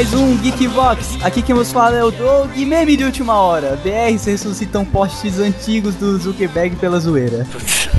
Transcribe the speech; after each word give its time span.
mais 0.00 0.14
um 0.14 0.34
Geekvox. 0.38 1.18
Aqui 1.22 1.42
quem 1.42 1.54
vos 1.54 1.70
fala 1.70 1.94
é 1.94 2.02
o 2.02 2.10
Doug, 2.10 2.56
meme 2.56 2.96
de 2.96 3.04
última 3.04 3.34
hora. 3.34 3.78
BRs 3.84 4.24
ressuscitam 4.24 4.82
posts 4.82 5.38
antigos 5.38 5.94
do 5.94 6.16
Zuckerberg 6.16 6.74
pela 6.76 6.98
zoeira. 6.98 7.46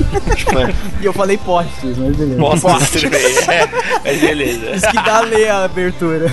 e 1.00 1.06
eu 1.06 1.14
falei 1.14 1.38
posts, 1.38 1.96
mas 2.00 2.16
beleza. 2.16 3.08
Bem. 3.08 3.22
É, 3.54 3.70
mas 4.04 4.20
beleza. 4.20 4.72
Isso 4.72 4.88
que 4.88 4.96
dá 4.96 5.18
a 5.18 5.22
ler 5.22 5.52
a 5.52 5.64
abertura. 5.66 6.26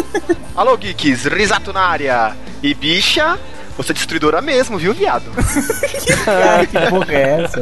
Alô, 0.56 0.74
geeks, 0.78 1.26
risato 1.26 1.70
na 1.70 1.82
área. 1.82 2.34
E 2.62 2.72
bicha, 2.72 3.38
você 3.76 3.92
é 3.92 3.94
destruidora 3.94 4.40
mesmo, 4.40 4.78
viu, 4.78 4.94
viado? 4.94 5.30
Cara, 6.24 6.64
que 6.64 6.78
porra 6.88 7.12
é 7.12 7.42
essa? 7.42 7.60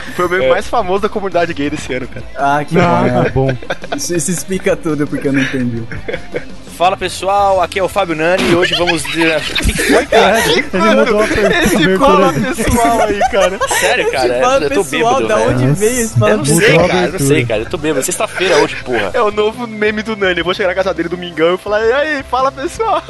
Foi 0.14 0.26
o 0.26 0.28
meme 0.28 0.48
mais 0.48 0.66
famoso 0.66 1.02
da 1.02 1.08
comunidade 1.08 1.52
gay 1.54 1.70
desse 1.70 1.92
ano, 1.94 2.06
cara. 2.08 2.24
Ah, 2.36 2.64
que 2.64 2.78
Ah, 2.78 3.30
bom. 3.32 3.46
bom. 3.46 3.56
Isso, 3.96 4.14
isso 4.14 4.30
explica 4.30 4.76
tudo 4.76 5.06
porque 5.06 5.28
eu 5.28 5.32
não 5.32 5.40
entendi. 5.40 5.82
Fala 6.82 6.96
pessoal, 6.96 7.60
aqui 7.62 7.78
é 7.78 7.82
o 7.84 7.86
Fábio 7.86 8.16
Nani 8.16 8.42
e 8.50 8.56
hoje 8.56 8.74
vamos. 8.74 9.02
foi, 9.06 10.06
cara? 10.06 10.40
Ele 10.50 10.96
mudou 10.96 11.20
a 11.20 11.26
Esse 11.62 11.96
fala 11.96 12.32
pessoal 12.32 13.00
aí, 13.02 13.20
cara. 13.30 13.58
Sério, 13.78 14.10
cara? 14.10 14.40
Fala 14.40 14.64
eu 14.64 14.70
tô 14.70 14.84
pessoal, 14.84 15.14
bêbado, 15.14 15.28
da 15.28 15.36
velho. 15.36 15.50
onde 15.50 15.66
veio 15.78 16.00
esse 16.00 16.14
Eu 16.14 16.18
fala 16.18 16.30
não 16.32 16.38
Mudou 16.38 16.56
sei, 16.56 16.76
cara, 16.76 17.06
eu 17.06 17.12
não 17.12 17.18
sei, 17.20 17.46
cara. 17.46 17.60
Eu 17.62 17.66
tô 17.70 17.78
bêbado. 17.78 18.04
Sexta-feira 18.04 18.56
hoje, 18.56 18.74
porra. 18.84 19.10
É 19.14 19.22
o 19.22 19.30
novo 19.30 19.64
meme 19.68 20.02
do 20.02 20.16
Nani. 20.16 20.40
Eu 20.40 20.44
vou 20.44 20.52
chegar 20.54 20.70
na 20.70 20.74
casa 20.74 20.92
dele 20.92 21.08
domingão 21.08 21.54
e 21.54 21.58
falar, 21.58 21.86
e 21.86 21.92
aí, 21.92 22.22
fala 22.24 22.50
pessoal. 22.50 23.00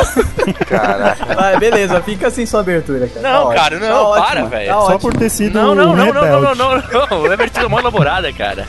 Caraca. 0.69 1.35
Vai, 1.35 1.59
beleza, 1.59 2.03
fica 2.03 2.31
sem 2.31 2.45
sua 2.45 2.61
abertura, 2.61 3.09
cara. 3.09 3.27
Não, 3.27 3.49
Tá 3.49 3.55
cara, 3.55 3.77
ótimo, 3.77 3.91
não, 3.91 4.13
tá 4.13 4.21
para, 4.23 4.45
velho. 4.45 4.67
tá 4.67 4.75
Só 4.75 4.81
ótimo. 4.85 4.99
por 5.01 5.15
ter 5.17 5.31
sido 5.31 5.55
Não, 5.59 5.75
não, 5.75 5.97
não, 5.97 6.13
não, 6.13 6.13
não, 6.13 6.41
não, 6.43 6.55
não, 6.55 6.83
não. 7.09 7.27
É 7.27 7.33
abertura 7.33 7.71
mó 7.71 7.81
elaborada, 7.81 8.31
cara. 8.35 8.69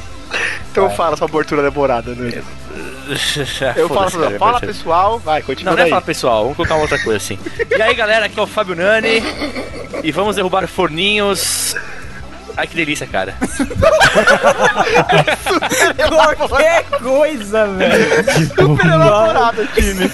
Então 0.71 0.89
fala 0.91 1.17
sua 1.17 1.27
abertura 1.27 1.61
demorada, 1.61 2.15
Nani. 2.15 2.41
Eu 3.75 3.89
falo, 3.89 4.11
cara, 4.11 4.39
fala 4.39 4.59
pessoal, 4.59 5.19
vai, 5.19 5.41
continua 5.41 5.71
Não, 5.71 5.77
não 5.77 5.81
é 5.81 5.83
daí. 5.83 5.89
falar 5.89 6.01
pessoal, 6.01 6.41
vamos 6.43 6.55
colocar 6.57 6.75
uma 6.75 6.81
outra 6.81 6.99
coisa 6.99 7.17
assim. 7.17 7.37
E 7.69 7.81
aí 7.81 7.93
galera, 7.93 8.25
aqui 8.25 8.39
é 8.39 8.43
o 8.43 8.47
Fábio 8.47 8.75
Nani 8.75 9.21
e 10.03 10.11
vamos 10.11 10.35
derrubar 10.35 10.67
forninhos. 10.67 11.75
Ai 12.55 12.67
que 12.67 12.75
delícia, 12.75 13.07
cara. 13.07 13.35
Qualquer 16.37 16.83
coisa, 17.01 17.67
velho. 17.67 18.23
Super 18.47 18.85
elaborada, 18.85 19.65
time. 19.73 20.11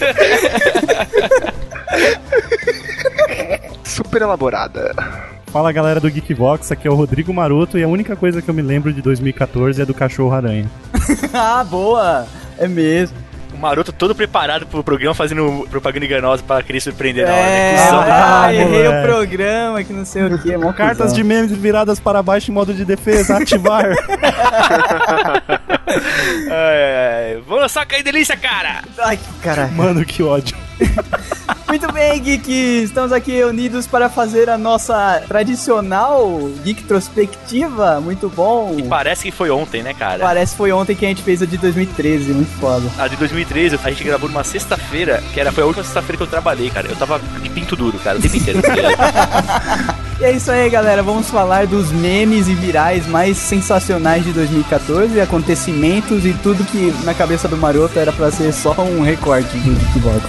Super 3.83 4.21
elaborada. 4.21 4.95
Fala 5.51 5.71
galera 5.71 5.99
do 5.99 6.09
Geekvox, 6.09 6.71
aqui 6.71 6.87
é 6.87 6.91
o 6.91 6.95
Rodrigo 6.95 7.33
Maroto 7.33 7.77
e 7.77 7.83
a 7.83 7.87
única 7.87 8.15
coisa 8.15 8.39
que 8.41 8.49
eu 8.49 8.53
me 8.53 8.61
lembro 8.61 8.93
de 8.93 9.01
2014 9.01 9.81
é 9.81 9.85
do 9.85 9.95
Cachorro 9.95 10.33
Aranha. 10.33 10.69
ah, 11.33 11.63
boa. 11.63 12.27
É 12.59 12.67
mesmo. 12.67 13.17
O 13.53 13.57
maroto 13.57 13.91
todo 13.91 14.13
preparado 14.13 14.65
pro 14.67 14.83
programa 14.83 15.13
fazendo 15.15 15.67
propaganda 15.71 16.05
enganosa 16.05 16.43
pra 16.43 16.61
querer 16.61 16.79
surpreender 16.79 17.25
na 17.27 17.33
hora, 17.33 17.41
É, 17.41 17.71
né? 17.73 17.83
Cusão, 17.83 18.02
né? 18.02 18.07
ah, 18.11 18.43
Ah, 18.45 18.53
errei 18.53 18.88
o 18.88 19.02
programa, 19.03 19.83
que 19.83 19.91
não 19.91 20.05
sei 20.05 20.23
o 20.25 20.38
que. 20.39 20.73
Cartas 20.73 21.13
de 21.13 21.23
memes 21.23 21.52
viradas 21.52 21.99
para 21.99 22.21
baixo 22.21 22.52
em 22.52 22.53
modo 22.53 22.73
de 22.73 22.85
defesa, 22.85 23.37
ativar. 23.37 23.85
Ai, 26.52 27.36
ai, 27.36 27.43
lançar 27.47 27.86
que 27.86 28.02
delícia, 28.03 28.37
cara! 28.37 28.83
Ai, 28.99 29.17
que 29.17 29.33
caralho. 29.41 29.71
Mano, 29.73 30.05
que 30.05 30.21
ódio. 30.21 30.55
Muito 31.69 31.91
bem, 31.93 32.19
Geek. 32.19 32.52
Estamos 32.81 33.11
aqui 33.11 33.43
unidos 33.43 33.85
para 33.85 34.09
fazer 34.09 34.49
a 34.49 34.57
nossa 34.57 35.21
tradicional 35.27 36.49
Geek 36.63 36.83
Trospectiva. 36.83 38.02
Muito 38.02 38.27
bom. 38.27 38.75
Parece 38.89 39.25
que 39.25 39.31
foi 39.31 39.52
ontem, 39.52 39.83
né, 39.83 39.93
cara? 39.93 40.17
Parece 40.17 40.53
que 40.53 40.58
foi 40.58 40.71
ontem 40.71 40.95
que 40.95 41.05
a 41.05 41.09
gente 41.09 41.21
fez 41.21 41.43
a 41.43 41.45
de 41.45 41.59
2013. 41.59 42.33
Muito 42.33 42.59
foda. 42.59 42.89
A 42.97 43.08
de 43.08 43.15
2013, 43.17 43.77
a 43.83 43.89
gente 43.91 44.03
gravou 44.03 44.27
numa 44.27 44.43
sexta-feira, 44.43 45.23
que 45.31 45.39
era, 45.39 45.52
foi 45.52 45.61
a 45.61 45.67
última 45.67 45.83
sexta-feira 45.83 46.17
que 46.17 46.23
eu 46.23 46.27
trabalhei, 46.27 46.71
cara. 46.71 46.87
Eu 46.87 46.95
tava 46.95 47.19
de 47.19 47.49
pinto 47.52 47.75
duro, 47.75 47.99
cara, 47.99 48.17
o 48.17 48.21
tempo 48.21 48.35
inteiro. 48.35 48.59
E 50.19 50.25
é 50.25 50.33
isso 50.33 50.52
aí, 50.52 50.69
galera. 50.69 51.02
Vamos 51.02 51.30
falar 51.30 51.65
dos 51.65 51.93
memes 51.93 52.49
e 52.49 52.53
virais 52.53 53.07
mais 53.07 53.37
sensacionais 53.37 54.25
de 54.25 54.33
2014, 54.33 55.19
acontecimentos 55.21 56.25
e 56.25 56.33
tudo 56.33 56.65
que 56.65 56.93
na 57.05 57.13
cabeça 57.13 57.47
do 57.47 57.55
maroto 57.55 57.97
era 57.97 58.11
pra 58.11 58.29
ser 58.29 58.52
só 58.52 58.73
um 58.81 59.02
recorte 59.02 59.58
do 59.58 59.75
Geekbox. 59.93 60.25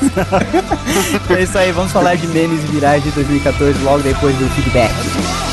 é 1.36 1.42
isso 1.42 1.58
aí, 1.58 1.72
vamos 1.72 1.90
falar 1.90 2.14
de 2.14 2.28
memes 2.28 2.62
e 2.62 2.66
virais 2.66 3.02
de 3.02 3.10
2014 3.10 3.82
logo 3.82 3.98
depois 3.98 4.36
do 4.36 4.48
feedback. 4.50 5.49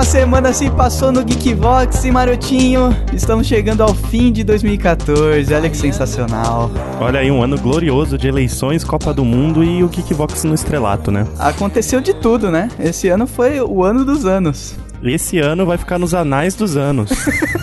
Uma 0.00 0.04
semana 0.06 0.50
se 0.54 0.70
passou 0.70 1.12
no 1.12 1.22
Geekvox 1.22 2.06
e 2.06 2.10
Marotinho. 2.10 2.88
Estamos 3.12 3.46
chegando 3.46 3.82
ao 3.82 3.94
fim 3.94 4.32
de 4.32 4.42
2014. 4.42 5.52
Olha 5.52 5.68
que 5.68 5.76
sensacional. 5.76 6.70
Olha 6.98 7.20
aí, 7.20 7.30
um 7.30 7.42
ano 7.42 7.58
glorioso 7.58 8.16
de 8.16 8.26
eleições, 8.26 8.82
Copa 8.82 9.12
do 9.12 9.26
Mundo 9.26 9.62
e 9.62 9.84
o 9.84 9.88
Geekvox 9.88 10.44
no 10.44 10.54
estrelato, 10.54 11.10
né? 11.10 11.26
Aconteceu 11.38 12.00
de 12.00 12.14
tudo, 12.14 12.50
né? 12.50 12.70
Esse 12.78 13.08
ano 13.08 13.26
foi 13.26 13.60
o 13.60 13.84
ano 13.84 14.02
dos 14.02 14.24
anos. 14.24 14.74
Esse 15.02 15.38
ano 15.38 15.66
vai 15.66 15.76
ficar 15.76 15.98
nos 15.98 16.14
anais 16.14 16.54
dos 16.54 16.78
anos. 16.78 17.10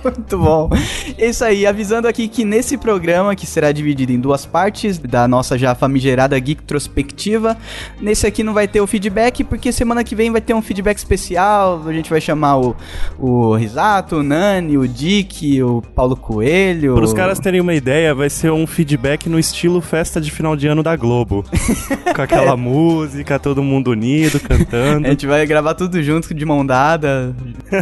Muito 0.04 0.38
bom. 0.38 0.70
É 1.18 1.28
Isso 1.28 1.44
aí, 1.44 1.66
avisando 1.66 2.08
aqui 2.08 2.28
que 2.28 2.44
nesse 2.44 2.76
programa, 2.76 3.34
que 3.34 3.46
será 3.46 3.72
dividido 3.72 4.12
em 4.12 4.20
duas 4.20 4.46
partes, 4.46 4.98
da 4.98 5.26
nossa 5.28 5.58
já 5.58 5.74
famigerada 5.74 6.38
Geek 6.38 6.62
Trospectiva, 6.62 7.56
nesse 8.00 8.26
aqui 8.26 8.42
não 8.42 8.54
vai 8.54 8.66
ter 8.66 8.80
o 8.80 8.86
feedback, 8.86 9.44
porque 9.44 9.72
semana 9.72 10.02
que 10.02 10.14
vem 10.14 10.30
vai 10.30 10.40
ter 10.40 10.54
um 10.54 10.62
feedback 10.62 10.96
especial. 10.98 11.82
A 11.86 11.92
gente 11.92 12.10
vai 12.10 12.20
chamar 12.20 12.58
o, 12.58 12.76
o 13.18 13.54
Risato, 13.54 14.16
o 14.16 14.22
Nani, 14.22 14.78
o 14.78 14.86
Dick, 14.86 15.62
o 15.62 15.82
Paulo 15.94 16.16
Coelho. 16.16 16.94
Para 16.94 17.04
os 17.04 17.12
caras 17.12 17.38
terem 17.38 17.60
uma 17.60 17.74
ideia, 17.74 18.14
vai 18.14 18.30
ser 18.30 18.50
um 18.50 18.66
feedback 18.66 19.28
no 19.28 19.38
estilo 19.38 19.80
festa 19.80 20.20
de 20.20 20.30
final 20.30 20.56
de 20.56 20.66
ano 20.66 20.82
da 20.82 20.96
Globo. 20.96 21.44
Com 22.14 22.22
aquela 22.22 22.56
música, 22.56 23.38
todo 23.38 23.62
mundo 23.62 23.90
unido, 23.90 24.40
cantando. 24.40 25.06
A 25.06 25.10
gente 25.10 25.26
vai 25.26 25.46
gravar 25.46 25.74
tudo 25.74 26.02
junto, 26.02 26.32
de 26.32 26.44
mão 26.44 26.64
dada, 26.64 27.34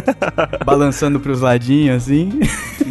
balançando 0.65 1.19
pros 1.19 1.41
ladinhos, 1.41 2.08
assim. 2.09 2.39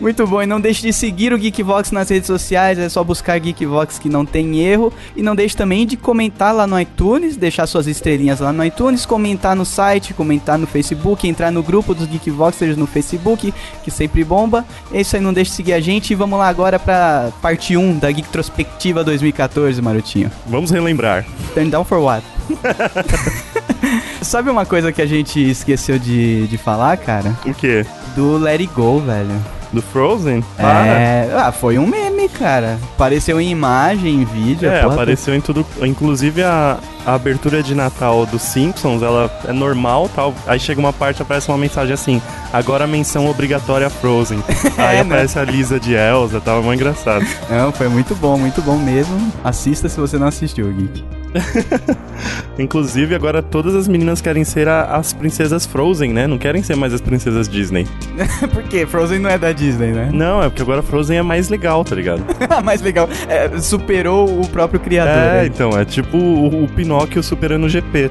Muito 0.00 0.26
bom, 0.26 0.42
e 0.42 0.46
não 0.46 0.60
deixe 0.60 0.82
de 0.82 0.92
seguir 0.92 1.32
o 1.32 1.38
Geekvox 1.38 1.90
nas 1.90 2.08
redes 2.08 2.26
sociais, 2.26 2.78
é 2.78 2.88
só 2.88 3.02
buscar 3.02 3.38
Geekvox 3.38 3.98
que 3.98 4.08
não 4.08 4.24
tem 4.24 4.60
erro. 4.60 4.92
E 5.16 5.22
não 5.22 5.34
deixe 5.34 5.56
também 5.56 5.86
de 5.86 5.96
comentar 5.96 6.54
lá 6.54 6.66
no 6.66 6.78
iTunes, 6.80 7.36
deixar 7.36 7.66
suas 7.66 7.86
estrelinhas 7.86 8.40
lá 8.40 8.52
no 8.52 8.64
iTunes, 8.64 9.06
comentar 9.06 9.56
no 9.56 9.64
site, 9.64 10.14
comentar 10.14 10.58
no 10.58 10.66
Facebook, 10.66 11.26
entrar 11.26 11.50
no 11.50 11.62
grupo 11.62 11.94
dos 11.94 12.06
Geekvoxers 12.06 12.76
no 12.76 12.86
Facebook, 12.86 13.52
que 13.82 13.90
sempre 13.90 14.24
bomba. 14.24 14.64
É 14.92 15.00
isso 15.00 15.16
aí, 15.16 15.22
não 15.22 15.32
deixe 15.32 15.50
de 15.50 15.56
seguir 15.56 15.72
a 15.72 15.80
gente 15.80 16.12
e 16.12 16.14
vamos 16.14 16.38
lá 16.38 16.48
agora 16.48 16.78
pra 16.78 17.30
parte 17.40 17.76
1 17.76 17.98
da 17.98 18.10
Geek 18.10 18.28
Trospectiva 18.28 19.04
2014, 19.04 19.80
Marotinho. 19.80 20.30
Vamos 20.46 20.70
relembrar. 20.70 21.26
Turn 21.54 21.70
down 21.70 21.84
for 21.84 21.98
what? 21.98 22.24
Sabe 24.22 24.50
uma 24.50 24.66
coisa 24.66 24.92
que 24.92 25.00
a 25.02 25.06
gente 25.06 25.50
esqueceu 25.50 25.98
de, 25.98 26.46
de 26.46 26.58
falar, 26.58 26.96
cara? 26.96 27.34
O 27.44 27.54
quê? 27.54 27.84
Do 28.14 28.36
Let 28.36 28.60
It 28.60 28.72
Go, 28.74 29.00
velho. 29.00 29.30
Do 29.72 29.80
Frozen? 29.80 30.42
Para. 30.56 30.86
É, 30.86 31.30
ah, 31.36 31.52
foi 31.52 31.78
um 31.78 31.86
meme 31.86 32.28
cara. 32.28 32.76
Apareceu 32.94 33.40
em 33.40 33.50
imagem, 33.50 34.22
em 34.22 34.24
vídeo. 34.24 34.68
É, 34.68 34.82
apareceu 34.82 35.32
em 35.34 35.40
tudo. 35.40 35.64
Inclusive 35.80 36.42
a, 36.42 36.78
a 37.06 37.14
abertura 37.14 37.62
de 37.62 37.72
Natal 37.72 38.26
dos 38.26 38.42
Simpsons, 38.42 39.00
ela 39.00 39.30
é 39.46 39.52
normal 39.52 40.10
tal. 40.14 40.34
Aí 40.46 40.58
chega 40.58 40.80
uma 40.80 40.92
parte 40.92 41.22
aparece 41.22 41.48
uma 41.48 41.56
mensagem 41.58 41.94
assim: 41.94 42.20
agora 42.52 42.84
menção 42.84 43.28
obrigatória 43.30 43.86
a 43.86 43.90
Frozen. 43.90 44.42
Aí 44.76 44.96
É, 44.96 45.04
né? 45.04 45.14
aparece 45.14 45.38
a 45.38 45.44
Lisa 45.44 45.78
de 45.78 45.94
Elsa, 45.94 46.40
tava 46.40 46.60
muito 46.62 46.80
engraçado. 46.80 47.24
Não, 47.48 47.70
foi 47.70 47.88
muito 47.88 48.14
bom, 48.16 48.36
muito 48.36 48.60
bom 48.60 48.76
mesmo. 48.76 49.32
Assista 49.44 49.88
se 49.88 50.00
você 50.00 50.18
não 50.18 50.26
assistiu, 50.26 50.66
Geek. 50.72 51.04
Inclusive, 52.58 53.14
agora 53.14 53.42
todas 53.42 53.74
as 53.74 53.88
meninas 53.88 54.20
querem 54.20 54.44
ser 54.44 54.68
a- 54.68 54.96
as 54.96 55.12
princesas 55.12 55.64
Frozen, 55.64 56.12
né? 56.12 56.26
Não 56.26 56.36
querem 56.38 56.62
ser 56.62 56.76
mais 56.76 56.92
as 56.92 57.00
princesas 57.00 57.48
Disney. 57.48 57.86
Por 58.52 58.62
quê? 58.64 58.86
Frozen 58.86 59.18
não 59.18 59.30
é 59.30 59.38
da 59.38 59.52
Disney, 59.52 59.92
né? 59.92 60.10
Não, 60.12 60.42
é 60.42 60.48
porque 60.48 60.62
agora 60.62 60.82
Frozen 60.82 61.18
é 61.18 61.22
mais 61.22 61.48
legal, 61.48 61.84
tá 61.84 61.94
ligado? 61.94 62.22
Mais 62.64 62.82
legal. 62.82 63.08
É, 63.28 63.58
superou 63.58 64.40
o 64.40 64.46
próprio 64.48 64.78
criador. 64.80 65.12
É, 65.14 65.32
né? 65.42 65.46
então, 65.46 65.70
é 65.78 65.84
tipo 65.84 66.16
o, 66.16 66.64
o 66.64 66.68
Pinóquio 66.68 67.22
superando 67.22 67.64
o 67.64 67.68
GP. 67.68 68.10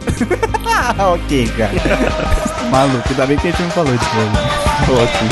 Ah, 0.65 1.09
ok, 1.13 1.47
cara. 1.57 1.71
Maluco, 2.71 3.07
ainda 3.09 3.25
bem 3.27 3.37
que 3.37 3.47
a 3.47 3.51
gente 3.51 3.61
não 3.61 3.69
falou 3.71 3.91
de 3.93 4.05
Frozen. 4.05 5.03
Ótimo. 5.03 5.29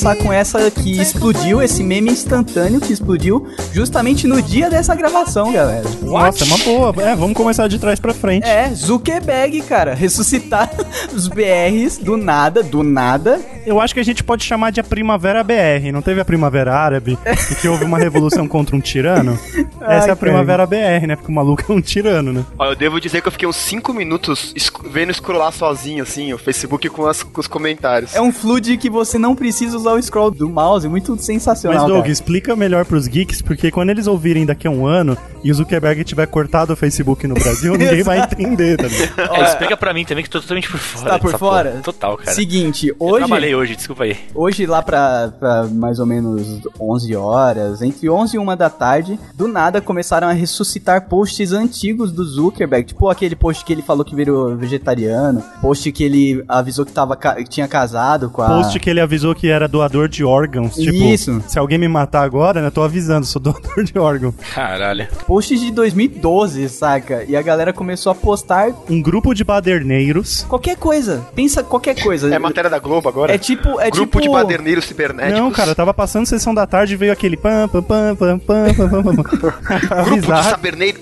Começar 0.00 0.16
com 0.16 0.32
essa 0.32 0.70
que 0.70 0.98
explodiu, 0.98 1.60
esse 1.60 1.82
meme 1.82 2.10
instantâneo 2.10 2.80
que 2.80 2.90
explodiu 2.90 3.46
justamente 3.70 4.26
no 4.26 4.40
dia 4.40 4.70
dessa 4.70 4.94
gravação, 4.94 5.52
galera. 5.52 5.84
Nossa, 6.00 6.42
é 6.42 6.46
uma 6.46 6.56
boa. 6.58 7.02
É, 7.02 7.14
vamos 7.14 7.36
começar 7.36 7.68
de 7.68 7.78
trás 7.78 8.00
pra 8.00 8.14
frente. 8.14 8.46
É, 8.46 8.70
Zuckerberg, 8.74 9.60
cara, 9.60 9.92
ressuscitar 9.92 10.70
os 11.12 11.28
BRs 11.28 11.98
do 11.98 12.16
nada, 12.16 12.62
do 12.62 12.82
nada. 12.82 13.38
Eu 13.66 13.80
acho 13.80 13.94
que 13.94 14.00
a 14.00 14.04
gente 14.04 14.22
pode 14.24 14.44
chamar 14.44 14.70
de 14.70 14.80
a 14.80 14.84
Primavera 14.84 15.42
BR. 15.44 15.90
Não 15.92 16.02
teve 16.02 16.20
a 16.20 16.24
Primavera 16.24 16.74
Árabe 16.74 17.18
e 17.50 17.54
que 17.54 17.68
houve 17.68 17.84
uma 17.84 17.98
revolução 17.98 18.46
contra 18.48 18.74
um 18.76 18.80
tirano? 18.80 19.38
Ai, 19.80 19.98
Essa 19.98 20.08
é 20.08 20.10
a 20.12 20.16
Primavera 20.16 20.66
BR, 20.66 21.06
né? 21.06 21.16
Porque 21.16 21.30
o 21.30 21.34
maluco 21.34 21.62
é 21.68 21.72
um 21.72 21.80
tirano, 21.80 22.32
né? 22.32 22.44
Ó, 22.58 22.66
eu 22.66 22.76
devo 22.76 23.00
dizer 23.00 23.20
que 23.22 23.28
eu 23.28 23.32
fiquei 23.32 23.48
uns 23.48 23.56
5 23.56 23.92
minutos 23.92 24.52
esc- 24.56 24.88
vendo 24.90 25.12
scrollar 25.12 25.52
sozinho, 25.52 26.02
assim, 26.02 26.32
o 26.32 26.38
Facebook 26.38 26.88
com, 26.88 27.06
as- 27.06 27.22
com 27.22 27.40
os 27.40 27.46
comentários. 27.46 28.14
É 28.14 28.20
um 28.20 28.32
flood 28.32 28.76
que 28.76 28.88
você 28.90 29.18
não 29.18 29.34
precisa 29.36 29.76
usar 29.76 29.92
o 29.92 30.02
scroll 30.02 30.30
do 30.30 30.48
mouse, 30.48 30.88
muito 30.88 31.16
sensacional. 31.20 31.80
Mas, 31.80 31.88
Doug, 31.88 32.00
cara. 32.02 32.12
explica 32.12 32.56
melhor 32.56 32.84
pros 32.84 33.06
geeks, 33.06 33.42
porque 33.42 33.70
quando 33.70 33.90
eles 33.90 34.06
ouvirem 34.06 34.46
daqui 34.46 34.66
a 34.66 34.70
um 34.70 34.86
ano 34.86 35.16
e 35.44 35.50
o 35.50 35.54
Zuckerberg 35.54 36.02
tiver 36.04 36.26
cortado 36.26 36.72
o 36.72 36.76
Facebook 36.76 37.26
no 37.26 37.34
Brasil, 37.34 37.72
ninguém 37.78 38.02
vai 38.02 38.20
entender, 38.20 38.76
tá 38.76 38.86
ligado? 38.88 39.34
É, 39.36 39.42
explica 39.44 39.76
pra 39.76 39.92
mim 39.92 40.04
também 40.04 40.24
que 40.24 40.30
tô 40.30 40.40
totalmente 40.40 40.68
por 40.70 40.78
fora. 40.78 41.10
Tá 41.10 41.18
por 41.18 41.38
fora? 41.38 41.70
porra. 41.70 41.82
Total, 41.82 42.16
cara. 42.16 42.32
Seguinte, 42.32 42.92
hoje. 42.98 43.24
Trabalhei 43.50 43.54
hoje, 43.54 43.76
desculpa 43.76 44.04
aí. 44.04 44.16
Hoje, 44.34 44.66
lá 44.66 44.82
pra, 44.82 45.32
pra 45.38 45.64
mais 45.64 45.98
ou 45.98 46.06
menos 46.06 46.60
11 46.80 47.16
horas, 47.16 47.82
entre 47.82 48.08
11 48.08 48.36
e 48.36 48.38
1 48.38 48.56
da 48.56 48.70
tarde, 48.70 49.18
do 49.34 49.48
nada 49.48 49.80
começaram 49.80 50.28
a 50.28 50.32
ressuscitar 50.32 51.08
posts 51.08 51.52
antigos 51.52 52.12
do 52.12 52.24
Zuckerberg. 52.24 52.86
Tipo 52.88 53.08
aquele 53.08 53.34
post 53.36 53.64
que 53.64 53.72
ele 53.72 53.82
falou 53.82 54.04
que 54.04 54.14
virou 54.14 54.56
vegetariano, 54.56 55.42
post 55.60 55.90
que 55.92 56.04
ele 56.04 56.44
avisou 56.48 56.84
que, 56.84 56.92
tava, 56.92 57.16
que 57.16 57.44
tinha 57.44 57.66
casado 57.68 58.30
com 58.30 58.42
a. 58.42 58.46
Post 58.46 58.78
que 58.78 58.88
ele 58.90 59.00
avisou 59.00 59.34
que 59.34 59.48
era 59.48 59.66
doador 59.66 60.08
de 60.08 60.24
órgãos. 60.24 60.74
Tipo, 60.74 61.04
Isso. 61.04 61.42
se 61.46 61.58
alguém 61.58 61.78
me 61.78 61.88
matar 61.88 62.22
agora, 62.22 62.62
né? 62.62 62.70
Tô 62.70 62.82
avisando, 62.82 63.26
sou 63.26 63.40
doador 63.42 63.84
de 63.84 63.98
órgão. 63.98 64.32
Caralho. 64.54 65.08
Posts 65.26 65.60
de 65.60 65.70
2012, 65.70 66.68
saca? 66.68 67.24
E 67.24 67.36
a 67.36 67.42
galera 67.42 67.72
começou 67.72 68.12
a 68.12 68.14
postar 68.14 68.70
Um 68.88 69.02
grupo 69.02 69.34
de 69.34 69.44
baderneiros. 69.44 70.44
qualquer 70.48 70.76
coisa. 70.76 71.26
Pensa 71.34 71.62
qualquer 71.62 72.00
coisa. 72.00 72.32
É 72.32 72.38
matéria 72.38 72.70
da 72.70 72.78
Globo 72.78 73.08
agora? 73.08 73.34
É 73.34 73.38
tipo. 73.40 73.80
É 73.80 73.90
Grupo 73.90 74.20
tipo... 74.20 74.20
de 74.20 74.28
baderneiros 74.28 74.84
cibernéticos. 74.84 75.40
Não, 75.40 75.50
cara, 75.50 75.70
eu 75.72 75.74
tava 75.74 75.92
passando 75.92 76.26
sessão 76.26 76.54
da 76.54 76.66
tarde 76.66 76.94
e 76.94 76.96
veio 76.96 77.12
aquele 77.12 77.36
pam, 77.36 77.68
pam, 77.68 77.82
pam, 77.82 78.16
pam, 78.16 78.38
pam, 78.38 78.74
pam, 78.74 79.02
pam. 79.02 79.14
Grupo 80.04 80.20
de 80.20 80.32
Avisar. 80.32 80.44
saberneiros. 80.44 81.00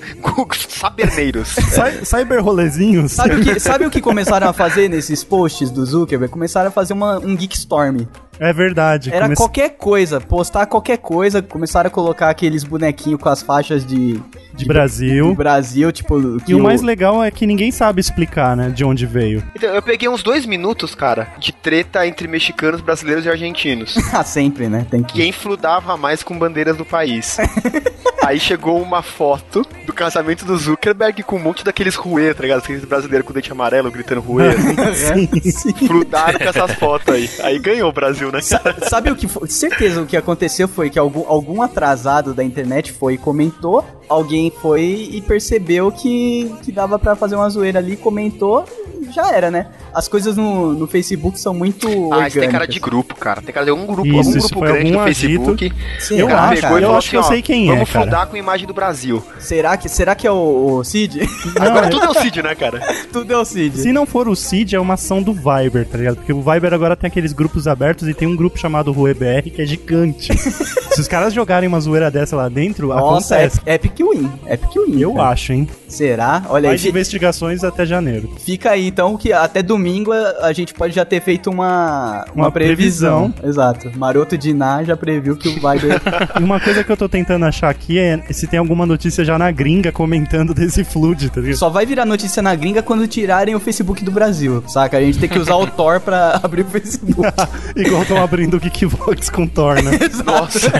saberneiros. 0.68 1.48
Cy- 1.58 2.04
Cyber 2.04 2.42
rolezinhos. 2.42 3.12
Sabe 3.12 3.34
o, 3.34 3.40
que, 3.42 3.60
sabe 3.60 3.86
o 3.86 3.90
que 3.90 4.00
começaram 4.00 4.48
a 4.48 4.52
fazer 4.52 4.88
nesses 4.88 5.22
posts 5.24 5.70
do 5.70 5.84
Zuckerberg? 5.84 6.32
Começaram 6.32 6.68
a 6.68 6.70
fazer 6.70 6.92
uma, 6.92 7.18
um 7.18 7.36
Geekstorm. 7.36 8.06
É 8.40 8.52
verdade. 8.52 9.10
Era 9.12 9.24
Come- 9.24 9.36
qualquer 9.36 9.70
coisa, 9.70 10.20
postar 10.20 10.66
qualquer 10.66 10.98
coisa, 10.98 11.42
começaram 11.42 11.88
a 11.88 11.90
colocar 11.90 12.30
aqueles 12.30 12.64
bonequinhos 12.64 13.20
com 13.20 13.28
as 13.28 13.42
faixas 13.42 13.84
de, 13.84 14.20
De 14.54 14.64
Brasil. 14.66 15.26
do 15.28 15.34
Brasil, 15.34 15.90
tipo. 15.92 16.38
E 16.46 16.54
o 16.54 16.62
mais 16.62 16.82
legal 16.82 17.22
é 17.22 17.30
que 17.30 17.46
ninguém 17.46 17.70
sabe 17.70 18.00
explicar, 18.00 18.56
né, 18.56 18.70
de 18.70 18.84
onde 18.84 19.06
veio. 19.06 19.42
Então, 19.54 19.74
eu 19.74 19.82
peguei 19.82 20.08
uns 20.08 20.22
dois 20.22 20.46
minutos, 20.46 20.94
cara, 20.94 21.28
de 21.38 21.52
treta 21.52 22.06
entre 22.06 22.28
mexicanos, 22.28 22.80
brasileiros 22.80 23.24
e 23.24 23.28
argentinos. 23.30 23.96
Ah, 24.18 24.24
sempre, 24.24 24.68
né? 24.68 24.84
Tem 24.90 25.02
que. 25.02 25.12
Quem 25.14 25.30
fludava 25.32 25.96
mais 25.96 26.22
com 26.22 26.36
bandeiras 26.38 26.76
do 26.76 26.84
país. 26.84 27.36
Aí 28.24 28.40
chegou 28.40 28.82
uma 28.82 29.00
foto 29.02 29.64
do 29.86 29.92
casamento 29.92 30.44
do 30.44 30.56
Zuckerberg 30.56 31.22
com 31.22 31.36
um 31.36 31.42
monte 31.42 31.64
daqueles 31.64 31.94
ruê, 31.94 32.34
tá 32.34 32.42
ligado? 32.42 32.58
Aqueles 32.58 32.84
brasileiros 32.84 33.26
com 33.26 33.32
dente 33.32 33.50
amarelo 33.52 33.90
gritando 33.90 34.20
ruê. 34.20 34.48
assim. 34.48 35.28
Sim. 35.50 35.86
Fludaram 35.86 36.38
com 36.38 36.44
essas 36.44 36.72
fotos 36.74 37.14
aí. 37.14 37.30
Aí 37.42 37.58
ganhou 37.58 37.88
o 37.88 37.92
Brasil, 37.92 38.27
né? 38.32 38.40
Sa- 38.40 38.60
Sabe 38.88 39.10
o 39.10 39.16
que 39.16 39.26
foi? 39.28 39.48
Certeza 39.48 40.02
o 40.02 40.06
que 40.06 40.16
aconteceu 40.16 40.66
foi 40.68 40.90
que 40.90 40.98
algum, 40.98 41.24
algum 41.28 41.62
atrasado 41.62 42.32
da 42.34 42.42
internet 42.44 42.92
foi 42.92 43.14
e 43.14 43.18
comentou, 43.18 43.84
alguém 44.08 44.50
foi 44.62 45.08
e 45.12 45.20
percebeu 45.20 45.90
que, 45.92 46.50
que 46.62 46.72
dava 46.72 46.98
pra 46.98 47.14
fazer 47.16 47.36
uma 47.36 47.48
zoeira 47.50 47.78
ali, 47.78 47.96
comentou, 47.96 48.64
e 49.00 49.12
já 49.12 49.30
era, 49.34 49.50
né? 49.50 49.66
As 49.94 50.06
coisas 50.06 50.36
no, 50.36 50.74
no 50.74 50.86
Facebook 50.86 51.40
são 51.40 51.52
muito. 51.54 51.88
Ah, 52.12 52.28
isso 52.28 52.38
tem 52.38 52.48
cara 52.48 52.64
orgânicas. 52.64 52.74
de 52.74 52.80
grupo, 52.80 53.14
cara. 53.16 53.40
Tem 53.42 53.52
cara 53.54 53.66
de 53.66 53.72
um 53.72 53.86
grupo, 53.86 54.06
Isso, 54.06 54.18
algum 54.28 54.32
grupo 54.40 54.60
grande 54.60 54.78
algum 54.86 54.98
no 54.98 55.04
Facebook. 55.04 55.72
Sim, 55.98 56.18
Eu 56.18 56.28
acho, 56.28 56.54
eu 56.66 56.68
falou 56.68 56.96
acho 56.96 57.10
que 57.10 57.16
eu 57.16 57.20
assim, 57.20 57.28
ó, 57.28 57.32
sei 57.32 57.42
quem 57.42 57.68
é, 57.70 57.72
Vamos 57.74 57.90
cara. 57.90 58.04
fludar 58.04 58.26
com 58.26 58.36
a 58.36 58.38
imagem 58.38 58.66
do 58.66 58.74
Brasil. 58.74 59.22
Será 59.40 59.76
que, 59.76 59.88
será 59.88 60.14
que 60.14 60.26
é 60.26 60.30
o, 60.30 60.78
o 60.78 60.84
Cid? 60.84 61.20
Agora 61.58 61.86
é- 61.86 61.90
tudo 61.90 62.04
é 62.04 62.08
o 62.10 62.14
Cid, 62.14 62.42
né, 62.42 62.54
cara? 62.54 62.78
Tudo 63.12 63.32
é 63.32 63.36
o 63.36 63.44
Cid. 63.44 63.78
Se 63.78 63.92
não 63.92 64.04
for 64.06 64.28
o 64.28 64.36
Cid, 64.36 64.76
é 64.76 64.80
uma 64.80 64.94
ação 64.94 65.22
do 65.22 65.32
Viber, 65.32 65.86
tá 65.86 65.96
ligado? 65.98 66.16
Porque 66.16 66.32
o 66.32 66.42
Viber 66.42 66.72
agora 66.74 66.94
tem 66.94 67.08
aqueles 67.08 67.32
grupos 67.32 67.66
abertos 67.66 68.06
e 68.08 68.14
tem 68.14 68.28
um 68.28 68.36
grupo 68.36 68.58
chamado 68.58 68.92
RueBR 68.92 69.50
que 69.50 69.62
é 69.62 69.66
gigante. 69.66 70.36
Se 70.38 71.00
os 71.00 71.08
caras 71.08 71.32
jogarem 71.32 71.68
uma 71.68 71.80
zoeira 71.80 72.10
dessa 72.10 72.36
lá 72.36 72.48
dentro, 72.48 72.88
Nossa, 72.88 73.34
acontece. 73.36 73.60
é 73.64 73.78
Epic 73.98 74.06
Win. 74.06 74.30
Epic 74.46 74.70
Win. 74.76 75.00
Eu 75.00 75.14
cara. 75.14 75.28
acho, 75.30 75.52
hein? 75.52 75.68
Será? 75.88 76.42
Olha 76.48 76.66
aí. 76.68 76.72
Mais 76.72 76.82
fi- 76.82 76.88
investigações 76.88 77.64
até 77.64 77.84
janeiro. 77.84 78.30
Fica 78.44 78.70
aí 78.70 78.86
então 78.86 79.16
que 79.16 79.32
até 79.32 79.62
domingo 79.62 80.12
a 80.12 80.52
gente 80.52 80.72
pode 80.74 80.94
já 80.94 81.04
ter 81.04 81.20
feito 81.20 81.50
uma, 81.50 82.24
uma, 82.34 82.44
Uma 82.44 82.52
previsão. 82.52 83.30
previsão. 83.32 83.48
Exato. 83.50 83.90
Maroto 83.98 84.36
Diná 84.38 84.82
já 84.84 84.96
previu 84.96 85.36
que 85.36 85.48
o 85.48 85.52
Viber. 85.58 86.00
E 86.38 86.42
uma 86.42 86.60
coisa 86.60 86.84
que 86.84 86.92
eu 86.92 86.96
tô 86.96 87.08
tentando 87.08 87.44
achar 87.44 87.70
aqui 87.70 87.98
é 87.98 88.20
se 88.30 88.46
tem 88.46 88.58
alguma 88.58 88.86
notícia 88.86 89.24
já 89.24 89.38
na 89.38 89.50
gringa 89.50 89.90
comentando 89.90 90.54
desse 90.54 90.84
flood, 90.84 91.30
tá 91.30 91.40
ligado? 91.40 91.56
Só 91.58 91.68
vai 91.68 91.84
virar 91.86 92.04
notícia 92.04 92.42
na 92.42 92.54
gringa 92.54 92.82
quando 92.82 93.06
tirarem 93.08 93.54
o 93.54 93.60
Facebook 93.60 94.04
do 94.04 94.10
Brasil, 94.10 94.62
saca? 94.68 94.96
A 94.98 95.00
gente 95.00 95.18
tem 95.18 95.28
que 95.28 95.38
usar 95.38 95.56
o 95.56 95.66
Tor 95.78 96.00
pra 96.00 96.38
abrir 96.42 96.62
o 96.62 96.66
Facebook. 96.66 97.22
Igual 97.74 98.02
estão 98.02 98.22
abrindo 98.22 98.56
o 98.56 98.60
Geekvox 98.60 99.30
com 99.30 99.46
Thor, 99.46 99.82
né? 99.82 99.90
Nossa, 100.24 100.72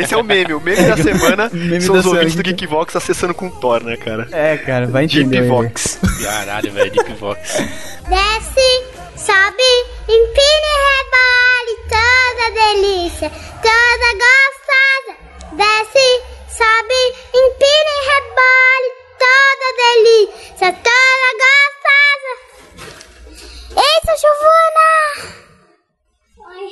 esse 0.00 0.14
é 0.14 0.16
o 0.16 0.22
meme. 0.24 0.54
O 0.54 0.60
meme 0.60 0.82
da 0.86 0.96
semana 0.96 1.50
Meme 1.52 1.80
são 1.80 1.94
da 1.94 2.00
os 2.00 2.06
ouvintes 2.06 2.34
do 2.34 2.42
Deepvox 2.62 2.94
acessando 2.94 3.34
com 3.34 3.50
Thor, 3.50 3.82
né, 3.82 3.96
cara? 3.96 4.28
É, 4.30 4.56
cara, 4.56 4.86
vai 4.86 5.04
entender. 5.04 5.40
Deepvox. 5.40 5.98
Caralho, 6.22 6.72
velho, 6.72 6.92
Deepvox. 6.92 7.56
Desce, 7.58 8.84
sobe, 9.16 9.72
empina 10.08 10.68
e 10.70 10.78
rebole, 10.86 11.74
toda 11.90 12.44
delícia, 12.54 13.28
toda 13.60 14.08
gostosa. 14.22 15.12
Desce, 15.56 16.06
sobe, 16.56 17.02
empina 17.34 17.92
e 17.98 18.02
rebole, 18.12 18.88
toda 19.18 19.66
delícia, 19.82 20.68
toda 20.72 21.26
gostosa. 21.42 22.32
Eita, 23.76 24.12
Giovana! 24.20 24.90
Né? 26.38 26.54
Oi. 26.54 26.70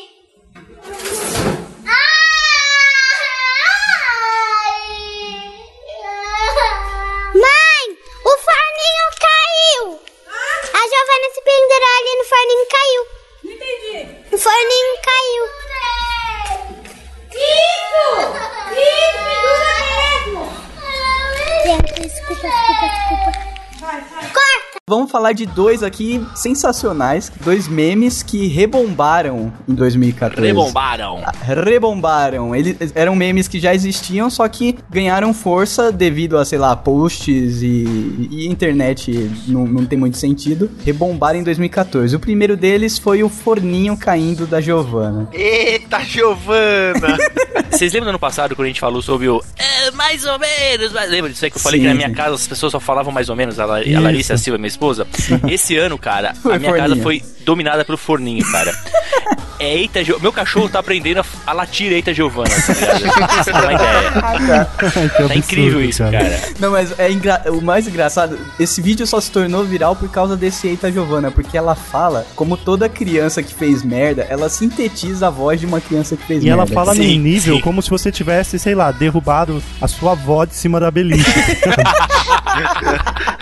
Vamos 24.91 25.10
falar 25.11 25.33
de 25.33 25.45
dois 25.45 25.83
aqui 25.83 26.25
sensacionais, 26.35 27.31
dois 27.45 27.69
memes 27.69 28.23
que 28.23 28.47
rebombaram 28.47 29.53
em 29.69 29.75
2014. 29.75 30.47
Rebombaram. 30.47 31.21
Ah, 31.25 31.33
Rebombaram. 31.43 32.55
Eles 32.55 32.77
eram 32.95 33.15
memes 33.17 33.49
que 33.49 33.59
já 33.59 33.75
existiam, 33.75 34.31
só 34.31 34.47
que 34.49 34.79
ganharam 34.89 35.35
força 35.35 35.91
devido 35.91 36.39
a, 36.39 36.45
sei 36.45 36.59
lá, 36.59 36.75
posts 36.77 37.63
e, 37.63 38.29
e 38.31 38.47
internet 38.49 39.31
não, 39.49 39.67
não 39.67 39.85
tem 39.85 39.99
muito 39.99 40.17
sentido. 40.17 40.71
Rebombaram 40.85 41.39
em 41.39 41.43
2014. 41.45 42.15
O 42.15 42.21
primeiro 42.21 42.57
deles 42.57 42.99
foi 42.99 43.23
o 43.23 43.29
forninho 43.29 43.97
caindo 43.97 44.47
da 44.47 44.61
Giovanna. 44.61 45.29
Eita, 45.33 46.01
Giovana! 46.05 47.19
Vocês 47.71 47.93
lembram 47.93 48.07
do 48.07 48.11
ano 48.11 48.19
passado 48.19 48.55
quando 48.55 48.67
a 48.67 48.69
gente 48.69 48.81
falou 48.81 49.01
sobre 49.01 49.29
o 49.29 49.41
"É, 49.57 49.91
mais 49.93 50.25
ou 50.25 50.39
menos? 50.39 50.93
mas-" 50.93 51.11
Lembra 51.11 51.31
disso 51.31 51.45
aí 51.45 51.51
que 51.51 51.57
eu 51.57 51.61
falei 51.61 51.79
Sim, 51.81 51.85
que 51.85 51.89
na 51.89 51.95
minha 51.95 52.09
sim. 52.09 52.15
casa 52.15 52.35
as 52.35 52.47
pessoas 52.47 52.73
só 52.73 52.81
falavam 52.81 53.13
mais 53.13 53.29
ou 53.29 53.37
menos? 53.37 53.59
A. 53.59 53.65
Larissa 53.67 54.37
Silva, 54.37 54.59
minha 54.59 54.69
esposa. 54.69 55.00
Esse 55.49 55.77
ano, 55.77 55.99
cara, 55.99 56.33
a 56.45 56.59
minha 56.59 56.73
casa 56.73 56.89
forninho. 56.97 57.03
foi 57.03 57.23
dominada 57.45 57.85
pelo 57.85 57.99
forninho, 57.99 58.45
cara. 58.51 58.73
É 59.61 59.77
Eita, 59.77 60.03
Gio- 60.03 60.19
meu 60.21 60.33
cachorro 60.33 60.69
tá 60.69 60.79
aprendendo 60.79 61.23
a, 61.47 61.53
latir 61.53 61.93
Eita 61.93 62.15
Giovana, 62.15 62.49
tá 62.51 63.45
ter 63.45 63.53
uma 63.53 63.73
ideia. 63.75 64.67
Que 64.81 64.91
Tá 64.91 65.01
absurdo, 65.11 65.35
incrível 65.39 65.85
isso, 65.85 66.03
cara. 66.03 66.41
Não, 66.59 66.71
mas 66.73 66.99
é 66.99 67.11
engra- 67.13 67.43
o 67.49 67.61
mais 67.61 67.87
engraçado, 67.87 68.39
esse 68.59 68.81
vídeo 68.81 69.07
só 69.07 69.21
se 69.21 69.31
tornou 69.31 69.63
viral 69.65 69.95
por 69.95 70.09
causa 70.11 70.37
desse 70.37 70.67
Eita 70.69 70.91
Giovanna, 70.91 71.31
porque 71.31 71.57
ela 71.59 71.75
fala, 71.75 72.27
como 72.35 72.57
toda 72.57 72.89
criança 72.89 73.43
que 73.43 73.53
fez 73.55 73.83
merda, 73.83 74.27
ela 74.31 74.49
sintetiza 74.49 75.27
a 75.27 75.31
voz 75.31 75.61
de 75.61 75.67
uma 75.67 75.81
criança 75.81 76.17
que 76.17 76.25
fez 76.27 76.43
E 76.43 76.47
merda. 76.47 76.63
ela 76.63 76.67
fala 76.67 76.95
Sim, 76.95 77.19
num 77.19 77.23
nível 77.25 77.57
sim. 77.57 77.61
como 77.61 77.83
se 77.83 77.91
você 77.91 78.11
tivesse, 78.11 78.59
sei 78.59 78.75
lá, 78.75 78.91
derrubado 78.91 79.63
a 79.81 79.87
sua 79.87 80.13
avó 80.13 80.45
de 80.47 80.55
cima 80.55 80.81
da 80.81 80.91
beliche. 80.91 81.31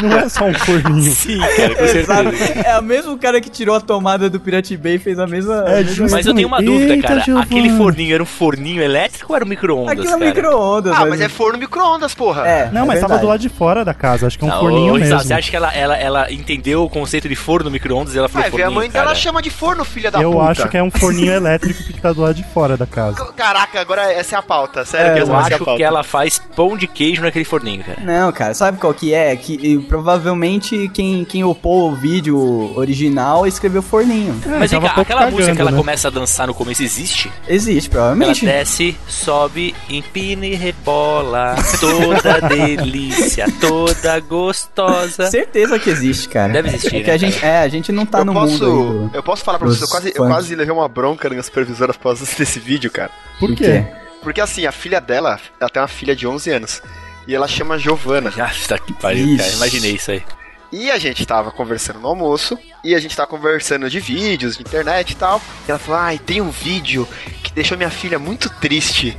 Não 0.03 0.17
é 0.19 0.29
só 0.29 0.45
um 0.47 0.55
forninho. 0.55 1.13
Sim, 1.13 1.39
cara, 1.39 1.75
com 1.75 1.85
Exato. 1.85 2.37
certeza. 2.37 2.61
É 2.69 2.79
o 2.79 2.83
mesmo 2.83 3.19
cara 3.19 3.41
que 3.41 3.51
tirou 3.51 3.75
a 3.75 3.81
tomada 3.81 4.31
do 4.31 4.39
Pirate 4.39 4.77
Bay 4.77 4.95
e 4.95 4.99
fez 4.99 5.19
a 5.19 5.27
mesma. 5.27 5.65
É 5.67 5.81
a 5.81 5.83
mesma-. 5.83 6.08
Mas 6.11 6.27
eu 6.27 6.35
tenho 6.35 6.49
uma 6.49 6.63
dúvida, 6.63 6.95
Eita, 6.95 7.09
cara. 7.09 7.21
Giovana. 7.21 7.45
Aquele 7.45 7.71
forninho 7.77 8.15
era 8.15 8.23
um 8.23 8.27
forninho 8.27 8.83
elétrico 8.83 9.33
ou 9.33 9.37
era 9.37 9.45
um 9.45 9.49
micro-ondas, 9.49 9.93
Aquilo 9.93 10.09
é 10.09 10.19
cara? 10.19 10.25
micro-ondas. 10.27 10.93
ah, 10.97 11.07
mas 11.07 11.21
é 11.21 11.29
forno 11.29 11.59
micro-ondas, 11.59 12.15
porra. 12.15 12.47
É, 12.49 12.71
Não, 12.73 12.83
é 12.83 12.87
mas 12.87 13.01
tava 13.01 13.15
verdade. 13.15 13.21
do 13.21 13.27
lado 13.29 13.41
de 13.41 13.49
fora 13.49 13.85
da 13.85 13.95
casa. 13.95 14.27
Acho 14.27 14.39
que 14.39 14.45
é 14.45 14.49
um 14.49 14.51
Não, 14.51 14.61
forninho 14.61 14.95
ô, 14.95 14.99
mesmo. 14.99 15.19
Você 15.19 15.33
acha 15.35 15.51
que 15.51 15.57
ela, 15.57 15.73
ela, 15.75 15.97
ela 15.97 16.33
entendeu 16.33 16.85
o 16.85 16.89
conceito 16.91 17.29
de 17.29 17.37
forno 17.37 17.71
micro-ondas 17.71 18.15
e 18.15 18.19
ela 18.19 18.29
falou 18.29 18.43
Vai 18.43 18.51
ver, 18.51 18.57
a 18.57 18.61
forninho, 18.67 18.81
mãe 18.81 18.91
dela 18.91 19.05
cara? 19.07 19.17
chama 19.17 19.43
de 19.43 19.51
forno, 19.51 19.85
filha 19.85 20.11
da 20.11 20.21
Eu 20.23 20.33
puta. 20.33 20.45
acho 20.51 20.69
que 20.69 20.77
é 20.77 20.83
um 20.83 20.91
forninho 20.91 21.33
elétrico 21.33 21.83
que 21.83 22.01
tá 22.01 22.13
do 22.13 22.21
lado 22.21 22.35
de 22.35 22.45
fora 22.45 22.77
da 22.77 22.87
casa. 22.87 23.25
Caraca, 23.37 23.81
agora 23.81 24.13
essa 24.13 24.37
é 24.37 24.39
a 24.39 24.43
pauta, 24.43 24.85
sério. 24.85 25.13
É, 25.13 25.15
que 25.25 25.31
Eu 25.31 25.35
a 25.35 25.39
acho 25.41 25.59
pauta. 25.59 25.77
que 25.77 25.83
ela 25.83 26.03
faz 26.03 26.39
pão 26.57 26.77
de 26.77 26.87
queijo 26.87 27.23
naquele 27.23 27.45
forninho, 27.45 27.83
cara. 27.85 27.99
Não, 28.03 28.33
cara, 28.33 28.55
sabe 28.55 28.79
qual 28.79 28.93
que 28.95 29.13
é? 29.15 29.35
Que 29.37 29.79
provavelmente 29.89 30.89
quem, 30.93 31.25
quem 31.25 31.45
upou 31.45 31.91
o 31.91 31.95
vídeo 31.95 32.73
original 32.77 33.47
escreveu 33.47 33.83
forninho. 33.83 34.35
Mas 34.59 34.71
vem 34.71 34.81
tava 34.81 34.95
cá, 34.95 35.01
aquela 35.03 35.31
música 35.31 35.55
que 35.55 35.61
ela 35.61 35.71
né? 35.71 35.77
Começa 35.99 36.09
a 36.09 36.11
dançar 36.13 36.47
no 36.47 36.55
começo 36.55 36.81
existe? 36.83 37.31
Existe, 37.49 37.89
Ela 37.91 38.11
provavelmente. 38.15 38.45
desce, 38.47 38.97
sobe, 39.09 39.75
empina 39.91 40.47
e 40.47 40.55
rebola. 40.55 41.57
Toda 41.81 42.41
delícia, 42.49 43.47
toda 43.61 44.21
gostosa. 44.21 45.29
Certeza 45.29 45.77
que 45.79 45.91
existe, 45.91 46.29
cara. 46.29 46.53
Deve 46.53 46.69
existir, 46.69 46.97
É 46.97 47.01
que 47.01 47.07
né, 47.09 47.13
a 47.13 47.17
gente, 47.17 47.45
é, 47.45 47.59
a 47.59 47.69
gente 47.69 47.91
não 47.91 48.07
tá 48.07 48.19
eu 48.21 48.25
no 48.27 48.33
posso, 48.33 48.53
mundo 48.53 48.65
aí 49.03 49.09
do- 49.11 49.17
eu 49.17 49.23
posso 49.25 49.43
falar 49.43 49.59
pra 49.59 49.67
vocês, 49.67 49.83
eu 49.83 49.89
quase, 49.89 50.09
eu 50.15 50.27
quase 50.27 50.55
levei 50.55 50.73
uma 50.73 50.87
bronca 50.89 51.29
nas 51.29 51.47
supervisoras 51.47 51.97
por 51.97 52.05
causa 52.05 52.25
desse 52.25 52.61
vídeo, 52.61 52.91
cara. 52.91 53.11
Por 53.41 53.49
do 53.51 53.57
quê? 53.57 53.85
Porque 54.23 54.41
assim, 54.41 54.67
a 54.67 54.73
filha 54.73 55.01
dela, 55.01 55.41
ela 55.61 55.69
tem 55.71 55.83
uma 55.83 55.89
filha 55.89 56.15
de 56.15 56.27
11 56.27 56.51
anos. 56.51 56.83
E 57.27 57.35
ela 57.35 57.47
chama 57.47 57.79
Giovana. 57.79 58.33
Ah, 58.39 58.51
tá 58.67 58.79
que 58.79 58.93
pariu, 58.95 59.37
cara. 59.37 59.51
Imaginei 59.53 59.93
isso 59.97 60.11
aí. 60.13 60.23
E 60.71 60.91
a 60.91 60.99
gente 60.99 61.25
tava 61.25 61.51
conversando 61.51 61.99
no 61.99 62.09
almoço, 62.09 62.59
e 62.85 62.95
a 62.95 62.99
gente 62.99 63.17
tava 63.17 63.29
conversando 63.29 63.89
de 63.89 64.01
vídeos, 64.01 64.57
de 64.57 64.63
internet 64.63 65.13
e 65.13 65.17
tal. 65.17 65.41
E 65.67 65.71
ela 65.71 65.79
falou: 65.79 66.01
Ai, 66.01 66.19
tem 66.19 66.41
um 66.41 66.51
vídeo 66.51 67.09
que 67.43 67.53
deixou 67.53 67.77
minha 67.77 67.91
filha 67.91 68.19
muito 68.19 68.51
triste. 68.61 69.17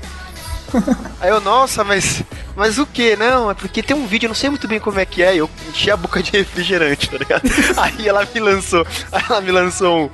Aí 1.20 1.30
eu, 1.30 1.42
nossa, 1.42 1.84
mas. 1.84 2.24
Mas 2.56 2.78
o 2.78 2.86
que? 2.86 3.16
Não, 3.16 3.50
é 3.50 3.54
porque 3.54 3.82
tem 3.82 3.96
um 3.96 4.06
vídeo, 4.06 4.26
eu 4.26 4.30
não 4.30 4.36
sei 4.36 4.50
muito 4.50 4.68
bem 4.68 4.80
como 4.82 5.00
é 5.00 5.06
que 5.06 5.24
é. 5.24 5.34
E 5.36 5.38
eu 5.38 5.50
enchi 5.70 5.90
a 5.90 5.96
boca 5.96 6.22
de 6.22 6.32
refrigerante, 6.32 7.10
tá 7.10 7.18
ligado? 7.18 7.42
Aí 7.78 8.06
ela 8.06 8.28
me 8.34 8.40
lançou. 8.42 8.86
Aí 9.12 9.24
ela 9.30 9.40
me 9.40 9.52
lançou 9.52 10.06
um. 10.06 10.10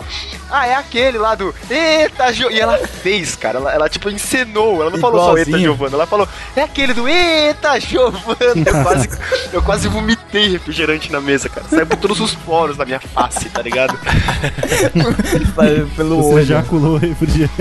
Ah, 0.52 0.68
é 0.68 0.76
aquele 0.76 1.18
lá 1.18 1.34
do. 1.34 1.54
Eita, 1.68 2.32
Jo. 2.32 2.52
E 2.52 2.60
ela 2.60 2.78
fez, 2.78 3.36
cara. 3.36 3.58
Ela, 3.58 3.74
ela, 3.74 3.90
tipo 3.90 4.12
encenou. 4.12 4.80
Ela 4.80 4.92
não 4.92 5.00
falou 5.00 5.20
só 5.22 5.38
Eita, 5.38 5.50
Igualzinho. 5.50 5.72
Giovana. 5.72 5.96
Ela 5.96 6.06
falou, 6.06 6.28
é 6.56 6.62
aquele 6.62 6.94
do 6.94 7.08
Eita, 7.10 7.80
Giovana. 7.80 8.36
Eu 8.64 8.84
quase, 8.84 9.10
eu 9.54 9.62
quase 9.64 9.88
vomitei 9.88 10.50
refrigerante 10.50 11.12
na 11.12 11.20
mesa, 11.20 11.50
cara. 11.50 11.66
Saiu 11.68 11.88
por 11.88 11.98
todos 11.98 12.20
os 12.20 12.36
poros 12.36 12.78
da 12.78 12.86
minha 12.86 13.00
face, 13.00 13.50
tá 13.50 13.62
ligado? 13.64 13.98
pelo 15.96 16.18
Você 16.22 16.30
olho. 16.34 16.40
ejaculou 16.40 16.98
refrigerante. 16.98 17.56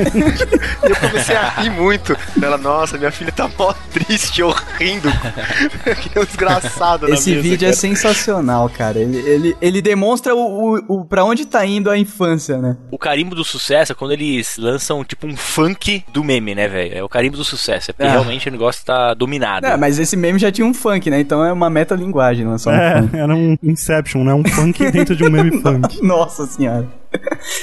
E 0.84 0.90
eu 0.90 0.96
comecei 0.96 1.36
a 1.36 1.48
rir 1.48 1.70
muito. 1.70 2.14
Ela, 2.42 2.58
nossa, 2.58 2.83
minha 2.98 3.10
filha 3.10 3.32
tá 3.32 3.48
mó 3.58 3.72
triste, 3.92 4.40
eu 4.40 4.50
rindo. 4.78 5.08
que 6.02 6.24
desgraçado 6.26 7.08
na 7.08 7.14
Esse 7.14 7.30
mesa, 7.30 7.42
vídeo 7.42 7.64
é 7.66 7.70
cara. 7.70 7.76
sensacional, 7.76 8.68
cara. 8.68 8.98
Ele, 8.98 9.18
ele, 9.18 9.56
ele 9.60 9.82
demonstra 9.82 10.34
o, 10.34 10.74
o, 10.76 11.00
o 11.00 11.04
pra 11.04 11.24
onde 11.24 11.44
tá 11.46 11.64
indo 11.64 11.90
a 11.90 11.96
infância, 11.98 12.58
né? 12.58 12.76
O 12.90 12.98
carimbo 12.98 13.34
do 13.34 13.44
sucesso 13.44 13.92
é 13.92 13.94
quando 13.94 14.12
eles 14.12 14.56
lançam, 14.58 15.04
tipo, 15.04 15.26
um 15.26 15.36
funk 15.36 16.04
do 16.12 16.22
meme, 16.24 16.54
né, 16.54 16.68
velho? 16.68 16.98
É 16.98 17.02
o 17.02 17.08
carimbo 17.08 17.36
do 17.36 17.44
sucesso. 17.44 17.90
É 17.90 17.94
porque 17.94 18.06
Ah. 18.08 18.12
realmente 18.12 18.48
o 18.48 18.52
negócio 18.52 18.84
tá 18.84 19.14
dominado. 19.14 19.66
Não, 19.66 19.78
mas 19.78 19.98
esse 19.98 20.16
meme 20.16 20.38
já 20.38 20.50
tinha 20.52 20.66
um 20.66 20.74
funk, 20.74 21.10
né? 21.10 21.20
Então 21.20 21.44
é 21.44 21.52
uma 21.52 21.70
metalinguagem, 21.70 22.44
não 22.44 22.54
é 22.54 22.58
só 22.58 22.70
um 22.70 22.74
É, 22.74 23.00
funk. 23.02 23.16
era 23.16 23.34
um 23.34 23.56
Inception, 23.62 24.24
né? 24.24 24.34
Um 24.34 24.44
funk 24.44 24.90
dentro 24.90 25.14
de 25.16 25.24
um 25.24 25.30
meme 25.30 25.58
funk. 25.62 26.02
Nossa 26.02 26.46
senhora. 26.46 26.86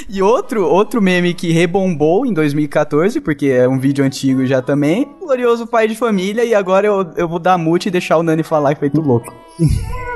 E 0.08 0.22
outro, 0.22 0.64
outro 0.66 1.00
meme 1.02 1.34
que 1.34 1.52
rebombou 1.52 2.24
em 2.26 2.32
2014, 2.32 3.20
porque 3.20 3.46
é 3.46 3.68
um 3.68 3.78
vídeo 3.78 4.04
antigo 4.04 4.44
já 4.46 4.60
também, 4.62 5.08
Glorioso 5.20 5.66
Pai 5.66 5.88
de 5.88 5.94
Família, 5.96 6.44
e 6.44 6.54
agora 6.54 6.86
eu, 6.86 7.10
eu 7.16 7.28
vou 7.28 7.38
dar 7.38 7.56
mute 7.58 7.88
e 7.88 7.90
deixar 7.90 8.16
o 8.18 8.22
Nani 8.22 8.42
falar 8.42 8.74
que 8.74 8.80
feito 8.80 9.00
louco. 9.00 9.32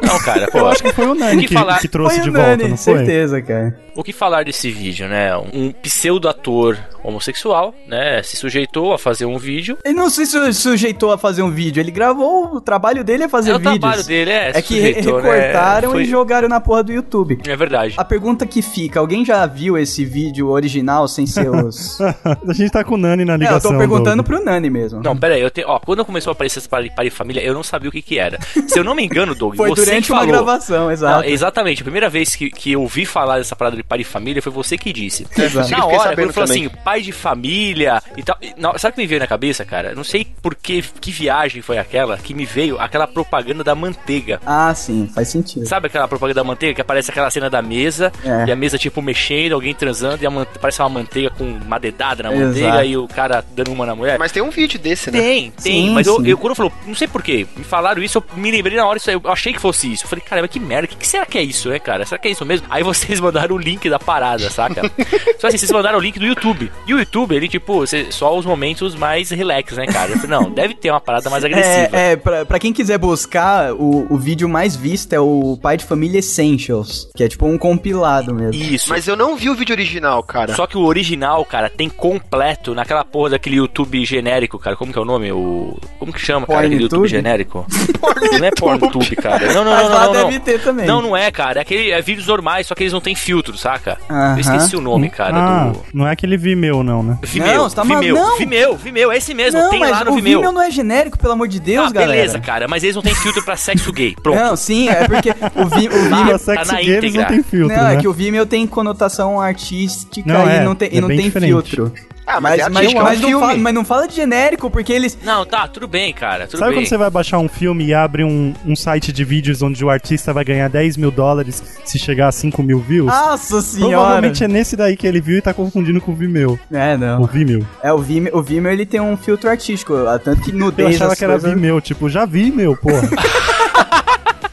Não, 0.03 0.19
cara, 0.21 0.49
pô. 0.51 0.59
Eu 0.59 0.69
acho 0.69 0.83
que 0.83 0.93
foi 0.93 1.07
o 1.07 1.13
O 1.13 1.15
Nani 1.15 1.43
que 1.43 1.49
que, 1.49 1.55
falar- 1.55 1.79
que 1.81 1.89
trouxe 1.89 2.17
Foi 2.17 2.25
de 2.25 2.31
o 2.31 2.33
volta, 2.33 2.49
Nani, 2.57 2.69
não 2.71 2.77
foi? 2.77 2.97
certeza, 2.99 3.41
cara. 3.43 3.79
O 3.95 4.03
que 4.05 4.13
falar 4.13 4.45
desse 4.45 4.71
vídeo, 4.71 5.09
né? 5.09 5.35
Um 5.55 5.73
pseudo-ator 5.73 6.77
homossexual, 7.03 7.75
né? 7.89 8.23
Se 8.23 8.37
sujeitou 8.37 8.93
a 8.93 8.99
fazer 8.99 9.25
um 9.27 9.39
vídeo. 9.39 9.77
Ele 9.85 9.95
não 9.95 10.11
se 10.11 10.27
su- 10.27 10.53
sujeitou 10.53 11.13
a 11.13 11.19
fazer 11.19 11.43
um 11.43 11.51
vídeo, 11.51 11.81
ele 11.81 11.91
gravou, 11.91 12.57
o 12.57 12.61
trabalho 12.61 13.03
dele 13.03 13.25
é 13.25 13.29
fazer 13.29 13.51
é 13.53 13.55
o 13.55 13.59
vídeos. 13.59 13.79
trabalho 13.79 14.05
dele, 14.05 14.31
é. 14.31 14.53
É 14.55 14.63
que 14.63 14.81
né? 14.81 15.01
recortaram 15.01 15.91
Foi- 15.93 16.03
e 16.03 16.05
jogaram 16.07 16.49
na 16.49 16.61
porra 16.61 16.83
do 16.83 16.93
YouTube. 16.93 17.39
É 17.47 17.57
verdade. 17.57 17.95
A 17.97 18.05
pergunta 18.05 18.47
que 18.47 18.61
fica, 18.63 19.01
alguém 19.01 19.25
já 19.27 19.45
viu 19.47 19.77
esse 19.77 20.05
vídeo 20.05 20.49
original 20.49 21.07
sem 21.09 21.27
seus... 21.27 21.99
A 22.49 22.53
gente 22.53 22.71
tá 22.71 22.83
com 22.85 22.95
o 22.95 22.99
Nani 22.99 23.25
na 23.25 23.33
é, 23.33 23.37
eu 23.37 23.39
ligação. 23.41 23.73
tô 23.73 23.79
perguntando 23.79 24.23
Doug. 24.23 24.27
pro 24.27 24.45
Nani 24.45 24.71
mesmo. 24.71 25.03
Não, 25.03 25.17
pera 25.17 25.35
aí, 25.35 25.41
eu 25.43 25.51
tenho, 25.51 25.69
ó, 25.69 25.79
quando 25.79 26.05
começou 26.05 26.31
a 26.31 26.33
aparecer 26.33 26.61
essa 26.61 26.69
Pare 26.69 26.91
Pare 26.95 27.11
Família, 27.11 27.43
eu 27.43 27.53
não 27.53 27.63
sabia 27.63 27.89
o 27.89 27.93
que 27.93 28.01
que 28.01 28.19
era. 28.19 28.39
Se 28.67 28.79
eu 28.79 28.85
não 28.85 28.95
me 28.95 29.05
engano, 29.05 29.35
Doug, 29.35 29.57
Foi 29.57 29.69
você 29.69 29.85
durante 29.85 30.07
que 30.07 30.13
uma 30.13 30.21
falou. 30.21 30.35
gravação, 30.35 30.85
Não, 30.85 30.91
exato. 30.91 31.29
exatamente, 31.29 31.83
a 31.83 31.85
primeira 31.85 32.09
vez 32.09 32.35
que, 32.37 32.49
que 32.51 32.73
eu 32.73 32.83
ouvi 32.83 33.05
falar 33.05 33.39
dessa 33.39 33.57
parada 33.57 33.77
de 33.77 33.83
pai 33.83 33.99
de 33.99 34.05
família 34.05 34.41
foi 34.41 34.53
você 34.53 34.79
que 34.79 34.93
disse. 34.93 35.27
Exato. 35.37 35.71
Na 35.71 35.85
hora, 35.87 36.15
quando 36.15 36.33
falou 36.33 36.49
assim, 36.51 36.69
pai 36.85 37.03
de 37.03 37.13
família 37.13 38.03
e 38.17 38.23
tal. 38.23 38.37
e 38.41 38.55
na- 38.57 38.79
sabe 38.79 38.93
o 38.93 38.95
que 38.97 39.01
me 39.03 39.07
veio 39.07 39.21
na 39.21 39.27
cabeça, 39.27 39.65
cara? 39.65 39.95
Não 39.95 40.05
sei 40.05 40.27
por 40.41 40.55
que, 40.55 40.83
que 41.01 41.11
viagem 41.11 41.61
foi 41.63 41.79
aquela 41.79 42.17
que 42.17 42.33
me 42.35 42.45
veio 42.47 42.79
aquela 42.79 43.07
propaganda 43.07 43.63
da 43.65 43.75
manteiga. 43.75 44.41
Ah, 44.47 44.73
sim, 44.75 45.11
faz 45.15 45.29
sentido. 45.29 45.67
Sabe 45.67 45.87
aquela 45.89 46.07
propaganda 46.09 46.41
da 46.41 46.45
manteiga 46.45 46.75
que 46.75 46.81
aparece 46.81 47.11
aquela 47.11 47.31
cena 47.31 47.51
da 47.51 47.61
mesa 47.63 48.13
É. 48.25 48.47
e 48.49 48.53
a 48.53 48.57
mesa 48.57 48.79
tipo 48.79 49.01
mexendo, 49.03 49.16
alguém 49.53 49.75
transando 49.75 50.23
e 50.23 50.27
a 50.27 50.31
mante- 50.31 50.59
parece 50.61 50.81
uma 50.81 50.89
manteiga 50.89 51.31
com 51.31 51.45
uma 51.45 51.79
dedada 51.79 52.23
na 52.23 52.33
Exato. 52.33 52.47
manteiga 52.47 52.85
e 52.85 52.97
o 52.97 53.07
cara 53.09 53.45
dando 53.55 53.73
uma 53.73 53.87
na 53.87 53.95
mulher? 53.95 54.19
Mas 54.19 54.33
tem 54.33 54.43
um 54.43 54.51
vídeo 54.51 54.79
desse, 54.79 55.11
né? 55.11 55.21
Tem, 55.21 55.51
tem, 55.63 55.73
Sim, 55.87 55.91
mas 55.91 56.07
eu, 56.07 56.17
sim. 56.17 56.29
eu 56.29 56.39
quando 56.39 56.55
falou, 56.55 56.73
não 56.87 56.95
sei 56.95 57.09
porquê, 57.09 57.47
me 57.57 57.65
falaram 57.65 58.03
isso, 58.03 58.19
eu 58.19 58.25
me 58.37 58.51
lembrei 58.51 58.77
na 58.77 58.87
hora, 58.87 58.99
isso 58.99 59.11
eu 59.11 59.21
achei 59.27 59.53
que 59.53 59.61
fosse 59.61 59.93
isso. 59.93 60.05
Eu 60.05 60.09
falei, 60.09 60.25
caramba, 60.25 60.49
que 60.49 60.61
merda, 60.61 60.87
o 60.87 60.89
que, 60.89 60.97
que 60.97 61.07
será 61.07 61.25
que 61.27 61.39
é 61.39 61.43
isso, 61.43 61.69
né, 61.69 61.79
cara? 61.79 62.05
Será 62.05 62.19
que 62.19 62.29
é 62.29 62.31
isso 62.31 62.45
mesmo? 62.45 62.67
Aí 62.71 62.83
vocês 62.83 63.19
mandaram 63.21 63.55
o 63.57 63.59
link 63.59 63.89
da 63.89 63.99
parada, 63.99 64.49
saca? 64.51 64.83
Só 65.39 65.49
assim, 65.49 65.59
vocês 65.59 65.71
mandaram 65.71 65.99
o 65.99 66.03
link 66.03 66.19
do 66.19 66.27
YouTube. 66.27 66.71
E 66.87 66.95
o 66.95 66.99
YouTube, 66.99 67.35
ele, 67.35 67.49
tipo, 67.49 67.85
só 68.11 68.37
os 68.37 68.45
momentos 68.47 68.95
mais 68.95 69.31
relax, 69.31 69.73
né, 69.77 69.87
cara? 69.87 70.13
Eu 70.13 70.19
falei, 70.19 70.31
não, 70.39 70.51
deve 70.51 70.75
ter 70.75 70.91
uma 70.91 71.01
parada 71.01 71.29
mais 71.31 71.45
agressiva. 71.45 71.97
É, 71.97 72.13
é 72.13 72.17
pra, 72.17 72.45
pra 72.45 72.59
quem 72.59 72.73
quiser 72.73 72.99
buscar, 72.99 73.73
o, 73.75 74.07
o 74.13 74.17
vídeo 74.19 74.49
mais 74.49 74.75
visto 74.77 75.13
é 75.13 75.21
o 75.21 75.59
Pai 75.61 75.77
de 75.77 75.85
Família 75.85 76.19
Essentials, 76.19 77.09
que 77.17 77.25
é 77.25 77.29
tipo 77.29 77.47
um 77.47 77.59
compilado 77.59 78.35
mesmo. 78.35 78.63
Isso. 78.63 78.89
Mas 78.89 79.06
mas 79.07 79.09
eu 79.09 79.17
não 79.17 79.37
vi 79.37 79.49
o 79.49 79.55
vídeo 79.55 79.73
original, 79.73 80.21
cara. 80.25 80.55
Só 80.55 80.67
que 80.67 80.77
o 80.77 80.85
original, 80.85 81.45
cara, 81.45 81.71
tem 81.71 81.89
completo 81.89 82.75
naquela 82.75 83.05
porra 83.05 83.31
daquele 83.31 83.57
YouTube 83.57 84.05
genérico, 84.05 84.59
cara. 84.59 84.75
Como 84.75 84.93
que 84.93 84.99
é 84.99 85.03
o 85.03 85.05
nome? 85.05 85.31
O. 85.31 85.79
Como 85.99 86.13
que 86.13 86.21
chama, 86.21 86.45
cara? 86.45 86.61
Aquele 86.61 86.83
YouTube 86.83 86.91
Pornitube? 86.91 87.09
genérico? 87.09 87.67
não 88.39 88.47
é 88.47 88.51
PornTube, 88.51 89.17
cara. 89.17 89.53
Não, 89.53 89.65
não, 89.65 89.73
Mas 89.73 89.83
não, 89.83 89.89
lá 89.89 90.07
não, 90.07 90.15
não. 90.15 90.25
deve 90.31 90.41
ter 90.41 90.61
também. 90.61 90.87
Não, 90.87 91.01
não 91.01 91.17
é, 91.17 91.31
cara. 91.31 91.61
É 91.61 91.63
aquele 91.63 91.91
é 91.91 92.03
vídeos 92.03 92.27
normais, 92.27 92.67
só 92.67 92.75
que 92.75 92.83
eles 92.83 92.93
não 92.93 93.01
têm 93.01 93.15
filtro, 93.15 93.57
saca? 93.57 93.97
Eu 94.11 94.41
esqueci 94.41 94.77
o 94.77 94.81
nome, 94.81 95.09
cara, 95.09 95.37
ah, 95.37 95.65
do. 95.69 95.83
não 95.95 96.07
é 96.07 96.13
aquele 96.13 96.37
Vimeo, 96.37 96.83
não, 96.83 97.03
né? 97.03 97.19
Vimeo, 97.23 97.55
Não, 97.55 97.69
você 97.69 97.77
tá 97.77 97.83
Vimeo, 97.83 98.15
não. 98.15 98.39
Vimeo, 98.39 98.77
Vimeo, 98.77 99.13
é 99.13 99.17
esse 99.17 99.35
mesmo, 99.35 99.61
Não, 99.61 99.71
tem 99.71 99.81
mas 99.81 99.91
lá 99.91 100.05
no 100.05 100.13
o 100.13 100.15
Vimeo. 100.17 100.39
Vimeo 100.39 100.53
não 100.53 100.63
é 100.63 100.71
genérico, 100.71 101.19
pelo 101.19 101.33
amor 101.33 101.47
de 101.47 101.61
Deus, 101.61 101.91
ah, 101.91 101.93
galera. 101.93 102.13
beleza, 102.13 102.41
cara, 102.41 102.67
mas 102.69 102.83
eles 102.83 102.97
não 102.97 103.03
têm 103.03 103.15
filtro 103.15 103.45
pra 103.45 103.57
sexo 103.57 103.93
gay. 103.93 104.17
Pronto. 104.21 104.39
Não, 104.39 104.57
sim, 104.57 104.89
é 104.89 105.07
porque 105.07 105.31
o, 105.31 105.67
Vi, 105.69 105.89
o 105.89 106.17
Vimeo... 106.17 106.39
sexo 106.39 106.73
na 106.73 106.83
games 106.83 107.15
não 107.15 107.25
tem 107.25 107.43
filtro, 107.43 107.77
Não, 107.77 107.85
né? 107.85 107.95
é 107.95 107.97
que 107.99 108.09
o 108.09 108.13
Vimeo 108.13 108.47
tem 108.47 108.67
conotação 108.67 108.96
artística 109.41 110.23
Não, 110.33 110.47
e 110.47 110.53
é, 110.53 110.65
não 110.65 110.75
tem, 110.75 110.89
e 110.93 110.99
é 110.99 111.01
não 111.01 111.09
bem 111.09 111.17
tem 111.19 111.27
diferente. 111.27 111.51
filtro. 111.51 111.93
Ah, 112.29 112.41
mas, 112.41 112.59
é 112.61 112.69
mas, 112.69 112.93
é 112.93 112.99
um 112.99 113.03
mas 113.05 113.21
não 113.21 113.39
fala, 113.41 113.57
mas 113.57 113.75
não 113.75 113.85
fala 113.85 114.09
de 114.09 114.17
genérico, 114.17 114.69
porque 114.69 114.93
eles... 114.93 115.17
Não, 115.23 115.47
tá, 115.47 115.69
tudo 115.69 115.87
bem, 115.87 116.13
cara, 116.13 116.49
tudo 116.49 116.59
Sabe 116.59 116.73
bem. 116.73 116.81
quando 116.81 116.89
você 116.89 116.97
vai 116.97 117.09
baixar 117.09 117.39
um 117.39 117.49
filme 117.49 117.85
e 117.87 117.95
abre 117.95 118.25
um, 118.25 118.53
um 118.67 118.75
site 118.75 119.13
de 119.13 119.23
vídeos 119.25 119.63
onde 119.63 119.85
o 119.85 119.89
artista 119.89 120.33
vai 120.33 120.43
ganhar 120.45 120.69
10 120.69 120.97
mil 120.97 121.13
dólares 121.13 121.63
se 121.85 122.01
chegar 122.01 122.27
a 122.27 122.33
5 122.33 122.61
mil 122.65 122.81
views? 122.81 123.07
Nossa 123.07 123.63
senhora! 123.63 123.95
Provavelmente 123.95 124.43
é 124.43 124.49
nesse 124.49 124.75
daí 124.75 124.97
que 124.97 125.07
ele 125.07 125.21
viu 125.21 125.39
e 125.39 125.41
tá 125.41 125.55
confundindo 125.55 126.01
com 126.01 126.11
o 126.11 126.17
Vimeo. 126.17 126.59
É, 126.73 126.97
O 126.97 126.99
não. 126.99 127.25
Vimeo. 127.27 127.65
É, 127.81 127.93
o 127.93 127.99
Vimeo, 127.99 128.37
o 128.37 128.43
Vimeo 128.43 128.73
ele 128.73 128.85
tem 128.85 129.01
um 129.01 129.17
filtro 129.17 129.49
artístico, 129.49 129.95
tanto 130.25 130.41
que 130.43 130.51
Eu 130.51 130.57
nudez... 130.57 130.97
achava 130.97 131.15
que 131.15 131.23
era 131.23 131.35
coisas- 131.35 131.53
Vimeo, 131.55 131.81
tipo, 131.81 132.09
já 132.09 132.27
vi, 132.27 132.51
meu, 132.51 132.77
porra. 132.77 133.09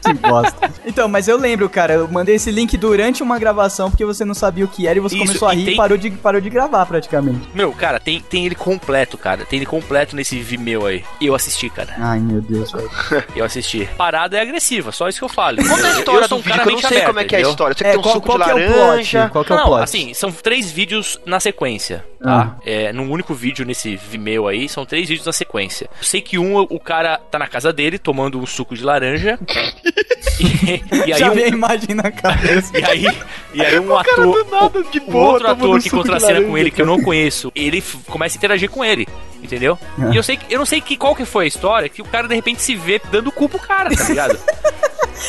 Que 0.04 0.14
bosta. 0.14 0.70
Então, 0.86 1.08
mas 1.08 1.28
eu 1.28 1.36
lembro, 1.36 1.68
cara, 1.68 1.94
eu 1.94 2.08
mandei 2.08 2.34
esse 2.36 2.50
link 2.50 2.76
durante 2.76 3.22
uma 3.22 3.38
gravação 3.38 3.90
porque 3.90 4.04
você 4.04 4.24
não 4.24 4.34
sabia 4.34 4.64
o 4.64 4.68
que 4.68 4.86
era 4.86 4.98
e 4.98 5.00
você 5.00 5.16
Isso, 5.16 5.24
começou 5.26 5.48
a 5.48 5.54
e 5.54 5.58
rir 5.58 5.64
tem- 5.64 5.74
e 5.74 5.76
parou 5.76 5.96
de, 5.98 6.10
parou 6.10 6.40
de 6.40 6.50
gravar 6.50 6.84
praticamente. 6.86 7.48
Meu, 7.54 7.72
cara, 7.72 7.98
tem, 7.98 8.20
tem 8.20 8.44
ele 8.46 8.54
completo, 8.54 9.16
cara. 9.16 9.44
Tem 9.44 9.58
ele 9.58 9.66
completo 9.66 10.14
nesse 10.14 10.38
Vimeo 10.40 10.86
aí. 10.86 11.04
E 11.20 11.26
eu 11.26 11.34
assisti, 11.34 11.68
cara. 11.70 11.94
Ai, 11.98 12.18
meu 12.20 12.40
Deus, 12.40 12.70
velho. 12.72 12.90
Eu 13.34 13.44
assisti. 13.44 13.88
Parada 13.96 14.36
é 14.36 14.40
agressiva, 14.40 14.92
só 14.92 15.08
isso 15.08 15.18
que 15.18 15.24
eu 15.24 15.28
falo. 15.28 15.56
Conta 15.56 15.86
a 15.86 15.90
história 15.98 16.20
eu 16.24 16.28
sou 16.28 16.38
do 16.38 16.40
um 16.40 16.42
vídeo, 16.42 16.50
cara 16.56 16.62
que 16.62 16.68
eu 16.68 16.72
não 16.72 16.76
mente 16.76 16.88
sei 16.88 16.96
aberta, 16.98 17.06
como 17.06 17.20
é 17.20 17.24
que 17.24 17.34
é 17.34 17.38
a 17.38 17.40
entendeu? 17.40 17.50
história. 17.50 17.72
Eu 17.72 17.78
sei 17.78 17.84
que 17.84 17.88
É, 17.88 17.90
tem 17.92 17.98
um 17.98 18.02
qual, 18.02 18.14
suco 18.14 18.26
qual 18.26 18.38
de 18.38 18.44
que 18.44 18.50
é 18.50 18.54
o 18.54 18.58
laranja. 18.86 19.18
plot? 19.20 19.32
Qual 19.32 19.44
que 19.44 19.52
é 19.52 19.54
o 19.54 19.58
não, 19.58 19.66
plot? 19.66 19.82
assim, 19.82 20.14
são 20.14 20.30
três 20.32 20.70
vídeos 20.70 21.18
na 21.26 21.40
sequência, 21.40 22.04
tá? 22.22 22.56
É, 22.64 22.92
num 22.92 23.10
único 23.10 23.34
vídeo 23.34 23.64
nesse 23.64 23.96
Vimeo 23.96 24.46
aí, 24.46 24.68
são 24.68 24.84
três 24.86 25.08
vídeos 25.08 25.26
na 25.26 25.32
sequência. 25.32 25.88
Eu 25.98 26.04
sei 26.04 26.20
que 26.20 26.38
um, 26.38 26.56
o 26.58 26.78
cara 26.80 27.18
tá 27.18 27.38
na 27.38 27.46
casa 27.46 27.72
dele 27.72 27.98
tomando 27.98 28.38
um 28.38 28.46
suco 28.46 28.74
de 28.74 28.82
laranja. 28.84 29.38
e, 30.40 31.08
e 31.08 31.12
aí 31.12 31.18
Já 31.18 31.30
um, 31.30 31.34
a 31.34 31.48
imagem 31.48 31.94
na 31.94 32.10
cabeça. 32.10 32.76
e 32.78 32.84
aí, 32.84 33.06
e 33.54 33.64
aí 33.64 33.78
um 33.80 33.96
ator, 33.96 34.46
nada 34.50 34.82
de 34.84 34.98
o 34.98 35.10
boa, 35.10 35.32
outro 35.32 35.48
ator 35.48 35.80
que 35.80 35.90
contracena 35.90 36.42
com 36.42 36.56
ele, 36.56 36.70
que 36.70 36.82
eu 36.82 36.86
não 36.86 37.00
conheço, 37.00 37.52
ele 37.54 37.82
começa 38.06 38.36
a 38.36 38.38
interagir 38.38 38.70
com 38.70 38.84
ele, 38.84 39.06
entendeu? 39.44 39.78
E 40.12 40.16
eu 40.16 40.22
sei 40.22 40.36
que 40.36 40.52
eu 40.52 40.58
não 40.58 40.66
sei 40.66 40.80
que, 40.80 40.96
qual 40.96 41.14
que 41.14 41.24
foi 41.24 41.44
a 41.44 41.48
história, 41.48 41.88
que 41.88 42.02
o 42.02 42.04
cara 42.04 42.26
de 42.26 42.34
repente 42.34 42.60
se 42.62 42.74
vê 42.74 43.00
dando 43.10 43.30
cu 43.30 43.48
pro 43.48 43.58
cara, 43.58 43.94
tá 43.94 44.04
ligado? 44.08 44.38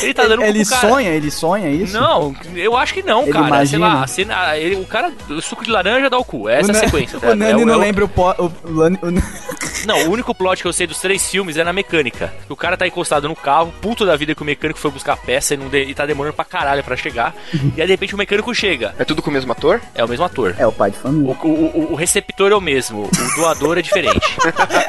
Ele 0.02 0.12
tá 0.12 0.24
dando 0.24 0.38
cu 0.42 0.44
Ele 0.44 0.60
pro 0.64 0.70
cara. 0.74 0.88
sonha, 0.88 1.08
ele 1.10 1.30
sonha 1.30 1.70
isso? 1.70 1.92
Não, 1.98 2.34
eu 2.56 2.76
acho 2.76 2.92
que 2.92 3.02
não, 3.04 3.22
Ele 3.22 3.32
cara. 3.32 3.44
Sei 3.44 3.48
imagina. 3.78 3.86
lá, 3.86 4.02
a 4.02 4.06
cena, 4.06 4.56
ele, 4.58 4.74
o 4.74 4.84
cara, 4.84 5.12
o 5.30 5.40
suco 5.40 5.64
de 5.64 5.70
laranja 5.70 6.10
dá 6.10 6.18
o 6.18 6.24
cu. 6.24 6.48
Essa 6.48 6.70
o 6.72 6.74
é 6.74 6.78
a 6.78 6.80
sequência. 6.80 7.18
tá 7.20 7.28
O? 7.28 7.34
Nani 7.36 7.62
É 7.62 7.64
não 7.64 7.72
é 7.72 7.76
o- 7.76 7.80
lembra 7.80 8.04
o, 8.04 8.08
po, 8.08 8.30
o, 8.32 8.52
Não, 9.86 10.06
o 10.08 10.10
único 10.10 10.34
plot 10.34 10.60
que 10.60 10.68
eu 10.68 10.72
sei 10.72 10.86
dos 10.86 10.98
três 10.98 11.30
filmes 11.30 11.56
é 11.56 11.62
na 11.64 11.72
mecânica. 11.72 12.32
O 12.48 12.56
cara 12.56 12.76
tá 12.76 12.86
encostado 12.86 13.28
no 13.28 13.36
carro, 13.36 13.72
puto 13.80 14.04
da 14.04 14.16
vida 14.16 14.34
que 14.34 14.42
o 14.42 14.44
mecânico 14.44 14.78
foi 14.80 14.90
buscar 14.90 15.12
a 15.12 15.16
peça 15.16 15.54
e, 15.54 15.56
não 15.56 15.68
de- 15.68 15.84
e 15.84 15.94
tá 15.94 16.04
demorando 16.04 16.34
pra 16.34 16.44
caralho 16.44 16.82
pra 16.82 16.96
chegar. 16.96 17.34
e 17.54 17.80
aí 17.80 17.86
de 17.86 17.92
repente 17.92 18.14
o 18.14 18.18
mecânico 18.18 18.52
chega. 18.54 18.94
É 18.98 19.04
tudo 19.04 19.22
com 19.22 19.30
o 19.30 19.32
mesmo 19.32 19.52
ator? 19.52 19.80
É 19.94 20.04
o 20.04 20.08
mesmo 20.08 20.24
ator. 20.24 20.54
É 20.58 20.66
o 20.66 20.72
pai 20.72 20.90
de 20.90 20.98
família. 20.98 21.34
o, 21.42 21.48
o- 21.48 21.92
o 21.92 21.94
receptor 21.94 22.50
é 22.50 22.54
o 22.56 22.60
mesmo, 22.60 23.04
o 23.04 23.36
doador 23.40 23.78
é 23.78 23.82
diferente. 23.82 24.05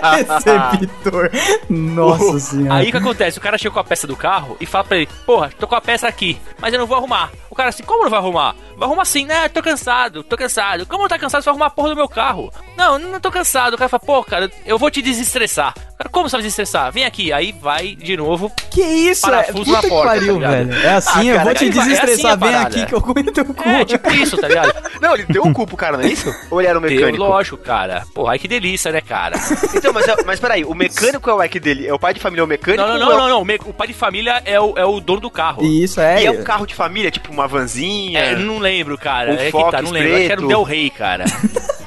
Receptor. 0.01 1.29
Nossa 1.69 2.39
senhora. 2.39 2.75
Aí 2.75 2.87
o 2.87 2.91
que 2.91 2.97
acontece? 2.97 3.37
O 3.37 3.41
cara 3.41 3.57
chega 3.57 3.73
com 3.73 3.79
a 3.79 3.83
peça 3.83 4.07
do 4.07 4.15
carro 4.15 4.57
e 4.59 4.65
fala 4.65 4.83
pra 4.83 4.97
ele: 4.97 5.09
Porra, 5.25 5.51
tô 5.57 5.67
com 5.67 5.75
a 5.75 5.81
peça 5.81 6.07
aqui, 6.07 6.37
mas 6.59 6.73
eu 6.73 6.79
não 6.79 6.87
vou 6.87 6.97
arrumar. 6.97 7.31
O 7.49 7.55
cara 7.55 7.69
assim: 7.69 7.83
Como 7.83 8.03
não 8.03 8.09
vai 8.09 8.19
arrumar? 8.19 8.55
Vai 8.77 8.87
arrumar 8.87 9.01
assim, 9.01 9.25
né? 9.25 9.49
Tô 9.49 9.61
cansado, 9.61 10.23
tô 10.23 10.37
cansado. 10.37 10.85
Como 10.85 11.01
não 11.01 11.09
tá 11.09 11.17
cansado? 11.17 11.41
Você 11.41 11.45
vai 11.45 11.53
arrumar 11.53 11.65
a 11.65 11.69
porra 11.71 11.89
do 11.89 11.95
meu 11.95 12.07
carro. 12.07 12.53
Não, 12.77 12.99
não 12.99 13.19
tô 13.19 13.31
cansado. 13.31 13.73
O 13.73 13.77
cara 13.77 13.89
fala: 13.89 13.99
Pô, 14.05 14.23
cara, 14.23 14.51
eu 14.65 14.77
vou 14.77 14.91
te 14.91 15.01
desestressar. 15.01 15.73
O 15.93 15.97
cara, 15.97 16.09
como 16.11 16.29
você 16.29 16.35
vai 16.35 16.43
desestressar? 16.43 16.91
Vem 16.91 17.03
aqui. 17.03 17.33
Aí 17.33 17.51
vai 17.51 17.95
de 17.95 18.15
novo. 18.15 18.51
Que 18.69 18.81
isso? 18.83 19.21
Parafuso 19.23 19.71
na 19.71 19.81
que 19.81 19.87
porta, 19.89 20.07
pariu, 20.13 20.39
tá 20.39 20.47
velho. 20.49 20.73
É 20.75 20.89
assim, 20.93 21.09
Ah, 21.15 21.25
eu 21.25 21.33
cara, 21.37 21.43
vou 21.45 21.53
te 21.55 21.59
vai- 21.59 21.67
é 21.67 21.71
desestressar. 21.89 22.31
assim 22.33 22.39
Vem 22.45 22.55
aqui 22.55 22.85
que 22.85 22.93
eu 22.93 23.01
comento 23.01 23.31
teu 23.31 23.45
cu. 23.45 23.67
É, 23.67 23.83
tipo 23.83 24.11
isso, 24.11 24.37
tá 24.37 24.47
ligado? 24.47 24.73
Não, 25.01 25.13
ele 25.15 25.25
deu 25.27 25.43
o 25.43 25.53
cu 25.53 25.65
pro 25.65 25.75
cara, 25.77 25.97
não 25.97 26.03
é 26.03 26.07
isso? 26.07 26.33
Ou 26.51 26.59
ele 26.61 26.67
era 26.67 26.77
um 26.77 26.81
Deu, 26.81 26.91
mecânico? 26.91 27.23
lógico, 27.23 27.57
cara. 27.57 28.03
Porra, 28.13 28.31
ai 28.33 28.39
que 28.39 28.47
delícia, 28.47 28.91
né, 28.91 28.99
cara? 29.01 29.35
Então, 29.75 29.91
mas, 29.93 30.05
mas 30.25 30.39
peraí, 30.39 30.63
o 30.65 30.73
mecânico 30.73 31.29
é 31.29 31.33
o 31.33 31.41
eck 31.41 31.59
dele? 31.59 31.87
É 31.87 31.93
o 31.93 31.99
pai 31.99 32.13
de 32.15 32.19
família 32.19 32.41
é 32.41 32.43
o 32.43 32.47
mecânico? 32.47 32.83
Não, 32.87 32.97
não, 32.99 33.07
ou 33.07 33.13
é 33.13 33.15
não, 33.15 33.15
o- 33.15 33.19
não, 33.19 33.29
não. 33.29 33.41
O 33.41 33.45
me- 33.45 33.59
O 33.65 33.73
pai 33.73 33.87
de 33.87 33.93
família 33.93 34.41
é 34.45 34.59
o, 34.59 34.73
é 34.77 34.85
o 34.85 34.99
dono 34.99 35.19
do 35.21 35.29
carro. 35.31 35.63
Isso, 35.63 35.99
é. 35.99 36.21
E 36.23 36.25
é 36.27 36.31
um 36.31 36.43
carro 36.43 36.65
de 36.67 36.73
família, 36.75 37.09
tipo 37.11 37.31
uma 37.31 37.47
vanzinha? 37.47 38.19
É, 38.19 38.35
não 38.35 38.59
lembro, 38.67 38.97
cara. 38.97 39.31
Um 39.31 39.35
é 39.35 39.45
que 39.45 39.51
tá, 39.51 39.59
Fox 39.59 39.81
não 39.83 39.91
lembro. 39.91 40.15
Acho 40.15 40.25
que 40.25 40.31
era 40.31 40.41
o 40.41 40.45
preto. 40.45 40.47
Del 40.47 40.63
Rey, 40.63 40.89
cara. 40.89 41.25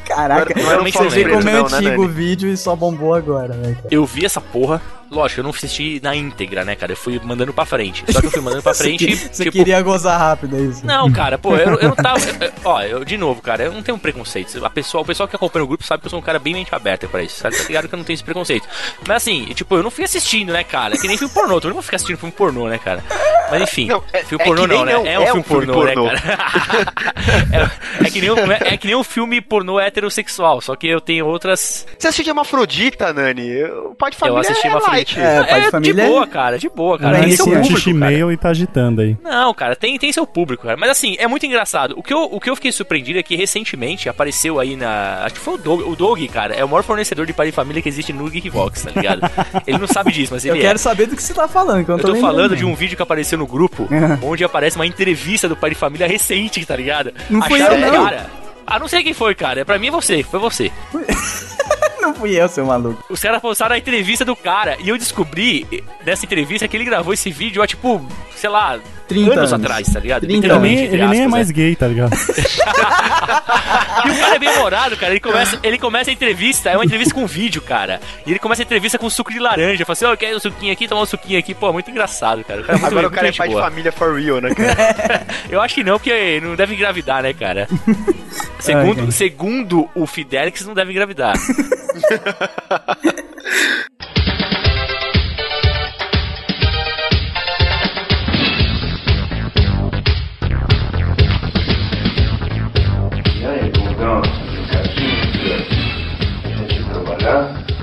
Caraca, 0.06 0.60
um 0.60 0.66
Realmente 0.66 0.98
você 0.98 1.24
vê 1.24 1.30
como 1.30 1.48
é 1.48 1.52
não, 1.52 1.68
né, 1.68 1.76
antigo 1.76 2.04
o 2.04 2.08
vídeo 2.08 2.48
e 2.50 2.56
só 2.56 2.74
bombou 2.74 3.14
agora, 3.14 3.54
né, 3.54 3.74
cara? 3.74 3.88
Eu 3.90 4.04
vi 4.04 4.24
essa 4.24 4.40
porra. 4.40 4.82
Lógico, 5.10 5.40
eu 5.40 5.44
não 5.44 5.50
assisti 5.50 6.00
na 6.02 6.14
íntegra, 6.14 6.64
né, 6.64 6.76
cara? 6.76 6.92
Eu 6.92 6.96
fui 6.96 7.20
mandando 7.24 7.52
pra 7.52 7.64
frente. 7.64 8.04
Só 8.10 8.20
que 8.20 8.26
eu 8.26 8.30
fui 8.30 8.40
mandando 8.40 8.62
pra 8.62 8.72
frente, 8.74 9.14
Você, 9.16 9.44
tipo... 9.44 9.56
queria 9.56 9.80
gozar 9.82 10.18
rápido, 10.18 10.56
é 10.56 10.60
isso? 10.60 10.86
Não, 10.86 11.10
cara, 11.10 11.36
pô, 11.38 11.56
eu, 11.56 11.78
eu 11.80 11.88
não 11.88 11.96
tava. 11.96 12.18
eu- 12.20 12.52
ó, 12.64 12.82
eu, 12.82 13.04
de 13.04 13.16
novo, 13.16 13.42
cara, 13.42 13.64
eu 13.64 13.72
não 13.72 13.82
tenho 13.82 13.98
preconceito. 13.98 14.64
A 14.64 14.70
pessoa, 14.70 15.02
o 15.02 15.04
pessoal 15.04 15.28
que 15.28 15.34
acompanha 15.36 15.64
o 15.64 15.68
grupo 15.68 15.84
sabe 15.84 16.00
que 16.02 16.06
eu 16.06 16.10
sou 16.10 16.18
um 16.18 16.22
cara 16.22 16.38
bem 16.38 16.54
mente 16.54 16.74
aberta 16.74 17.08
pra 17.08 17.22
isso. 17.22 17.38
Sabe? 17.40 17.56
Tá 17.56 17.64
ligado 17.64 17.88
que 17.88 17.94
eu 17.94 17.98
não 17.98 18.04
tenho 18.04 18.14
esse 18.14 18.24
preconceito. 18.24 18.68
Mas 19.06 19.16
assim, 19.18 19.44
tipo, 19.54 19.74
eu 19.76 19.82
não 19.82 19.90
fui 19.90 20.04
assistindo, 20.04 20.52
né, 20.52 20.62
cara? 20.64 20.94
É 20.94 20.98
que 20.98 21.08
nem 21.08 21.16
filme 21.18 21.32
pornô. 21.34 21.56
Eu 21.58 21.60
não 21.64 21.72
vou 21.74 21.82
ficar 21.82 21.96
assistindo 21.96 22.18
filme 22.18 22.32
pornô, 22.32 22.68
né, 22.68 22.78
cara? 22.78 23.02
Mas 23.50 23.62
enfim, 23.62 23.88
Não, 23.88 24.02
é- 24.12 24.22
filme 24.22 24.42
é 24.44 24.46
pornô 24.46 24.66
nem 24.66 24.78
não, 24.78 24.84
né? 24.84 24.92
não, 24.94 25.06
é 25.06 25.20
um 25.32 25.42
filme 25.42 25.66
pornô, 25.66 25.84
né, 25.84 25.94
cara? 25.94 26.92
é, 28.00 28.06
é 28.06 28.10
que 28.10 28.20
nem 28.20 28.30
um, 28.30 28.52
é 28.52 28.76
que 28.76 28.86
nem 28.86 28.96
um 28.96 29.02
filme 29.04 29.40
pornô 29.40 29.80
heterossexual, 29.80 30.60
só 30.60 30.76
que 30.76 30.86
eu 30.86 31.00
tenho 31.00 31.26
outras. 31.26 31.86
Você 31.98 32.06
assistiu 32.08 32.24
de 32.24 32.30
Hermafrodita, 32.30 33.12
Nani? 33.12 33.64
O 33.64 33.94
pai 33.94 34.10
de 34.12 34.16
família 34.16 34.36
eu 34.38 34.40
assisti 34.40 34.66
é 34.66 34.70
uma 34.70 34.80
light. 35.00 35.18
É, 35.20 35.44
pai 35.44 35.60
de 35.60 35.64
de 35.66 35.70
família 35.70 36.02
é- 36.02 36.06
boa, 36.06 36.26
cara, 36.26 36.58
de 36.58 36.68
boa, 36.68 36.98
cara. 36.98 37.18
Não, 37.18 37.24
Tem 37.24 37.36
seu 37.36 37.46
é 37.54 37.60
público, 37.60 38.32
e 38.32 38.36
tá 38.36 38.48
agitando 38.50 39.00
aí. 39.00 39.16
Não, 39.22 39.52
cara, 39.54 39.76
tem, 39.76 39.98
tem 39.98 40.12
seu 40.12 40.26
público, 40.26 40.64
cara. 40.64 40.76
Mas 40.76 40.90
assim, 40.90 41.16
é 41.18 41.26
muito 41.26 41.46
engraçado. 41.46 41.94
O 41.96 42.02
que, 42.02 42.12
eu, 42.12 42.22
o 42.24 42.40
que 42.40 42.50
eu 42.50 42.56
fiquei 42.56 42.72
surpreendido 42.72 43.18
é 43.18 43.22
que 43.22 43.36
recentemente 43.36 44.08
apareceu 44.08 44.58
aí 44.60 44.76
na. 44.76 45.22
Acho 45.24 45.34
que 45.34 45.40
foi 45.40 45.54
o 45.54 45.58
Doug. 45.58 45.80
O 45.86 45.96
Doug, 45.96 46.20
cara, 46.32 46.54
é 46.54 46.64
o 46.64 46.68
maior 46.68 46.82
fornecedor 46.82 47.26
de 47.26 47.32
pai 47.32 47.48
e 47.48 47.52
família 47.52 47.82
que 47.82 47.88
existe 47.88 48.12
no 48.12 48.28
Geekvox, 48.28 48.82
tá 48.82 48.90
ligado? 48.90 49.20
ele 49.66 49.78
não 49.78 49.86
sabe 49.86 50.12
disso, 50.12 50.32
mas 50.34 50.44
Eu 50.44 50.54
ele 50.54 50.62
quero 50.62 50.76
é. 50.76 50.78
saber 50.78 51.06
do 51.06 51.16
que 51.16 51.22
você 51.22 51.34
tá 51.34 51.48
falando, 51.48 51.88
eu 51.88 51.98
Eu 51.98 52.02
tô, 52.04 52.14
falando 52.16 52.56
de 52.56 52.64
um 52.64 52.74
vídeo 52.74 52.96
que 52.96 53.02
apareceu 53.02 53.38
no 53.38 53.46
grupo, 53.46 53.88
É. 53.90 54.18
onde 54.24 54.44
aparece 54.44 54.76
uma 54.76 54.86
entrevista 54.86 55.48
do 55.48 55.56
pai 55.56 55.70
de 55.70 55.76
família 55.76 56.06
recente, 56.06 56.64
tá 56.64 56.76
ligado? 56.76 57.12
Não 57.28 57.42
Acharam 57.42 57.76
eu, 57.76 57.92
não. 57.92 58.04
cara. 58.04 58.26
Ah, 58.66 58.78
não 58.78 58.86
sei 58.86 59.02
quem 59.02 59.12
foi, 59.12 59.34
cara. 59.34 59.64
Pra 59.64 59.78
mim 59.78 59.88
é 59.88 59.90
você, 59.90 60.22
foi 60.22 60.38
você. 60.38 60.70
Não 62.02 62.14
fui 62.14 62.40
eu, 62.40 62.48
seu 62.48 62.64
maluco. 62.64 63.04
Os 63.08 63.20
caras 63.20 63.40
postaram 63.40 63.74
a 63.74 63.78
entrevista 63.78 64.24
do 64.24 64.34
cara 64.34 64.76
e 64.80 64.88
eu 64.88 64.96
descobri 64.96 65.84
dessa 66.04 66.24
entrevista 66.24 66.66
que 66.66 66.76
ele 66.76 66.84
gravou 66.84 67.12
esse 67.12 67.30
vídeo 67.30 67.62
há 67.62 67.66
tipo, 67.66 68.04
sei 68.34 68.50
lá, 68.50 68.78
30 69.10 69.32
anos, 69.32 69.52
anos. 69.52 69.64
atrás, 69.64 69.92
tá 69.92 70.00
ligado? 70.00 70.20
30 70.20 70.32
Ele 70.32 70.40
Literalmente. 70.40 70.74
nem, 70.74 70.84
entre 70.84 70.96
ele 70.96 71.06
nem 71.08 71.18
é 71.20 71.24
aspas, 71.24 71.30
mais 71.30 71.48
né? 71.48 71.54
gay, 71.54 71.76
tá 71.76 71.86
ligado? 71.86 72.10
E 74.02 74.10
o 74.10 74.18
cara 74.18 74.34
é 74.34 74.38
bem 74.38 74.48
humorado, 74.48 74.96
cara. 74.96 75.12
Ele 75.12 75.20
começa, 75.20 75.58
ele 75.62 75.78
começa 75.78 76.10
a 76.10 76.12
entrevista, 76.12 76.70
é 76.70 76.76
uma 76.76 76.84
entrevista 76.84 77.14
com 77.14 77.26
vídeo, 77.26 77.60
cara. 77.60 78.00
E 78.26 78.30
ele 78.30 78.38
começa 78.38 78.62
a 78.62 78.64
entrevista 78.64 78.98
com 78.98 79.10
suco 79.10 79.30
de 79.30 79.38
laranja. 79.38 79.84
Fala 79.84 79.92
assim, 79.92 80.04
ó, 80.06 80.16
quer 80.16 80.34
um 80.34 80.40
suquinho 80.40 80.72
aqui, 80.72 80.88
tomar 80.88 81.02
um 81.02 81.06
suquinho 81.06 81.38
aqui. 81.38 81.54
Pô, 81.54 81.72
muito 81.72 81.90
engraçado, 81.90 82.42
cara. 82.42 82.62
O 82.62 82.64
cara 82.64 82.78
é 82.78 82.80
muito, 82.80 82.90
Agora 82.92 83.06
o 83.06 83.10
muito 83.10 83.14
cara 83.14 83.28
é 83.28 83.32
pai 83.32 83.48
de 83.48 83.54
boa. 83.54 83.64
família 83.68 83.92
for 83.92 84.18
real, 84.18 84.40
né, 84.40 84.54
cara? 84.54 85.26
Eu 85.50 85.60
acho 85.60 85.74
que 85.74 85.84
não, 85.84 85.98
porque 85.98 86.40
não 86.42 86.56
deve 86.56 86.74
engravidar, 86.74 87.22
né, 87.22 87.32
cara? 87.34 87.68
Segundo, 88.58 89.10
segundo 89.10 89.88
o 89.94 90.06
Fidelix, 90.06 90.64
não 90.66 90.74
deve 90.74 90.92
engravidar. 90.92 91.34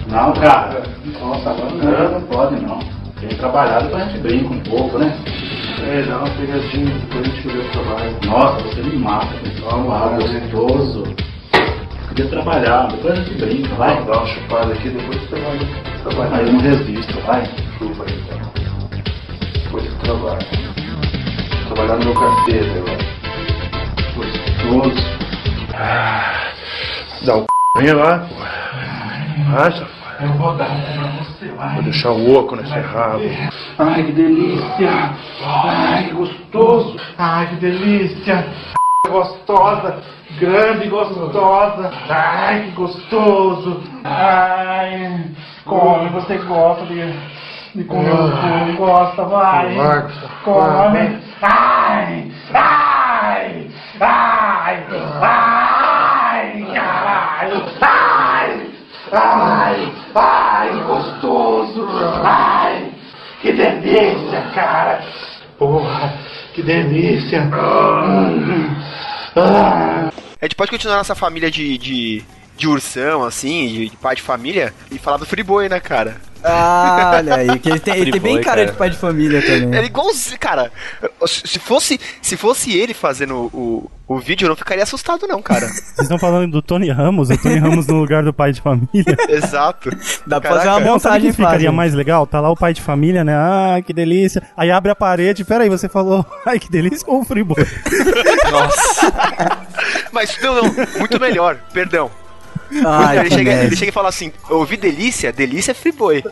Não, 0.10 0.34
cara. 0.34 0.84
Nossa, 1.20 1.50
agora 1.50 1.72
não, 1.72 2.12
não 2.20 2.22
pode 2.28 2.56
não. 2.62 2.80
Tem 3.20 3.30
trabalhado 3.30 3.86
depois 3.86 4.04
a 4.04 4.06
gente 4.08 4.22
brinca 4.22 4.54
um 4.54 4.60
pouco, 4.60 5.00
né? 5.00 5.18
É, 5.84 6.04
dá 6.04 6.20
uma 6.20 6.30
pegadinha, 6.30 6.94
depois 7.00 7.22
a 7.22 7.32
gente 7.32 7.48
vê 7.48 7.58
o 7.58 7.72
trabalho. 7.72 8.18
Nossa, 8.26 8.64
você 8.64 8.82
me 8.84 8.98
mata, 8.98 9.34
pessoal. 9.44 9.92
Ah, 9.92 10.18
gostoso. 10.18 11.04
Podia 12.08 12.28
trabalhar, 12.28 12.88
depois 12.88 13.14
a 13.14 13.24
gente 13.24 13.40
brinca, 13.40 13.76
vai. 13.76 14.04
Dá 14.06 14.18
uma 14.18 14.26
chupada 14.28 14.74
aqui, 14.74 14.90
depois 14.90 15.22
você 15.22 15.40
vai 15.40 15.60
trabalhar. 16.04 16.38
Aí 16.38 16.46
eu 16.46 16.54
não 16.54 16.60
resisto, 16.60 17.20
vai. 17.22 17.46
Chupa 17.78 18.06
aí, 18.08 18.24
então. 18.24 18.38
Depois 19.64 19.84
você 19.84 19.98
trabalha. 20.04 20.48
Trabalhar 21.68 21.96
no 21.98 22.06
meu 22.06 22.14
carteiro 22.14 22.72
agora. 22.80 22.98
Depois, 23.98 24.32
gostoso. 24.68 25.04
Ah, 25.74 26.52
dá 27.26 27.36
o 27.36 27.42
c... 27.42 27.46
Vem 27.78 27.94
lá. 27.94 28.28
Safado. 29.46 29.98
Eu 30.20 30.30
vou 30.34 30.56
dar 30.56 30.66
pra 30.66 31.08
você, 31.24 31.46
vai. 31.50 31.76
Vou 31.76 31.84
deixar 31.84 32.12
o 32.12 32.36
oco 32.36 32.56
nesse 32.56 32.80
rabo. 32.80 33.22
Ai, 33.78 34.04
que 34.04 34.12
delícia. 34.12 34.90
Ai, 35.46 36.06
que 36.06 36.14
gostoso. 36.14 36.98
Ai, 37.18 37.48
que 37.48 37.56
delícia. 37.58 38.48
Gostosa. 39.08 40.02
Grande 40.40 40.88
e 40.88 40.90
gostosa. 40.90 41.92
Ai, 42.10 42.64
que 42.64 42.72
gostoso. 42.72 43.84
Ai, 44.04 45.26
come, 45.66 46.10
você 46.10 46.38
gosta 46.40 46.86
de, 46.88 47.14
de 47.76 47.84
comer 47.84 48.10
gostoso. 48.10 48.78
Gosta, 48.78 49.24
vai. 49.26 49.76
Come. 50.44 51.20
Ai, 51.42 52.32
ai, 52.54 53.68
ai, 54.02 54.84
ai, 55.22 56.66
caralho. 56.74 57.66
Ai, 57.82 58.67
ai, 59.12 59.94
ai, 60.16 60.84
gostoso. 60.84 61.88
Ai, 62.24 62.92
que 63.42 63.52
delícia, 63.54 64.42
cara. 64.54 65.02
Porra, 65.58 66.14
que 66.54 66.62
delícia. 66.62 67.42
Hum. 67.42 68.76
Ah. 69.36 70.10
A 70.40 70.46
gente 70.46 70.56
pode 70.56 70.72
continuar 70.72 70.98
nossa 70.98 71.16
família 71.16 71.50
de, 71.50 71.78
de, 71.78 72.24
de 72.58 72.68
ursão, 72.68 73.24
assim, 73.24 73.68
de, 73.68 73.90
de 73.90 73.98
pai 73.98 74.16
de 74.16 74.22
família, 74.22 74.74
e 74.92 74.98
falar 74.98 75.18
do 75.18 75.26
Friboi, 75.26 75.70
né, 75.70 75.80
cara? 75.80 76.18
Ah, 76.44 77.14
olha 77.16 77.36
aí, 77.36 77.60
que 77.60 77.70
ele 77.70 77.80
tem, 77.80 77.98
ele 77.98 78.12
tem 78.12 78.22
bem 78.22 78.42
cara 78.42 78.58
cara. 78.58 78.72
de 78.72 78.78
pai 78.78 78.90
de 78.90 78.98
família 78.98 79.42
também. 79.42 79.64
Ele 79.64 79.78
é 79.78 79.86
igualzinho, 79.86 80.40
cara. 80.40 80.72
Se 81.26 81.60
fosse, 81.60 82.00
se 82.22 82.38
fosse 82.38 82.78
ele 82.78 82.94
fazendo 82.94 83.50
o, 83.54 83.90
o 84.08 84.20
vídeo, 84.20 84.46
eu 84.46 84.50
não 84.50 84.56
ficaria 84.56 84.84
assustado, 84.84 85.28
não, 85.28 85.42
cara. 85.42 85.68
Vocês 85.68 86.02
estão 86.02 86.20
falando 86.20 86.52
do 86.52 86.62
Tony 86.62 86.90
Ramos, 86.90 87.30
o 87.30 87.38
Tony 87.38 87.58
Ramos 87.58 87.88
no 87.88 88.00
lugar 88.00 88.24
do 88.24 88.34
pai 88.34 88.52
de 88.52 88.62
família. 88.62 89.18
Exato. 89.28 89.90
Dá 90.26 90.40
pra 90.40 90.52
fazer 90.52 90.70
uma 90.70 90.80
Não, 90.80 90.82
sabe 90.82 90.90
o 90.90 90.94
montagem 90.94 91.32
que 91.32 91.36
ficaria 91.36 91.72
mais 91.72 91.94
legal? 91.94 92.28
Tá 92.28 92.40
lá 92.40 92.50
o 92.50 92.56
pai 92.56 92.74
de 92.74 92.82
família, 92.82 93.24
né? 93.24 93.36
Ah, 93.36 93.82
que 93.86 93.92
delícia. 93.92 94.42
Aí 94.56 94.72
abre 94.72 94.92
a 94.92 94.96
parede, 94.96 95.44
peraí, 95.44 95.70
você 95.70 95.90
falou, 95.90 96.26
ai, 96.46 96.60
que 96.60 96.70
delícia 96.70 97.04
ou 97.08 97.26
friboi? 97.26 97.66
Mas 100.12 100.38
não, 100.42 100.56
não, 100.56 100.74
muito 101.00 101.20
melhor, 101.20 101.58
perdão. 101.74 102.10
Ai, 102.86 103.20
ele, 103.20 103.30
que 103.30 103.36
chega, 103.36 103.52
ele 103.64 103.76
chega 103.76 103.90
e 103.90 103.94
fala 103.94 104.10
assim: 104.10 104.32
Eu 104.50 104.58
ouvi 104.60 104.78
delícia? 104.78 105.32
Delícia 105.32 105.74
é. 105.74 106.24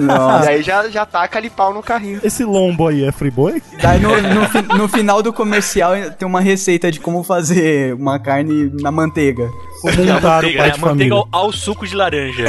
Nossa. 0.00 0.46
E 0.50 0.54
aí 0.56 0.62
já, 0.62 0.88
já 0.88 1.06
taca 1.06 1.38
ali 1.38 1.48
pau 1.50 1.72
no 1.72 1.82
carrinho. 1.82 2.20
Esse 2.22 2.44
lombo 2.44 2.88
aí 2.88 3.04
é 3.04 3.12
friboi? 3.12 3.62
Daí 3.80 4.00
no, 4.00 4.10
no, 4.20 4.48
fi- 4.48 4.62
no 4.76 4.88
final 4.88 5.22
do 5.22 5.32
comercial 5.32 5.92
tem 6.18 6.26
uma 6.26 6.40
receita 6.40 6.90
de 6.90 7.00
como 7.00 7.22
fazer 7.22 7.94
uma 7.94 8.18
carne 8.18 8.70
na 8.80 8.90
manteiga. 8.90 9.48
Como 9.80 10.04
montar 10.04 10.28
o 10.28 10.42
Manteiga, 10.42 10.58
pai 10.58 10.68
né? 10.68 10.74
de 10.74 10.80
Manteiga 10.80 11.14
família? 11.14 11.28
ao, 11.32 11.44
ao 11.46 11.52
suco 11.52 11.86
de 11.86 11.94
laranja. 11.94 12.44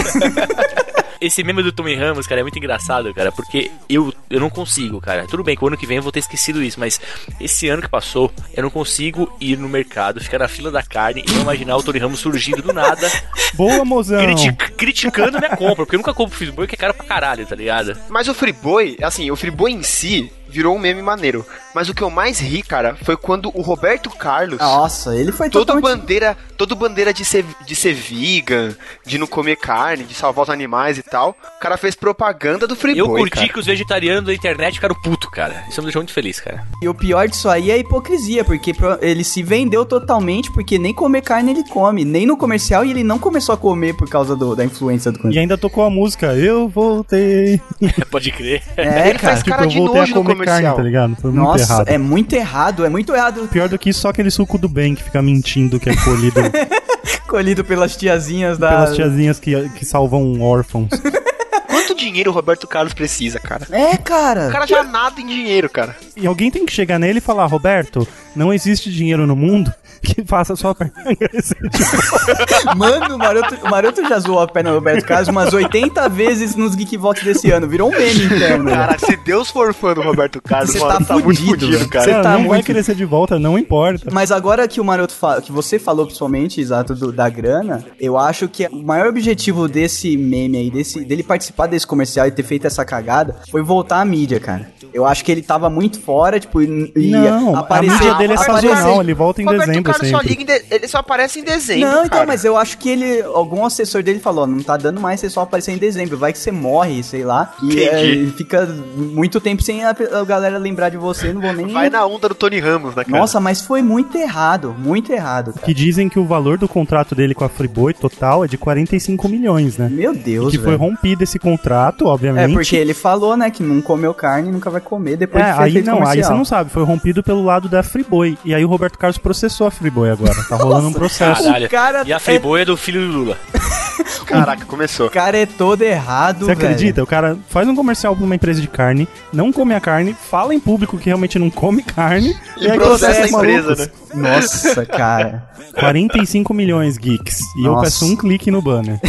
Esse 1.19 1.43
meme 1.43 1.63
do 1.63 1.71
Tommy 1.71 1.95
Ramos, 1.95 2.27
cara, 2.27 2.41
é 2.41 2.43
muito 2.43 2.57
engraçado, 2.57 3.13
cara, 3.13 3.31
porque 3.31 3.71
eu, 3.89 4.13
eu 4.29 4.39
não 4.39 4.49
consigo, 4.49 4.99
cara. 5.01 5.25
Tudo 5.27 5.43
bem 5.43 5.55
que 5.55 5.63
o 5.63 5.67
ano 5.67 5.77
que 5.77 5.85
vem 5.87 5.97
eu 5.97 6.03
vou 6.03 6.11
ter 6.11 6.19
esquecido 6.19 6.61
isso, 6.63 6.79
mas 6.79 6.99
esse 7.39 7.67
ano 7.69 7.81
que 7.81 7.89
passou, 7.89 8.31
eu 8.55 8.63
não 8.63 8.69
consigo 8.69 9.31
ir 9.39 9.57
no 9.57 9.67
mercado, 9.69 10.21
ficar 10.21 10.39
na 10.39 10.47
fila 10.47 10.71
da 10.71 10.83
carne 10.83 11.23
e 11.27 11.31
não 11.31 11.41
imaginar 11.41 11.77
o 11.77 11.83
Tony 11.83 11.99
Ramos 11.99 12.19
surgindo 12.19 12.61
do 12.61 12.73
nada, 12.73 13.09
Boa, 13.55 13.83
mozão! 13.83 14.23
criti- 14.23 14.53
criticando 14.75 15.37
minha 15.39 15.55
compra, 15.55 15.77
porque 15.85 15.95
eu 15.95 15.99
nunca 15.99 16.13
compro 16.13 16.37
Friboi, 16.37 16.67
que 16.67 16.75
é 16.75 16.77
caro 16.77 16.93
pra 16.93 17.05
caralho, 17.05 17.45
tá 17.45 17.55
ligado? 17.55 17.97
Mas 18.09 18.27
o 18.27 18.33
Friboi, 18.33 18.97
assim, 19.01 19.31
o 19.31 19.35
Friboi 19.35 19.71
em 19.71 19.83
si 19.83 20.31
virou 20.49 20.75
um 20.75 20.79
meme 20.79 21.01
maneiro. 21.01 21.45
Mas 21.73 21.89
o 21.89 21.93
que 21.93 22.01
eu 22.01 22.09
mais 22.09 22.39
ri, 22.39 22.61
cara, 22.63 22.95
foi 23.03 23.15
quando 23.15 23.51
o 23.53 23.61
Roberto 23.61 24.09
Carlos. 24.09 24.59
Nossa, 24.59 25.15
ele 25.15 25.31
foi 25.31 25.49
Todo 25.49 25.65
totalmente... 25.65 25.99
bandeira, 25.99 26.35
todo 26.57 26.75
bandeira 26.75 27.13
de 27.13 27.23
ser, 27.23 27.45
de 27.65 27.75
ser 27.75 27.93
vegan, 27.93 28.75
de 29.05 29.17
não 29.17 29.27
comer 29.27 29.57
carne, 29.57 30.03
de 30.03 30.13
salvar 30.15 30.43
os 30.43 30.49
animais 30.49 30.97
e 30.97 31.03
tal. 31.03 31.37
O 31.57 31.59
cara 31.59 31.77
fez 31.77 31.93
propaganda 31.95 32.65
do 32.65 32.75
Friboi, 32.75 32.99
Eu 33.01 33.07
curti 33.09 33.35
cara. 33.35 33.49
que 33.49 33.59
os 33.59 33.65
vegetarianos 33.65 34.25
da 34.25 34.33
internet 34.33 34.75
ficaram 34.75 34.95
puto, 34.95 35.29
cara. 35.29 35.63
Isso 35.69 35.79
me 35.81 35.85
deixou 35.85 35.99
muito 36.01 36.13
feliz, 36.13 36.39
cara. 36.39 36.65
E 36.81 36.87
o 36.89 36.93
pior 36.95 37.27
disso 37.27 37.47
aí 37.49 37.69
é 37.69 37.75
a 37.75 37.77
hipocrisia, 37.77 38.43
porque 38.43 38.73
ele 39.01 39.23
se 39.23 39.43
vendeu 39.43 39.85
totalmente, 39.85 40.51
porque 40.51 40.79
nem 40.79 40.93
comer 40.93 41.21
carne 41.21 41.51
ele 41.51 41.63
come, 41.69 42.03
nem 42.03 42.25
no 42.25 42.35
comercial, 42.37 42.83
e 42.85 42.89
ele 42.91 43.03
não 43.03 43.19
começou 43.19 43.53
a 43.53 43.57
comer 43.57 43.93
por 43.95 44.09
causa 44.09 44.35
do- 44.35 44.55
da 44.55 44.65
influência 44.65 45.11
do 45.11 45.31
E 45.31 45.37
ainda 45.37 45.57
tocou 45.57 45.83
a 45.83 45.89
música 45.89 46.33
Eu 46.33 46.67
Voltei. 46.67 47.61
Pode 48.09 48.31
crer. 48.31 48.63
É, 48.75 49.09
Ele 49.09 49.19
cara. 49.19 49.33
faz 49.33 49.43
cara 49.43 49.63
eu 49.63 49.67
de 49.67 49.79
nojo 49.79 50.15
no 50.15 50.23
carne, 50.51 50.75
tá 50.75 50.81
ligado? 50.81 51.15
Foi 51.21 51.31
muito 51.31 51.43
Nossa, 51.43 51.73
errado. 51.73 51.87
é 51.89 51.97
muito 51.97 52.33
errado, 52.33 52.85
é 52.85 52.89
muito 52.89 53.13
errado. 53.13 53.47
Pior 53.47 53.69
do 53.69 53.77
que 53.77 53.89
isso, 53.89 54.01
só 54.01 54.09
aquele 54.09 54.31
suco 54.31 54.57
do 54.57 54.67
bem 54.67 54.95
que 54.95 55.03
fica 55.03 55.21
mentindo 55.21 55.79
que 55.79 55.89
é 55.89 55.95
colhido 55.95 56.41
Colhido 57.27 57.63
pelas 57.63 57.95
tiazinhas 57.95 58.57
da. 58.57 58.69
pelas 58.69 58.95
tiazinhas 58.95 59.39
que, 59.39 59.69
que 59.69 59.85
salvam 59.85 60.41
órfãos. 60.41 60.89
Quanto 61.67 61.95
dinheiro 61.95 62.31
o 62.31 62.33
Roberto 62.33 62.65
Carlos 62.65 62.93
precisa, 62.93 63.39
cara? 63.39 63.67
É, 63.69 63.97
cara. 63.97 64.47
O 64.47 64.51
cara 64.51 64.65
já 64.65 64.83
nada 64.83 65.19
em 65.19 65.27
dinheiro, 65.27 65.69
cara. 65.69 65.95
E 66.15 66.25
alguém 66.25 66.49
tem 66.49 66.65
que 66.65 66.71
chegar 66.71 66.97
nele 66.97 67.19
e 67.19 67.21
falar, 67.21 67.45
Roberto, 67.45 68.07
não 68.35 68.53
existe 68.53 68.91
dinheiro 68.91 69.27
no 69.27 69.35
mundo 69.35 69.71
que 70.07 70.23
faça 70.25 70.55
sua 70.55 70.73
perna 70.73 70.93
crescer 71.15 71.57
de 71.69 72.75
Mano, 72.77 73.15
o 73.15 73.17
Maroto, 73.17 73.55
o 73.63 73.69
Maroto 73.69 74.07
já 74.07 74.19
zoou 74.19 74.39
a 74.39 74.47
perna 74.47 74.69
do 74.71 74.75
Roberto 74.75 75.05
Carlos 75.05 75.27
umas 75.29 75.53
80 75.53 76.07
vezes 76.09 76.55
nos 76.55 76.75
Geekvox 76.75 77.23
desse 77.23 77.51
ano. 77.51 77.67
Virou 77.67 77.89
um 77.89 77.91
meme 77.91 78.23
interno. 78.25 78.69
Cara, 78.69 78.97
se 78.99 79.15
Deus 79.17 79.49
for 79.49 79.73
fã 79.73 79.93
do 79.93 80.01
Roberto 80.01 80.41
Carlos, 80.41 80.71
Você 80.71 80.79
tá 80.79 80.99
tá, 80.99 81.13
muito 81.19 81.43
fudido, 81.45 81.87
cara. 81.89 82.05
Você 82.05 82.11
tá 82.11 82.23
não 82.23 82.39
vai 82.39 82.47
muito- 82.47 82.65
crescer 82.65 82.95
de 82.95 83.05
volta, 83.05 83.37
não 83.39 83.57
importa. 83.57 84.09
Mas 84.11 84.31
agora 84.31 84.67
que 84.67 84.79
o 84.79 84.83
Maroto 84.85 85.13
fala, 85.13 85.41
que 85.41 85.51
você 85.51 85.77
falou 85.79 86.05
principalmente, 86.05 86.61
exato, 86.61 86.95
do- 86.95 87.11
da 87.11 87.29
grana, 87.29 87.83
eu 87.99 88.17
acho 88.17 88.47
que 88.47 88.65
o 88.67 88.83
maior 88.83 89.07
objetivo 89.07 89.67
desse 89.67 90.15
meme 90.17 90.57
aí, 90.57 90.71
desse, 90.71 91.03
dele 91.03 91.23
participar 91.23 91.67
desse 91.67 91.85
comercial 91.85 92.27
e 92.27 92.31
ter 92.31 92.43
feito 92.43 92.65
essa 92.67 92.85
cagada, 92.85 93.35
foi 93.51 93.61
voltar 93.61 93.99
à 94.01 94.05
mídia, 94.05 94.39
cara. 94.39 94.69
Eu 94.93 95.05
acho 95.05 95.23
que 95.23 95.31
ele 95.31 95.41
tava 95.41 95.69
muito 95.69 95.99
fora, 95.99 96.39
tipo, 96.39 96.61
e, 96.61 97.11
Não, 97.11 97.55
a 97.55 97.59
aparecer- 97.59 97.93
mídia 97.97 98.13
dele 98.15 98.33
é 98.33 98.37
sazonal, 98.37 99.01
ele 99.01 99.13
volta 99.13 99.41
em 99.41 99.45
Roberto 99.45 99.67
dezembro 99.67 99.91
Carlos 99.97 100.09
só 100.11 100.17
sempre. 100.19 100.29
liga 100.29 100.41
em 100.41 100.45
de- 100.45 100.75
ele 100.75 100.87
só 100.87 100.97
aparece 100.99 101.39
em 101.39 101.43
dezembro, 101.43 101.87
Não, 101.89 101.99
então, 102.05 102.09
cara. 102.09 102.25
mas 102.27 102.43
eu 102.45 102.57
acho 102.57 102.77
que 102.77 102.89
ele. 102.89 103.21
Algum 103.23 103.65
assessor 103.65 104.01
dele 104.03 104.19
falou: 104.19 104.45
não 104.47 104.59
tá 104.63 104.77
dando 104.77 104.99
mais 105.01 105.19
você 105.19 105.29
só 105.29 105.41
aparecer 105.41 105.71
em 105.71 105.77
dezembro. 105.77 106.17
Vai 106.17 106.31
que 106.33 106.39
você 106.39 106.51
morre, 106.51 107.01
sei 107.03 107.23
lá. 107.23 107.53
E 107.63 107.83
é, 107.83 108.25
fica 108.37 108.65
muito 108.95 109.39
tempo 109.39 109.61
sem 109.61 109.83
a, 109.83 109.89
a 109.89 110.23
galera 110.25 110.57
lembrar 110.57 110.89
de 110.89 110.97
você. 110.97 111.31
Não 111.33 111.41
vou 111.41 111.53
nem. 111.53 111.67
Vai 111.67 111.89
na 111.89 112.05
onda 112.05 112.29
do 112.29 112.35
Tony 112.35 112.59
Ramos, 112.59 112.95
né, 112.95 113.03
cara? 113.03 113.17
Nossa, 113.19 113.39
mas 113.39 113.61
foi 113.61 113.81
muito 113.81 114.17
errado. 114.17 114.75
Muito 114.77 115.11
errado. 115.11 115.53
cara. 115.53 115.65
Que 115.65 115.73
dizem 115.73 116.09
que 116.09 116.19
o 116.19 116.25
valor 116.25 116.57
do 116.57 116.67
contrato 116.67 117.13
dele 117.15 117.33
com 117.33 117.43
a 117.43 117.49
Friboi 117.49 117.93
total 117.93 118.43
é 118.43 118.47
de 118.47 118.57
45 118.57 119.27
milhões, 119.29 119.77
né? 119.77 119.89
Meu 119.89 120.13
Deus, 120.15 120.51
que 120.51 120.57
foi 120.57 120.67
velho. 120.71 120.79
rompido 120.79 121.23
esse 121.23 121.37
contrato, 121.39 122.05
É, 122.05 122.07
obviamente. 122.07 122.53
porque 122.53 122.75
ele 122.75 122.93
falou, 122.93 123.35
né, 123.37 123.49
que 123.49 123.63
não 123.63 123.81
comeu 123.81 124.13
carne 124.13 124.49
e 124.49 124.51
nunca 124.51 124.69
vai 124.69 124.81
comer 124.81 125.17
depois 125.17 125.43
É, 125.43 125.53
de 125.53 125.59
aí 125.61 125.81
não, 125.81 125.93
aí 125.95 125.99
comercial. 125.99 126.31
você 126.31 126.37
não 126.37 126.45
sabe, 126.45 126.69
foi 126.69 126.83
rompido 126.83 127.23
pelo 127.23 127.43
lado 127.43 127.67
da 127.69 127.81
Friboi. 127.83 128.37
E 128.43 128.53
aí 128.53 128.63
o 128.63 128.67
Roberto 128.67 128.97
Carlos 128.97 129.17
processou 129.17 129.67
a 129.67 129.71
Friboi 129.77 130.09
agora. 130.09 130.35
Tá 130.49 130.55
rolando 130.55 130.87
um 130.89 130.93
processo. 130.93 131.43
Caralho. 131.43 131.69
cara 131.69 132.03
e 132.05 132.13
a 132.13 132.17
é- 132.17 132.19
Friboi 132.19 132.61
é 132.61 132.65
do 132.65 132.75
filho 132.77 133.01
do 133.01 133.11
Lula. 133.17 133.37
Caraca, 134.25 134.65
começou. 134.65 135.07
O 135.07 135.09
cara 135.09 135.37
é 135.37 135.45
todo 135.45 135.81
errado, 135.83 136.39
Você 136.39 136.53
velho. 136.53 136.59
acredita? 136.59 137.01
O 137.01 137.07
cara 137.07 137.37
faz 137.49 137.65
um 137.67 137.75
comercial 137.75 138.13
pra 138.15 138.25
uma 138.25 138.35
empresa 138.35 138.59
de 138.59 138.67
carne, 138.67 139.07
não 139.31 139.53
come 139.53 139.73
a 139.73 139.79
carne, 139.79 140.13
fala 140.29 140.53
em 140.53 140.59
público 140.59 140.97
que 140.97 141.05
realmente 141.05 141.39
não 141.39 141.49
come 141.49 141.81
carne 141.81 142.35
E 142.57 142.69
aí 142.69 142.77
processa 142.77 143.21
a 143.23 143.27
empresa, 143.27 143.69
malucos. 143.75 143.87
né? 144.13 144.31
Nossa, 144.35 144.85
cara. 144.85 145.49
45 145.79 146.53
milhões, 146.53 146.97
geeks. 146.97 147.39
E 147.57 147.65
eu 147.65 147.71
Nossa. 147.73 147.85
peço 147.85 148.05
um 148.05 148.15
clique 148.17 148.51
no 148.51 148.61
banner. 148.61 148.99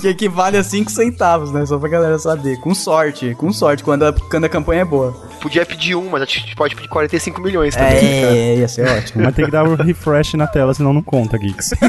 que 0.00 0.08
equivale 0.08 0.56
a 0.56 0.62
5 0.64 0.90
centavos, 0.90 1.50
né? 1.52 1.64
Só 1.66 1.78
pra 1.78 1.88
galera 1.88 2.18
saber. 2.18 2.58
Com 2.60 2.74
sorte, 2.74 3.34
com 3.36 3.52
sorte, 3.52 3.82
quando 3.82 4.04
a, 4.04 4.12
quando 4.12 4.44
a 4.44 4.48
campanha 4.48 4.82
é 4.82 4.84
boa. 4.84 5.16
Podia 5.40 5.64
pedir 5.64 5.94
um, 5.94 6.08
mas 6.10 6.22
a 6.22 6.24
gente 6.24 6.54
pode 6.56 6.74
pedir 6.74 6.88
45 6.88 7.40
milhões 7.40 7.74
também, 7.74 7.90
cara? 8.22 8.36
É, 8.36 8.56
ia 8.56 8.68
ser 8.68 8.86
ótimo. 8.88 9.22
Mas 9.24 9.34
tem 9.34 9.44
que 9.44 9.50
dar 9.50 9.64
o 9.66 9.74
refresh 9.74 10.34
na 10.34 10.46
tela, 10.46 10.74
senão 10.74 10.92
não 10.92 11.02
conta, 11.02 11.38
geeks. 11.38 11.70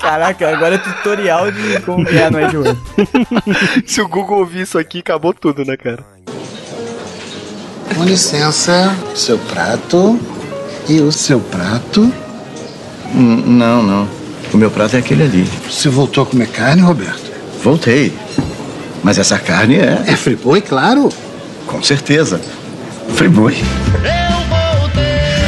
Caraca, 0.00 0.48
agora 0.48 0.74
é 0.74 0.78
tutorial 0.78 1.50
de 1.50 1.80
como 1.80 2.04
ganhar 2.04 2.30
no 2.30 2.40
Edward. 2.40 2.78
Se 3.86 4.00
o 4.00 4.08
Google 4.08 4.38
ouvir 4.40 4.62
isso 4.62 4.78
aqui, 4.78 4.98
acabou 5.00 5.32
tudo, 5.32 5.64
né, 5.64 5.76
cara? 5.76 6.04
Com 7.96 8.04
licença, 8.04 8.94
seu 9.14 9.38
prato 9.38 10.18
e 10.88 11.00
o 11.00 11.12
seu 11.12 11.40
prato. 11.40 12.12
Hum, 13.14 13.42
Não, 13.46 13.82
não. 13.82 14.08
O 14.52 14.56
meu 14.56 14.70
prato 14.70 14.96
é 14.96 14.98
aquele 14.98 15.22
ali. 15.22 15.44
Você 15.70 15.88
voltou 15.88 16.24
a 16.24 16.26
comer 16.26 16.48
carne, 16.48 16.82
Roberto? 16.82 17.30
Voltei. 17.62 18.12
Mas 19.02 19.18
essa 19.18 19.38
carne 19.38 19.76
é, 19.76 20.02
É 20.06 20.16
friboi, 20.16 20.60
claro. 20.60 21.08
Com 21.66 21.82
certeza, 21.82 22.40
friboi. 23.14 23.56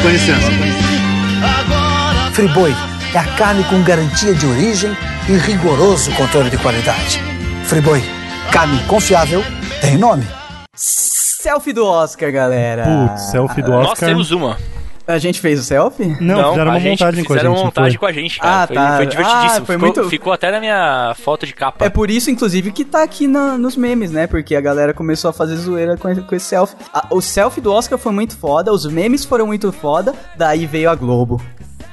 Com 0.03 0.09
licença. 0.09 0.51
Friboi 2.33 2.75
é 3.15 3.19
a 3.19 3.25
carne 3.37 3.65
com 3.65 3.83
garantia 3.83 4.35
de 4.35 4.47
origem 4.47 4.97
e 5.29 5.33
rigoroso 5.33 6.11
controle 6.13 6.51
de 6.51 6.59
qualidade. 6.59 7.21
Friboi, 7.65 8.03
carne 8.51 8.79
confiável, 8.87 9.43
tem 9.81 9.97
nome. 9.97 10.27
Selfie 10.75 11.73
do 11.73 11.87
Oscar, 11.87 12.33
galera. 12.33 12.85
Putz, 12.85 13.31
selfie 13.31 13.63
do 13.63 13.73
Oscar. 13.73 13.89
Nós 13.89 13.99
temos 13.99 14.31
uma. 14.31 14.59
A 15.07 15.19
gente 15.19 15.39
fez 15.41 15.61
o 15.61 15.63
selfie? 15.63 16.17
Não, 16.21 16.51
fizeram 16.53 16.71
a 16.71 16.75
uma 16.77 16.81
montagem 16.81 17.25
com 17.25 17.33
a 17.33 17.37
fizeram 17.37 17.37
gente. 17.37 17.47
uma 17.47 17.57
não 17.57 17.65
montagem 17.67 17.99
com 17.99 18.07
a 18.07 18.13
gente, 18.13 18.39
cara. 18.41 18.63
Ah, 18.63 18.67
foi, 18.67 18.77
tá. 18.77 18.97
foi 18.97 19.07
divertidíssimo. 19.07 19.45
Ah, 19.45 19.67
foi 19.67 19.77
ficou, 19.77 19.79
muito- 19.95 20.09
ficou 20.11 20.33
até 20.33 20.51
na 20.51 20.61
minha 20.61 21.15
foto 21.19 21.45
de 21.47 21.53
capa. 21.53 21.85
É 21.85 21.91
por 21.91 22.11
isso, 22.11 22.31
inclusive, 22.31 22.73
que 22.73 22.85
tá 22.87 23.03
aqui 23.03 23.27
na- 23.27 23.59
nos 23.59 23.77
memes, 23.77 24.11
né? 24.11 24.27
Porque 24.27 24.57
a 24.57 24.61
galera 24.63 24.95
começou 24.95 25.29
a 25.29 25.33
fazer 25.33 25.57
zoeira 25.57 25.97
com, 25.99 26.09
esse- 26.09 26.23
com 26.23 26.35
esse 26.35 26.47
selfie. 26.47 26.77
A- 26.93 27.07
o 27.11 27.21
selfie 27.21 27.61
do 27.61 27.71
Oscar 27.71 27.99
foi 27.99 28.13
muito 28.13 28.37
foda, 28.39 28.73
os 28.73 28.87
memes 28.87 29.25
foram 29.27 29.47
muito 29.47 29.71
foda, 29.73 30.15
daí 30.37 30.65
veio 30.65 30.89
a 30.89 30.95
Globo. 30.95 31.39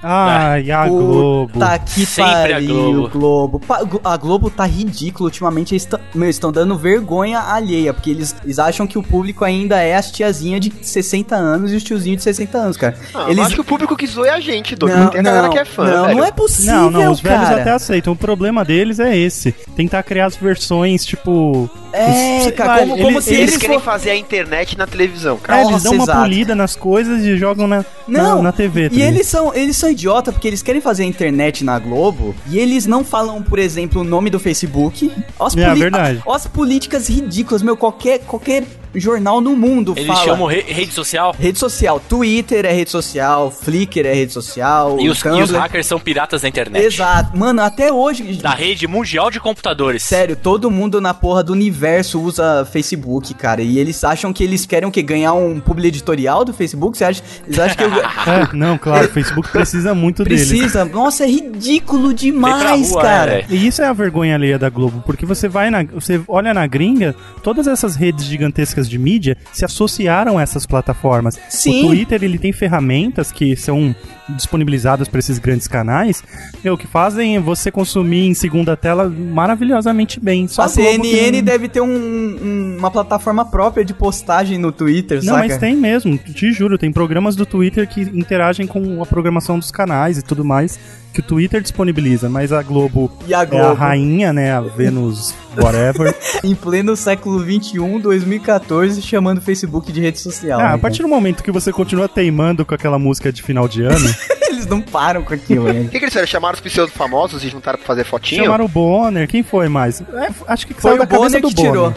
Ai, 0.04 0.72
a 0.72 0.88
Globo. 0.88 1.60
Tá 1.60 1.78
que 1.78 2.06
Sempre 2.06 2.32
a 2.54 2.56
pariu, 2.56 3.10
Globo. 3.10 3.60
Pa- 3.60 3.84
Glo- 3.84 4.02
A 4.04 4.18
Globo 4.18 4.50
tá 4.50 4.66
ridículo 4.66 5.26
ultimamente. 5.26 5.74
Eles 5.76 5.88
estão 6.30 6.52
dando 6.52 6.78
vergonha 6.78 7.40
alheia, 7.40 7.94
porque 7.94 8.10
eles, 8.10 8.36
eles 8.44 8.58
acham 8.60 8.88
que 8.88 8.98
o 8.98 9.04
público 9.04 9.46
ainda 9.46 9.80
é 9.82 9.96
as 9.96 10.12
tiazinhas 10.12 10.62
de 10.62 10.74
60 10.82 11.36
anos 11.36 11.72
e 11.72 11.76
os 11.76 11.84
tiozinhos 11.84 12.18
de 12.18 12.24
60 12.24 12.58
anos, 12.58 12.78
cara. 12.78 12.96
Ah, 13.14 13.26
eles 13.26 13.38
eu 13.38 13.44
acho 13.44 13.56
que 13.56 13.62
o 13.62 13.66
público 13.66 13.96
que 13.96 14.08
zoa 14.08 14.28
é 14.28 14.30
a 14.32 14.40
gente, 14.40 14.76
Doug. 14.76 14.90
Não, 14.92 15.00
Não, 15.02 15.08
tem 15.10 15.20
a 15.20 15.24
galera 15.24 15.44
não, 15.44 15.54
que 15.54 15.60
é 15.60 15.66
fã, 15.66 15.84
não, 15.86 16.06
velho. 16.06 16.18
não 16.18 16.26
é 16.26 16.32
possível, 16.32 16.74
Não, 16.74 16.92
não, 16.92 17.12
os 17.12 17.20
velhos 17.20 17.48
cara. 17.50 17.62
até 17.62 17.72
aceitam. 17.72 18.14
O 18.14 18.16
problema 18.16 18.66
deles 18.66 19.00
é 19.00 19.16
esse. 19.16 19.52
Tentar 19.76 20.04
criar 20.04 20.26
as 20.28 20.36
versões, 20.36 21.06
tipo. 21.06 21.70
É, 21.94 22.48
os- 22.48 22.52
cara, 22.56 22.80
como, 22.80 22.94
ele- 22.96 23.04
como 23.04 23.22
se 23.22 23.30
Eles, 23.34 23.42
eles, 23.52 23.58
querem 23.58 23.78
for- 23.80 23.86
fazer 23.86 24.12
a 24.12 24.16
internet 24.16 24.78
na 24.78 24.88
televisão, 24.88 25.38
cara. 25.38 25.60
É, 25.60 25.62
eles 25.64 25.72
Nossa, 25.74 25.84
dão 25.84 25.94
uma 25.94 26.04
exato. 26.06 26.20
polida 26.22 26.56
nas 26.56 26.76
coisas 26.76 27.24
e 27.24 27.38
jogam 27.38 27.68
na, 27.68 27.84
Não, 28.08 28.38
na, 28.38 28.44
na 28.44 28.52
TV. 28.52 28.90
tá 28.90 28.96
E 28.96 29.02
eles 29.02 29.28
são, 29.28 29.54
eles 29.54 29.76
são 29.76 29.91
idiota 29.92 30.32
porque 30.32 30.48
eles 30.48 30.62
querem 30.62 30.82
fazer 30.82 31.04
a 31.04 31.06
internet 31.06 31.64
na 31.64 31.78
Globo 31.80 32.36
e 32.50 32.58
eles 32.60 32.86
não 32.86 33.04
falam, 33.04 33.42
por 33.42 33.60
exemplo, 33.60 34.02
o 34.02 34.04
nome 34.04 34.30
do 34.30 34.40
Facebook. 34.40 35.12
As 35.40 35.56
É, 35.56 35.74
verdade. 35.76 36.24
as 36.28 36.48
políticas 36.48 37.08
ridículas, 37.10 37.62
meu, 37.62 37.78
qualquer, 37.78 38.20
qualquer 38.20 38.64
jornal 38.96 39.40
no 39.42 39.56
mundo 39.56 39.94
Eles 39.96 40.08
fala. 40.08 40.24
chamam 40.26 40.48
re- 40.48 40.66
rede 40.68 40.94
social. 40.94 41.36
Rede 41.38 41.58
social, 41.60 42.00
Twitter 42.00 42.66
é 42.66 42.72
rede 42.74 42.90
social, 42.90 43.52
Flickr 43.52 44.06
é 44.06 44.14
rede 44.14 44.34
social, 44.34 44.98
E 45.00 45.10
os, 45.10 45.22
e 45.24 45.42
os 45.42 45.52
hackers 45.52 45.86
são 45.86 46.00
piratas 46.00 46.42
da 46.42 46.48
internet. 46.48 46.86
Exato. 46.86 47.38
Mano, 47.38 47.62
até 47.62 47.92
hoje. 47.92 48.24
Da 48.42 48.52
rede 48.54 48.88
mundial 48.88 49.30
de 49.32 49.40
computadores. 49.40 50.04
Sério, 50.04 50.36
todo 50.36 50.70
mundo 50.72 51.00
na 51.00 51.14
porra 51.14 51.44
do 51.44 51.54
universo 51.54 52.20
usa 52.22 52.66
Facebook, 52.72 53.34
cara. 53.34 53.62
E 53.62 53.78
eles 53.78 54.04
acham 54.04 54.34
que 54.34 54.44
eles 54.44 54.66
querem 54.66 54.88
o 54.88 54.92
quê? 54.92 55.02
Ganhar 55.02 55.34
um 55.34 55.60
publi 55.60 55.88
editorial 55.88 56.44
do 56.46 56.54
Facebook? 56.54 56.98
Você 56.98 57.06
acha? 57.06 57.24
Eles 57.46 57.60
acham 57.60 57.78
que 57.78 57.84
eu... 57.84 57.92
É, 58.32 58.48
não, 58.54 58.78
claro, 58.78 59.08
o 59.08 59.10
Facebook 59.10 59.50
precisa 59.52 59.94
muito 59.96 60.24
deles. 60.24 60.48
Precisa. 60.48 60.86
Nossa, 60.86 61.24
é 61.24 61.28
ridículo 61.28 62.14
demais, 62.14 62.90
rua, 62.92 63.02
cara. 63.02 63.32
é. 63.40 63.46
E 63.50 63.68
isso 63.68 63.82
é 63.82 63.86
a 63.86 63.94
vergonha 63.94 64.36
alheia 64.36 64.60
da 64.60 64.70
Globo, 64.70 65.02
porque 65.06 65.26
você 65.26 65.48
vai 65.48 65.70
na, 65.70 65.84
você 65.84 66.22
olha 66.28 66.54
na 66.54 66.66
gringa, 66.68 67.16
todas 67.44 67.68
essas 67.68 67.96
redes 67.96 68.26
gigantescas 68.26 68.81
de 68.90 68.98
mídia 68.98 69.38
se 69.54 69.66
associaram 69.66 70.38
a 70.38 70.42
essas 70.42 70.66
plataformas. 70.66 71.40
Sim. 71.50 71.84
O 71.84 71.88
Twitter 71.88 72.24
ele 72.24 72.38
tem 72.38 72.52
ferramentas 72.52 73.32
que 73.32 73.56
são 73.56 73.96
disponibilizadas 74.30 75.08
para 75.10 75.20
esses 75.20 75.38
grandes 75.40 75.68
canais, 75.68 76.24
meu, 76.64 76.78
que 76.78 76.88
fazem 76.88 77.38
você 77.40 77.70
consumir 77.70 78.28
em 78.28 78.34
segunda 78.34 78.78
tela 78.78 79.10
maravilhosamente 79.10 80.20
bem. 80.20 80.48
Só 80.48 80.64
A 80.64 80.68
CNN 80.70 81.38
não- 81.40 81.44
deve 81.44 81.68
ter 81.68 81.82
um- 81.82 81.88
um- 81.88 82.76
uma 82.80 82.90
plataforma 82.90 83.44
própria 83.46 83.84
de 83.84 83.94
postagem 83.94 84.58
no 84.58 84.72
Twitter, 84.72 85.18
Não, 85.24 85.34
saca? 85.36 85.48
mas 85.48 85.58
tem 85.58 85.76
mesmo, 85.76 86.18
te 86.18 86.52
juro, 86.54 86.78
tem 86.78 86.92
programas 86.92 87.36
do 87.36 87.46
Twitter 87.46 87.88
que 87.88 88.02
interagem 88.02 88.66
com 88.68 89.02
a 89.02 89.06
programação 89.06 89.60
dos 89.60 89.72
canais 89.72 90.18
e 90.18 90.22
tudo 90.22 90.46
mais, 90.46 90.80
que 91.14 91.20
o 91.20 91.24
Twitter 91.24 91.62
disponibiliza, 91.62 92.30
mas 92.30 92.54
a 92.54 92.62
Globo, 92.64 93.12
E 93.28 93.34
a 93.34 93.40
é 93.40 93.42
a 93.42 93.46
Globo? 93.46 93.74
rainha, 93.74 94.32
né, 94.32 94.52
a 94.54 94.62
Vênus 94.62 95.34
whatever. 95.58 96.16
Em 96.44 96.56
pleno 96.56 96.96
século 96.96 97.40
XXI, 97.44 98.00
2014, 98.02 99.02
chamando 99.02 99.40
o 99.40 99.42
Facebook 99.42 99.92
de 99.92 100.00
rede 100.02 100.20
social. 100.20 100.60
Ah, 100.60 100.70
né, 100.70 100.74
a 100.76 100.78
partir 100.78 101.02
do 101.02 101.08
momento 101.08 101.44
que 101.44 101.52
você 101.52 101.72
continua 101.72 102.08
teimando 102.08 102.66
com 102.66 102.74
aquela 102.74 102.98
música 102.98 103.32
de 103.32 103.42
final 103.44 103.68
de 103.68 103.84
ano? 103.84 103.96
Eles 104.50 104.66
não 104.68 104.82
param 104.82 105.24
com 105.24 105.34
aquilo, 105.34 105.66
né? 105.72 105.82
O 105.82 105.84
que, 105.86 105.92
que 105.92 105.98
eles 105.98 106.10
fizeram? 106.10 106.28
Chamaram 106.28 106.56
os 106.56 106.60
pseudo 106.60 106.92
famosos 106.92 107.42
e 107.44 107.48
juntaram 107.48 107.78
pra 107.80 107.88
fazer 107.88 108.04
fotinho? 108.04 108.44
chamaram 108.44 108.66
o 108.66 108.68
Bonner, 108.68 109.26
quem 109.28 109.44
foi 109.44 109.70
mais? 109.70 110.02
É, 110.02 110.30
acho 110.46 110.68
que 110.68 110.74
Foi 110.74 110.82
saiu 110.92 110.96
o 110.96 111.00
da 111.00 111.08
cabeça 111.08 111.30
Bonner 111.30 111.42
do 111.42 111.48
que 111.48 111.54
Bonner. 111.56 111.72
tirou. 111.72 111.94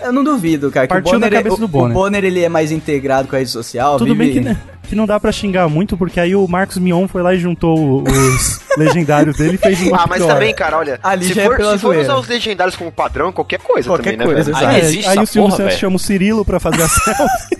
Eu 0.00 0.12
não 0.12 0.22
duvido, 0.24 0.70
cara. 0.70 0.86
Que 0.86 0.94
Partiu 0.94 1.10
o 1.10 1.12
Bonner, 1.14 1.30
da 1.30 1.36
cabeça 1.36 1.56
o, 1.56 1.58
do 1.58 1.68
Bonner. 1.68 1.96
O 1.96 2.00
Bonner, 2.00 2.24
ele 2.24 2.42
é 2.42 2.48
mais 2.48 2.70
integrado 2.70 3.28
com 3.28 3.36
a 3.36 3.38
rede 3.38 3.50
social. 3.50 3.98
Tudo 3.98 4.14
bem 4.14 4.28
vive- 4.28 4.40
que, 4.40 4.44
né, 4.44 4.56
que 4.84 4.94
não 4.96 5.06
dá 5.06 5.18
pra 5.20 5.30
xingar 5.32 5.68
muito, 5.68 5.96
porque 5.96 6.18
aí 6.20 6.34
o 6.34 6.46
Marcos 6.48 6.78
Mion 6.78 7.06
foi 7.08 7.22
lá 7.22 7.34
e 7.34 7.38
juntou 7.38 8.02
os 8.02 8.60
legendários 8.78 9.36
dele 9.36 9.54
e 9.54 9.58
fez 9.58 9.80
uma 9.82 10.02
Ah, 10.02 10.06
mas 10.08 10.18
pior. 10.22 10.32
também, 10.34 10.54
cara, 10.54 10.78
olha, 10.78 10.98
Ali 11.02 11.26
se 11.26 11.34
já 11.34 11.42
é 11.42 11.46
for, 11.46 11.56
pela 11.56 11.72
se 11.74 11.78
for 11.80 11.96
usar 11.96 12.16
os 12.16 12.26
legendários 12.28 12.76
como 12.76 12.90
padrão, 12.92 13.30
qualquer 13.32 13.58
coisa 13.58 13.88
Qualquer 13.88 14.12
também, 14.12 14.18
né, 14.18 14.24
coisa, 14.34 14.50
exato. 14.50 14.64
Aí 14.66 14.76
É, 14.76 14.78
existe 14.84 15.06
aí 15.06 15.12
essa 15.12 15.22
o 15.22 15.26
Silvio 15.26 15.56
Santos 15.56 15.74
chama 15.76 15.96
o 15.96 15.98
Cirilo 15.98 16.44
pra 16.44 16.58
fazer 16.60 16.82
a 16.82 16.88
selfie. 16.88 17.58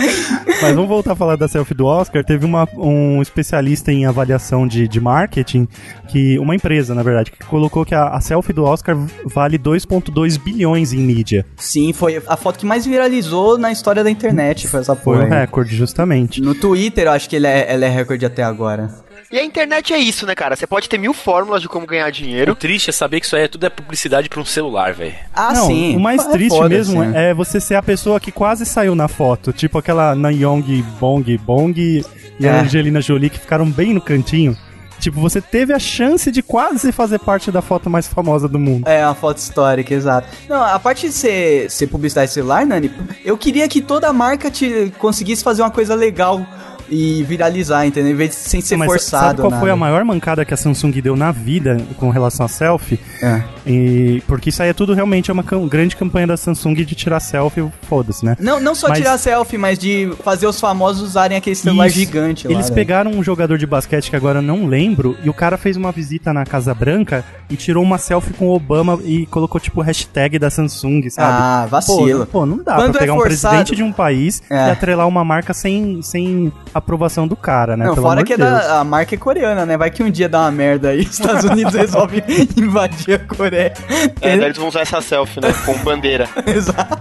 Mas 0.62 0.74
vamos 0.74 0.88
voltar 0.88 1.12
a 1.12 1.16
falar 1.16 1.36
da 1.36 1.48
selfie 1.48 1.74
do 1.74 1.86
Oscar. 1.86 2.24
Teve 2.24 2.44
uma- 2.44 2.68
um 2.76 3.22
especialista 3.22 3.90
em 3.90 4.04
avaliação 4.04 4.66
de, 4.66 4.86
de 4.86 5.00
marketing, 5.00 5.66
que 6.08 6.38
uma 6.38 6.54
empresa, 6.54 6.94
na 6.94 7.02
verdade, 7.02 7.30
que 7.30 7.38
colocou 7.46 7.84
que 7.84 7.94
a, 7.94 8.08
a 8.08 8.20
selfie 8.20 8.52
do 8.52 8.64
Oscar 8.64 8.96
vale 9.24 9.58
2,2 9.58 10.38
bilhões 10.38 10.92
em 10.92 10.98
mídia. 10.98 11.46
Sim, 11.56 11.92
foi 11.92 12.22
a 12.26 12.36
foto 12.36 12.58
que 12.58 12.66
mais 12.66 12.84
viralizou 12.84 13.56
na 13.56 13.72
história 13.72 14.04
da 14.04 14.10
internet. 14.10 14.68
Foi 14.68 14.80
essa 14.80 14.94
Foi 14.94 15.16
porra. 15.16 15.28
um 15.28 15.32
aí. 15.32 15.40
recorde, 15.40 15.74
justamente. 15.74 16.40
No 16.40 16.54
Twitter, 16.54 17.06
eu 17.06 17.12
acho 17.12 17.28
que 17.28 17.36
ele 17.36 17.46
é, 17.46 17.72
ela 17.72 17.86
é 17.86 17.88
recorde 17.88 18.26
até 18.26 18.42
agora. 18.42 18.90
E 19.32 19.38
a 19.38 19.44
internet 19.44 19.92
é 19.92 19.98
isso, 19.98 20.26
né, 20.26 20.34
cara? 20.34 20.56
Você 20.56 20.66
pode 20.66 20.88
ter 20.88 20.98
mil 20.98 21.14
fórmulas 21.14 21.62
de 21.62 21.68
como 21.68 21.86
ganhar 21.86 22.08
O 22.08 22.12
dinheiro. 22.12 22.54
triste 22.56 22.90
é 22.90 22.92
saber 22.92 23.20
que 23.20 23.26
isso 23.26 23.36
aí 23.36 23.44
é 23.44 23.48
tudo 23.48 23.64
é 23.64 23.70
publicidade 23.70 24.28
pra 24.28 24.40
um 24.40 24.44
celular, 24.44 24.92
velho. 24.92 25.14
Ah, 25.32 25.52
Não, 25.52 25.66
sim. 25.66 25.94
o 25.96 26.00
mais 26.00 26.26
É 26.26 26.30
triste 26.32 26.56
foda, 26.56 26.68
mesmo 26.68 27.00
assim. 27.00 27.12
é 27.16 27.32
você 27.32 27.60
ser 27.60 27.76
a 27.76 27.82
pessoa 27.82 28.18
que 28.18 28.32
quase 28.32 28.66
saiu 28.66 28.94
na 28.96 29.06
foto. 29.06 29.52
Tipo 29.52 29.78
aquela 29.78 30.16
Nayong 30.16 30.82
Bong 30.98 31.38
Bong 31.38 31.80
e 31.80 32.04
É. 32.44 32.48
a 32.50 32.60
Angelina 32.62 33.00
Jolie 33.00 33.30
que 33.30 33.38
ficaram 33.38 33.70
bem 33.70 33.94
no 33.94 34.00
cantinho. 34.00 34.56
Tipo, 34.98 35.18
você 35.20 35.40
teve 35.40 35.72
a 35.72 35.78
chance 35.78 36.30
de 36.30 36.42
quase 36.42 36.90
fazer 36.92 37.18
parte 37.20 37.50
da 37.52 37.62
foto 37.62 37.88
mais 37.88 38.06
famosa 38.08 38.46
do 38.48 38.58
mundo. 38.58 38.86
É, 38.86 39.02
uma 39.06 39.14
foto 39.14 39.38
histórica, 39.38 39.94
exato. 39.94 40.26
Não, 40.46 40.60
a 40.62 40.78
parte 40.78 41.06
de 41.06 41.14
ser, 41.14 41.70
ser 41.70 41.86
publicidade 41.86 42.30
celular, 42.32 42.66
Nani, 42.66 42.90
eu 43.24 43.38
queria 43.38 43.66
que 43.66 43.80
toda 43.80 44.12
marca 44.12 44.50
te 44.50 44.92
conseguisse 44.98 45.42
fazer 45.42 45.62
uma 45.62 45.70
coisa 45.70 45.94
legal 45.94 46.44
e 46.90 47.22
viralizar, 47.22 47.86
entendeu? 47.86 48.12
Em 48.12 48.16
vez 48.16 48.30
de 48.30 48.36
sem 48.36 48.60
ser 48.60 48.76
Mas 48.76 48.88
forçado. 48.88 49.24
sabe 49.26 49.40
qual 49.40 49.50
nada. 49.50 49.60
foi 49.60 49.70
a 49.70 49.76
maior 49.76 50.04
mancada 50.04 50.44
que 50.44 50.52
a 50.52 50.56
Samsung 50.56 50.90
deu 51.00 51.14
na 51.16 51.30
vida 51.30 51.76
com 51.96 52.10
relação 52.10 52.44
a 52.46 52.48
selfie? 52.48 52.98
É. 53.22 53.42
E, 53.66 54.22
porque 54.26 54.48
isso 54.48 54.62
aí 54.62 54.70
é 54.70 54.72
tudo 54.72 54.92
realmente 54.94 55.30
é 55.30 55.32
uma 55.32 55.42
cam- 55.44 55.66
grande 55.68 55.94
campanha 55.96 56.26
da 56.26 56.36
Samsung 56.36 56.74
de 56.74 56.94
tirar 56.94 57.20
selfie, 57.20 57.64
foda-se, 57.82 58.24
né? 58.24 58.36
Não, 58.40 58.58
não 58.60 58.74
só 58.74 58.88
Mas- 58.88 58.98
tirar 58.98 59.18
selfie, 59.18 59.56
mas 59.58 59.78
de 59.78 60.12
fazer 60.24 60.46
os 60.46 60.58
famosos 60.58 61.02
usarem 61.02 61.36
aquele 61.36 61.54
celular 61.56 61.86
Isso. 61.86 61.96
gigante 61.96 62.48
lá. 62.48 62.54
Eles 62.54 62.68
né? 62.70 62.74
pegaram 62.74 63.10
um 63.12 63.22
jogador 63.22 63.56
de 63.58 63.66
basquete 63.66 64.10
que 64.10 64.16
agora 64.16 64.42
não 64.42 64.66
lembro, 64.66 65.16
e 65.22 65.30
o 65.30 65.34
cara 65.34 65.56
fez 65.56 65.76
uma 65.76 65.92
visita 65.92 66.32
na 66.32 66.44
Casa 66.44 66.74
Branca 66.74 67.24
e 67.48 67.56
tirou 67.56 67.82
uma 67.84 67.98
selfie 67.98 68.32
com 68.32 68.46
o 68.48 68.54
Obama 68.54 68.98
e 69.04 69.26
colocou 69.26 69.60
tipo 69.60 69.80
hashtag 69.80 70.38
da 70.38 70.50
Samsung, 70.50 71.08
sabe? 71.10 71.28
Ah, 71.40 71.66
vacilo. 71.70 72.26
Pô, 72.26 72.40
pô, 72.40 72.46
não 72.46 72.58
dá 72.58 72.74
Quando 72.76 72.92
pra 72.92 72.98
é 72.98 73.02
pegar 73.02 73.14
um 73.14 73.18
forçado- 73.18 73.54
presidente 73.54 73.76
de 73.76 73.82
um 73.82 73.92
país 73.92 74.42
É. 74.50 74.68
e 74.68 74.70
atrelar 74.70 75.06
uma 75.06 75.24
marca 75.24 75.52
sem, 75.52 76.00
sem 76.02 76.52
aprovação 76.80 77.26
do 77.28 77.36
cara, 77.36 77.76
né? 77.76 77.84
Não, 77.86 77.94
Pelo 77.94 78.06
fora 78.06 78.20
amor 78.20 78.26
que 78.26 78.32
é 78.32 78.36
de 78.36 78.42
da, 78.42 78.80
a 78.80 78.84
marca 78.84 79.14
é 79.14 79.18
coreana, 79.18 79.64
né? 79.64 79.76
Vai 79.76 79.90
que 79.90 80.02
um 80.02 80.10
dia 80.10 80.28
dá 80.28 80.40
uma 80.40 80.50
merda 80.50 80.88
aí, 80.90 81.00
os 81.02 81.12
Estados 81.20 81.44
Unidos 81.44 81.74
resolve 81.74 82.22
invadir 82.56 83.14
a 83.14 83.18
Coreia. 83.34 83.72
É, 84.20 84.36
daí 84.36 84.44
eles 84.46 84.56
vão 84.58 84.68
usar 84.68 84.80
essa 84.80 85.00
selfie, 85.00 85.40
né? 85.40 85.54
Com 85.64 85.76
bandeira. 85.78 86.28
Exato. 86.46 87.00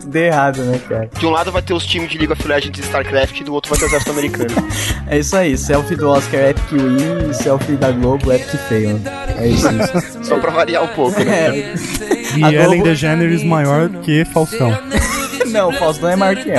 Tudo 0.00 0.16
errado, 0.16 0.62
né, 0.64 0.80
cara? 0.88 1.08
De 1.18 1.26
um 1.26 1.30
lado 1.30 1.52
vai 1.52 1.62
ter 1.62 1.74
os 1.74 1.86
times 1.86 2.08
de 2.10 2.18
League 2.18 2.32
of 2.32 2.46
Legends 2.46 2.78
e 2.78 2.82
StarCraft, 2.82 3.40
e 3.40 3.44
do 3.44 3.52
outro 3.54 3.70
vai 3.70 3.78
ter 3.78 3.84
o 3.84 3.88
exército 3.88 4.10
americano. 4.10 4.50
É 5.06 5.18
isso 5.18 5.36
aí, 5.36 5.56
selfie 5.56 5.96
do 5.96 6.08
Oscar 6.08 6.40
Epic 6.50 6.70
Win, 6.72 7.32
selfie 7.32 7.76
da 7.76 7.90
Globo 7.92 8.32
Epic 8.32 8.58
Fail. 8.68 9.00
É 9.36 9.46
isso. 9.46 9.68
isso. 9.68 10.24
Só 10.24 10.38
pra 10.38 10.50
variar 10.50 10.82
um 10.84 10.88
pouco, 10.88 11.18
né? 11.22 11.58
É. 11.58 11.74
E 12.36 12.44
A 12.44 12.52
Ellen 12.52 12.66
Globo- 12.78 12.84
DeGeneres 12.84 13.42
maior 13.44 13.88
que 14.02 14.24
Faustão. 14.26 14.70
Não, 15.50 15.68
o 15.68 15.72
Faustão 15.72 16.10
é 16.10 16.16
maior 16.16 16.36
que 16.36 16.50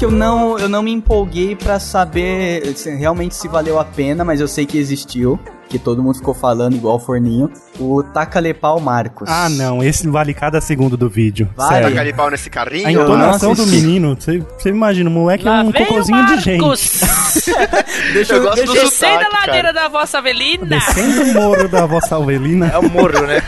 que 0.00 0.04
eu 0.06 0.10
não, 0.10 0.58
eu 0.58 0.66
não 0.66 0.82
me 0.82 0.90
empolguei 0.90 1.54
pra 1.54 1.78
saber 1.78 2.72
se- 2.74 2.90
realmente 2.96 3.34
se 3.34 3.46
valeu 3.46 3.78
a 3.78 3.84
pena, 3.84 4.24
mas 4.24 4.40
eu 4.40 4.48
sei 4.48 4.64
que 4.64 4.78
existiu. 4.78 5.38
Que 5.68 5.78
todo 5.78 6.02
mundo 6.02 6.16
ficou 6.16 6.34
falando 6.34 6.74
igual 6.74 6.96
o 6.96 6.98
forninho. 6.98 7.48
O 7.78 8.02
Tacalepau 8.02 8.80
Marcos. 8.80 9.28
Ah, 9.30 9.48
não, 9.48 9.80
esse 9.84 10.08
vale 10.08 10.34
cada 10.34 10.60
segundo 10.60 10.96
do 10.96 11.08
vídeo. 11.08 11.48
Vale. 11.54 11.74
Sério. 11.74 11.90
Taca 11.90 12.04
de 12.04 12.12
pau 12.12 12.28
nesse 12.30 12.50
carrinho. 12.50 12.88
A 12.88 12.92
entonação 12.92 13.54
do 13.54 13.64
menino, 13.68 14.16
você 14.18 14.68
imagina, 14.68 15.08
o 15.08 15.12
moleque 15.12 15.46
é 15.46 15.50
Lá 15.50 15.60
um 15.62 15.70
vem 15.70 15.82
o 15.82 15.86
cocôzinho 15.86 16.26
de 16.26 16.40
gente. 16.40 16.60
Deixa 18.12 18.32
Eu 18.34 18.38
eu, 18.38 18.42
gosto 18.42 18.56
deixa 18.56 18.72
do 18.72 18.78
eu 18.78 18.84
Descendo 18.90 19.12
a 19.12 19.24
sotaque, 19.24 19.36
ladeira 19.46 19.72
cara. 19.72 19.72
da 19.84 19.88
vossa 19.88 20.18
Avelina. 20.18 20.66
Descendo 20.66 21.22
o 21.22 21.34
morro 21.34 21.68
da 21.68 21.86
vossa 21.86 22.14
Alvelina. 22.16 22.66
É 22.66 22.78
o 22.78 22.90
morro, 22.90 23.26
né? 23.26 23.40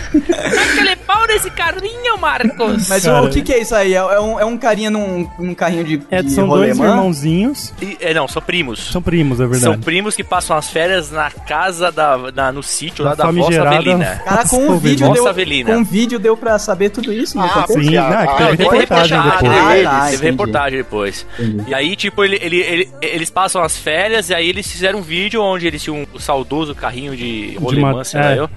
Pau 1.12 1.26
nesse 1.26 1.50
carrinho, 1.50 2.16
Marcos. 2.18 2.88
Mas 2.88 3.04
Cara. 3.04 3.22
o, 3.24 3.30
que, 3.30 3.42
que 3.42 3.52
é 3.52 3.60
isso 3.60 3.74
aí? 3.74 3.92
É, 3.94 3.98
é 3.98 4.20
um, 4.20 4.40
é 4.40 4.44
um 4.44 4.56
carinha 4.56 4.90
num, 4.90 5.28
num 5.38 5.54
carrinho 5.54 5.84
de, 5.84 6.02
É, 6.10 6.22
de 6.22 6.30
são 6.30 6.48
dois 6.48 6.76
rolemã? 6.78 6.94
irmãozinhos. 6.96 7.74
E- 7.82 7.98
é, 8.00 8.14
não, 8.14 8.26
são 8.26 8.40
primos. 8.40 8.90
São 8.90 9.02
primos, 9.02 9.38
é 9.38 9.42
São 9.44 9.50
verdade. 9.50 9.78
primos 9.84 10.16
que 10.16 10.24
passam 10.24 10.56
as 10.56 10.70
férias 10.70 11.10
na 11.10 11.30
casa 11.30 11.92
da, 11.92 12.30
da- 12.30 12.52
no 12.52 12.62
sítio 12.62 13.04
lá 13.04 13.14
Da 13.14 13.24
da 13.24 13.30
vossa 13.30 13.62
Avelina. 13.62 14.22
Cara, 14.24 14.48
com 14.48 14.56
um 14.68 14.78
vídeo 14.78 15.12
deu, 15.12 15.28
Avelina. 15.28 15.70
com 15.74 15.76
um 15.80 15.84
vídeo 15.84 16.18
deu 16.18 16.36
pra 16.36 16.58
saber 16.58 16.88
tudo 16.90 17.12
isso 17.12 17.36
no 17.36 17.44
Ah? 17.44 17.64
Sim, 17.66 17.74
porque 17.74 17.96
a- 17.96 18.08
não, 18.10 18.20
é 18.20 18.26
que 18.26 18.32
a- 18.32 18.36
teve 18.46 18.56
Tem 18.56 18.70
reportagem 18.80 19.20
reportagem, 19.20 19.50
depois. 19.50 19.86
Ah, 19.86 19.90
tá, 19.90 20.00
teve 20.04 20.14
entendi. 20.16 20.30
reportagem 20.30 20.78
depois. 20.78 21.26
Entendi. 21.38 21.64
E 21.70 21.74
aí, 21.74 21.96
tipo, 21.96 22.24
ele, 22.24 22.38
ele- 22.40 22.60
ele- 22.60 22.88
eles 23.02 23.28
passam 23.30 23.62
as 23.62 23.76
férias 23.76 24.30
e 24.30 24.34
aí 24.34 24.48
eles 24.48 24.66
fizeram 24.70 25.00
um 25.00 25.02
vídeo 25.02 25.42
onde 25.42 25.66
eles 25.66 25.82
tinham 25.82 26.06
o 26.14 26.18
saudoso 26.18 26.74
carrinho 26.74 27.14
de 27.16 27.56
rolemã, 27.60 27.92
ma- 27.96 28.04
sei 28.04 28.20
lá 28.20 28.32
é. 28.32 28.38
eu. 28.38 28.44
É 28.44 28.48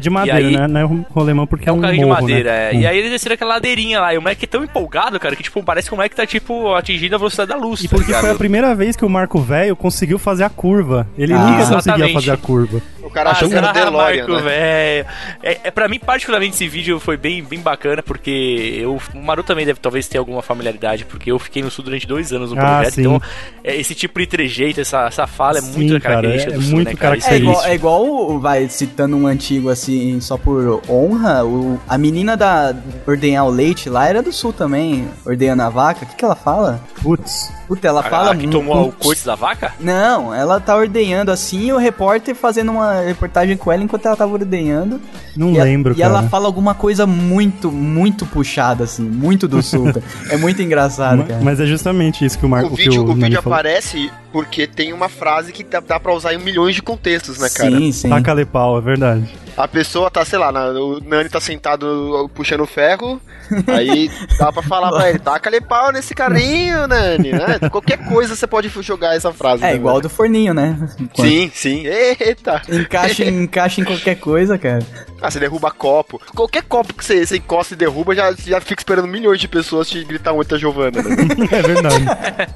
de 0.00 0.10
madeira, 0.10 0.38
aí- 0.38 0.56
né? 0.56 0.66
Não 0.66 0.80
é 0.80 0.86
um 0.86 1.04
rolemão 1.10 1.46
porque 1.46 1.68
É 1.68 1.70
é 1.70 1.72
um 1.72 1.76
um 1.78 1.80
carrinho 1.80 2.08
morro, 2.08 2.16
de 2.16 2.22
madeira, 2.32 2.50
né? 2.50 2.70
é. 2.72 2.76
Hum. 2.76 2.80
E 2.80 2.86
aí 2.86 2.98
eles 2.98 3.10
desceram 3.10 3.34
aquela 3.34 3.54
ladeirinha 3.54 4.00
lá. 4.00 4.14
E 4.14 4.18
o 4.18 4.22
moleque 4.22 4.44
é 4.44 4.48
tão 4.48 4.64
empolgado, 4.64 5.18
cara, 5.20 5.36
que 5.36 5.42
tipo, 5.42 5.62
parece 5.62 5.88
que 5.88 5.94
o 5.94 5.96
moleque 5.96 6.16
tá, 6.16 6.26
tipo, 6.26 6.74
atingindo 6.74 7.14
a 7.14 7.18
velocidade 7.18 7.50
da 7.50 7.56
luz. 7.56 7.80
E 7.82 7.88
tá 7.88 7.96
porque 7.96 8.12
foi 8.12 8.30
a 8.30 8.34
primeira 8.34 8.74
vez 8.74 8.96
que 8.96 9.04
o 9.04 9.08
Marco 9.08 9.38
Velho 9.40 9.76
conseguiu 9.76 10.18
fazer 10.18 10.44
a 10.44 10.50
curva. 10.50 11.06
Ele 11.18 11.32
Ah, 11.32 11.38
nunca 11.38 11.58
conseguia 11.58 11.78
exatamente. 11.78 12.12
fazer 12.14 12.30
a 12.32 12.36
curva. 12.36 12.82
Cara 13.14 13.30
achou 13.30 13.48
que 13.48 13.54
era 13.54 13.70
Ah, 13.70 13.72
DeLorean, 13.72 14.26
Marco, 14.26 14.32
né? 14.32 14.42
velho. 14.42 15.06
É, 15.42 15.60
é, 15.64 15.70
pra 15.70 15.88
mim, 15.88 15.98
particularmente, 15.98 16.54
esse 16.54 16.68
vídeo 16.68 16.98
foi 17.00 17.16
bem, 17.16 17.42
bem 17.42 17.60
bacana, 17.60 18.02
porque 18.02 18.76
eu, 18.80 19.00
o 19.14 19.22
Maru 19.22 19.42
também 19.42 19.64
deve 19.64 19.78
talvez 19.80 20.06
ter 20.08 20.18
alguma 20.18 20.42
familiaridade, 20.42 21.04
porque 21.04 21.30
eu 21.30 21.38
fiquei 21.38 21.62
no 21.62 21.70
sul 21.70 21.84
durante 21.84 22.06
dois 22.06 22.32
anos 22.32 22.50
no 22.52 22.58
Ah, 22.60 22.76
projeto, 22.76 22.94
sim. 22.94 23.00
então 23.02 23.22
é, 23.62 23.76
esse 23.76 23.94
tipo 23.94 24.18
de 24.18 24.26
trejeito, 24.26 24.80
essa, 24.80 25.06
essa 25.06 25.26
fala 25.26 25.58
é 25.58 25.62
Sim, 25.62 25.72
muito 25.76 26.00
cara, 26.00 26.14
característica 26.16 26.52
é- 26.52 26.54
do 26.56 26.60
é 26.60 26.64
sul, 26.64 26.74
muito 26.74 26.88
né, 26.88 26.94
cara? 26.96 27.18
É 27.24 27.36
igual, 27.36 27.64
é 27.64 27.74
igual, 27.74 28.40
vai, 28.40 28.68
citando 28.68 29.16
um 29.16 29.26
antigo 29.26 29.70
assim, 29.70 30.20
só 30.20 30.36
por 30.36 30.82
honra, 30.88 31.44
o, 31.44 31.80
a 31.88 31.96
menina 31.96 32.36
da 32.36 32.74
ordenhar 33.06 33.44
o 33.46 33.50
leite 33.50 33.88
lá 33.88 34.08
era 34.08 34.22
do 34.22 34.32
sul 34.32 34.52
também, 34.52 35.08
ordenhando 35.24 35.62
a 35.62 35.68
vaca. 35.68 36.04
O 36.04 36.08
que, 36.08 36.16
que 36.16 36.24
ela 36.24 36.34
fala? 36.36 36.80
Putz. 37.02 37.52
Puta, 37.68 37.88
ela 37.88 38.00
A- 38.00 38.02
fala 38.04 38.32
a 38.32 38.36
que 38.36 38.46
tomou 38.48 38.88
o 38.88 38.92
coice 38.92 39.24
da 39.24 39.34
vaca? 39.34 39.72
Não, 39.80 40.34
ela 40.34 40.60
tá 40.60 40.76
ordenhando 40.76 41.30
assim 41.30 41.66
e 41.68 41.72
o 41.72 41.78
repórter 41.78 42.34
fazendo 42.34 42.72
uma 42.72 43.03
reportagem 43.06 43.56
com 43.56 43.70
ela 43.72 43.82
enquanto 43.82 44.06
ela 44.06 44.16
tava 44.16 44.32
ordenhando. 44.32 45.00
Não 45.36 45.52
e 45.52 45.60
a- 45.60 45.64
lembro, 45.64 45.92
E 45.92 45.96
cara. 45.96 46.08
ela 46.18 46.22
fala 46.28 46.46
alguma 46.46 46.74
coisa 46.74 47.06
muito, 47.06 47.70
muito 47.70 48.26
puxada, 48.26 48.84
assim, 48.84 49.02
muito 49.02 49.46
do 49.48 49.62
sul. 49.62 49.86
é 50.30 50.36
muito 50.36 50.60
engraçado, 50.62 51.24
cara. 51.24 51.40
Mas 51.42 51.60
é 51.60 51.66
justamente 51.66 52.24
isso 52.24 52.38
que 52.38 52.46
o 52.46 52.48
Marco 52.48 52.74
O 52.74 52.76
que 52.76 52.84
vídeo, 52.84 53.02
o 53.04 53.08
Nani 53.08 53.22
vídeo 53.24 53.38
aparece 53.38 54.10
porque 54.34 54.66
tem 54.66 54.92
uma 54.92 55.08
frase 55.08 55.52
que 55.52 55.62
dá, 55.62 55.78
dá 55.78 56.00
pra 56.00 56.12
usar 56.12 56.34
em 56.34 56.38
milhões 56.38 56.74
de 56.74 56.82
contextos, 56.82 57.38
né, 57.38 57.48
cara? 57.48 57.70
Sim, 57.70 57.92
sim. 57.92 58.08
Taca 58.08 58.44
pau, 58.44 58.76
é 58.76 58.80
verdade. 58.80 59.32
A 59.56 59.68
pessoa 59.68 60.10
tá, 60.10 60.24
sei 60.24 60.40
lá, 60.40 60.50
na- 60.50 60.70
o 60.70 60.98
Nani 61.00 61.28
tá 61.28 61.38
sentado 61.40 62.28
puxando 62.34 62.66
ferro, 62.66 63.22
aí 63.68 64.10
dá 64.36 64.52
pra 64.52 64.60
falar 64.60 64.90
pra 64.90 65.08
ele, 65.10 65.20
taca-lhe 65.20 65.60
pau 65.60 65.92
nesse 65.92 66.16
carrinho, 66.16 66.88
Nani, 66.88 67.30
né? 67.30 67.60
Qualquer 67.70 67.98
coisa 68.08 68.34
você 68.34 68.44
pode 68.44 68.68
jogar 68.82 69.14
essa 69.14 69.32
frase. 69.32 69.62
É 69.62 69.68
né, 69.68 69.74
igual 69.76 69.94
mano? 69.94 70.02
do 70.02 70.10
forninho, 70.10 70.52
né? 70.52 70.76
Sim, 71.14 71.48
sim. 71.54 71.84
Eita. 71.86 72.60
Encaixa, 72.68 73.24
em- 73.24 73.44
encaixa 73.44 73.80
em 73.80 73.84
qualquer 73.84 74.16
coisa, 74.16 74.58
cara. 74.58 74.84
Ah, 75.22 75.30
você 75.30 75.38
derruba 75.38 75.70
copo. 75.70 76.20
Qualquer 76.34 76.64
copo 76.64 76.92
que 76.92 77.04
você, 77.04 77.24
você 77.24 77.36
encosta 77.36 77.74
e 77.74 77.76
derruba, 77.76 78.16
já, 78.16 78.32
já 78.32 78.60
fica 78.60 78.80
esperando 78.80 79.06
milhões 79.06 79.38
de 79.38 79.46
pessoas 79.46 79.88
te 79.88 80.02
gritar 80.04 80.34
muita 80.34 80.58
Giovana, 80.58 81.00
né? 81.00 81.16
É 81.52 81.62
verdade. 81.62 82.04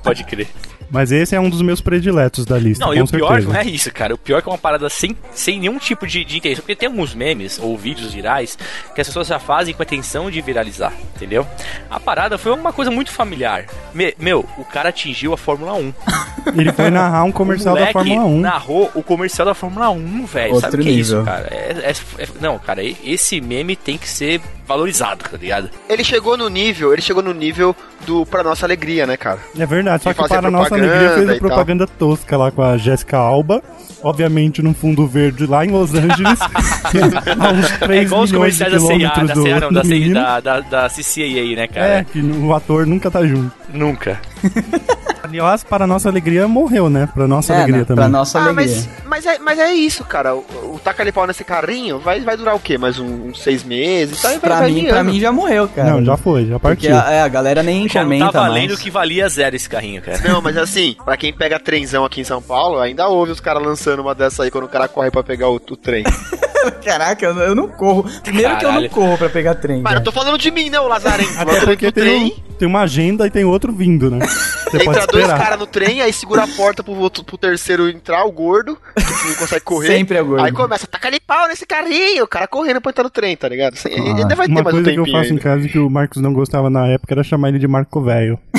Pode 0.02 0.24
crer. 0.24 0.48
Mas 0.90 1.12
esse 1.12 1.34
é 1.36 1.40
um 1.40 1.50
dos 1.50 1.60
meus 1.62 1.80
prediletos 1.80 2.44
da 2.46 2.58
lista, 2.58 2.84
Não, 2.84 2.92
com 2.92 2.98
e 2.98 3.02
o 3.02 3.06
pior 3.06 3.28
certeza. 3.40 3.52
não 3.52 3.60
é 3.60 3.64
isso, 3.64 3.92
cara. 3.92 4.14
O 4.14 4.18
pior 4.18 4.38
é 4.38 4.42
que 4.42 4.48
é 4.48 4.52
uma 4.52 4.58
parada 4.58 4.88
sem, 4.88 5.14
sem 5.32 5.58
nenhum 5.60 5.78
tipo 5.78 6.06
de, 6.06 6.24
de 6.24 6.38
intenção. 6.38 6.62
Porque 6.62 6.74
tem 6.74 6.88
alguns 6.88 7.14
memes 7.14 7.58
ou 7.58 7.76
vídeos 7.76 8.12
virais 8.14 8.56
que 8.94 9.00
as 9.00 9.06
pessoas 9.06 9.26
já 9.28 9.38
fazem 9.38 9.74
com 9.74 9.82
a 9.82 9.84
intenção 9.84 10.30
de 10.30 10.40
viralizar, 10.40 10.92
entendeu? 11.14 11.46
A 11.90 12.00
parada 12.00 12.38
foi 12.38 12.52
uma 12.52 12.72
coisa 12.72 12.90
muito 12.90 13.10
familiar. 13.10 13.66
Me- 13.92 14.14
meu, 14.18 14.46
o 14.56 14.64
cara 14.64 14.88
atingiu 14.88 15.32
a 15.32 15.36
Fórmula 15.36 15.74
1. 15.74 15.92
Ele 16.56 16.72
foi 16.72 16.90
narrar 16.90 17.24
um 17.24 17.32
comercial 17.32 17.74
o 17.74 17.78
da 17.78 17.86
Fórmula 17.92 18.24
1. 18.24 18.40
narrou 18.40 18.90
o 18.94 19.02
comercial 19.02 19.44
da 19.46 19.54
Fórmula 19.54 19.90
1, 19.90 20.24
velho. 20.26 20.60
Sabe 20.60 20.76
o 20.76 20.80
que 20.80 20.88
é 20.88 20.92
isso, 20.92 21.16
nível. 21.18 21.24
cara? 21.26 21.48
É- 21.50 21.90
é- 21.90 22.22
é- 22.22 22.28
não, 22.40 22.58
cara, 22.58 22.82
esse 22.82 23.40
meme 23.40 23.76
tem 23.76 23.98
que 23.98 24.08
ser 24.08 24.40
valorizado, 24.68 25.24
tá 25.24 25.36
ligado? 25.36 25.70
Ele 25.88 26.04
chegou 26.04 26.36
no 26.36 26.48
nível, 26.48 26.92
ele 26.92 27.00
chegou 27.00 27.22
no 27.22 27.32
nível 27.32 27.74
do 28.06 28.26
Pra 28.26 28.44
Nossa 28.44 28.66
Alegria, 28.66 29.06
né, 29.06 29.16
cara? 29.16 29.40
É 29.58 29.64
verdade, 29.64 30.02
só 30.02 30.12
que 30.12 30.20
fazer 30.20 30.38
para 30.38 30.50
nossa 30.50 30.74
alegria 30.74 31.10
fez 31.14 31.28
a 31.28 31.32
tal. 31.32 31.40
propaganda 31.40 31.86
tosca 31.86 32.36
lá 32.36 32.50
com 32.50 32.62
a 32.62 32.76
Jéssica 32.76 33.16
Alba. 33.16 33.62
Obviamente 34.00 34.62
num 34.62 34.72
fundo 34.72 35.08
verde 35.08 35.44
lá 35.46 35.64
em 35.64 35.70
Los 35.70 35.92
Angeles. 35.92 36.38
a 36.40 37.52
uns 37.52 37.70
3 37.78 37.90
é 37.90 38.02
igual 38.04 38.22
os 38.22 38.30
milhões 38.30 38.56
de 38.56 38.64
comerciais 38.64 38.72
da 38.72 38.78
CIA, 38.78 39.10
quilômetros 39.10 39.28
da, 39.28 39.42
CIA, 39.42 39.60
não, 39.60 39.72
da, 39.72 39.84
CIA, 39.84 40.14
da, 40.14 40.40
da, 40.40 40.60
da 40.60 40.88
CCA, 40.88 41.56
né, 41.56 41.66
cara? 41.66 41.86
É, 41.86 42.04
que 42.04 42.20
o 42.20 42.54
ator 42.54 42.86
nunca 42.86 43.10
tá 43.10 43.26
junto. 43.26 43.50
Nunca. 43.72 44.20
Aliás, 45.22 45.62
para 45.62 45.86
nossa 45.86 46.08
alegria, 46.08 46.48
morreu, 46.48 46.88
né? 46.88 47.06
Para 47.12 47.26
nossa 47.28 47.52
É, 47.52 47.56
alegria 47.56 47.78
né, 47.80 47.84
também. 47.84 48.02
pra 48.04 48.08
nossa 48.08 48.38
Ah, 48.38 48.44
alegria. 48.46 48.66
mas, 48.74 48.88
mas, 49.04 49.26
é, 49.26 49.38
mas 49.38 49.58
é 49.58 49.72
isso, 49.74 50.02
cara. 50.04 50.34
O, 50.34 50.38
o 50.74 50.80
taca-lhe 50.82 51.12
pau 51.12 51.26
nesse 51.26 51.44
carrinho 51.44 51.98
vai, 51.98 52.20
vai 52.20 52.34
durar 52.36 52.54
o 52.54 52.60
quê? 52.60 52.78
Mais 52.78 52.98
um- 52.98 53.28
uns 53.28 53.42
seis 53.42 53.62
meses? 53.62 54.22
Tá, 54.22 54.30
Pra 54.40 54.60
vai 54.60 54.70
mim, 54.72 54.86
pra 54.86 55.04
mim 55.04 55.20
já 55.20 55.30
morreu, 55.30 55.68
cara. 55.68 55.90
Não, 55.90 56.04
já 56.04 56.16
foi, 56.16 56.46
já 56.46 56.58
Porque 56.58 56.88
partiu. 56.88 57.08
a, 57.08 57.12
é, 57.12 57.20
a 57.22 57.28
galera 57.28 57.62
nem 57.62 57.86
Já 57.88 58.00
não 58.00 58.06
comenta 58.10 58.32
tá 58.32 58.40
valendo 58.40 58.68
mais. 58.70 58.80
que 58.80 58.90
valia 58.90 59.28
zero 59.28 59.54
esse 59.54 59.68
carrinho, 59.68 60.00
cara. 60.00 60.18
Não, 60.26 60.40
mas 60.40 60.56
assim, 60.56 60.96
pra 61.04 61.16
quem 61.16 61.32
pega 61.32 61.58
trenzão 61.60 62.04
aqui 62.06 62.22
em 62.22 62.24
São 62.24 62.40
Paulo, 62.40 62.78
ainda 62.78 63.06
ouve 63.08 63.32
os 63.32 63.40
caras 63.40 63.62
lançando 63.62 64.00
uma 64.00 64.14
dessa 64.14 64.44
aí 64.44 64.50
quando 64.50 64.64
o 64.64 64.68
cara 64.68 64.88
corre 64.88 65.10
pra 65.10 65.22
pegar 65.22 65.48
o, 65.50 65.56
o 65.56 65.76
trem. 65.76 66.04
Caraca, 66.84 67.26
eu, 67.26 67.34
não- 67.34 67.42
eu 67.42 67.54
não 67.54 67.68
corro. 67.68 68.04
Primeiro 68.22 68.56
que 68.56 68.64
eu 68.64 68.68
não 68.68 68.74
Caralho. 68.76 68.90
corro 68.90 69.18
pra 69.18 69.28
pegar 69.28 69.54
trem. 69.56 69.82
Mas 69.82 69.94
eu 69.94 70.02
tô 70.02 70.10
falando 70.12 70.38
de 70.38 70.50
mim, 70.50 70.70
né, 70.70 70.80
o 70.80 70.88
Lazarento? 70.88 71.38
Até 71.38 71.60
porque 71.66 71.92
tem, 71.92 72.04
trem, 72.04 72.24
um- 72.26 72.47
tem 72.58 72.68
uma 72.68 72.82
agenda 72.82 73.26
e 73.26 73.30
tem 73.30 73.44
outro 73.44 73.72
vindo, 73.72 74.10
né? 74.10 74.18
Você 74.68 74.84
pode 74.84 74.98
entra 74.98 75.06
dois 75.06 75.26
caras 75.26 75.58
no 75.58 75.66
trem, 75.66 76.02
aí 76.02 76.12
segura 76.12 76.42
a 76.44 76.48
porta 76.48 76.82
pro, 76.82 76.92
outro- 76.94 77.24
pro 77.24 77.38
terceiro 77.38 77.88
entrar, 77.88 78.24
o 78.24 78.30
gordo, 78.32 78.76
que 78.94 79.28
não 79.28 79.34
consegue 79.36 79.64
correr. 79.64 79.86
Sempre 79.88 80.18
é 80.18 80.22
gordo. 80.22 80.44
Aí 80.44 80.52
começa, 80.52 80.86
taca-lhe 80.86 81.18
pau 81.20 81.48
nesse 81.48 81.64
carrinho, 81.64 82.24
o 82.24 82.28
cara 82.28 82.46
correndo 82.46 82.78
pra 82.80 82.90
entrar 82.90 83.04
no 83.04 83.10
trem, 83.10 83.34
tá 83.36 83.48
ligado? 83.48 83.72
Assim, 83.74 83.88
ele 83.88 84.20
ainda 84.20 84.34
vai 84.36 84.46
ter 84.46 84.52
Uma 84.52 84.62
mais 84.62 84.74
um 84.76 84.82
coisa 84.82 84.92
que 84.92 84.98
eu 85.00 85.06
faço 85.06 85.28
em 85.28 85.30
ainda. 85.30 85.42
casa 85.42 85.68
que 85.68 85.78
o 85.78 85.88
Marcos 85.88 86.20
não 86.20 86.34
gostava 86.34 86.68
na 86.68 86.86
época 86.88 87.14
era 87.14 87.22
chamar 87.24 87.48
ele 87.48 87.58
de 87.58 87.66
Marco 87.66 88.02
Velho. 88.02 88.38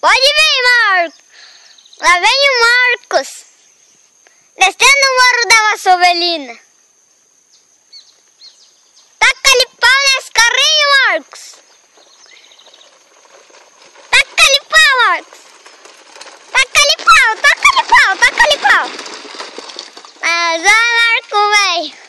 Pode 0.00 0.20
vir, 0.20 0.62
Marcos. 0.64 1.14
Lá 2.00 2.12
vem 2.20 2.38
o 2.48 2.54
Marcos. 3.10 3.28
Descendo 4.58 5.04
o 5.06 5.14
morro 5.18 5.48
da 5.48 5.70
Vassovelina. 5.70 6.54
Taca-lhe 9.18 9.66
pau 9.80 9.98
nesse 10.04 10.30
carrinho, 10.32 10.86
Marcos. 11.06 11.44
Taca-lhe 14.10 14.60
pau, 14.70 14.92
Marcos. 15.06 15.40
Taca-lhe 16.52 16.96
pau, 17.04 17.36
taca-lhe 17.36 17.84
pau, 17.88 18.16
taca-lhe 18.16 18.58
pau. 18.58 18.86
Mas 20.22 20.62
vai, 20.62 20.88
Marco, 20.98 21.38
velho. 21.50 22.07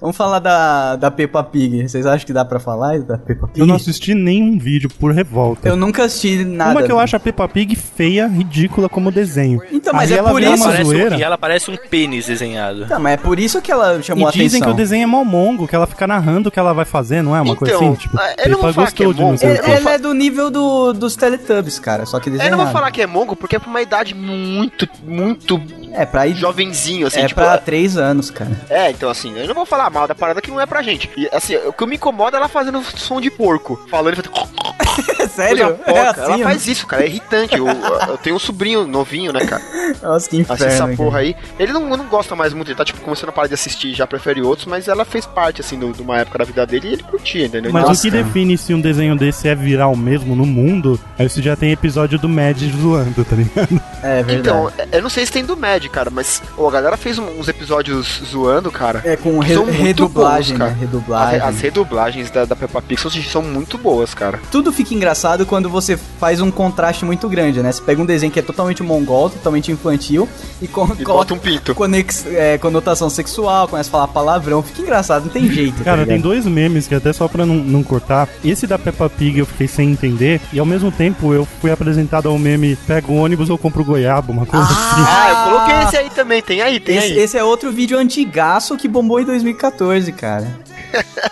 Vamos 0.00 0.16
falar 0.16 0.38
da, 0.38 0.96
da 0.96 1.10
Peppa 1.10 1.42
Pig. 1.44 1.86
Vocês 1.86 2.06
acham 2.06 2.26
que 2.26 2.32
dá 2.32 2.42
pra 2.42 2.58
falar 2.58 2.98
da 3.00 3.18
Peppa 3.18 3.46
Pig? 3.48 3.60
Eu 3.60 3.66
não 3.66 3.74
assisti 3.74 4.14
nenhum 4.14 4.58
vídeo 4.58 4.88
por 4.98 5.12
revolta. 5.12 5.68
Eu 5.68 5.76
nunca 5.76 6.04
assisti 6.04 6.42
nada. 6.42 6.70
Uma 6.70 6.82
que 6.82 6.90
eu 6.90 6.98
acho 6.98 7.16
a 7.16 7.20
Peppa 7.20 7.46
Pig 7.46 7.76
feia, 7.76 8.26
ridícula 8.26 8.88
como 8.88 9.10
desenho. 9.12 9.60
Então, 9.70 9.92
mas 9.92 10.10
Aí 10.10 10.16
é 10.16 10.20
ela 10.20 10.30
por 10.30 10.42
isso- 10.42 10.68
um- 10.68 10.84
zoeira. 10.84 11.16
e 11.16 11.22
ela 11.22 11.36
parece 11.36 11.70
um 11.70 11.76
pênis 11.76 12.26
desenhado. 12.26 12.86
Tá, 12.86 12.98
mas 12.98 13.12
é 13.12 13.16
por 13.18 13.38
isso 13.38 13.60
que 13.60 13.70
ela 13.70 14.00
chamou 14.02 14.24
E 14.24 14.28
a 14.28 14.30
dizem 14.32 14.46
atenção. 14.46 14.68
que 14.68 14.72
o 14.72 14.76
desenho 14.76 15.02
é 15.02 15.06
mó 15.06 15.22
mongo, 15.22 15.68
que 15.68 15.74
ela 15.76 15.86
fica 15.86 16.06
narrando 16.06 16.48
o 16.48 16.52
que 16.52 16.58
ela 16.58 16.72
vai 16.72 16.86
fazer, 16.86 17.20
não 17.22 17.36
é? 17.36 17.40
Uma 17.42 17.54
coisa 17.54 17.74
Então, 17.74 17.88
assim? 17.92 17.96
Tipo, 18.00 18.18
ah, 18.18 18.34
eu 18.38 18.50
não 18.52 18.58
falar 18.72 18.72
que 18.92 19.02
é 19.02 19.06
gostou 19.06 19.12
de 19.12 19.20
mongo. 19.20 19.38
Ele, 19.44 19.76
ele 19.76 19.88
é 19.88 19.98
do 19.98 20.14
nível 20.14 20.50
do, 20.50 20.94
dos 20.94 21.14
Teletubbies, 21.14 21.78
cara, 21.78 22.06
só 22.06 22.18
que 22.18 22.30
Eu 22.30 22.32
desenhado. 22.32 22.56
não 22.56 22.64
vou 22.64 22.72
falar 22.72 22.90
que 22.90 23.02
é 23.02 23.06
mongo, 23.06 23.36
porque 23.36 23.56
é 23.56 23.58
pra 23.58 23.68
uma 23.68 23.82
idade 23.82 24.14
muito, 24.14 24.88
muito 25.06 25.58
É, 25.92 26.06
pra 26.06 26.26
ir. 26.26 26.34
jovenzinho, 26.34 27.06
assim, 27.06 27.20
é 27.20 27.26
tipo. 27.26 27.40
pra 27.40 27.58
três 27.58 27.96
anos, 27.96 28.30
cara. 28.30 28.50
É, 28.68 28.90
então 28.90 29.10
assim, 29.10 29.36
eu 29.36 29.46
não 29.46 29.54
vou 29.54 29.66
falar 29.66 29.90
mal 29.90 30.06
da 30.06 30.14
parada 30.14 30.40
que 30.40 30.50
não 30.50 30.60
é 30.60 30.66
pra 30.66 30.82
gente. 30.82 31.10
E 31.16 31.28
assim, 31.32 31.56
o 31.56 31.72
que 31.72 31.86
me 31.86 31.96
incomoda 31.96 32.36
é 32.36 32.38
ela 32.38 32.48
fazendo 32.48 32.82
som 32.82 33.20
de 33.20 33.30
porco. 33.30 33.80
Falando 33.90 34.14
e 34.14 34.16
fazendo. 34.16 34.32
Sério? 35.34 35.66
É 35.66 35.92
porca. 35.92 36.20
ela 36.20 36.34
assim, 36.34 36.42
faz 36.42 36.66
isso, 36.66 36.86
cara. 36.86 37.02
É 37.04 37.06
irritante. 37.06 37.56
Eu, 37.56 37.66
eu 38.08 38.18
tenho 38.18 38.36
um 38.36 38.38
sobrinho 38.38 38.86
novinho, 38.86 39.32
né, 39.32 39.44
cara? 39.46 39.62
Nossa, 40.02 40.28
que 40.28 40.36
inferno. 40.36 40.64
essa 40.66 40.84
cara. 40.84 40.96
porra 40.96 41.18
aí. 41.20 41.36
Ele 41.58 41.72
não, 41.72 41.88
não 41.96 42.04
gosta 42.06 42.34
mais 42.36 42.52
muito, 42.52 42.68
ele 42.68 42.76
tá 42.76 42.84
tipo 42.84 43.00
começando 43.00 43.30
a 43.30 43.32
parar 43.32 43.48
de 43.48 43.54
assistir, 43.54 43.94
já 43.94 44.06
prefere 44.06 44.42
outros, 44.42 44.66
mas 44.66 44.88
ela 44.88 45.04
fez 45.04 45.26
parte, 45.26 45.60
assim, 45.60 45.78
do- 45.78 45.92
de 45.92 46.02
uma 46.02 46.18
época 46.18 46.38
da 46.38 46.44
vida 46.44 46.66
dele 46.66 46.88
e 46.88 46.92
ele 46.94 47.02
curtia, 47.02 47.46
entendeu? 47.46 47.72
Mas 47.72 47.82
Então, 47.82 47.94
o 47.94 47.98
que 48.00 48.10
define 48.10 48.56
se 48.58 48.72
um 48.74 48.80
desenho 48.80 49.16
desse 49.16 49.48
é 49.48 49.54
viral 49.54 49.94
mesmo 49.96 50.34
no 50.36 50.46
mundo, 50.46 50.98
aí 51.18 51.28
você 51.28 51.40
já 51.42 51.56
tem 51.56 51.72
episódio 51.72 52.18
do 52.18 52.28
Mad 52.28 52.56
zoando, 52.80 53.24
tá 53.24 53.36
ligado? 53.36 53.80
É 54.02 54.22
verdade. 54.22 54.38
Então, 54.38 54.72
eu 54.92 55.02
não 55.02 55.10
sei 55.10 55.26
se 55.26 55.32
tem 55.32 55.44
do 55.44 55.56
Mad, 55.56 55.84
cara, 55.88 56.10
mas 56.10 56.42
ô, 56.56 56.66
a 56.68 56.70
galera 56.70 56.96
fez 56.96 57.18
uns 57.18 57.48
episódios 57.48 58.22
zoando, 58.24 58.70
cara. 58.70 59.02
É, 59.04 59.16
com 59.16 59.38
re- 59.38 59.54
redublagem, 59.70 60.56
bons, 60.56 60.58
cara. 60.58 60.70
né? 60.72 60.76
Redublagem. 60.80 61.40
As 61.40 61.60
redublagens 61.60 62.30
da, 62.30 62.44
da 62.44 62.56
Peppa 62.56 62.80
Pig 62.82 63.00
são, 63.00 63.10
são 63.10 63.42
muito 63.42 63.76
boas, 63.78 64.14
cara. 64.14 64.38
Tudo 64.50 64.72
fica 64.72 64.94
engraçado 64.94 65.19
quando 65.46 65.68
você 65.68 65.96
faz 65.96 66.40
um 66.40 66.50
contraste 66.50 67.04
muito 67.04 67.28
grande, 67.28 67.62
né? 67.62 67.70
Você 67.72 67.82
pega 67.82 68.00
um 68.00 68.06
desenho 68.06 68.32
que 68.32 68.38
é 68.38 68.42
totalmente 68.42 68.82
mongol, 68.82 69.30
totalmente 69.30 69.70
infantil, 69.72 70.28
e, 70.62 70.66
co 70.68 70.84
E 70.98 71.04
coloca 71.04 71.04
bota 71.04 71.34
um 71.34 71.38
pinto. 71.38 71.74
conex- 71.74 72.26
é, 72.26 72.56
conotação 72.58 73.08
sexual, 73.10 73.68
começa 73.68 73.88
a 73.88 73.92
falar 73.92 74.08
palavrão, 74.08 74.62
fica 74.62 74.82
engraçado, 74.82 75.24
não 75.24 75.30
tem 75.30 75.48
jeito. 75.52 75.82
Cara, 75.84 76.02
tá 76.02 76.06
tem 76.12 76.20
dois 76.20 76.46
memes 76.46 76.86
que 76.88 76.94
até 76.94 77.12
só 77.12 77.28
pra 77.28 77.44
não, 77.46 77.56
não 77.56 77.82
cortar. 77.82 78.28
Esse 78.44 78.66
da 78.66 78.78
Peppa 78.78 79.08
Pig 79.10 79.38
eu 79.38 79.46
fiquei 79.46 79.68
sem 79.68 79.90
entender. 79.90 80.40
E 80.52 80.58
ao 80.58 80.66
mesmo 80.66 80.90
tempo 80.90 81.32
eu 81.34 81.46
fui 81.60 81.70
apresentado 81.70 82.28
ao 82.28 82.38
meme 82.38 82.76
Pego 82.86 83.12
o 83.12 83.16
ônibus 83.16 83.50
ou 83.50 83.58
compro 83.58 83.84
goiaba, 83.84 84.32
uma 84.32 84.46
coisa 84.46 84.64
assim. 84.66 85.00
Ah, 85.12 85.30
eu 85.30 85.52
coloquei 85.52 85.88
esse 85.88 85.96
aí 85.96 86.10
também, 86.10 86.40
tem 86.42 86.60
aí, 86.62 86.80
tem 86.80 86.96
Esse, 86.96 87.06
aí. 87.12 87.18
esse 87.18 87.36
é 87.38 87.44
outro 87.44 87.70
vídeo 87.72 87.98
antigaço 87.98 88.76
que 88.76 88.86
bombou 88.88 89.20
em 89.20 89.24
2014, 89.24 90.12
cara. 90.12 90.46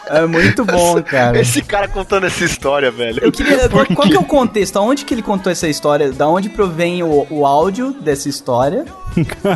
É 0.06 0.26
muito 0.26 0.64
bom, 0.64 1.00
cara. 1.02 1.40
Esse 1.40 1.62
cara 1.62 1.88
contando 1.88 2.26
essa 2.26 2.44
história, 2.44 2.90
velho. 2.90 3.18
Eu 3.22 3.32
queria. 3.32 3.68
Qual 3.86 4.06
quê? 4.06 4.10
que 4.10 4.16
é 4.16 4.20
o 4.20 4.24
contexto? 4.24 4.76
Aonde 4.76 5.04
que 5.04 5.14
ele 5.14 5.22
contou 5.22 5.50
essa 5.50 5.68
história? 5.68 6.12
Da 6.12 6.28
onde 6.28 6.48
provém 6.48 7.02
o, 7.02 7.26
o 7.30 7.46
áudio 7.46 7.92
dessa 8.00 8.28
história? 8.28 8.84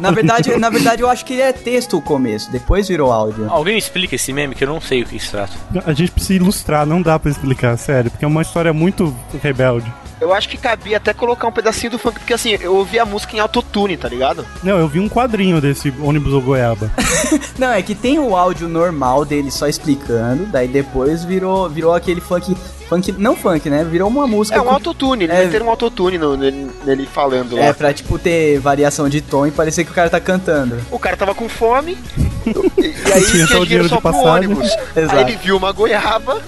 Na 0.01 0.11
verdade, 0.11 0.57
na 0.57 0.71
verdade, 0.71 1.03
eu 1.03 1.09
acho 1.09 1.25
que 1.25 1.35
ele 1.35 1.43
é 1.43 1.53
texto 1.53 1.97
o 1.97 2.03
começo, 2.03 2.51
depois 2.51 2.89
virou 2.89 3.13
áudio. 3.13 3.47
Alguém 3.51 3.79
explica 3.79 4.15
esse 4.15 4.33
meme 4.33 4.55
que 4.55 4.65
eu 4.65 4.69
não 4.69 4.81
sei 4.81 5.03
o 5.03 5.07
que 5.07 5.19
se 5.19 5.31
trata. 5.31 5.53
A 5.85 5.93
gente 5.93 6.11
precisa 6.11 6.35
ilustrar, 6.35 6.87
não 6.87 7.01
dá 7.01 7.19
pra 7.19 7.31
explicar, 7.31 7.77
sério, 7.77 8.11
porque 8.11 8.25
é 8.25 8.29
uma 8.29 8.43
história 8.43 8.73
muito 8.73 9.15
rebelde. 9.43 9.93
Eu 10.23 10.33
acho 10.33 10.49
que 10.49 10.57
cabia 10.57 10.97
até 10.99 11.13
colocar 11.13 11.49
um 11.49 11.53
pedacinho 11.53 11.91
do 11.93 11.99
funk, 11.99 12.19
porque 12.21 12.33
assim, 12.33 12.57
eu 12.61 12.77
ouvi 12.77 12.99
a 12.99 13.05
música 13.05 13.37
em 13.37 13.41
autotune, 13.41 13.97
tá 13.97 14.09
ligado? 14.09 14.47
Não, 14.63 14.79
eu 14.79 14.87
vi 14.87 15.01
um 15.01 15.09
quadrinho 15.09 15.61
desse 15.61 15.93
ônibus 16.01 16.33
ou 16.33 16.41
goiaba. 16.41 16.91
Não, 17.59 17.73
é 17.73 17.83
que 17.83 17.95
tem 17.95 18.19
o 18.19 18.37
áudio 18.37 18.69
normal 18.69 19.25
dele 19.25 19.51
só 19.51 19.67
explicando, 19.67 20.47
daí 20.47 20.69
depois 20.69 21.25
virou, 21.25 21.69
virou 21.69 21.93
aquele 21.95 22.21
funk. 22.21 22.57
Funk. 22.89 23.11
Não 23.19 23.35
funk, 23.35 23.71
né? 23.71 23.85
Virou 23.85 24.07
uma 24.09 24.27
música. 24.27 24.57
É 24.59 24.61
um 24.61 24.65
com- 24.65 24.71
autotune, 24.71 25.25
ele 25.25 25.33
É. 25.33 25.45
meteram 25.47 25.67
um 25.67 25.71
autotune 25.71 26.19
no, 26.19 26.37
nele, 26.37 26.71
nele 26.85 27.07
falando 27.07 27.57
lá. 27.57 27.63
É, 27.65 27.73
pra 27.73 27.93
tipo 27.93 28.19
ter 28.19 28.59
variação 28.61 29.09
de 29.09 29.21
tom 29.23 29.47
e 29.47 29.51
parecer 29.51 29.85
que 29.85 29.91
o 29.91 29.95
cara 29.95 30.11
tá 30.11 30.21
cantando. 30.21 30.77
O 30.91 30.99
cara 30.99 31.17
tava 31.17 31.35
com 31.35 31.49
fome, 31.49 31.97
e, 32.47 32.51
e 32.51 33.13
aí 33.13 33.21
Tinha 33.23 33.27
tinha, 33.33 33.47
só 33.47 33.61
o 33.61 33.67
dinheiro 33.67 33.67
dinheiro 33.67 33.89
só 33.89 33.97
de 33.97 34.03
pro 34.03 34.13
passagem. 34.13 34.29
ônibus. 34.51 34.71
Exato. 34.95 35.17
Aí 35.17 35.23
ele 35.25 35.37
viu 35.43 35.57
uma 35.57 35.73
goiaba, 35.73 36.43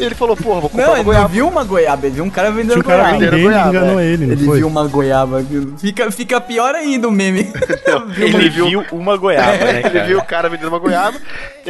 e 0.00 0.04
ele 0.04 0.14
falou, 0.14 0.36
porra, 0.36 0.60
vou 0.60 0.70
comprar 0.70 0.86
Não, 0.86 0.92
uma 0.92 0.98
ele 0.98 1.04
não 1.06 1.12
goiaba. 1.12 1.28
viu 1.28 1.48
uma 1.48 1.64
goiaba, 1.64 2.06
ele 2.06 2.14
viu 2.16 2.24
um 2.24 2.30
cara 2.30 2.50
vendendo 2.50 2.70
Tinha 2.72 2.80
um 2.80 2.82
cara 2.82 3.02
goiaba. 3.02 3.18
vendendo 3.18 3.42
goiaba, 3.42 3.68
enganou 3.70 4.00
é. 4.00 4.04
ele, 4.06 4.26
não 4.26 4.32
Ele 4.32 4.44
foi? 4.44 4.58
viu 4.58 4.66
uma 4.68 4.86
goiaba. 4.88 5.44
Fica, 5.78 6.10
fica 6.10 6.40
pior 6.40 6.74
ainda 6.74 7.06
o 7.08 7.12
meme. 7.12 7.52
Ele, 8.16 8.48
viu, 8.50 8.84
uma 8.92 9.16
goiaba, 9.16 9.52
né, 9.56 9.80
Ele 9.80 9.90
cara? 9.90 10.04
viu 10.06 10.18
o 10.18 10.24
cara 10.24 10.48
vendendo 10.48 10.68
uma 10.68 10.78
goiaba, 10.78 11.18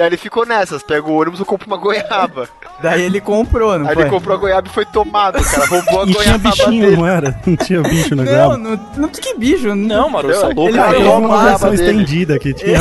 e 0.00 0.02
aí 0.02 0.08
ele 0.08 0.16
ficou 0.16 0.46
nessas, 0.46 0.82
pega 0.82 1.06
o 1.06 1.20
ônibus 1.20 1.40
e 1.40 1.44
compra 1.44 1.66
uma 1.66 1.76
goiaba. 1.76 2.48
Daí 2.82 3.02
ele 3.02 3.20
comprou, 3.20 3.78
não 3.78 3.86
Aí 3.86 3.92
foi? 3.92 4.04
ele 4.04 4.10
comprou 4.10 4.34
a 4.34 4.40
goiaba 4.40 4.66
e 4.66 4.70
foi 4.70 4.86
tomado, 4.86 5.44
cara, 5.44 5.66
roubou 5.66 6.00
a 6.00 6.04
E 6.04 6.06
tinha 6.06 6.14
goiaba 6.38 6.50
bichinho, 6.50 6.84
dele. 6.86 6.96
não 6.96 7.06
era? 7.06 7.40
Não 7.46 7.56
tinha 7.56 7.82
bicho 7.82 8.14
na 8.16 8.22
Não, 8.24 8.32
goiaba. 8.32 8.56
não, 8.56 8.80
não 8.96 9.08
que 9.10 9.34
bicho. 9.34 9.74
Não, 9.74 10.08
mano, 10.08 10.28
você 10.28 10.42
é 10.42 10.54
louco. 10.54 10.68
Ele 10.68 10.78
Cara, 10.78 10.98
uma 10.98 11.44
versão 11.44 11.74
estendida 11.74 12.38
que 12.38 12.54
tinha, 12.54 12.78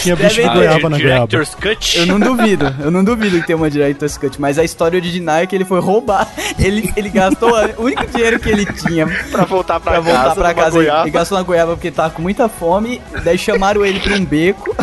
tinha 0.00 0.16
bicho 0.16 0.36
de 0.40 0.48
goiaba 0.48 0.88
na 0.88 0.96
goiaba. 0.98 1.26
Director's 1.26 1.54
Cut. 1.54 1.98
Eu 1.98 2.06
não 2.06 2.18
duvido, 2.18 2.74
eu 2.82 2.90
não 2.90 3.04
duvido 3.04 3.38
que 3.40 3.46
tenha 3.46 3.56
uma 3.58 3.68
Director's 3.68 4.16
Cut, 4.16 4.40
mas 4.40 4.58
a 4.58 4.64
história 4.64 4.96
original 4.96 5.36
é 5.36 5.46
que 5.46 5.54
ele 5.54 5.66
foi 5.66 5.80
roubar. 5.80 6.26
Ele, 6.58 6.90
ele 6.96 7.10
gastou 7.10 7.50
o 7.76 7.82
único 7.82 8.06
dinheiro 8.06 8.38
que 8.40 8.48
ele 8.48 8.64
tinha 8.64 9.06
Pra 9.30 9.44
voltar 9.44 9.78
pra, 9.80 9.92
pra 9.92 10.00
voltar 10.00 10.22
casa, 10.22 10.34
pra 10.36 10.54
casa. 10.54 10.78
Ele, 10.78 10.90
ele 10.90 11.10
gastou 11.10 11.36
na 11.36 11.44
goiaba 11.44 11.72
porque 11.74 11.90
tava 11.90 12.08
com 12.10 12.22
muita 12.22 12.48
fome, 12.48 13.02
daí 13.22 13.36
chamaram 13.36 13.84
ele 13.84 14.00
pra 14.00 14.14
um 14.14 14.24
beco. 14.24 14.74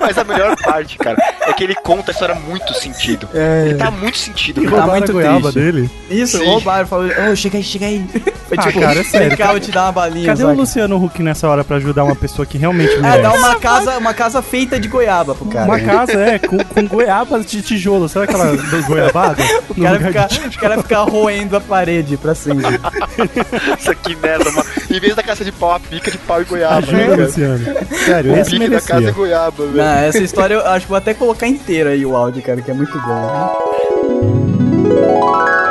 Mas 0.00 0.16
a 0.18 0.24
melhor 0.24 0.56
parte, 0.56 0.96
cara, 0.98 1.16
é 1.46 1.52
que 1.52 1.64
ele 1.64 1.74
conta 1.74 2.10
a 2.10 2.12
história 2.12 2.34
muito 2.34 2.72
sentido. 2.74 3.28
É. 3.34 3.66
Ele 3.68 3.74
tá 3.74 3.90
muito 3.90 4.16
sentido, 4.18 4.62
E 4.62 4.66
cara. 4.68 4.82
Tá 4.82 4.86
muito 4.88 5.10
a 5.10 5.12
goiaba 5.14 5.52
triste. 5.52 5.58
dele. 5.60 5.90
Isso, 6.10 6.38
Sim. 6.38 6.44
roubaram, 6.46 6.86
falou, 6.86 7.06
ô, 7.30 7.36
chega 7.36 7.56
aí, 7.58 7.62
chega 7.64 7.86
aí. 7.86 8.04
Foi 8.48 8.56
Ah, 8.58 8.62
tipo, 8.62 8.80
cara, 8.80 9.00
é 9.00 9.04
sério. 9.04 9.36
cá, 9.36 9.52
eu 9.52 9.60
te 9.60 9.70
dar 9.70 9.84
uma 9.84 9.92
balinha. 9.92 10.26
Cadê 10.26 10.40
saca? 10.42 10.52
o 10.52 10.56
Luciano 10.56 11.04
Huck 11.04 11.22
nessa 11.22 11.48
hora 11.48 11.62
pra 11.64 11.76
ajudar 11.76 12.04
uma 12.04 12.16
pessoa 12.16 12.46
que 12.46 12.56
realmente 12.56 12.94
Ah, 12.96 13.00
merece? 13.02 13.22
dá 13.22 13.32
uma 13.34 13.54
casa, 13.56 13.98
uma 13.98 14.14
casa 14.14 14.40
feita 14.40 14.80
de 14.80 14.88
goiaba 14.88 15.34
pro 15.34 15.44
cara. 15.46 15.66
Uma 15.66 15.78
casa, 15.80 16.12
é, 16.12 16.38
com, 16.38 16.56
com 16.58 16.86
goiabas 16.86 17.44
de 17.44 17.60
tijolo. 17.60 18.08
Sabe 18.08 18.24
aquela 18.24 18.56
do 18.56 18.82
goiabada? 18.86 19.42
O 19.68 19.80
cara, 19.80 20.00
fica, 20.00 20.28
o 20.46 20.60
cara 20.60 20.82
fica 20.82 20.98
roendo 21.02 21.56
a 21.56 21.60
parede 21.60 22.16
pra 22.16 22.34
sempre. 22.34 22.64
Isso 23.78 23.90
aqui 23.90 24.16
merda, 24.16 24.50
mano. 24.50 24.66
Em 24.90 24.98
vez 25.00 25.14
da 25.14 25.22
caça 25.22 25.44
de 25.44 25.52
pau, 25.52 25.72
a 25.74 25.80
pica 25.80 26.10
de 26.10 26.18
pau 26.18 26.40
e 26.40 26.44
goiaba. 26.44 26.78
Ajuda, 26.78 27.16
né? 27.16 27.24
Luciano. 27.24 27.64
Sério, 28.04 28.32
O 28.32 28.36
esse 28.36 28.50
pique 28.50 28.68
da 28.68 28.80
casa 28.80 28.92
é 28.92 28.94
merecia. 29.00 29.12
goiaba, 29.12 29.66
velho. 29.66 29.76
Não, 29.88 29.94
essa 30.04 30.18
história 30.18 30.54
eu 30.54 30.66
acho 30.66 30.84
que 30.84 30.90
vou 30.90 30.98
até 30.98 31.14
colocar 31.14 31.46
inteira 31.46 31.90
aí 31.90 32.04
o 32.04 32.14
áudio, 32.14 32.42
cara, 32.42 32.60
que 32.60 32.70
é 32.70 32.74
muito 32.74 32.92
bom. 32.92 33.97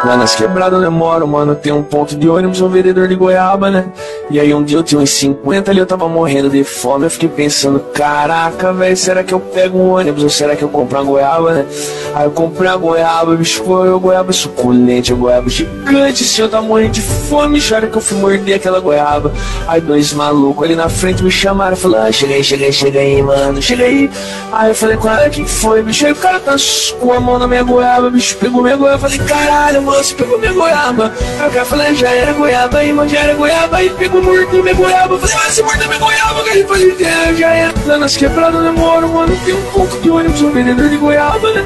Lá 0.05 0.15
nas 0.15 0.35
quebradas 0.35 0.77
onde 0.77 0.87
eu 0.87 0.91
moro, 0.91 1.27
mano, 1.27 1.53
tem 1.55 1.73
um 1.73 1.83
ponto 1.83 2.15
de 2.15 2.29
ônibus, 2.29 2.61
um 2.61 2.69
vendedor 2.69 3.07
de 3.07 3.15
goiaba, 3.15 3.69
né? 3.69 3.87
E 4.29 4.39
aí 4.39 4.53
um 4.53 4.63
dia 4.63 4.77
eu 4.77 4.83
tinha 4.83 5.01
uns 5.01 5.09
50 5.09 5.71
ali, 5.71 5.79
eu 5.79 5.85
tava 5.85 6.07
morrendo 6.07 6.49
de 6.49 6.63
fome, 6.63 7.05
eu 7.05 7.09
fiquei 7.09 7.27
pensando, 7.27 7.79
caraca, 7.93 8.71
velho, 8.71 8.95
será 8.95 9.23
que 9.23 9.33
eu 9.33 9.39
pego 9.39 9.77
um 9.77 9.95
ônibus 9.95 10.23
ou 10.23 10.29
será 10.29 10.55
que 10.55 10.63
eu 10.63 10.69
compro 10.69 10.97
uma 10.97 11.03
goiaba, 11.03 11.51
né? 11.51 11.65
Aí 12.13 12.25
eu 12.25 12.31
comprei 12.31 12.69
uma 12.69 12.77
goiaba, 12.77 13.35
bicho, 13.35 13.63
eu 13.85 13.99
goiaba 13.99 14.31
suculente, 14.31 15.11
eu 15.11 15.17
goiaba 15.17 15.49
gigante, 15.49 16.23
assim, 16.23 16.41
eu 16.41 16.49
tava 16.49 16.65
morrendo 16.65 16.91
de 16.91 17.01
fome, 17.01 17.59
chora 17.59 17.87
que 17.87 17.97
eu 17.97 18.01
fui 18.01 18.17
morder 18.17 18.55
aquela 18.55 18.79
goiaba. 18.79 19.31
Aí 19.67 19.81
dois 19.81 20.13
malucos 20.13 20.63
ali 20.63 20.75
na 20.75 20.89
frente 20.89 21.23
me 21.23 21.31
chamaram, 21.31 21.75
falaram, 21.75 22.07
ah, 22.07 22.11
chega 22.11 22.33
aí, 22.33 22.43
chega 22.43 22.65
aí, 22.65 22.73
chega 22.73 22.99
aí, 22.99 23.21
mano, 23.21 23.61
chega 23.61 23.83
aí. 23.83 24.09
Aí 24.51 24.69
eu 24.69 24.75
falei, 24.75 24.97
cara, 24.97 25.29
quem 25.29 25.45
foi, 25.45 25.81
bicho? 25.81 26.05
Aí 26.05 26.13
o 26.13 26.15
cara 26.15 26.39
tá 26.39 26.55
com 26.99 27.11
a 27.11 27.19
mão 27.19 27.37
na 27.37 27.47
minha 27.47 27.63
goiaba, 27.63 28.09
bicho, 28.09 28.37
pegou 28.37 28.61
minha 28.61 28.77
goiaba, 28.77 29.06
falei, 29.09 29.19
caralho, 29.19 29.81
você 29.81 30.13
pegou 30.13 30.37
minha 30.37 30.53
goiaba. 30.53 31.13
Aí 31.39 31.47
o 31.47 31.51
cara 31.51 31.65
falou, 31.65 31.93
já 31.95 32.09
era 32.09 32.33
goiaba 32.33 32.83
mano, 32.93 33.09
já 33.09 33.19
era 33.19 33.33
goiaba, 33.33 33.77
aí 33.77 33.89
pegou, 33.91 34.21
mordeu 34.21 34.63
minha 34.63 34.75
goiaba, 34.75 35.15
eu 35.15 35.19
falei, 35.19 35.35
ah, 35.35 35.51
você 35.51 35.63
mordeu 35.63 35.87
minha 35.87 35.99
goiaba, 35.99 36.43
cara, 36.43 36.57
eu 36.57 36.67
falei, 36.67 36.97
é, 36.99 37.33
já 37.35 37.49
era. 37.49 37.73
Lá 37.85 37.97
nas 37.97 38.17
quebradas 38.17 38.65
eu 38.65 38.73
moro, 38.73 39.07
mano, 39.09 39.37
tem 39.45 39.53
um 39.53 39.71
ponto 39.71 39.97
de 39.99 40.09
ônibus, 40.09 40.41
um 40.41 40.51
vendedor 40.51 40.89
de 40.89 40.97
goiaba, 40.97 41.51
né? 41.53 41.65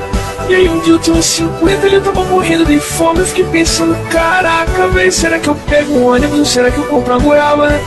E 0.49 0.55
aí 0.55 0.69
um 0.69 0.79
dia 0.81 0.93
eu 0.93 0.99
tinha 0.99 1.15
uns 1.15 1.25
50 1.25 1.85
ali, 1.85 1.95
eu 1.95 2.01
tava 2.01 2.23
morrendo 2.25 2.65
de 2.65 2.79
fome, 2.79 3.19
eu 3.19 3.25
fiquei 3.25 3.45
pensando, 3.45 3.95
caraca, 4.09 4.87
velho, 4.89 5.11
será 5.11 5.39
que 5.39 5.47
eu 5.47 5.55
pego 5.55 5.93
um 5.93 6.07
ônibus 6.07 6.39
ou 6.39 6.45
será 6.45 6.69
que 6.69 6.77
eu 6.77 6.83
compro 6.85 7.13
uma 7.13 7.19
goiaba, 7.19 7.69
né? 7.69 7.81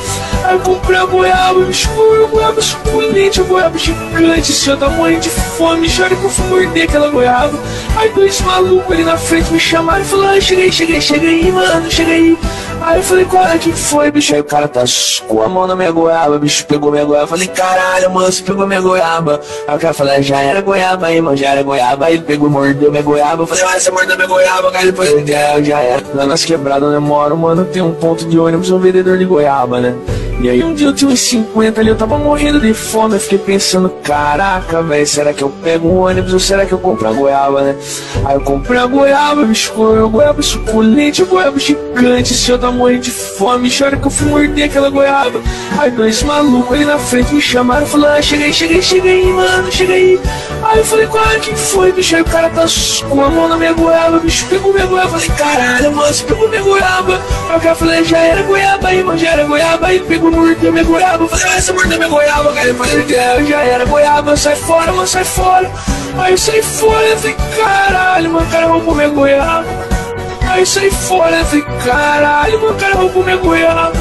Aí 0.44 0.55
eu 0.55 0.61
comprei 0.61 0.98
a 0.98 1.05
goiaba, 1.05 1.59
uma 1.59 2.26
goiaba 2.28 2.61
suculente, 2.61 3.40
uma 3.40 3.48
goiaba 3.48 3.78
gigante, 3.78 4.52
assim, 4.52 4.70
eu 4.70 4.76
tava 4.76 4.94
morrendo 4.94 5.20
de 5.20 5.30
fome, 5.30 5.88
chora 5.94 6.14
que 6.14 6.24
eu 6.24 6.30
fui 6.30 6.46
morder 6.48 6.84
aquela 6.84 7.09
goiaba. 7.09 7.59
Aí 7.96 8.11
dois 8.11 8.40
malucos 8.40 8.92
ali 8.92 9.05
na 9.05 9.16
frente 9.16 9.52
me 9.52 9.61
chamaram 9.61 10.02
e 10.02 10.05
falaram, 10.05 10.30
ah, 10.30 10.32
aí, 10.32 10.72
chega 10.72 11.26
aí, 11.26 11.52
mano, 11.52 11.90
chega 11.90 12.12
aí. 12.87 12.99
Eu 12.99 13.03
falei, 13.03 13.24
qual 13.24 13.47
é 13.47 13.59
que 13.59 13.72
foi, 13.72 14.11
bicho? 14.11 14.35
Aí 14.35 14.41
o 14.41 14.45
cara 14.45 14.68
tá 14.68 14.85
com 15.26 15.43
a 15.43 15.49
mão 15.49 15.66
na 15.66 15.74
minha 15.74 15.91
goiaba, 15.91 16.39
bicho, 16.39 16.66
pegou 16.66 16.91
minha 16.91 17.05
goiaba. 17.05 17.24
Eu 17.24 17.28
falei, 17.28 17.49
caralho, 17.49 18.11
mano, 18.11 18.30
você 18.30 18.43
pegou 18.43 18.66
minha 18.66 18.80
goiaba. 18.80 19.41
Aí 19.66 19.76
o 19.76 19.78
cara 19.80 19.95
falou, 19.95 20.12
"Ah, 20.12 20.20
já 20.20 20.41
era 20.41 20.61
goiaba 20.61 21.07
aí, 21.07 21.20
mano, 21.20 21.37
já 21.37 21.51
era 21.51 21.62
goiaba. 21.62 22.07
Aí 22.07 22.14
ele 22.14 22.22
pegou 22.22 22.49
e 22.49 22.51
mordeu 22.51 22.91
minha 22.91 23.03
goiaba. 23.03 23.43
Eu 23.43 23.47
falei, 23.47 23.64
ah, 23.64 23.78
você 23.78 23.91
mordeu 23.91 24.16
minha 24.16 24.28
goiaba, 24.28 24.70
cara. 24.70 24.87
Depois 24.87 25.11
ele 25.11 25.26
já, 25.26 25.61
já 25.62 25.80
era. 25.80 26.03
Lá 26.14 26.26
nas 26.26 26.45
quebradas 26.45 26.85
onde 26.89 26.97
eu 26.97 27.01
moro, 27.01 27.37
mano, 27.37 27.64
tem 27.64 27.82
um 27.82 27.93
ponto 27.95 28.24
de 28.26 28.39
ônibus, 28.39 28.70
um 28.70 28.78
vendedor 28.78 29.18
de 29.18 29.24
goiaba, 29.24 29.80
né? 29.80 29.95
E 30.41 30.51
aí 30.51 30.62
um 30.62 30.74
dia 30.74 30.89
eu 30.89 30.95
tinha 30.95 31.11
uns 31.11 31.20
50 31.20 31.80
ali, 31.80 31.89
eu 31.89 31.97
tava 31.97 32.18
morrendo 32.18 32.61
de 32.61 32.74
fome, 32.74 33.14
eu 33.14 33.20
fiquei 33.20 33.39
pensando, 33.39 33.89
caraca, 33.89 34.82
velho, 34.82 35.07
será 35.07 35.32
que 35.32 35.43
eu 35.43 35.49
pego 35.49 35.89
um 35.89 36.01
ônibus 36.01 36.35
ou 36.35 36.39
será 36.39 36.66
que 36.66 36.72
eu 36.72 36.78
compro 36.78 37.09
a 37.09 37.12
goiaba, 37.12 37.62
né? 37.62 37.76
Aí 38.26 38.35
eu 38.35 38.41
comprei 38.43 38.78
a 38.78 38.87
goiaba, 38.87 39.43
a 39.43 40.07
goiaba 40.07 40.43
suculente, 40.43 41.24
goiaba 41.24 41.59
gigante, 41.59 42.35
se 42.35 42.51
eu 42.51 42.59
tava 42.59 42.72
morrendo 42.72 43.03
de 43.03 43.11
fome, 43.11 43.70
chora 43.70 43.97
que 43.97 44.07
eu 44.07 44.11
fui 44.11 44.28
morder 44.28 44.66
aquela 44.66 44.91
goiaba. 44.91 45.41
Aí 45.78 45.91
dois 45.91 46.22
malucos 46.22 46.72
ali 46.76 46.85
na 46.85 46.99
frente 46.99 47.35
me 47.35 47.41
chamaram, 47.41 47.87
falaram, 47.87 48.14
ah, 48.14 48.16
aí, 48.16 48.22
chega 48.53 49.09
aí, 49.09 49.32
mano, 49.32 49.72
chega 49.72 49.95
aí. 49.95 50.20
Eu 50.76 50.85
falei, 50.85 51.07
qual 51.07 51.24
que 51.41 51.55
foi, 51.55 51.93
bicho? 51.93 52.16
Aí 52.16 52.22
o 52.22 52.24
cara 52.24 52.51
tá 52.51 52.64
com 53.09 53.22
a 53.22 53.30
mão 53.30 53.49
na 53.49 53.57
minha 53.57 53.72
goiaba, 53.72 54.18
bicho, 54.18 54.47
pegou 54.47 54.72
minha 54.72 54.87
goiaba, 54.87 55.16
eu 55.16 55.20
falei, 55.20 55.39
caralho, 55.39 55.93
mano, 55.93 56.12
você 56.12 56.24
pegou 56.24 56.49
minha 56.49 56.62
goiaba. 56.62 57.20
Aí 57.49 57.57
o 57.57 57.61
cara 57.61 57.74
falou, 57.74 58.05
já 58.05 58.18
era 58.18 58.43
goiaba 58.43 58.89
aí, 58.89 59.03
mano, 59.03 59.18
já 59.18 59.30
era 59.30 59.45
goiaba, 59.45 59.87
aí 59.87 60.01
pegou 60.01 60.24
vou 60.31 60.33
morder 60.33 60.72
minha 60.72 60.85
goiaba. 60.85 61.29
Falei, 61.29 61.61
você 61.61 61.72
mordeu 61.72 61.99
minha 61.99 62.09
goiaba. 62.09 62.51
Eu 62.64 62.75
falei, 62.75 63.14
"É, 63.14 63.45
já 63.45 63.62
era 63.62 63.85
goiaba, 63.85 64.37
sai 64.37 64.57
fora, 64.57 64.93
mano, 64.93 65.07
sai 65.07 65.25
fora. 65.25 65.70
Aí 66.18 66.39
saí 66.39 66.62
fora, 66.62 67.07
eu 67.09 67.16
falei, 67.18 67.37
caralho, 67.57 68.31
mano, 68.31 68.47
cara, 68.51 68.66
roubou 68.66 68.95
minha 68.95 69.09
goiaba. 69.09 69.64
Aí 70.49 70.64
saí 70.64 70.91
fora, 70.91 71.37
eu 71.39 71.45
falei, 71.45 71.64
caralho, 71.85 72.61
mano, 72.62 72.75
cara, 72.79 72.95
roubou 72.95 73.25
minha 73.25 73.37
goiaba. 73.37 73.93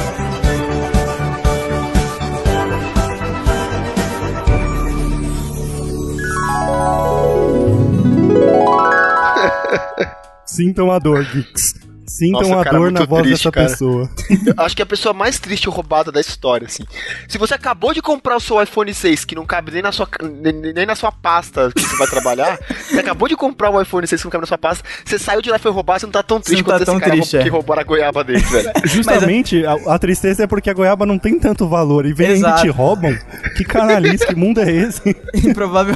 Sintam 10.46 10.92
a 10.92 11.00
dor, 11.00 11.24
Geeks. 11.26 11.83
Sintam 12.08 12.42
Nossa, 12.42 12.62
a 12.62 12.64
cara, 12.64 12.78
dor 12.78 12.92
na 12.92 13.06
voz 13.06 13.24
triste, 13.24 13.44
dessa 13.44 13.52
cara. 13.52 13.70
pessoa. 13.70 14.10
Eu 14.46 14.54
acho 14.66 14.76
que 14.76 14.82
é 14.82 14.84
a 14.84 14.88
pessoa 14.88 15.14
mais 15.14 15.40
triste 15.40 15.70
roubada 15.70 16.12
da 16.12 16.20
história, 16.20 16.66
assim. 16.68 16.84
Se 17.28 17.38
você 17.38 17.54
acabou 17.54 17.94
de 17.94 18.02
comprar 18.02 18.36
o 18.36 18.40
seu 18.40 18.62
iPhone 18.62 18.94
6, 18.94 19.26
que 19.26 19.36
não 19.36 19.46
cabe 19.46 19.72
nem 19.72 19.82
na 19.82 19.92
sua, 19.92 20.08
nem, 20.22 20.74
nem 20.74 20.86
na 20.86 20.96
sua 20.96 21.12
pasta 21.12 21.72
que 21.76 21.82
você 21.82 21.96
vai 21.98 22.08
trabalhar, 22.08 22.60
você 22.90 23.00
acabou 23.00 23.28
de 23.28 23.36
comprar 23.36 23.70
o 23.70 23.82
iPhone 23.82 24.06
6 24.06 24.22
que 24.22 24.26
não 24.26 24.32
cabe 24.32 24.42
na 24.44 24.48
sua 24.48 24.58
pasta, 24.58 24.84
você 25.06 25.18
saiu 25.18 25.42
de 25.42 25.50
lá 25.50 25.56
e 25.56 25.60
foi 25.60 25.72
roubado, 25.72 26.02
você 26.02 26.06
não 26.06 26.12
tá 26.14 26.24
tão 26.24 26.40
triste 26.40 26.62
não 26.62 26.66
tá 26.70 26.74
quanto 26.78 26.86
tão 26.86 26.96
esse 26.96 27.04
cara 27.04 27.12
triste, 27.16 27.38
que 27.38 27.48
é. 27.48 27.52
roubou 27.52 27.80
a 27.80 27.84
goiaba 27.84 28.24
dele, 28.24 28.40
velho. 28.40 28.72
Justamente, 28.86 29.66
a, 29.66 29.74
a 29.94 30.00
tristeza 30.00 30.44
é 30.44 30.48
porque 30.48 30.70
a 30.70 30.74
goiaba 30.74 31.06
não 31.06 31.18
tem 31.18 31.40
tanto 31.40 31.68
valor. 31.68 32.06
E 32.06 32.14
vem 32.14 32.42
e 32.42 32.56
te 32.62 32.68
roubam. 32.70 33.18
Que 33.56 33.64
canalice, 33.64 34.26
que 34.26 34.36
mundo 34.36 34.60
é 34.60 34.70
esse? 34.72 35.16
Improvável. 35.44 35.96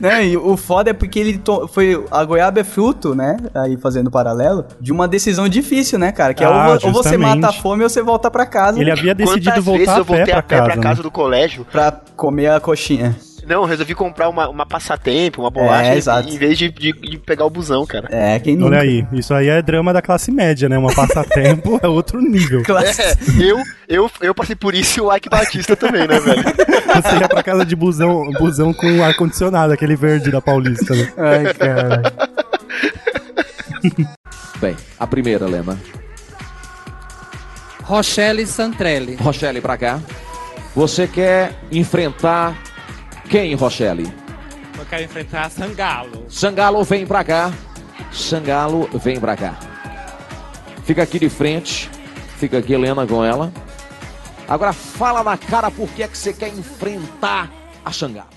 né? 0.00 0.26
E 0.26 0.36
o 0.36 0.56
foda 0.56 0.90
é 0.90 0.92
porque 0.92 1.18
ele 1.18 1.38
to- 1.38 1.68
foi. 1.68 2.02
A 2.10 2.24
goiaba 2.24 2.60
é 2.60 2.64
fruto, 2.64 3.14
né? 3.14 3.36
Aí 3.54 3.76
fazendo 3.76 4.10
paralelo, 4.10 4.64
de 4.80 4.92
uma 4.92 5.06
decisão 5.08 5.43
difícil, 5.48 5.98
né, 5.98 6.12
cara? 6.12 6.34
Que 6.34 6.42
é 6.44 6.46
Ah, 6.46 6.68
ou, 6.70 6.78
vo- 6.80 6.86
ou 6.88 6.92
você 6.92 7.16
mata 7.16 7.48
a 7.48 7.52
fome 7.52 7.82
ou 7.82 7.88
você 7.88 8.02
volta 8.02 8.30
pra 8.30 8.46
casa. 8.46 8.80
Ele 8.80 8.90
havia 8.90 9.14
decidido 9.14 9.50
Quantas 9.50 9.64
voltar 9.64 9.78
vezes 9.78 9.94
a 9.94 9.98
eu 9.98 10.04
pé 10.04 10.14
voltei 10.16 10.32
pra 10.34 10.38
a 10.38 10.42
pé 10.42 10.56
pra 10.56 10.66
casa, 10.68 10.80
casa 10.80 10.96
né? 10.96 11.02
do 11.02 11.10
colégio 11.10 11.66
Pra 11.70 11.92
comer 12.16 12.48
a 12.50 12.60
coxinha. 12.60 13.14
Não, 13.46 13.56
eu 13.60 13.64
resolvi 13.64 13.94
comprar 13.94 14.30
uma, 14.30 14.48
uma 14.48 14.64
passatempo, 14.64 15.42
uma 15.42 15.50
bolacha, 15.50 15.90
É, 16.10 16.20
em 16.22 16.38
vez 16.38 16.56
de, 16.56 16.70
de- 16.70 16.92
de 16.94 17.18
pegar 17.18 17.44
o 17.44 17.50
busão, 17.50 17.84
cara. 17.84 18.08
É, 18.10 18.38
quem 18.38 18.56
nunca. 18.56 18.70
Olha 18.70 18.80
aí, 18.80 19.06
isso 19.12 19.34
aí 19.34 19.48
é 19.48 19.60
drama 19.60 19.92
da 19.92 20.00
classe 20.00 20.30
média, 20.32 20.66
né? 20.66 20.78
Uma 20.78 20.94
passatempo 20.94 21.78
é 21.84 21.86
outro 21.86 22.22
nível. 22.22 22.62
É, 22.72 23.44
eu, 23.44 23.58
eu, 23.86 24.10
eu 24.22 24.34
passei 24.34 24.56
por 24.56 24.74
isso 24.74 24.98
e 24.98 25.02
o 25.02 25.14
Ike 25.14 25.28
Batista 25.28 25.76
também, 25.76 26.08
né, 26.08 26.18
velho? 26.20 26.42
Você 26.94 27.16
ia 27.20 27.28
pra 27.28 27.42
casa 27.42 27.66
de 27.66 27.76
busão, 27.76 28.30
busão 28.38 28.72
com 28.72 29.02
ar-condicionado, 29.04 29.74
aquele 29.74 29.94
verde 29.96 30.30
da 30.30 30.40
Paulista, 30.40 30.94
né? 30.94 31.12
Ai, 31.18 31.52
cara. 31.52 32.02
Bem, 34.60 34.76
a 34.98 35.06
primeira, 35.06 35.46
Lema. 35.46 35.78
Rochelle 37.82 38.46
Santrelli. 38.46 39.16
Rochelle, 39.16 39.60
pra 39.60 39.76
cá. 39.76 40.00
Você 40.74 41.06
quer 41.06 41.54
enfrentar 41.70 42.56
quem, 43.28 43.54
Rochelle? 43.54 44.12
Eu 44.78 44.84
quero 44.86 45.04
enfrentar 45.04 45.50
Sangalo. 45.50 46.26
Sangalo, 46.28 46.82
vem 46.82 47.06
pra 47.06 47.22
cá. 47.22 47.52
Sangalo, 48.10 48.88
vem 48.94 49.20
pra 49.20 49.36
cá. 49.36 49.58
Fica 50.84 51.02
aqui 51.02 51.18
de 51.18 51.28
frente. 51.28 51.90
Fica 52.38 52.58
aqui, 52.58 52.72
Helena, 52.72 53.06
com 53.06 53.24
ela. 53.24 53.52
Agora 54.48 54.72
fala 54.72 55.22
na 55.22 55.36
cara 55.36 55.70
por 55.70 55.88
que 55.90 56.02
é 56.02 56.08
que 56.08 56.16
você 56.16 56.32
quer 56.32 56.48
enfrentar 56.48 57.50
a 57.84 57.92
Sangalo. 57.92 58.33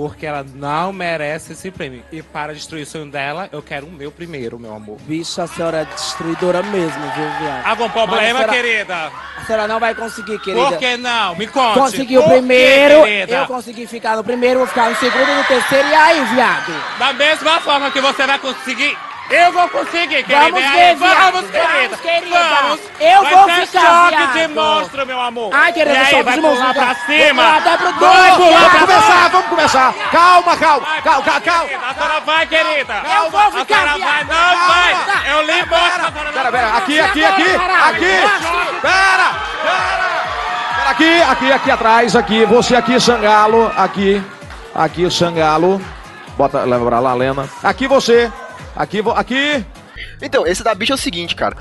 Porque 0.00 0.24
ela 0.24 0.42
não 0.54 0.94
merece 0.94 1.52
esse 1.52 1.70
prêmio. 1.70 2.02
E 2.10 2.22
para 2.22 2.54
destruir 2.54 2.84
o 2.84 2.86
sonho 2.86 3.10
dela, 3.10 3.50
eu 3.52 3.60
quero 3.60 3.86
o 3.86 3.90
meu 3.90 4.10
primeiro, 4.10 4.58
meu 4.58 4.74
amor. 4.74 4.96
Bicho, 5.02 5.42
a 5.42 5.46
senhora 5.46 5.82
é 5.82 5.84
destruidora 5.84 6.62
mesmo, 6.62 7.02
viu, 7.14 7.30
viado? 7.38 7.66
Algum 7.66 7.90
problema, 7.90 8.38
a 8.40 8.42
senhora- 8.44 8.52
querida? 8.54 9.12
A 9.36 9.44
senhora 9.44 9.68
não 9.68 9.78
vai 9.78 9.94
conseguir, 9.94 10.38
querida. 10.38 10.68
Por 10.70 10.78
que 10.78 10.96
não? 10.96 11.36
Me 11.36 11.46
conte. 11.46 11.78
Consegui 11.78 12.16
o 12.16 12.22
quê, 12.22 12.28
primeiro, 12.30 13.02
querida? 13.04 13.36
eu 13.36 13.46
consegui 13.46 13.86
ficar 13.86 14.16
no 14.16 14.24
primeiro, 14.24 14.60
vou 14.60 14.68
ficar 14.68 14.88
no 14.88 14.96
segundo, 14.96 15.34
no 15.36 15.44
terceiro, 15.44 15.86
e 15.86 15.94
aí, 15.94 16.24
viado? 16.34 16.98
Da 16.98 17.12
mesma 17.12 17.60
forma 17.60 17.90
que 17.90 18.00
você 18.00 18.26
vai 18.26 18.38
conseguir, 18.38 18.96
eu 19.30 19.52
vou 19.52 19.68
conseguir, 19.68 20.22
querida. 20.24 20.50
Vamos 20.50 20.70
ver, 20.72 20.96
viado. 20.96 21.32
Vamos, 21.32 21.50
querida. 21.50 21.70
Vamos, 21.88 22.00
querida. 22.00 22.38
Vamos. 22.62 22.80
Eu 23.00 23.22
Vai 23.22 23.34
vou 23.34 23.44
ser 23.50 23.66
ficar, 23.66 23.80
choque 24.10 24.26
de 24.26 24.32
viado. 24.32 24.54
monstro, 24.54 25.06
meu 25.06 25.20
amor. 25.20 25.50
Ai, 25.54 25.72
querida, 25.72 25.94
e 25.94 25.98
aí, 25.98 26.22
vai 26.22 26.34
de 26.34 26.40
pular 26.40 26.74
pra 26.74 26.84
Vou 26.86 26.94
cima. 27.06 27.42
pular 27.42 27.56
até 27.58 27.76
pro 27.76 27.92
Vai 27.92 28.36
pular 28.36 28.70
pra 28.70 28.78
Vamos 28.80 28.86
começar, 28.94 29.28
vamos 29.30 29.46
começar. 29.48 29.94
Calma, 30.10 30.56
calma, 30.56 30.86
calma, 31.02 31.22
calma, 31.24 31.40
calma. 31.40 31.70
A 31.90 31.94
senhora 31.94 32.20
vai, 32.20 32.46
querida. 32.46 33.02
Eu 33.16 33.30
vou 33.30 33.40
A 33.40 33.50
ficar, 33.52 33.94
senhora 33.94 33.98
vai, 33.98 34.24
não 34.24 34.68
vai. 34.68 35.32
Eu 35.32 35.42
lhe 35.42 35.64
mostro. 35.64 36.06
a 36.06 36.10
Pera, 36.12 36.32
pera, 36.32 36.50
vai. 36.50 36.78
aqui, 36.78 37.00
aqui, 37.00 37.24
aqui, 37.24 37.42
aqui. 37.42 38.20
Pera, 38.80 38.80
pera. 38.82 39.30
Pera, 39.62 40.90
aqui, 40.90 41.22
aqui, 41.22 41.52
aqui 41.52 41.70
atrás, 41.70 42.16
aqui. 42.16 42.44
Você 42.46 42.74
aqui, 42.76 42.98
Sangalo, 43.00 43.72
aqui. 43.76 44.22
Aqui, 44.74 45.10
Sangalo. 45.10 45.80
Bota, 46.36 46.60
leva 46.64 46.84
pra 46.86 46.98
lá, 47.00 47.14
Lena. 47.14 47.48
Aqui 47.62 47.86
você. 47.86 48.30
Aqui, 48.80 49.02
vo- 49.02 49.10
aqui. 49.10 49.62
Então, 50.22 50.46
esse 50.46 50.62
da 50.64 50.74
bicha 50.74 50.94
é 50.94 50.94
o 50.94 50.98
seguinte, 50.98 51.34
cara. 51.36 51.54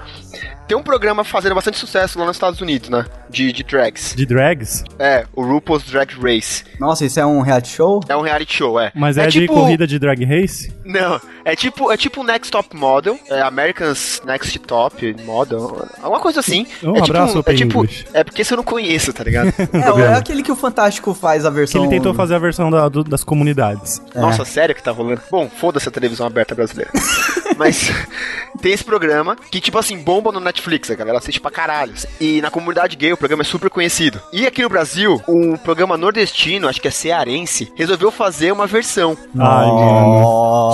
Tem 0.69 0.77
um 0.77 0.83
programa 0.83 1.23
fazendo 1.23 1.55
bastante 1.55 1.79
sucesso 1.79 2.19
lá 2.19 2.27
nos 2.27 2.35
Estados 2.35 2.61
Unidos, 2.61 2.89
né? 2.91 3.03
De, 3.27 3.51
de 3.51 3.63
drags. 3.63 4.13
De 4.15 4.23
drags? 4.23 4.83
É, 4.99 5.25
o 5.35 5.41
RuPaul's 5.41 5.81
Drag 5.83 6.11
Race. 6.21 6.63
Nossa, 6.79 7.03
isso 7.05 7.19
é 7.19 7.25
um 7.25 7.41
reality 7.41 7.69
show? 7.69 7.99
É 8.07 8.15
um 8.15 8.21
reality 8.21 8.55
show, 8.55 8.79
é. 8.79 8.91
Mas 8.93 9.17
é, 9.17 9.25
de 9.25 9.41
tipo- 9.41 9.53
corrida 9.55 9.87
de 9.87 9.97
drag 9.97 10.23
race? 10.25 10.71
Não, 10.85 11.19
é 11.43 11.55
tipo, 11.55 11.91
é 11.91 11.97
tipo 11.97 12.23
Next 12.23 12.51
Top 12.51 12.75
Model, 12.75 13.19
é 13.31 13.41
American's 13.41 14.21
Next 14.23 14.59
Top 14.59 15.15
Model, 15.25 15.87
alguma 16.03 16.19
coisa 16.21 16.39
assim. 16.39 16.67
Um 16.83 16.95
é 16.95 16.99
abraço, 17.01 17.37
tipo, 17.39 17.49
é 17.49 17.53
tipo, 17.55 17.87
é 18.13 18.23
porque 18.23 18.43
esse 18.43 18.53
eu 18.53 18.57
não 18.57 18.63
conheço, 18.63 19.11
tá 19.11 19.23
ligado? 19.23 19.51
É, 19.73 20.01
é 20.01 20.13
aquele 20.15 20.43
que 20.43 20.51
o 20.51 20.55
Fantástico 20.55 21.15
faz 21.15 21.45
a 21.45 21.49
Que 21.49 21.55
versão. 21.55 21.81
ele 21.83 21.89
tentou 21.89 22.13
fazer 22.13 22.35
a 22.35 22.39
versão 22.39 22.69
da- 22.69 22.87
do- 22.89 23.03
das 23.03 23.23
comunidades. 23.23 23.99
Nossa, 24.13 24.45
sério 24.45 24.75
que 24.75 24.83
tá 24.83 24.91
rolando? 24.91 25.21
Bom, 25.31 25.49
foda-se 25.49 25.89
a 25.89 25.91
televisão 25.91 26.27
aberta 26.27 26.53
brasileira. 26.53 26.91
Mas 27.57 27.89
tem 28.61 28.71
esse 28.71 28.83
programa 28.83 29.35
que, 29.51 29.59
tipo 29.59 29.77
assim, 29.77 29.97
bomba 29.97 30.31
no 30.31 30.39
Netflix, 30.39 30.58
a 30.91 30.95
galera 30.95 31.17
assiste 31.17 31.39
pra 31.39 31.51
caralho. 31.51 31.93
E 32.19 32.41
na 32.41 32.51
comunidade 32.51 32.95
gay 32.95 33.13
o 33.13 33.17
programa 33.17 33.43
é 33.43 33.45
super 33.45 33.69
conhecido. 33.69 34.21
E 34.31 34.45
aqui 34.45 34.61
no 34.61 34.69
Brasil, 34.69 35.21
um 35.27 35.57
programa 35.57 35.97
nordestino, 35.97 36.67
acho 36.67 36.81
que 36.81 36.87
é 36.87 36.91
cearense, 36.91 37.71
resolveu 37.75 38.11
fazer 38.11 38.51
uma 38.51 38.67
versão. 38.67 39.17
Ai. 39.37 39.67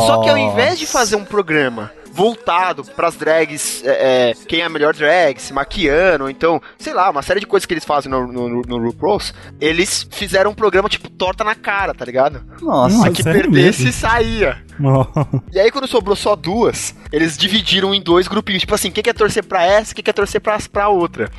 Só 0.07 0.21
que 0.23 0.29
ao 0.29 0.38
invés 0.38 0.79
de 0.79 0.86
fazer 0.86 1.15
um 1.15 1.25
programa 1.25 1.91
voltado 2.16 2.86
pras 2.86 3.16
drags, 3.16 3.84
é, 3.84 4.30
é, 4.30 4.34
quem 4.47 4.61
é 4.61 4.66
a 4.66 4.70
melhor 4.70 4.93
drag, 4.93 5.38
se 5.38 5.51
maquiando, 5.53 6.24
ou 6.24 6.30
então, 6.30 6.61
sei 6.80 6.93
lá, 6.93 7.09
uma 7.09 7.22
série 7.22 7.41
de 7.41 7.45
coisas 7.45 7.66
que 7.66 7.74
eles 7.74 7.84
fazem 7.84 8.09
no, 8.09 8.26
no, 8.26 8.61
no, 8.61 8.78
RuPaul's, 8.78 9.34
eles 9.59 10.07
fizeram 10.09 10.51
um 10.51 10.55
programa 10.55 10.88
tipo 10.88 11.09
torta 11.09 11.43
na 11.43 11.53
cara, 11.53 11.93
tá 11.93 12.05
ligado? 12.05 12.41
Nossa, 12.61 13.07
a 13.07 13.11
que 13.11 13.22
perdesse 13.22 13.84
mesmo? 13.84 13.99
saía. 13.99 14.63
Ó. 14.84 15.05
E 15.51 15.59
aí, 15.59 15.72
quando 15.72 15.88
sobrou 15.88 16.16
só 16.16 16.36
duas, 16.36 16.95
eles 17.11 17.38
dividiram 17.38 17.93
em 17.93 18.01
dois 18.01 18.28
grupinhos. 18.28 18.61
Tipo 18.61 18.76
assim, 18.76 18.91
quem 18.91 19.03
quer 19.03 19.13
torcer 19.13 19.43
pra 19.43 19.63
essa, 19.63 19.93
quem 19.93 20.03
quer 20.03 20.13
torcer 20.13 20.41
pra, 20.41 20.57
pra 20.72 20.89
outra. 20.89 21.30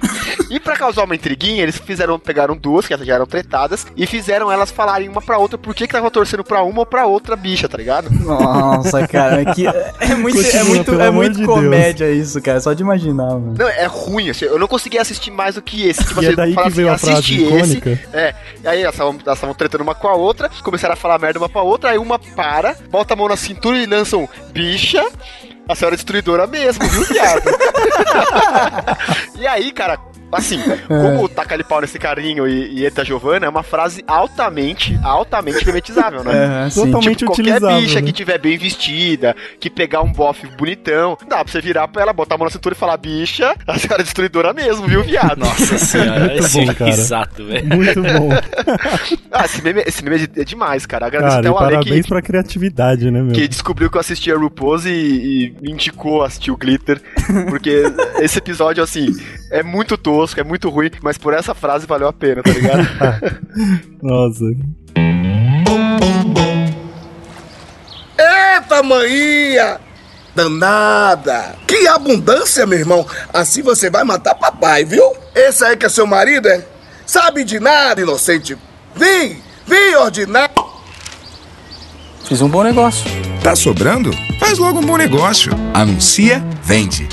e 0.51 0.59
pra 0.59 0.77
causar 0.77 1.05
uma 1.05 1.15
intriguinha, 1.15 1.63
eles 1.63 1.77
fizeram, 1.77 2.19
pegaram 2.19 2.57
duas, 2.57 2.87
que 2.87 2.97
já 3.05 3.15
eram 3.15 3.27
tretadas, 3.27 3.87
e 3.97 4.07
fizeram 4.07 4.51
elas 4.51 4.71
falarem 4.71 5.09
uma 5.09 5.21
pra 5.21 5.39
outra 5.39 5.59
por 5.59 5.75
que 5.75 5.87
que 5.87 5.93
tava 5.93 6.11
torcendo 6.11 6.45
pra 6.45 6.63
uma 6.63 6.81
ou 6.81 6.87
pra 6.87 7.07
outra 7.07 7.37
bicha, 7.37 7.69
tá 7.69 7.77
ligado? 7.77 8.11
Nossa, 8.11 9.07
cara, 9.07 9.55
que 9.55 9.67
é 9.67 10.15
muito, 10.15 10.41
é 10.41 10.65
muito, 10.69 11.01
é 11.01 11.11
muito 11.11 11.39
de 11.39 11.45
comédia 11.45 12.11
isso, 12.11 12.41
cara. 12.41 12.61
Só 12.61 12.73
de 12.73 12.83
imaginar, 12.83 13.31
mano. 13.31 13.55
Não, 13.59 13.69
é 13.69 13.87
ruim, 13.87 14.31
assim, 14.31 14.45
eu 14.45 14.59
não 14.59 14.69
consegui 14.69 14.99
assistir 14.99 15.31
mais 15.31 15.55
do 15.55 15.63
que 15.63 15.89
esse. 15.89 16.05
Tipo 16.05 16.23
E 16.23 16.27
é 16.27 16.29
assim, 16.29 16.37
daí 16.37 16.55
falar 16.55 16.67
que 16.67 16.77
veio 16.77 16.91
a 16.91 16.99
frase 16.99 17.35
icônica. 17.35 18.01
É, 18.13 18.35
e 18.63 18.69
aí 18.69 18.83
elas 18.83 18.95
estavam 18.95 19.19
elas 19.25 19.39
estavam 19.39 19.55
tretando 19.55 19.83
uma 19.83 19.95
com 19.95 20.09
a 20.09 20.15
outra, 20.15 20.49
começaram 20.63 20.95
a 20.95 20.97
falar 20.97 21.19
merda 21.19 21.39
uma 21.39 21.49
pra 21.49 21.63
outra, 21.63 21.91
aí 21.91 21.99
uma 21.99 22.19
para, 22.19 22.77
bota 22.91 23.15
a 23.15 23.17
mão 23.17 23.29
na 23.29 23.37
cintura 23.37 23.77
e 23.77 23.87
lançam 23.87 24.29
bicha. 24.53 25.05
A 25.69 25.75
senhora 25.75 25.95
é 25.95 25.97
destruidora 25.97 26.47
mesmo, 26.47 26.87
viu, 26.87 27.05
viado? 27.05 27.43
e 29.37 29.47
aí, 29.49 29.73
cara, 29.73 29.99
assim, 30.33 30.61
como 30.87 31.29
taca 31.29 31.55
ali 31.55 31.65
pau 31.65 31.81
nesse 31.81 31.99
carinho 31.99 32.47
e, 32.47 32.81
e 32.81 32.87
Eta 32.87 33.05
Giovanna 33.05 33.47
é 33.47 33.49
uma 33.49 33.63
frase 33.63 34.05
altamente, 34.07 34.99
altamente 35.03 35.65
memetizável, 35.65 36.23
né? 36.25 36.37
É, 36.67 36.71
sim. 36.71 36.85
Totalmente 36.85 37.19
tipo, 37.19 37.31
qualquer 37.33 37.43
utilizável, 37.57 37.81
bicha 37.81 38.01
né? 38.01 38.07
que 38.07 38.13
tiver 38.13 38.39
bem 38.39 38.57
vestida, 38.57 39.35
que 39.59 39.69
pegar 39.69 40.03
um 40.03 40.13
bofe 40.13 40.47
bonitão, 40.57 41.17
dá 41.29 41.43
pra 41.43 41.51
você 41.53 41.61
virar 41.61 41.89
pra 41.89 42.03
ela, 42.03 42.13
botar 42.13 42.35
a 42.35 42.39
mão 42.39 42.45
na 42.45 42.51
cintura 42.51 42.75
e 42.75 42.79
falar, 42.79 42.97
bicha, 42.99 43.55
a 43.67 43.79
senhora 43.79 44.03
é 44.03 44.05
destruidora 44.05 44.53
mesmo, 44.53 44.87
viu, 44.87 45.03
viado? 45.03 45.39
Nossa 45.39 45.79
senhora, 45.79 46.21
Muito 46.27 46.45
esse 46.45 46.65
bom, 46.65 46.75
cara. 46.75 46.91
exato, 46.91 47.45
velho. 47.45 47.67
Muito 47.67 48.03
bom. 48.03 48.29
Ah, 49.31 49.45
esse 49.45 49.61
meme, 49.63 49.83
esse 49.87 50.03
meme 50.03 50.29
é 50.37 50.45
demais, 50.45 50.87
cara. 50.87 51.07
Agradeço 51.07 51.37
Cara, 51.37 51.41
até 51.41 51.51
o 51.51 51.59
Ale 51.59 51.77
parabéns 51.77 52.03
que, 52.03 52.09
pra 52.09 52.23
criatividade, 52.23 53.11
né, 53.11 53.23
meu? 53.23 53.33
que 53.33 53.47
descobriu 53.47 53.91
que 53.91 53.97
eu 53.97 54.01
assistia 54.01 54.37
RuPaul's 54.37 54.87
e, 54.87 54.91
e 54.91 55.55
me 55.61 55.73
indicou 55.73 56.23
assistir 56.23 56.51
o 56.51 56.57
Glitter. 56.57 57.01
Porque 57.51 57.83
esse 58.21 58.39
episódio, 58.39 58.83
assim, 58.83 59.15
é 59.51 59.63
muito 59.63 59.97
tosco, 59.97 60.41
é 60.41 60.45
muito 60.45 60.69
ruim, 60.69 60.91
mas 61.03 61.19
por 61.19 61.35
essa 61.35 61.55
frase 61.55 61.87
valeu 61.87 62.09
a 62.09 62.13
pena, 62.13 62.43
tá 62.43 62.51
ligado? 62.51 62.83
Nossa. 64.03 64.45
Eita, 68.19 68.83
maninha! 68.83 69.81
Danada! 70.35 71.55
Que 71.67 71.89
abundância, 71.89 72.67
meu 72.67 72.79
irmão! 72.79 73.07
Assim 73.33 73.63
você 73.63 73.89
vai 73.89 74.05
matar 74.05 74.35
papai, 74.35 74.85
viu? 74.85 75.15
Esse 75.35 75.65
aí 75.65 75.77
que 75.77 75.87
é 75.87 75.89
seu 75.89 76.07
marido, 76.07 76.49
é? 76.49 76.65
Sabe 77.07 77.45
de 77.45 77.61
nada, 77.61 78.01
inocente. 78.01 78.57
Vim, 78.95 79.41
vim 79.67 79.95
ordinar. 79.99 80.51
Fiz 82.25 82.43
um 82.43 82.49
bom 82.49 82.65
negócio. 82.65 83.09
Tá 83.43 83.55
sobrando? 83.55 84.11
Faz 84.41 84.59
logo 84.59 84.81
um 84.81 84.85
bom 84.85 84.97
negócio. 84.97 85.53
Anuncia, 85.73 86.45
vende. 86.63 87.09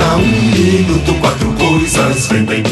Cada 0.00 0.16
um 0.16 0.26
minuto, 0.26 1.14
quatro 1.20 1.52
coisas 1.56 2.26
vendem. 2.28 2.62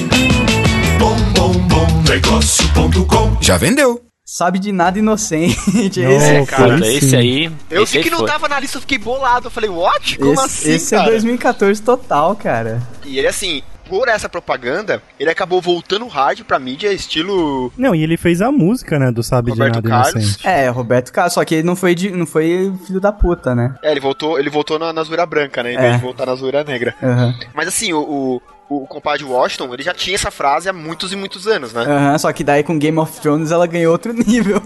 Bom, 0.99 1.15
bom, 1.35 1.53
bom, 1.53 1.87
negócio.com. 2.09 3.37
Já 3.43 3.59
vendeu. 3.59 4.03
Sabe 4.25 4.59
de 4.59 4.73
nada 4.73 4.99
inocente. 4.99 6.01
Não, 6.01 6.11
esse, 6.11 6.27
É, 6.27 6.47
cara, 6.47 6.87
esse 6.87 7.15
aí. 7.15 7.53
Eu 7.71 7.83
esse 7.83 7.99
vi 7.99 8.05
que 8.05 8.11
não 8.11 8.21
foi. 8.21 8.29
tava 8.29 8.49
na 8.49 8.59
lista, 8.59 8.79
eu 8.79 8.81
fiquei 8.81 8.97
bolado. 8.97 9.49
Eu 9.49 9.51
falei, 9.51 9.69
what? 9.69 10.17
Como 10.19 10.33
esse, 10.33 10.41
assim, 10.45 10.71
esse 10.73 10.95
é 10.95 10.99
cara? 10.99 11.11
2014 11.11 11.83
total, 11.83 12.35
cara. 12.35 12.83
E 13.05 13.19
ele, 13.19 13.27
assim, 13.29 13.63
por 13.89 14.09
essa 14.09 14.29
propaganda, 14.29 15.03
ele 15.19 15.31
acabou 15.31 15.61
voltando 15.61 16.07
hard 16.07 16.43
pra 16.45 16.59
mídia, 16.59 16.93
estilo... 16.93 17.73
Não, 17.77 17.95
e 17.95 18.03
ele 18.03 18.17
fez 18.17 18.43
a 18.43 18.53
música, 18.53 18.99
né, 18.99 19.11
do 19.11 19.23
Sabe 19.23 19.51
Roberto 19.51 19.81
de 19.81 19.89
Nada 19.89 20.05
Carlos. 20.05 20.25
Inocente. 20.25 20.47
É, 20.47 20.69
Roberto 20.69 21.13
Carlos, 21.13 21.33
só 21.35 21.45
que 21.45 21.55
ele 21.57 21.63
não 21.67 21.75
foi, 21.77 21.95
de, 21.95 22.11
não 22.11 22.27
foi 22.27 22.73
filho 22.87 23.01
da 23.01 23.11
puta, 23.13 23.55
né? 23.55 23.75
É, 23.83 23.91
ele 23.91 24.01
voltou, 24.01 24.39
ele 24.39 24.51
voltou 24.51 24.79
na, 24.79 24.93
na 24.93 25.03
zoeira 25.03 25.25
branca, 25.27 25.63
né? 25.63 25.73
Em 25.73 25.77
É. 25.77 25.81
vez 25.81 25.95
de 25.97 26.03
voltar 26.03 26.27
na 26.27 26.35
zoeira 26.35 26.63
negra. 26.65 26.95
Aham. 27.03 27.35
Mas 27.55 27.69
assim, 27.69 27.93
o, 27.93 28.01
o, 28.01 28.43
o 28.69 28.87
compadre 28.87 29.25
Washington, 29.25 29.73
ele 29.73 29.83
já 29.83 29.95
tinha 29.95 30.15
essa 30.15 30.31
frase 30.31 30.69
há 30.69 30.73
muitos 30.73 31.13
e 31.13 31.17
muitos 31.17 31.47
anos, 31.47 31.73
né? 31.73 31.83
Aham, 31.83 32.19
só 32.19 32.33
que 32.33 32.45
daí 32.45 32.63
com 32.63 32.79
Game 32.79 32.99
of 32.99 33.21
Thrones 33.21 33.51
ela 33.51 33.67
ganhou 33.67 33.93
outro 33.93 34.13
nível. 34.27 34.61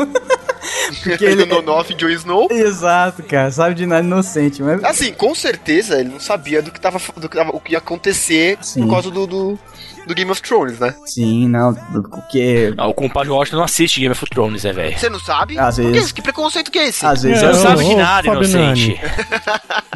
Porque 1.02 1.24
ele... 1.24 1.46
no 1.46 1.62
Nonoff 1.62 1.94
Jon 1.94 2.08
Snow. 2.08 2.48
Exato, 2.50 3.22
cara, 3.22 3.50
sabe 3.50 3.74
de 3.74 3.86
nada 3.86 4.04
inocente, 4.04 4.62
mas... 4.62 4.82
Assim, 4.82 5.12
com 5.12 5.34
certeza 5.34 6.00
ele 6.00 6.08
não 6.08 6.20
sabia 6.20 6.60
do 6.60 6.70
que 6.70 6.80
tava, 6.80 7.00
do 7.16 7.28
que 7.28 7.36
tava 7.36 7.50
o 7.54 7.60
que 7.60 7.72
ia 7.72 7.78
acontecer 7.78 8.58
Sim. 8.60 8.82
por 8.82 8.90
causa 8.90 9.10
do, 9.10 9.26
do, 9.26 9.58
do 10.06 10.14
Game 10.14 10.30
of 10.30 10.42
Thrones, 10.42 10.78
né? 10.78 10.94
Sim, 11.06 11.48
não, 11.48 11.74
porque... 11.74 12.72
Ah, 12.76 12.86
o 12.88 12.94
compadre 12.94 13.30
Washington 13.30 13.58
não 13.58 13.64
assiste 13.64 14.00
Game 14.00 14.12
of 14.12 14.24
Thrones, 14.26 14.64
né, 14.64 14.72
velho? 14.72 14.98
Você 14.98 15.08
não 15.08 15.18
sabe? 15.20 15.58
Às 15.58 15.76
Por 15.76 15.82
que 15.82 15.90
vezes. 15.90 16.04
esse? 16.04 16.14
Que 16.14 16.22
preconceito 16.22 16.70
que 16.70 16.78
é 16.78 16.88
esse? 16.88 17.04
Às 17.04 17.22
vezes 17.22 17.40
Você 17.40 17.46
não 17.46 17.52
É, 17.52 17.54
sabe 17.62 17.84
de 17.84 17.94
nada, 17.94 18.28
inocente. 18.28 19.00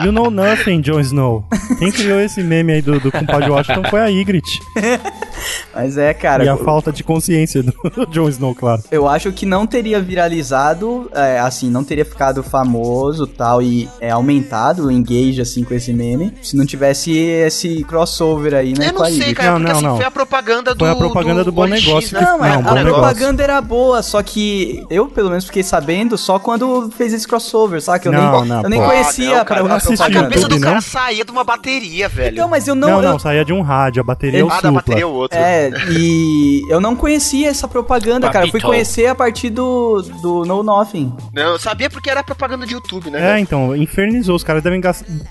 You 0.04 0.12
know 0.12 0.30
nothing, 0.30 0.82
Jon 0.82 1.00
Snow. 1.00 1.42
Quem 1.78 1.90
criou 1.90 2.20
esse 2.20 2.42
meme 2.42 2.74
aí 2.74 2.82
do, 2.82 3.00
do 3.00 3.10
compadre 3.10 3.48
Washington 3.48 3.82
foi 3.88 4.00
a 4.00 4.08
Ygritte. 4.08 4.60
Mas 5.74 5.96
é, 5.96 6.12
cara... 6.12 6.44
e 6.44 6.48
a 6.48 6.56
falta 6.56 6.92
de 6.92 7.02
consciência 7.02 7.62
do 7.62 7.72
Jon 8.12 8.28
Snow, 8.28 8.54
claro. 8.54 8.82
Eu 8.90 9.08
acho 9.08 9.32
que 9.32 9.46
não 9.46 9.66
teria 9.66 9.98
viralizado, 10.00 11.10
é, 11.14 11.38
assim, 11.38 11.70
não 11.70 11.82
teria 11.82 12.04
ficado 12.04 12.42
famoso 12.42 13.26
tal 13.26 13.62
e 13.62 13.88
é, 13.98 14.10
aumentado 14.10 14.86
o 14.86 14.90
engage, 14.92 15.40
assim, 15.40 15.64
com 15.64 15.72
esse 15.72 15.92
meme, 15.94 16.34
se 16.42 16.56
não 16.56 16.66
tivesse 16.66 17.12
esse 17.16 17.82
crossover 17.84 18.52
aí, 18.54 18.78
né, 18.78 18.88
Eu 18.88 18.94
com 18.94 19.02
a 19.02 19.08
não 19.08 19.16
sei, 19.16 19.34
cara, 19.34 19.58
Não, 19.58 19.60
porque 19.60 19.72
não, 19.72 19.76
assim, 19.78 19.86
não. 19.86 19.95
Foi 19.96 20.04
a 20.06 20.10
propaganda 20.10 20.74
do 20.74 20.78
Foi 20.78 20.90
a 20.90 20.96
propaganda 20.96 21.44
do 21.44 21.52
Bom 21.52 21.62
OLX, 21.62 21.84
Negócio 21.86 22.14
né? 22.14 22.20
Não, 22.26 22.38
Não, 22.38 22.44
a 22.44 22.56
bom 22.58 22.74
negócio. 22.74 22.84
propaganda 22.94 23.42
era 23.42 23.60
boa, 23.60 24.02
só 24.02 24.22
que 24.22 24.84
eu, 24.90 25.06
pelo 25.08 25.28
menos, 25.30 25.44
fiquei 25.44 25.62
sabendo 25.62 26.16
só 26.18 26.38
quando 26.38 26.90
fez 26.96 27.12
esse 27.12 27.26
crossover, 27.26 27.80
sabe? 27.82 28.00
Que 28.00 28.08
eu 28.08 28.12
Não, 28.12 28.40
nem, 28.40 28.48
não, 28.48 28.62
eu 28.62 28.68
nem 28.70 28.80
pô. 28.80 28.86
conhecia 28.86 29.26
Ah, 29.26 29.38
não, 29.38 29.44
pra 29.44 29.44
cara, 29.44 29.60
a 29.60 29.68
não 29.68 29.76
assisti 29.76 29.94
A 29.94 29.96
propaganda. 30.06 30.28
cabeça 30.28 30.48
do 30.48 30.60
cara 30.60 30.74
não? 30.76 30.80
saía 30.80 31.24
de 31.24 31.30
uma 31.30 31.44
bateria, 31.44 32.08
velho. 32.08 32.36
Não, 32.36 32.48
mas 32.48 32.68
eu 32.68 32.74
não... 32.74 32.88
Não, 32.88 33.02
não, 33.02 33.18
saía 33.18 33.44
de 33.44 33.52
um 33.52 33.62
rádio, 33.62 34.00
a 34.00 34.04
bateria 34.04 34.40
é 34.40 34.44
o 34.44 34.48
ah, 34.48 34.54
supla. 34.56 34.72
bateria 34.72 35.02
é 35.02 35.06
o 35.06 35.10
outro. 35.12 35.38
É, 35.38 35.70
e 35.90 36.62
eu 36.70 36.80
não 36.80 36.94
conhecia 36.96 37.48
essa 37.48 37.66
propaganda, 37.68 38.30
cara. 38.30 38.46
Eu 38.46 38.50
fui 38.50 38.60
conhecer 38.60 39.06
a 39.06 39.14
partir 39.14 39.50
do, 39.50 40.02
do 40.22 40.44
No 40.44 40.62
Nothing. 40.62 41.12
Não, 41.32 41.52
eu 41.52 41.58
sabia 41.58 41.88
porque 41.90 42.10
era 42.10 42.22
propaganda 42.22 42.66
de 42.66 42.74
YouTube, 42.74 43.10
né? 43.10 43.18
É, 43.18 43.22
velho? 43.32 43.38
então, 43.40 43.76
infernizou. 43.76 44.34
Os 44.36 44.42
caras 44.44 44.62
devem 44.62 44.80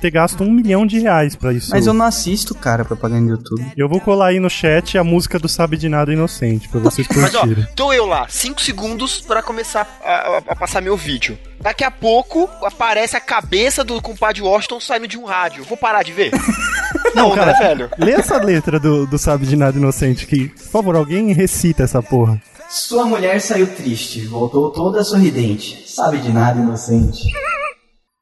ter 0.01 0.11
gasto 0.11 0.43
um 0.43 0.51
milhão 0.51 0.86
de 0.86 0.99
reais 0.99 1.36
pra 1.36 1.53
isso. 1.53 1.72
Mas 1.72 1.86
eu 1.88 1.93
não 1.93 2.05
assisto, 2.05 2.53
cara, 2.55 2.84
propaganda 2.86 3.26
de 3.26 3.32
YouTube. 3.32 3.66
Eu 3.78 3.88
vou 3.89 3.99
colar 3.99 4.28
aí 4.28 4.39
no 4.39 4.49
chat 4.56 4.97
a 4.97 5.03
música 5.03 5.38
do 5.38 5.47
Sabe 5.49 5.76
de 5.78 5.89
Nada 5.89 6.12
Inocente, 6.14 6.70
pra 6.70 6.80
vocês 6.80 7.08
Mas 7.16 7.36
ó, 7.36 7.39
curtirem. 7.41 7.68
tô 7.76 7.91
eu 7.91 8.06
lá, 8.06 8.26
5 8.30 8.62
segundos 8.62 9.22
pra 9.22 9.41
começar 9.43 9.88
a, 10.03 10.12
a- 10.14 10.38
a 10.49 10.56
passar 10.56 10.82
meu 10.82 10.95
vídeo. 10.95 11.38
Daqui 11.60 11.84
a 11.84 11.91
pouco 11.91 12.49
aparece 12.64 13.18
a 13.18 13.20
cabeça 13.20 13.84
do 13.84 14.01
compadre 14.01 14.41
Washington 14.41 14.80
saindo 14.80 15.08
de 15.08 15.18
um 15.18 15.26
rádio. 15.26 15.64
Vou 15.64 15.78
parar 15.78 16.03
de 16.03 16.14
ver? 16.14 16.32
Não, 17.14 17.32
cara, 17.36 17.53
né, 17.53 17.60
velho? 17.60 17.89
Lê 17.97 18.12
essa 18.14 18.38
letra 18.38 18.80
do, 18.80 19.06
do 19.06 19.18
Sabe 19.18 19.45
de 19.45 19.56
Nada 19.56 19.78
Inocente, 19.78 20.26
que, 20.28 20.49
por 20.49 20.64
favor, 20.72 20.95
alguém 20.95 21.32
recita 21.34 21.84
essa 21.84 22.01
porra. 22.01 22.41
Sua 22.70 23.06
mulher 23.06 23.39
saiu 23.41 23.68
triste, 23.68 24.26
voltou 24.26 24.72
toda 24.72 25.03
sorridente, 25.03 25.84
sabe 25.88 26.18
de 26.18 26.32
nada 26.34 26.60
inocente. 26.60 27.20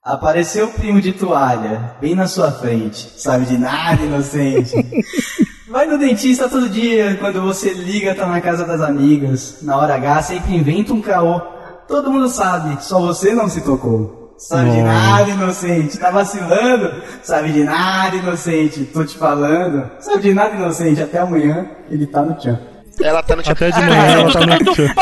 Apareceu 0.03 0.65
o 0.65 0.73
primo 0.73 0.99
de 1.01 1.13
toalha, 1.13 1.95
bem 2.01 2.13
na 2.13 2.27
sua 2.27 2.51
frente, 2.51 3.09
sabe 3.17 3.45
de 3.45 3.57
nada 3.57 4.03
inocente. 4.03 4.73
Vai 5.73 5.87
no 5.87 5.97
dentista 5.97 6.47
todo 6.47 6.69
dia, 6.69 7.17
quando 7.19 7.41
você 7.41 7.73
liga 7.73 8.13
tá 8.13 8.27
na 8.27 8.39
casa 8.39 8.63
das 8.63 8.79
amigas. 8.79 9.57
Na 9.63 9.75
hora 9.75 9.95
H 9.95 10.21
sempre 10.21 10.55
inventa 10.55 10.93
um 10.93 11.01
caô. 11.01 11.41
Todo 11.87 12.11
mundo 12.11 12.29
sabe, 12.29 12.77
só 12.83 13.01
você 13.01 13.33
não 13.33 13.49
se 13.49 13.59
tocou. 13.61 14.35
Sabe 14.37 14.69
de 14.69 14.81
nada 14.83 15.31
inocente, 15.31 15.97
tá 15.97 16.11
vacilando? 16.11 16.93
Sabe 17.23 17.53
de 17.53 17.63
nada 17.63 18.15
inocente, 18.15 18.85
tô 18.85 19.03
te 19.03 19.17
falando. 19.17 19.89
Sabe 19.99 20.21
de 20.21 20.33
nada 20.35 20.55
inocente, 20.55 21.01
até 21.01 21.17
amanhã 21.17 21.67
ele 21.89 22.05
tá 22.05 22.21
no 22.21 22.35
tchan. 22.35 22.59
Ela 23.01 23.23
tá 23.23 23.35
no 23.35 23.41
Até 23.45 23.71
de 23.71 23.79
manhã 23.81 24.05
ela 24.19 24.31
tá 24.33 24.45
no 24.45 24.73
tchan. 24.73 24.93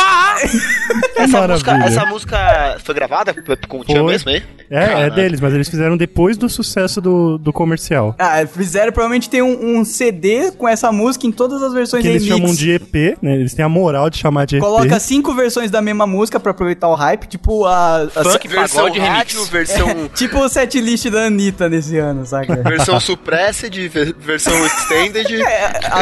Essa 1.17 1.47
música, 1.47 1.71
essa 1.85 2.05
música 2.05 2.77
foi 2.83 2.95
gravada 2.95 3.33
com 3.67 3.79
o 3.79 3.83
Tchan 3.85 4.03
mesmo 4.03 4.29
aí? 4.29 4.43
É, 4.69 4.83
é 4.83 4.87
Caralho. 4.87 5.13
deles, 5.15 5.41
mas 5.41 5.53
eles 5.53 5.67
fizeram 5.69 5.97
depois 5.97 6.37
do 6.37 6.47
sucesso 6.47 7.01
do, 7.01 7.37
do 7.37 7.51
comercial. 7.51 8.15
Ah, 8.17 8.45
fizeram 8.47 8.91
provavelmente 8.93 9.29
tem 9.29 9.41
um, 9.41 9.79
um 9.79 9.83
CD 9.85 10.51
com 10.53 10.67
essa 10.67 10.91
música 10.93 11.27
em 11.27 11.31
todas 11.31 11.61
as 11.61 11.73
versões 11.73 12.01
Que 12.03 12.07
eles 12.07 12.23
remix. 12.23 12.39
chamam 12.41 12.55
de 12.55 12.71
EP, 12.71 13.17
né? 13.21 13.35
Eles 13.35 13.53
têm 13.53 13.65
a 13.65 13.69
moral 13.69 14.09
de 14.09 14.17
chamar 14.17 14.45
de 14.45 14.55
EP. 14.55 14.61
Coloca 14.61 14.97
cinco 14.99 15.33
versões 15.33 15.69
da 15.69 15.81
mesma 15.81 16.07
música 16.07 16.39
pra 16.39 16.51
aproveitar 16.51 16.87
o 16.87 16.95
hype, 16.95 17.27
tipo 17.27 17.65
a. 17.65 18.03
a 18.15 18.23
Funk, 18.23 18.47
versão 18.47 18.85
rádio, 18.85 19.01
remix. 19.03 19.49
versão, 19.49 19.89
É, 19.91 20.07
tipo 20.15 20.39
o 20.39 20.47
setlist 20.49 21.05
da 21.09 21.23
Anitta 21.25 21.67
nesse 21.67 21.97
ano, 21.97 22.25
saca? 22.25 22.55
versão 22.63 22.97
suppressed, 22.99 23.89
ver- 23.89 24.15
versão 24.17 24.53
extended. 24.65 25.27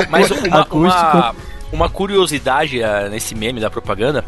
Mas 0.09 0.29
uma, 0.29 0.59
acústico. 0.61 1.17
uma, 1.17 1.35
uma 1.72 1.89
curiosidade 1.89 2.84
ah, 2.84 3.07
nesse 3.09 3.36
meme 3.36 3.59
da 3.59 3.70
propaganda 3.70 4.24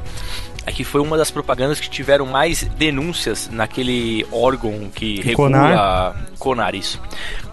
é 0.65 0.71
que 0.71 0.83
foi 0.83 1.01
uma 1.01 1.17
das 1.17 1.31
propagandas 1.31 1.79
que 1.79 1.89
tiveram 1.89 2.25
mais 2.25 2.63
denúncias 2.63 3.49
naquele 3.51 4.25
órgão 4.31 4.89
que 4.93 5.19
regula 5.21 5.49
Conar? 5.49 6.15
Conar 6.37 6.75
isso. 6.75 7.01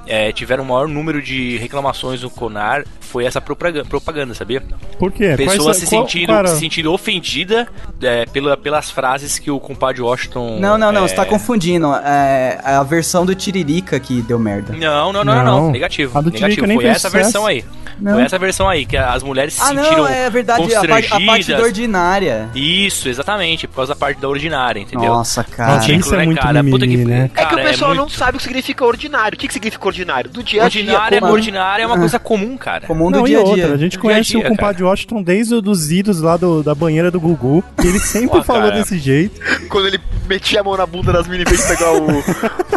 É, 0.07 0.33
tiveram 0.33 0.65
o 0.65 0.67
maior 0.67 0.89
número 0.89 1.21
de 1.23 1.57
reclamações 1.59 2.23
no 2.23 2.31
Conar 2.31 2.85
foi 3.01 3.25
essa 3.25 3.41
propaganda, 3.41 3.87
propaganda 3.87 4.35
sabia? 4.35 4.63
Por 4.99 5.11
quê? 5.11 5.35
Pessoas 5.37 5.79
se 5.79 5.87
sentindo, 5.87 6.27
qual 6.27 6.47
se 6.47 6.59
sentindo 6.59 6.93
ofendida 6.93 7.67
é, 8.03 8.27
pela, 8.27 8.57
pelas 8.57 8.91
frases 8.91 9.39
que 9.39 9.51
o 9.51 9.59
compadre 9.59 10.03
Washington. 10.03 10.59
Não, 10.61 10.77
não, 10.77 10.93
não, 10.93 11.05
é, 11.05 11.09
você 11.09 11.15
tá 11.15 11.25
confundindo. 11.25 11.93
É 11.95 12.61
a 12.63 12.83
versão 12.83 13.25
do 13.25 13.35
Tiririca 13.35 13.99
que 13.99 14.21
deu 14.23 14.39
merda. 14.39 14.75
Não, 14.75 15.13
não, 15.13 15.25
não, 15.25 15.35
não, 15.35 15.45
não. 15.45 15.61
Não. 15.63 15.71
Negativo. 15.71 16.17
A 16.19 16.21
do 16.21 16.31
negativo. 16.31 16.67
Tiririca 16.67 16.81
Foi 16.83 16.91
essa 16.91 17.09
sucesso. 17.09 17.25
versão 17.25 17.47
aí. 17.47 17.65
Não. 18.01 18.15
Foi 18.15 18.23
essa 18.23 18.39
versão 18.39 18.69
aí, 18.69 18.87
que 18.87 18.97
as 18.97 19.23
mulheres 19.23 19.55
se 19.55 19.61
Ah, 19.63 19.67
sentiram 19.67 19.97
não, 19.99 20.09
é 20.09 20.31
verdade, 20.31 20.63
a 20.63 20.81
parte, 20.81 20.87
a 20.87 20.89
parte 20.89 21.09
constrangidas. 21.11 21.61
do 21.61 21.67
ordinária. 21.67 22.49
Isso, 22.55 23.09
exatamente, 23.09 23.67
por 23.67 23.77
causa 23.77 23.93
da 23.95 23.99
parte 23.99 24.21
da 24.21 24.29
ordinária, 24.29 24.81
entendeu? 24.81 25.09
Nossa, 25.09 25.43
cara. 25.45 25.75
Nossa, 25.77 25.93
isso 25.93 26.15
é 26.15 26.19
né, 26.19 26.25
muito 26.27 26.41
cara? 26.41 26.63
Puta 26.65 26.79
que- 26.87 26.87
mimimi, 26.97 27.11
né? 27.11 27.25
É 27.25 27.29
que 27.29 27.45
o 27.45 27.49
Cara, 27.57 27.63
pessoal 27.71 27.91
muito- 27.95 28.01
não 28.03 28.09
sabe 28.09 28.37
o 28.37 28.39
que 28.39 28.43
significa 28.45 28.85
ordinário. 28.85 29.37
O 29.37 29.39
que, 29.39 29.47
que 29.49 29.53
significa 29.55 29.87
ordinário? 29.87 30.31
Do 30.31 30.43
dia 30.43 30.65
a 30.65 30.69
dia. 30.69 30.83
Ordinária, 30.83 31.17
é 31.17 31.21
comum. 31.21 31.33
ordinária 31.33 31.83
é 31.83 31.87
uma 31.87 31.99
coisa 31.99 32.19
comum, 32.19 32.57
cara. 32.57 32.87
Comum 32.87 33.11
do 33.11 33.19
Não, 33.19 33.25
dia 33.25 33.41
a 33.41 33.43
dia. 33.45 33.51
outra, 33.53 33.75
a 33.75 33.77
gente 33.79 33.97
a 33.97 34.01
conhece 34.01 34.31
dia, 34.31 34.41
o 34.41 34.49
compadre 34.49 34.83
Washington 34.83 35.23
desde 35.23 35.55
os 35.55 35.91
idos 35.91 36.21
lá 36.21 36.37
do, 36.37 36.63
da 36.63 36.75
banheira 36.75 37.11
do 37.11 37.21
Gugu. 37.21 37.65
E 37.83 37.87
ele 37.87 37.99
sempre 38.01 38.39
Pô, 38.39 38.43
falou 38.43 38.63
cara. 38.69 38.75
desse 38.77 38.99
jeito. 38.99 39.41
Quando 39.69 39.87
ele 39.89 39.99
metia 40.29 40.61
a 40.61 40.65
mão 40.65 40.77
na 40.77 40.87
bunda 40.87 41.13
das 41.13 41.27
meninas 41.27 41.61
pra 41.67 41.77
pegar 41.77 41.93
o. 41.93 42.25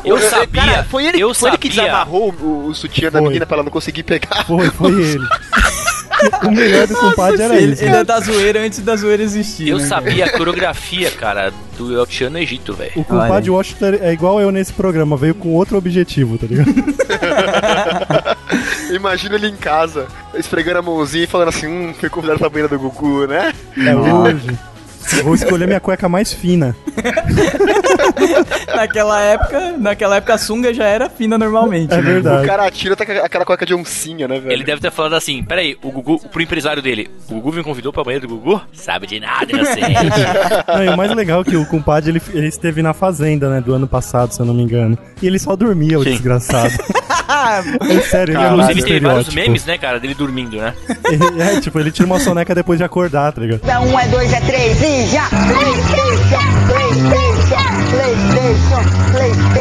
Eu 0.04 0.16
o- 0.16 0.20
sabia, 0.20 0.62
Cara, 0.64 0.84
foi 0.86 1.06
ele, 1.06 1.20
eu 1.22 1.34
foi 1.34 1.50
ele 1.50 1.58
que 1.58 1.68
sabia. 1.70 1.84
desamarrou 1.92 2.34
o, 2.42 2.68
o 2.68 2.74
sutiã 2.74 3.12
da 3.12 3.22
menina 3.22 3.46
pra 3.46 3.58
ela 3.58 3.64
não 3.64 3.72
conseguir 3.72 4.04
pegar. 4.04 4.46
Foi, 4.46 4.70
foi 4.72 4.92
ele. 4.92 5.11
o 6.44 6.52
melhor 6.52 6.88
do 6.88 6.96
compadre 6.96 7.42
era 7.42 7.56
Ele, 7.56 7.74
isso. 7.74 7.84
ele 7.84 7.96
é 7.96 8.04
da 8.04 8.20
zoeira 8.20 8.62
antes 8.62 8.80
da 8.80 8.96
zoeira 8.96 9.24
existir. 9.24 9.70
Eu 9.70 9.80
né, 9.80 9.86
sabia 9.86 10.26
a 10.26 10.32
coreografia, 10.32 11.10
cara, 11.12 11.52
do 11.78 11.98
El 11.98 12.06
Chan 12.08 12.30
no 12.30 12.38
Egito, 12.38 12.74
velho. 12.74 12.92
O 12.96 13.04
compadre 13.04 13.50
Washington 13.50 13.98
é 14.02 14.14
igual 14.14 14.40
eu 14.40 14.52
nesse 14.52 14.74
programa, 14.74 15.18
veio 15.18 15.36
com 15.36 15.50
outro 15.50 15.78
objetivo, 15.78 16.38
tá 16.38 16.48
ligado? 16.48 16.72
Imagina 18.94 19.36
ele 19.36 19.48
em 19.48 19.56
casa, 19.56 20.08
esfregando 20.36 20.80
a 20.80 20.82
mãozinha 20.82 21.24
e 21.24 21.28
falando 21.28 21.50
assim: 21.50 21.68
hum, 21.68 21.94
foi 21.98 22.10
convidado 22.10 22.40
pra 22.40 22.50
banheira 22.50 22.68
do 22.68 22.80
Gugu, 22.80 23.28
né? 23.28 23.54
É 23.78 23.96
hoje. 24.14 24.58
Eu 25.18 25.24
vou 25.24 25.36
escolher 25.36 25.66
minha 25.66 25.80
cueca 25.80 26.08
mais 26.08 26.32
fina. 26.32 26.76
naquela 28.76 29.22
época, 29.22 29.78
naquela 29.78 30.16
época 30.18 30.34
a 30.34 30.38
sunga 30.38 30.74
já 30.74 30.86
era 30.86 31.10
fina 31.10 31.38
normalmente. 31.38 31.94
É 31.94 32.02
né? 32.02 32.42
O 32.42 32.46
cara 32.46 32.66
atira 32.66 32.94
até 32.94 33.06
com 33.06 33.12
aquela 33.26 33.46
cueca 33.46 33.66
de 33.66 33.74
oncinha, 33.74 34.28
né, 34.28 34.40
velho? 34.40 34.52
Ele 34.52 34.64
deve 34.64 34.82
ter 34.82 34.92
falado 34.92 35.14
assim, 35.14 35.44
peraí, 35.44 35.78
o 35.82 35.92
Gugu, 35.92 36.20
pro 36.30 36.42
empresário 36.42 36.82
dele, 36.82 37.10
o 37.30 37.36
Gugu 37.36 37.54
me 37.54 37.64
convidou 37.64 37.92
pra 37.92 38.04
banheiro 38.04 38.28
do 38.28 38.38
Gugu? 38.38 38.62
Sabe 38.74 39.08
de 39.08 39.20
nada, 39.20 39.52
inocente. 39.52 39.82
Não, 40.68 40.84
e 40.84 40.90
o 40.90 40.98
mais 40.98 41.14
legal 41.16 41.42
é 41.42 41.44
que 41.44 41.56
o 41.56 41.66
compadre, 41.66 42.12
ele, 42.12 42.22
ele 42.34 42.48
esteve 42.48 42.82
na 42.82 42.94
Fazenda, 42.94 43.50
né, 43.50 43.62
do 43.62 43.74
ano 43.74 43.88
passado, 43.88 44.34
se 44.34 44.40
eu 44.40 44.46
não 44.46 44.54
me 44.54 44.64
engano. 44.64 44.98
E 45.22 45.28
ele 45.28 45.40
só 45.40 45.56
dormia, 45.56 46.00
o 46.00 46.04
Sim. 46.04 46.12
desgraçado. 46.12 46.72
é 47.90 48.02
sério, 48.02 48.36
ele 48.36 48.44
é 48.44 48.50
muito 48.50 48.62
Inclusive 48.64 48.88
tem 48.88 49.00
vários 49.00 49.34
memes, 49.34 49.66
né, 49.66 49.78
cara, 49.78 50.00
dele 50.00 50.14
dormindo, 50.14 50.58
né? 50.58 50.74
É, 51.40 51.60
tipo, 51.60 51.80
ele 51.80 51.92
tira 51.92 52.06
uma 52.06 52.20
soneca 52.20 52.54
depois 52.54 52.78
de 52.78 52.84
acordar, 52.84 53.32
tá 53.32 53.42
ligado? 53.42 53.68
É 53.68 53.80
um, 53.80 54.00
é 54.00 54.08
dois, 54.08 54.34
é 54.34 54.42
três 54.42 54.82
e 54.82 55.08
já! 55.08 55.28
PlayStation, 55.30 56.22
PlayStation, 56.22 56.61
PlayStation, 58.52 58.84
PlayStation, 59.14 59.52
PlayStation. 59.54 59.61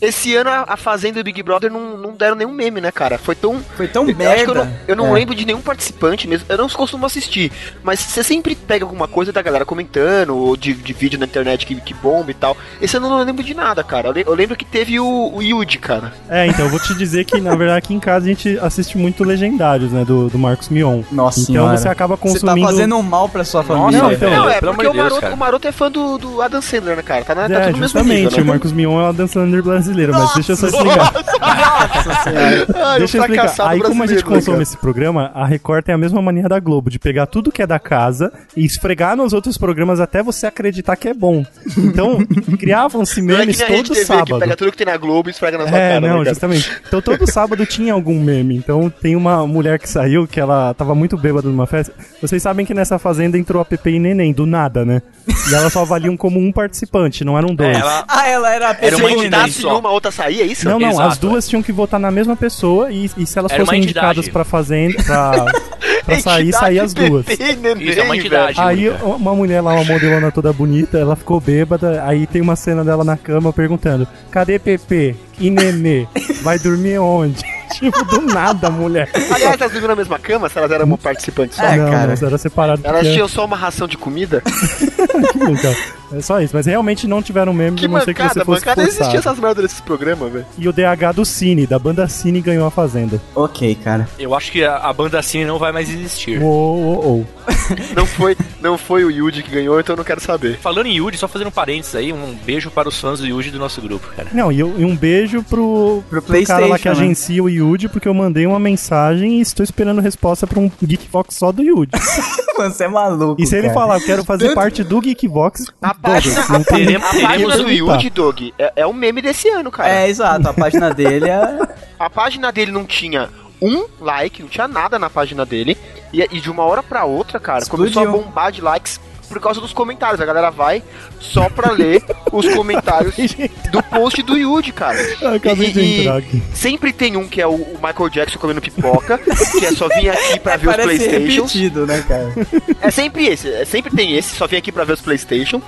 Esse 0.00 0.34
ano 0.36 0.50
a, 0.50 0.64
a 0.68 0.76
Fazenda 0.76 1.18
e 1.18 1.20
o 1.20 1.24
Big 1.24 1.42
Brother 1.42 1.70
não, 1.70 1.96
não 1.96 2.12
deram 2.12 2.34
nenhum 2.36 2.52
meme, 2.52 2.80
né, 2.80 2.90
cara? 2.90 3.18
Foi 3.18 3.34
tão. 3.34 3.60
Foi 3.76 3.88
tão 3.88 4.04
eu 4.08 4.08
acho 4.10 4.16
que 4.16 4.50
eu 4.50 4.54
merda. 4.54 4.64
não, 4.64 4.72
eu 4.88 4.96
não 4.96 5.06
É. 5.08 5.12
lembro 5.20 5.34
de 5.34 5.44
nenhum 5.46 5.60
participante 5.60 6.26
mesmo. 6.28 6.46
Eu 6.48 6.58
não 6.58 6.68
costumo 6.68 7.06
assistir. 7.06 7.50
Mas 7.82 8.00
você 8.00 8.22
sempre 8.22 8.54
pega 8.54 8.84
alguma 8.84 9.06
coisa 9.08 9.32
da 9.32 9.40
galera 9.42 9.64
comentando, 9.64 10.36
ou 10.36 10.56
de, 10.56 10.74
de 10.74 10.92
vídeo 10.92 11.18
na 11.18 11.26
internet 11.26 11.64
que, 11.66 11.74
que 11.76 11.94
bomba 11.94 12.30
e 12.30 12.34
tal. 12.34 12.56
Esse 12.80 12.96
ano 12.96 13.06
eu 13.06 13.10
não 13.10 13.22
lembro 13.24 13.42
de 13.42 13.54
nada, 13.54 13.82
cara. 13.84 14.08
Eu, 14.08 14.12
le- 14.12 14.24
eu 14.26 14.34
lembro 14.34 14.56
que 14.56 14.64
teve 14.64 14.98
o, 15.00 15.32
o 15.34 15.42
Yuji, 15.42 15.78
cara. 15.78 16.12
É, 16.28 16.46
então, 16.46 16.64
eu 16.66 16.70
vou 16.70 16.80
te 16.80 16.94
dizer 16.94 17.24
que, 17.24 17.40
na 17.40 17.54
verdade, 17.54 17.78
aqui 17.78 17.94
em 17.94 18.00
casa 18.00 18.24
a 18.26 18.28
gente 18.28 18.58
assiste 18.60 18.96
muito 18.98 19.24
Legendários, 19.24 19.92
né, 19.92 20.04
do, 20.04 20.28
do 20.28 20.38
Marcos 20.38 20.68
Mion. 20.68 21.02
Nossa 21.10 21.40
Então 21.40 21.54
senhora. 21.54 21.76
você 21.76 21.88
acaba 21.88 22.16
Você 22.16 22.22
consumindo... 22.40 22.60
tá 22.66 22.72
fazendo 22.72 22.96
um 22.96 23.02
mal 23.02 23.28
pra 23.28 23.44
sua 23.44 23.62
família. 23.62 24.02
Não, 24.02 24.12
então, 24.12 24.30
Não, 24.30 24.48
é 24.48 24.60
porque 24.60 24.68
amor 24.68 24.84
de 24.84 24.88
o, 24.88 24.92
Deus, 24.92 25.12
Maroto, 25.12 25.34
o 25.34 25.36
Maroto 25.36 25.68
é 25.68 25.72
fã 25.72 25.90
do, 25.90 26.18
do 26.18 26.42
Adam 26.42 26.60
Sandler, 26.62 26.96
né, 26.96 27.02
cara? 27.02 27.24
Tá, 27.24 27.34
na, 27.34 27.48
tá 27.48 27.54
É, 27.54 27.58
tudo 27.66 27.72
no 27.74 27.78
mesmo 27.80 27.82
justamente, 27.84 28.22
nível, 28.24 28.38
o 28.38 28.40
né? 28.46 28.50
Marcos 28.52 28.72
Mion 28.72 29.00
é 29.00 29.02
uma 29.04 29.12
dançando 29.12 29.50
brasileira, 29.84 30.12
mas 30.12 30.34
deixa 30.34 30.52
eu 30.52 30.56
só 30.56 30.66
explicar. 30.66 31.12
Nossa. 31.12 32.30
Ai, 32.74 32.98
Deixa 32.98 33.18
eu 33.18 33.22
explicar. 33.22 33.54
Aí, 33.68 33.80
como 33.80 34.02
a 34.02 34.06
gente 34.06 34.22
brasileiro, 34.24 34.30
né, 34.30 34.34
consome 34.36 34.52
cara? 34.56 34.62
esse 34.62 34.76
programa, 34.76 35.30
a 35.34 35.44
Record 35.46 35.84
tem 35.84 35.94
a 35.94 35.98
mesma 35.98 36.20
mania 36.22 36.48
da 36.48 36.58
Globo, 36.58 36.90
de 36.90 36.98
pegar 36.98 37.26
tudo 37.26 37.52
que 37.52 37.62
é 37.62 37.66
da 37.66 37.78
casa 37.78 38.32
e 38.56 38.64
esfregar 38.64 39.16
nos 39.16 39.32
outros 39.32 39.58
programas 39.58 40.00
até 40.00 40.22
você 40.22 40.46
acreditar 40.46 40.96
que 40.96 41.08
é 41.08 41.14
bom. 41.14 41.44
Então, 41.76 42.18
criavam-se 42.58 43.20
é 43.20 43.22
memes 43.22 43.60
Rede 43.60 43.74
todo 43.88 43.94
TV 43.94 44.04
sábado. 44.06 44.34
que 44.34 44.40
pega 44.40 44.56
tudo 44.56 44.70
que 44.72 44.78
tem 44.78 44.86
na 44.86 44.96
Globo 44.96 45.28
e 45.28 45.32
esfrega 45.32 45.58
na 45.58 45.68
sua 45.68 45.76
É, 45.76 45.88
cara, 45.88 46.00
né, 46.00 46.08
não, 46.08 46.18
cara? 46.18 46.28
justamente. 46.30 46.70
Então 46.86 47.00
todo 47.00 47.30
sábado 47.30 47.66
tinha 47.66 47.92
algum 47.92 48.20
meme. 48.20 48.56
Então 48.56 48.90
tem 48.90 49.16
uma 49.16 49.46
mulher 49.46 49.78
que 49.78 49.88
saiu 49.88 50.26
que 50.26 50.40
ela 50.40 50.74
tava 50.74 50.94
muito 50.94 51.16
bêbada 51.16 51.48
numa 51.48 51.66
festa. 51.66 51.92
Vocês 52.20 52.42
sabem 52.42 52.64
que 52.64 52.74
nessa 52.74 52.98
fazenda 52.98 53.38
entrou 53.38 53.60
a 53.60 53.64
Pepe 53.64 53.90
e 53.90 53.98
Neném, 53.98 54.32
do 54.32 54.46
nada, 54.46 54.84
né? 54.84 55.02
E 55.50 55.54
elas 55.54 55.72
só 55.72 55.82
avaliam 55.82 56.16
como 56.16 56.38
um 56.40 56.52
participante, 56.52 57.24
não 57.24 57.36
eram 57.36 57.54
dois. 57.54 57.76
Ela 57.76 58.04
Ah, 58.08 58.28
ela 58.28 58.54
era 58.54 58.66
a 58.66 58.70
Era 58.70 58.78
pessoa 58.80 59.02
uma 59.02 59.08
Se 59.10 59.14
entidade 59.16 59.50
entrasse 59.50 59.66
uma, 59.78 59.90
outra 59.90 60.10
saía, 60.10 60.42
é 60.42 60.46
isso? 60.46 60.68
Não, 60.68 60.78
não, 60.78 60.90
Exato, 60.90 61.08
as 61.08 61.18
duas 61.18 61.48
tinham 61.48 61.62
que 61.62 61.72
votar 61.72 62.00
na 62.00 62.10
mesma 62.10 62.36
pessoa 62.36 62.90
e, 62.90 63.10
e 63.16 63.26
se 63.26 63.38
elas 63.38 63.52
Era 63.52 63.64
fossem 63.64 63.82
indicadas 63.82 64.28
pra 64.28 64.44
fazenda, 64.44 65.02
pra, 65.02 65.46
pra 66.04 66.20
sair, 66.20 66.52
sair 66.52 66.80
as 66.80 66.92
duas. 66.92 67.26
Neném, 67.26 67.88
Isso 67.88 68.00
é 68.00 68.02
uma 68.02 68.16
entidade. 68.16 68.60
Aí 68.60 68.88
única. 68.88 69.04
uma 69.04 69.34
mulher 69.34 69.60
lá, 69.60 69.72
uma 69.74 69.84
modelona 69.84 70.30
toda 70.30 70.52
bonita, 70.52 70.98
ela 70.98 71.16
ficou 71.16 71.40
bêbada, 71.40 72.02
aí 72.04 72.26
tem 72.26 72.42
uma 72.42 72.56
cena 72.56 72.84
dela 72.84 73.04
na 73.04 73.16
cama 73.16 73.52
perguntando, 73.52 74.06
cadê 74.30 74.58
Pepe 74.58 75.16
e 75.38 75.50
Nenê? 75.50 76.06
Vai 76.42 76.58
dormir 76.58 76.98
onde? 76.98 77.42
tipo, 77.74 78.04
do 78.04 78.20
nada, 78.22 78.70
mulher. 78.70 79.08
Aliás, 79.30 79.60
elas 79.60 79.72
dormiam 79.72 79.88
na 79.88 79.96
mesma 79.96 80.18
cama 80.18 80.48
se 80.48 80.58
elas 80.58 80.70
eram 80.70 80.86
uma 80.86 80.98
participante 80.98 81.54
só? 81.54 81.64
É, 81.64 81.76
não, 81.76 81.90
cara. 81.90 82.08
mas 82.08 82.22
era 82.22 82.38
separado. 82.38 82.82
Elas 82.84 83.06
tinham 83.08 83.28
só 83.28 83.44
uma 83.44 83.56
ração 83.56 83.86
de 83.86 83.96
comida? 83.96 84.42
então, 85.34 85.74
é 86.12 86.20
só 86.20 86.40
isso. 86.40 86.54
Mas 86.54 86.66
realmente 86.66 87.06
não 87.06 87.22
tiveram 87.22 87.52
meme, 87.52 87.76
Que 87.76 87.88
não 87.88 88.00
ser 88.00 88.14
que 88.14 88.22
você 88.22 88.28
mancada, 88.28 88.44
fosse 88.44 88.60
mancada 88.60 88.82
existia 88.82 89.04
forçado. 89.04 89.28
essas 89.28 89.38
merdas 89.38 89.62
desses 89.64 89.80
programas, 89.80 90.32
velho. 90.32 90.46
E 90.56 90.68
o 90.68 90.72
DH 90.72 91.14
do 91.14 91.24
Cine, 91.24 91.66
da 91.66 91.78
banda 91.78 92.06
Cine, 92.08 92.40
ganhou 92.40 92.66
a 92.66 92.70
Fazenda. 92.70 93.20
Ok, 93.34 93.74
cara. 93.82 94.08
Eu 94.18 94.34
acho 94.34 94.52
que 94.52 94.64
a, 94.64 94.76
a 94.76 94.92
banda 94.92 95.20
Cine 95.22 95.44
não 95.44 95.58
vai 95.58 95.72
mais 95.72 95.88
existir. 95.94 96.40
Uou, 96.42 96.76
uou, 96.78 97.04
uou. 97.04 97.26
Não 97.96 98.04
foi, 98.06 98.36
não 98.60 98.76
foi 98.76 99.04
o 99.04 99.10
Yuji 99.10 99.42
que 99.42 99.50
ganhou, 99.50 99.78
então 99.80 99.94
eu 99.94 99.96
não 99.98 100.04
quero 100.04 100.20
saber. 100.20 100.58
Falando 100.58 100.86
em 100.86 100.96
Yuji, 100.96 101.16
só 101.16 101.26
fazendo 101.28 101.48
um 101.48 101.52
parênteses 101.52 101.94
aí, 101.94 102.12
um 102.12 102.34
beijo 102.44 102.70
para 102.70 102.88
os 102.88 102.98
fãs 103.00 103.20
do 103.20 103.26
Yuji 103.26 103.50
do 103.50 103.58
nosso 103.58 103.80
grupo, 103.80 104.06
cara. 104.14 104.28
Não, 104.32 104.50
e, 104.52 104.60
eu- 104.60 104.74
e 104.78 104.84
um 104.84 104.94
beijo 104.96 105.42
pro, 105.42 106.02
Pro 106.10 106.20
pro 106.20 106.44
cara 106.46 106.66
lá 106.66 106.78
que 106.78 106.86
né? 106.86 106.92
agencia 106.92 107.42
o 107.42 107.48
Yuji, 107.48 107.88
porque 107.88 108.06
eu 108.08 108.12
mandei 108.14 108.46
uma 108.46 108.58
mensagem 108.58 109.38
e 109.38 109.40
estou 109.40 109.64
esperando 109.64 110.00
resposta 110.00 110.46
pra 110.46 110.58
um 110.60 110.70
Geekvox 110.82 111.34
só 111.36 111.52
do 111.52 111.62
Yuji. 111.62 111.90
Você 112.56 112.84
é 112.84 112.88
maluco. 112.88 113.40
E 113.40 113.46
se 113.46 113.54
ele 113.56 113.68
cara. 113.68 113.74
falar, 113.74 113.98
eu 113.98 114.04
quero 114.04 114.24
fazer 114.24 114.54
parte 114.54 114.82
do 114.84 115.00
Geekvox, 115.00 115.66
A 115.82 115.94
página, 115.94 116.34
Douglas, 116.34 116.48
não 116.50 116.64
tem 116.64 116.96
a 116.96 117.00
página 117.00 117.28
teremos 117.28 117.56
do 117.56 117.70
Yuji, 117.70 118.10
Dog, 118.10 118.54
é, 118.58 118.72
é 118.76 118.86
o 118.86 118.92
meme 118.92 119.22
desse 119.22 119.48
ano, 119.48 119.70
cara. 119.70 119.88
É, 119.88 120.08
exato. 120.08 120.48
A 120.48 120.52
página 120.52 120.92
dele 120.92 121.28
é. 121.30 121.58
A 121.98 122.10
página 122.10 122.50
dele 122.52 122.72
não 122.72 122.84
tinha 122.84 123.28
um 123.64 123.86
like, 124.00 124.42
não 124.42 124.48
tinha 124.48 124.68
nada 124.68 124.98
na 124.98 125.08
página 125.08 125.44
dele. 125.46 125.76
E, 126.12 126.20
e 126.22 126.40
de 126.40 126.50
uma 126.50 126.62
hora 126.64 126.82
pra 126.82 127.04
outra, 127.04 127.40
cara, 127.40 127.64
começou 127.66 128.02
a 128.02 128.04
Explodiu. 128.04 128.24
bombar 128.26 128.52
de 128.52 128.60
likes 128.60 129.00
por 129.34 129.40
causa 129.40 129.60
dos 129.60 129.72
comentários. 129.72 130.20
A 130.20 130.24
galera 130.24 130.50
vai 130.50 130.82
só 131.20 131.48
pra 131.48 131.72
ler 131.72 132.02
os 132.32 132.48
comentários 132.54 133.14
do 133.70 133.82
post 133.82 134.22
do 134.22 134.36
Yuji, 134.36 134.72
cara. 134.72 134.96
Eu 135.20 135.34
acabei 135.34 135.72
de 135.72 135.80
E- 135.80 135.82
e 135.84 136.00
entrar 136.00 136.16
aqui. 136.18 136.42
Sempre 136.54 136.92
tem 136.92 137.16
um 137.16 137.26
que 137.28 137.40
é 137.40 137.46
o, 137.46 137.54
o 137.54 137.78
Michael 137.82 138.08
Jackson 138.10 138.38
comendo 138.38 138.60
pipoca, 138.60 139.18
que 139.18 139.66
é 139.66 139.72
só 139.72 139.88
vir 139.88 140.10
aqui 140.10 140.38
pra 140.40 140.56
ver 140.56 140.68
os 140.68 140.76
Playstations. 140.76 141.34
repetido, 141.34 141.86
né, 141.86 142.04
cara? 142.06 142.32
É 142.80 142.90
sempre 142.90 143.26
esse, 143.26 143.48
é 143.52 143.64
sempre 143.64 143.94
tem 143.94 144.16
esse, 144.16 144.34
só 144.36 144.46
vim 144.46 144.56
aqui 144.56 144.70
pra 144.70 144.84
ver 144.84 144.92
os 144.92 145.00
Playstation. 145.00 145.60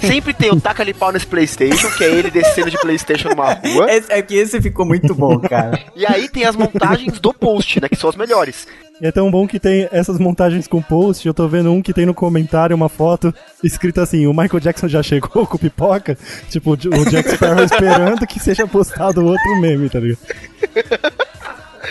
Sempre 0.00 0.32
tem 0.32 0.50
o 0.50 0.60
taca 0.60 0.82
ali 0.82 0.94
pau 0.94 1.10
nesse 1.12 1.26
Playstation, 1.26 1.90
que 1.90 2.04
é 2.04 2.08
ele 2.10 2.30
descendo 2.30 2.70
de 2.70 2.78
Playstation 2.78 3.28
numa 3.30 3.52
rua. 3.54 3.90
Esse, 3.92 4.12
é 4.12 4.22
que 4.22 4.34
esse 4.36 4.60
ficou 4.60 4.86
muito 4.86 5.14
bom, 5.14 5.38
cara. 5.40 5.80
E 5.96 6.06
aí 6.06 6.28
tem 6.28 6.44
as 6.44 6.54
montagens 6.56 7.18
do 7.18 7.32
post, 7.34 7.80
né, 7.80 7.88
que 7.88 7.96
são 7.96 8.08
as 8.10 8.16
melhores. 8.16 8.66
E 9.00 9.06
é 9.06 9.12
tão 9.12 9.30
bom 9.30 9.46
que 9.46 9.60
tem 9.60 9.88
essas 9.92 10.18
montagens 10.18 10.66
com 10.66 10.82
post. 10.82 11.26
Eu 11.26 11.34
tô 11.34 11.46
vendo 11.46 11.72
um 11.72 11.80
que 11.80 11.92
tem 11.92 12.04
no 12.04 12.14
comentário 12.14 12.74
uma 12.74 12.88
foto 12.88 13.32
escrita 13.62 14.02
assim: 14.02 14.26
o 14.26 14.32
Michael 14.32 14.60
Jackson 14.60 14.88
já 14.88 15.02
chegou 15.02 15.46
com 15.46 15.56
pipoca. 15.56 16.18
Tipo, 16.50 16.72
o 16.72 16.76
Jack 16.76 17.30
Sparrow 17.30 17.62
esperando 17.64 18.26
que 18.26 18.40
seja 18.40 18.66
postado 18.66 19.24
outro 19.24 19.60
meme, 19.60 19.88
tá 19.88 20.00
ligado? 20.00 20.18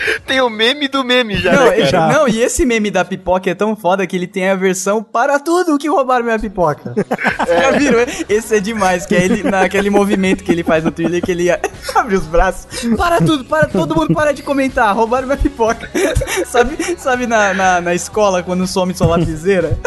Tem 0.26 0.40
o 0.40 0.48
meme 0.48 0.88
do 0.88 1.02
meme 1.04 1.36
já, 1.38 1.52
Não, 1.52 1.66
né, 1.66 1.90
não, 2.12 2.28
e 2.28 2.40
esse 2.40 2.64
meme 2.66 2.90
da 2.90 3.04
pipoca 3.04 3.50
é 3.50 3.54
tão 3.54 3.74
foda 3.76 4.06
que 4.06 4.14
ele 4.16 4.26
tem 4.26 4.48
a 4.48 4.54
versão 4.54 5.02
para 5.02 5.38
tudo 5.38 5.78
que 5.78 5.88
roubaram 5.88 6.24
minha 6.24 6.38
pipoca. 6.38 6.94
Vocês 7.44 7.60
já 7.62 7.70
viram? 7.72 7.98
Esse 8.28 8.56
é 8.56 8.60
demais, 8.60 9.06
que 9.06 9.14
é 9.14 9.24
ele 9.24 9.42
naquele 9.42 9.90
movimento 9.90 10.44
que 10.44 10.52
ele 10.52 10.62
faz 10.62 10.84
no 10.84 10.90
thriller 10.90 11.22
que 11.22 11.30
ele 11.32 11.48
abre 11.94 12.14
os 12.16 12.24
braços. 12.24 12.66
Para 12.96 13.18
tudo, 13.18 13.44
para 13.44 13.66
todo 13.66 13.94
mundo 13.94 14.14
para 14.14 14.32
de 14.32 14.42
comentar, 14.42 14.94
roubaram 14.94 15.26
minha 15.26 15.38
pipoca. 15.38 15.88
sabe 16.46 16.76
sabe 16.98 17.26
na, 17.26 17.54
na, 17.54 17.80
na 17.80 17.94
escola 17.94 18.42
quando 18.42 18.66
some 18.66 18.94
sua 18.94 19.06
lapiseira? 19.08 19.78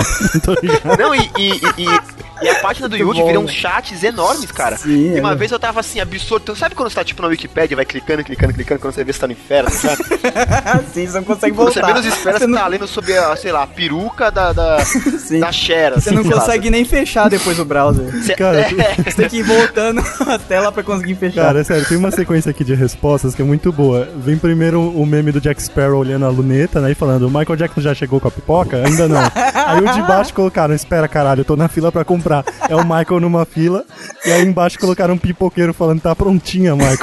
Não, 0.97 1.13
e, 1.15 1.29
e, 1.37 1.49
e- 1.51 1.85
e- 1.85 2.21
e 2.43 2.49
a 2.49 2.55
página 2.55 2.89
do 2.89 2.97
Yuji 2.97 3.19
bom. 3.19 3.27
vira 3.27 3.39
uns 3.39 3.51
chats 3.51 4.03
enormes, 4.03 4.51
cara. 4.51 4.75
Sim, 4.75 5.15
e 5.15 5.19
uma 5.19 5.33
é. 5.33 5.35
vez 5.35 5.51
eu 5.51 5.59
tava 5.59 5.79
assim, 5.79 5.99
absorto. 5.99 6.55
Sabe 6.55 6.73
quando 6.73 6.89
você 6.89 6.95
tá 6.95 7.03
tipo 7.03 7.21
na 7.21 7.27
Wikipedia, 7.27 7.75
vai 7.75 7.85
clicando, 7.85 8.23
clicando, 8.23 8.51
clicando, 8.51 8.79
quando 8.81 8.95
você 8.95 9.03
vê 9.03 9.13
se 9.13 9.19
tá 9.19 9.27
no 9.27 9.33
inferno, 9.33 9.69
sabe? 9.69 10.03
Sim, 10.93 11.07
você 11.07 11.17
não 11.17 11.23
consegue 11.23 11.55
Quando 11.55 11.73
você 11.73 11.79
voltar. 11.81 11.93
menos 11.93 12.05
espera, 12.05 12.37
Você 12.37 12.45
você 12.45 12.47
não- 12.51 12.57
tá 12.59 12.67
lendo 12.67 12.87
sobre 12.87 13.17
a, 13.17 13.35
sei 13.35 13.51
lá, 13.51 13.63
a 13.63 13.67
peruca 13.67 14.29
da, 14.31 14.51
da, 14.53 14.77
da 15.39 15.51
Xera. 15.51 15.99
Você 15.99 16.11
não 16.11 16.23
consegue 16.23 16.69
nem 16.69 16.83
fechar 16.85 17.29
depois 17.29 17.59
o 17.59 17.65
browser. 17.65 18.05
Cê- 18.23 18.35
Cara, 18.35 18.59
é, 18.61 18.95
Você 19.03 19.11
tem 19.15 19.29
que 19.29 19.37
ir 19.37 19.43
voltando 19.43 20.01
a 20.27 20.37
tela 20.39 20.71
pra 20.71 20.83
conseguir 20.83 21.15
fechar. 21.15 21.45
Cara, 21.45 21.61
é 21.61 21.63
sério, 21.63 21.85
tem 21.87 21.97
uma 21.97 22.11
sequência 22.11 22.49
aqui 22.51 22.63
de 22.63 22.73
respostas 22.75 23.33
que 23.35 23.41
é 23.41 23.45
muito 23.45 23.71
boa. 23.71 24.07
Vem 24.17 24.37
primeiro 24.37 24.81
o 24.81 25.05
meme 25.05 25.31
do 25.31 25.41
Jack 25.41 25.61
Sparrow 25.61 25.99
olhando 25.99 26.25
a 26.25 26.29
luneta, 26.29 26.79
né? 26.81 26.91
E 26.91 26.95
falando, 26.95 27.27
o 27.27 27.29
Michael 27.29 27.55
Jackson 27.55 27.81
já 27.81 27.93
chegou 27.93 28.19
com 28.19 28.27
a 28.27 28.31
pipoca? 28.31 28.77
Ainda 28.85 29.07
não. 29.07 29.21
Aí 29.67 29.79
o 29.81 29.93
de 29.93 30.01
baixo 30.03 30.33
colocaram, 30.33 30.73
espera 30.73 31.07
caralho, 31.07 31.41
eu 31.41 31.45
tô 31.45 31.55
na 31.55 31.67
fila 31.67 31.91
pra 31.91 32.03
comprar. 32.03 32.43
É 32.69 32.75
o 32.75 32.83
Michael 32.83 33.19
numa 33.19 33.45
fila. 33.45 33.83
E 34.25 34.31
aí 34.31 34.43
embaixo 34.43 34.79
colocaram 34.79 35.13
um 35.13 35.17
pipoqueiro 35.17 35.73
falando, 35.73 36.01
tá 36.01 36.15
prontinha, 36.15 36.75
Michael. 36.75 36.97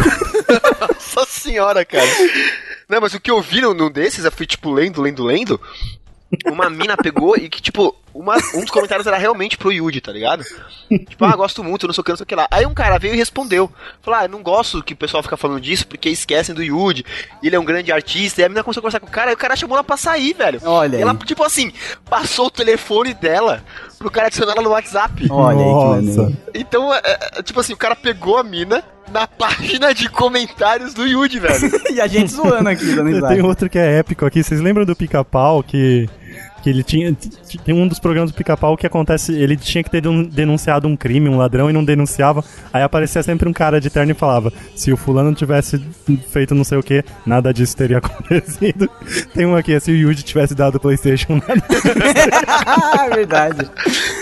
Nossa 1.16 1.26
senhora, 1.30 1.84
cara. 1.84 2.06
Não, 2.88 3.00
mas 3.02 3.12
o 3.12 3.20
que 3.20 3.30
eu 3.30 3.42
vi 3.42 3.60
num, 3.60 3.90
desses, 3.90 4.24
eu 4.24 4.32
fui 4.32 4.46
tipo 4.46 4.72
lendo, 4.72 5.02
lendo, 5.02 5.22
lendo. 5.24 5.60
Uma 6.46 6.70
mina 6.70 6.96
pegou 6.96 7.36
e 7.36 7.48
que, 7.48 7.60
tipo, 7.60 7.94
uma- 8.20 8.36
um 8.54 8.60
dos 8.60 8.70
comentários 8.70 9.06
era 9.06 9.16
realmente 9.16 9.56
pro 9.56 9.70
Yuji, 9.72 10.00
tá 10.00 10.12
ligado? 10.12 10.44
Tipo, 10.88 11.24
ah, 11.24 11.36
gosto 11.36 11.62
muito, 11.62 11.86
não 11.86 11.94
sei 11.94 12.00
o 12.00 12.04
que, 12.04 12.10
não 12.10 12.16
sei 12.16 12.24
o 12.24 12.26
que 12.26 12.34
lá. 12.34 12.46
Aí 12.50 12.66
um 12.66 12.74
cara 12.74 12.98
veio 12.98 13.14
e 13.14 13.16
respondeu. 13.16 13.70
Falou, 14.02 14.20
ah, 14.20 14.28
não 14.28 14.42
gosto 14.42 14.82
que 14.82 14.94
o 14.94 14.96
pessoal 14.96 15.22
fica 15.22 15.36
falando 15.36 15.60
disso 15.60 15.86
porque 15.86 16.08
esquecem 16.08 16.54
do 16.54 16.62
Yuji. 16.62 17.04
Ele 17.42 17.54
é 17.54 17.60
um 17.60 17.64
grande 17.64 17.92
artista. 17.92 18.40
E 18.40 18.44
a 18.44 18.48
mina 18.48 18.62
começou 18.64 18.80
a 18.80 18.82
conversar 18.82 19.00
com 19.00 19.06
o 19.06 19.10
cara 19.10 19.30
e 19.30 19.34
o 19.34 19.38
cara 19.38 19.54
chamou 19.56 19.76
ela 19.76 19.84
pra 19.84 19.96
sair, 19.96 20.32
velho. 20.34 20.60
Olha 20.64 20.96
E 20.96 21.00
ela, 21.02 21.12
aí. 21.12 21.18
tipo 21.18 21.42
assim, 21.44 21.72
passou 22.08 22.46
o 22.46 22.50
telefone 22.50 23.14
dela 23.14 23.62
pro 23.98 24.10
cara 24.10 24.26
adicionar 24.28 24.52
ela 24.52 24.62
no 24.62 24.70
WhatsApp. 24.70 25.26
Olha 25.30 25.58
aí 25.58 25.64
que 26.02 26.16
maneiro. 26.16 26.36
Então, 26.54 26.94
é, 26.94 27.00
é, 27.04 27.42
tipo 27.42 27.60
assim, 27.60 27.72
o 27.72 27.76
cara 27.76 27.94
pegou 27.94 28.36
a 28.38 28.42
mina, 28.42 28.82
na 29.12 29.26
página 29.26 29.94
de 29.94 30.08
comentários 30.08 30.92
do 30.92 31.06
Yuji, 31.06 31.38
velho. 31.40 31.70
e 31.94 32.00
a 32.00 32.06
gente 32.06 32.32
zoando 32.32 32.68
aqui, 32.68 32.84
dando 32.94 33.08
risada. 33.08 33.34
Tem 33.34 33.42
outro 33.44 33.68
que 33.70 33.78
é 33.78 33.98
épico 33.98 34.26
aqui. 34.26 34.42
Vocês 34.42 34.60
lembram 34.60 34.84
do 34.84 34.94
pica-pau 34.96 35.62
que. 35.62 36.08
Que 36.62 36.70
ele 36.70 36.82
tinha. 36.82 37.14
Tem 37.64 37.74
um 37.74 37.86
dos 37.86 37.98
programas 37.98 38.30
do 38.30 38.34
pica-pau 38.34 38.76
que 38.76 38.86
acontece. 38.86 39.32
Ele 39.34 39.56
tinha 39.56 39.82
que 39.84 39.90
ter 39.90 40.00
denun- 40.00 40.24
denunciado 40.24 40.88
um 40.88 40.96
crime, 40.96 41.28
um 41.28 41.36
ladrão, 41.36 41.70
e 41.70 41.72
não 41.72 41.84
denunciava. 41.84 42.42
Aí 42.72 42.82
aparecia 42.82 43.22
sempre 43.22 43.48
um 43.48 43.52
cara 43.52 43.80
de 43.80 43.88
terno 43.90 44.10
e 44.10 44.14
falava: 44.14 44.52
Se 44.74 44.92
o 44.92 44.96
fulano 44.96 45.32
tivesse 45.34 45.80
feito 46.30 46.54
não 46.54 46.64
sei 46.64 46.78
o 46.78 46.82
que, 46.82 47.04
nada 47.24 47.52
disso 47.54 47.76
teria 47.76 47.98
acontecido. 48.02 48.88
Tem 49.34 49.46
um 49.46 49.54
aqui, 49.56 49.78
se 49.78 49.90
o 49.92 49.94
Yuji 49.94 50.22
tivesse 50.22 50.54
dado 50.54 50.76
o 50.76 50.80
PlayStation, 50.80 51.34
nada. 51.36 51.62
Ah, 52.66 53.08
verdade. 53.14 53.70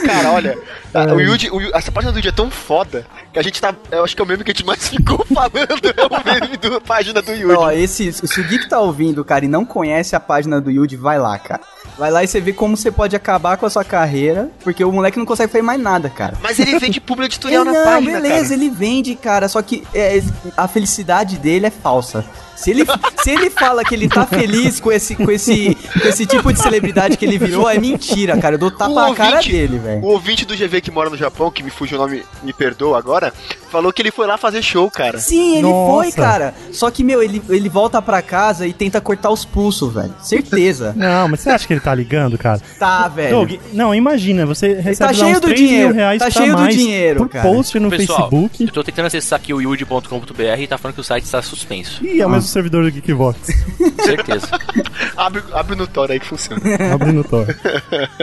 Cara, 0.05 0.31
olha, 0.33 0.59
a- 0.95 1.15
o 1.15 1.21
Yuji, 1.21 1.51
o 1.51 1.61
essa 1.77 1.91
página 1.91 2.13
do 2.13 2.19
Yuji 2.19 2.29
é 2.29 2.33
tão 2.33 2.51
foda 2.51 3.07
que 3.37 3.41
a 3.41 3.43
gente 3.43 3.61
tá. 3.61 3.75
Eu 3.91 4.03
acho 4.03 4.17
que 4.17 4.23
é 4.23 4.25
o 4.25 4.27
meme 4.27 4.43
que 4.43 4.51
a 4.51 4.55
gente 4.55 4.65
mais 4.65 4.89
ficou 4.89 5.25
falando. 5.27 5.59
É 5.59 6.07
o 6.07 6.25
meme 6.25 6.57
da 6.57 6.81
página 6.81 7.21
do 7.21 7.33
Yuji. 7.33 7.55
Ó, 7.55 7.71
esse, 7.71 8.13
se 8.13 8.41
o 8.41 8.45
Geek 8.45 8.69
tá 8.69 8.81
ouvindo, 8.81 9.23
cara, 9.25 9.45
e 9.45 9.49
não 9.49 9.65
conhece 9.65 10.17
a 10.17 10.21
página 10.21 10.59
do 10.61 10.71
Yuji, 10.71 10.97
vai 10.97 11.19
lá, 11.19 11.39
cara. 11.39 11.61
Vai 11.99 12.11
lá 12.11 12.25
e 12.25 12.29
você 12.29 12.41
vê 12.41 12.53
como 12.53 12.77
você 12.77 12.91
pode 12.91 13.15
acabar 13.15 13.57
com 13.57 13.67
a 13.67 13.71
sua 13.71 13.85
carreira, 13.85 14.51
porque 14.63 14.85
o 14.85 14.93
moleque 14.93 15.19
não 15.19 15.27
consegue 15.27 15.53
fazer 15.53 15.63
mais 15.63 15.81
nada, 15.81 16.09
cara. 16.09 16.37
Mas 16.43 16.59
ele 16.59 16.79
vende 16.79 17.01
publi 17.01 17.27
editorial 17.27 17.63
Ele 17.63 17.73
na 17.73 17.79
não, 17.79 17.85
página, 17.85 18.21
beleza, 18.21 18.43
cara. 18.51 18.55
ele 18.55 18.71
vende, 18.71 19.15
cara, 19.15 19.49
só 19.49 19.61
que 19.63 19.87
é, 19.95 20.23
a 20.57 20.67
felicidade 20.69 21.39
dele 21.39 21.67
é 21.67 21.71
falsa. 21.71 22.25
Se 22.57 22.71
ele, 22.71 22.85
se 23.23 23.31
ele 23.31 23.51
fala 23.51 23.85
que 23.85 23.95
ele 23.95 24.09
tá 24.09 24.27
feliz 24.27 24.81
com 24.81 24.91
esse, 24.91 25.15
com, 25.15 25.31
esse, 25.31 25.77
com 26.01 26.09
esse 26.09 26.27
tipo 26.27 26.53
de 26.53 26.61
celebridade 26.61 27.17
que 27.17 27.25
ele 27.25 27.39
virou, 27.39 27.69
é 27.69 27.79
mentira, 27.79 28.37
cara. 28.39 28.55
Eu 28.55 28.59
dou 28.59 28.71
tapa 28.71 29.09
na 29.09 29.15
cara 29.15 29.41
dele, 29.41 29.79
velho. 29.79 30.03
O 30.03 30.09
ouvinte 30.09 30.45
do 30.45 30.57
GV 30.57 30.81
que 30.81 30.91
mora 30.91 31.11
no 31.11 31.17
Japão, 31.17 31.51
que 31.51 31.63
me 31.63 31.71
fugiu 31.71 31.99
o 31.99 32.01
nome, 32.01 32.23
me 32.43 32.53
perdoa 32.53 32.99
agora, 32.99 33.33
falou 33.71 33.93
que 33.93 34.01
ele 34.03 34.11
foi 34.11 34.27
lá 34.27 34.37
fazer 34.39 34.63
show, 34.63 34.91
cara. 34.91 35.19
Sim, 35.19 35.59
ele 35.59 35.69
foi, 35.69 36.13
cara. 36.13 36.55
Só 36.73 36.91
que, 36.91 37.05
meu, 37.05 37.23
ele, 37.23 37.43
ele 37.49 37.69
volta 37.69 38.01
pra 38.01 38.23
casa 38.23 38.67
e 38.67 38.73
tenta 38.73 39.01
cortar 39.01 39.31
os 39.31 39.45
pulsos, 39.45 39.93
velho. 39.93 40.15
Certeza. 40.23 40.93
Não, 40.97 41.29
mas 41.29 41.41
você 41.41 41.51
acha 41.51 41.67
que 41.67 41.73
ele 41.73 41.81
tá 41.81 41.95
ligando, 41.95 42.39
cara? 42.39 42.61
Tá, 42.79 43.09
velho. 43.09 43.31
Doug, 43.37 43.53
não, 43.73 43.95
imagina, 43.95 44.47
você 44.47 44.75
recebe 44.75 44.97
tá 44.97 45.13
cheio 45.13 45.37
uns 45.37 45.41
do 45.41 45.49
3 45.49 45.61
dinheiro, 45.61 45.87
mil 45.89 45.97
reais 45.97 46.19
tá 46.19 46.31
pra 46.31 46.43
cheio 46.43 46.57
do 46.57 46.69
dinheiro, 46.69 47.19
por 47.21 47.29
cara. 47.29 47.49
post 47.49 47.79
no 47.79 47.91
Pessoal, 47.91 48.31
Facebook. 48.31 48.65
eu 48.65 48.73
tô 48.73 48.83
tentando 48.83 49.07
acessar 49.07 49.39
aqui 49.39 49.53
o 49.53 49.61
yuji.com.br 49.61 50.61
e 50.61 50.67
tá 50.67 50.79
falando 50.79 50.95
que 50.95 51.01
o 51.01 51.05
site 51.05 51.25
está 51.25 51.43
suspenso. 51.43 52.05
Ih, 52.05 52.21
é 52.21 52.27
o 52.47 52.53
servidor 52.53 52.85
do 52.85 52.91
Geekvox. 52.91 53.39
Certeza. 54.05 54.49
abre, 55.17 55.43
abre 55.53 55.77
no 55.77 55.87
Tor 55.87 56.11
aí 56.11 56.21
que 56.21 56.27
funciona. 56.27 56.63
Abre 56.93 57.13
no 57.13 57.25
Tor. 57.25 57.47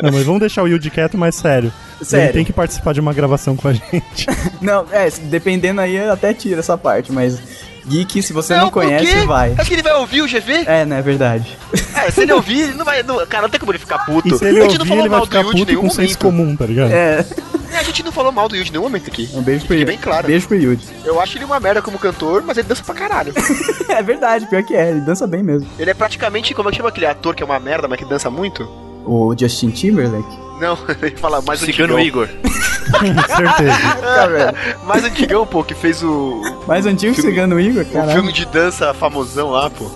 Não, 0.02 0.12
mas 0.12 0.24
vamos 0.24 0.40
deixar 0.40 0.64
o 0.64 0.68
Yuji 0.68 0.90
quieto, 0.90 1.18
mas 1.18 1.36
sério. 1.36 1.72
Sério. 2.02 2.26
Ele 2.26 2.34
tem 2.34 2.46
que 2.46 2.54
participar 2.54 2.94
de 2.94 3.00
uma 3.00 3.14
gravação 3.14 3.56
com 3.56 3.68
a 3.68 3.74
gente. 3.74 4.28
Não, 4.62 4.86
é, 4.92 5.10
dependendo 5.24 5.82
aí, 5.82 5.96
eu 5.96 6.12
até 6.12 6.34
tira 6.34 6.60
essa 6.60 6.78
parte, 6.78 7.12
mas. 7.12 7.40
Geek, 7.88 8.22
se 8.22 8.34
você 8.34 8.56
não, 8.56 8.66
por 8.66 8.84
conhece, 8.84 9.26
vai. 9.26 9.54
Acho 9.58 9.68
que 9.68 9.76
ele 9.76 9.84
vai 9.84 9.94
ouvir 9.96 10.22
o 10.22 10.28
GV? 10.28 10.64
É, 10.66 10.86
né, 10.86 11.00
é 11.00 11.02
verdade. 11.02 11.58
É, 11.96 12.12
se 12.12 12.22
ele 12.22 12.34
ouvir, 12.34 12.62
ele 12.62 12.74
não 12.74 12.86
vai. 12.86 13.04
Não, 13.04 13.26
cara, 13.26 13.44
não 13.44 13.50
tem 13.50 13.60
como 13.60 13.72
ele 13.72 13.80
ficar 13.80 14.00
puto. 14.00 14.28
E 14.28 14.38
se 14.38 14.46
ele 14.46 14.60
a 14.60 14.64
gente 14.64 14.78
não 14.78 14.80
ouvir, 14.80 14.90
falou 14.90 15.04
ele 15.04 15.10
vai 15.10 15.20
mal 15.20 15.28
do 15.28 15.32
ficar 15.32 15.44
puto 15.44 15.66
nenhum 15.66 15.82
com 15.82 15.90
senso 15.90 16.00
momento. 16.00 16.18
comum, 16.20 16.56
tá 16.56 16.66
ligado? 16.66 16.92
É. 16.92 17.26
É, 17.74 17.78
a 17.78 17.84
gente 17.84 18.04
não 18.04 18.12
falou 18.12 18.32
mal 18.32 18.48
do 18.48 18.56
Yuji 18.56 18.70
em 18.70 18.74
nenhum 18.74 18.84
momento 18.84 19.08
aqui. 19.08 19.28
Um 19.34 19.42
beijo 19.42 19.66
pro 19.66 19.74
Yuji. 19.74 19.86
bem 19.86 19.98
claro. 19.98 20.28
Beijo 20.28 20.48
pro 20.48 20.56
Yuji. 20.56 20.86
Eu 21.04 21.20
acho 21.20 21.38
ele 21.38 21.46
uma 21.46 21.60
merda 21.60 21.82
como 21.82 21.98
cantor, 21.98 22.44
mas 22.46 22.58
ele 22.58 22.68
dança 22.68 22.84
pra 22.84 22.94
caralho. 22.94 23.34
é 23.90 24.04
verdade, 24.04 24.46
pior 24.48 24.64
que 24.64 24.76
é, 24.76 24.92
ele 24.92 25.02
dança 25.02 25.26
bem 25.26 25.42
mesmo. 25.42 25.68
ele 25.80 25.90
é 25.90 25.94
praticamente, 25.94 26.54
como 26.54 26.70
é 26.70 26.72
que 26.72 26.78
chama 26.78 26.90
aquele 26.90 27.08
ator 27.08 27.34
que 27.34 27.42
é 27.42 27.46
uma 27.46 27.60
merda, 27.60 27.88
mas 27.88 27.98
que 27.98 28.06
dança 28.06 28.30
muito? 28.30 28.64
O 29.06 29.36
Justin 29.38 29.72
Timberlake. 29.72 30.43
Não, 30.60 30.78
ele 31.02 31.16
fala 31.18 31.42
mais 31.42 31.60
Cigano 31.60 31.96
antigão. 31.96 32.26
Igor. 32.26 32.30
Certeza. 33.36 33.74
Tá 34.16 34.28
vendo? 34.28 34.86
Mais 34.86 35.04
antigão, 35.04 35.46
pô, 35.46 35.64
que 35.64 35.74
fez 35.74 36.04
o. 36.04 36.42
Mais 36.68 36.86
antigo 36.86 37.14
que 37.16 37.22
Filme- 37.22 37.36
Cigano 37.36 37.60
Igor, 37.60 37.84
O 37.84 37.86
caralho. 37.86 38.12
filme 38.14 38.32
de 38.34 38.46
dança 38.46 38.94
famosão 38.94 39.50
lá, 39.52 39.70
pô. 39.70 39.90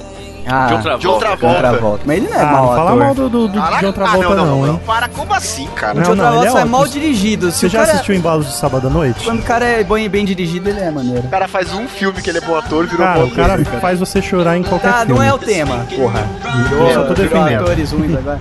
Ah, 0.50 0.68
John 0.68 0.82
Travolta. 0.82 0.98
John 1.08 1.20
Travolta. 1.20 1.48
John 1.56 1.60
Travolta. 1.60 2.04
Mas 2.06 2.18
ele 2.18 2.28
não 2.30 2.38
é 2.38 2.42
Ah, 2.42 2.46
mau 2.46 2.62
não 2.68 2.76
fala 2.76 2.90
ator. 2.92 3.00
mal 3.04 3.14
do, 3.14 3.30
do, 3.30 3.48
do 3.50 3.60
Caraca, 3.60 3.86
John 3.86 3.92
Travolta, 3.92 4.28
ah, 4.32 4.36
não, 4.36 4.46
não, 4.46 4.68
hein? 4.68 4.82
Para, 4.86 5.10
como 5.10 5.34
assim, 5.34 5.68
cara? 5.76 6.00
O 6.00 6.04
John 6.04 6.16
Não, 6.16 6.16
não, 6.16 6.24
ele 6.26 6.42
Travolta 6.42 6.60
é 6.60 6.62
é 6.62 6.66
mal 6.66 6.88
dirigido. 6.88 7.52
Se 7.52 7.60
Você 7.60 7.66
o 7.66 7.70
já 7.70 7.80
cara, 7.82 7.92
assistiu 7.92 8.16
Embalos 8.16 8.46
de 8.48 8.54
Sábado 8.54 8.88
à 8.88 8.90
Noite? 8.90 9.26
Quando 9.26 9.40
o 9.42 9.44
cara 9.44 9.66
é 9.66 9.84
bem, 9.84 10.08
bem 10.10 10.24
dirigido, 10.24 10.70
ele 10.70 10.80
é 10.80 10.90
maneiro. 10.90 11.20
O 11.28 11.30
cara 11.30 11.50
faz 11.50 11.74
um 11.74 11.86
filme 11.90 12.22
que 12.22 12.30
ele 12.30 12.38
é 12.38 12.42
bom 12.42 12.56
ator 12.56 12.86
e 12.86 12.88
virou 12.88 13.06
Cara, 13.06 13.20
bom 13.20 13.26
o 13.26 13.32
cara 13.32 13.66
faz 13.82 14.00
você 14.00 14.22
chorar 14.22 14.56
em 14.58 14.64
qualquer 14.64 14.90
Tá, 14.90 15.00
filme. 15.00 15.16
não 15.16 15.22
é 15.22 15.34
o 15.34 15.38
tema, 15.38 15.86
porra. 15.94 16.26
Eu 16.80 16.94
só 16.94 17.04
tô 17.04 17.14
defendendo. 17.14 17.64
atores 17.64 17.92
ruins 17.92 18.16
agora. 18.18 18.40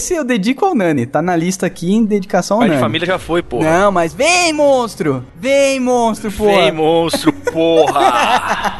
Esse 0.00 0.14
eu 0.14 0.24
dedico 0.24 0.64
ao 0.64 0.74
Nani. 0.74 1.04
Tá 1.04 1.20
na 1.20 1.36
lista 1.36 1.66
aqui 1.66 1.92
em 1.92 2.06
dedicação 2.06 2.56
ao 2.56 2.60
Pai 2.60 2.68
de 2.70 2.74
Nani. 2.76 2.82
família 2.82 3.06
já 3.06 3.18
foi, 3.18 3.42
porra. 3.42 3.70
Não, 3.70 3.92
mas 3.92 4.14
vem, 4.14 4.50
monstro! 4.50 5.22
Vem, 5.36 5.78
monstro, 5.78 6.32
porra! 6.32 6.52
Vem, 6.52 6.72
monstro, 6.72 7.30
porra! 7.34 8.78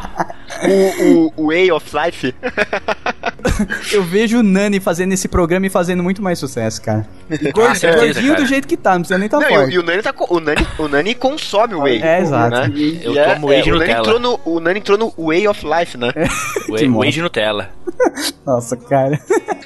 O, 0.63 1.03
o, 1.03 1.33
o 1.43 1.47
Way 1.47 1.71
of 1.71 1.85
Life. 1.95 2.35
Eu 3.91 4.03
vejo 4.03 4.39
o 4.39 4.43
Nani 4.43 4.79
fazendo 4.79 5.13
esse 5.13 5.27
programa 5.27 5.65
e 5.67 5.69
fazendo 5.69 6.01
muito 6.03 6.21
mais 6.21 6.39
sucesso, 6.39 6.81
cara. 6.81 7.07
E 7.29 7.35
Ah, 7.61 7.75
certeza, 7.75 8.05
gordinho 8.13 8.27
cara. 8.33 8.41
do 8.41 8.45
jeito 8.47 8.67
que 8.67 8.77
tá, 8.77 8.91
não 8.93 9.01
precisa 9.01 9.17
nem 9.17 9.29
tá 9.29 9.39
Não, 9.39 9.49
e, 9.49 9.51
o- 9.51 9.55
forte. 9.59 9.73
e 9.73 9.79
o 9.79 9.83
Nani 9.83 10.01
tá 10.01 10.13
o 10.29 10.39
Nani, 10.39 10.67
o 10.79 10.87
Nani 10.87 11.15
consome 11.15 11.73
o 11.75 11.79
Way. 11.81 12.01
É, 12.01 12.19
exato. 12.21 12.55
Né? 12.55 12.71
Eu 13.03 13.13
E 13.13 13.17
é- 13.19 13.33
tomo 13.35 13.47
Whey 13.47 13.61
de 13.61 13.71
o 13.71 13.75
Nani 13.77 13.87
Nutella. 13.93 13.99
entrou 14.07 14.19
no 14.19 14.39
O 14.45 14.59
Nani 14.59 14.79
entrou 14.79 14.97
no 14.97 15.13
Way 15.17 15.47
of 15.47 15.65
Life, 15.65 15.97
né? 15.97 16.11
Whey 16.69 16.89
whey 16.89 17.11
de 17.11 17.21
Nutella. 17.21 17.69
Nossa, 18.45 18.75
cara. 18.77 19.19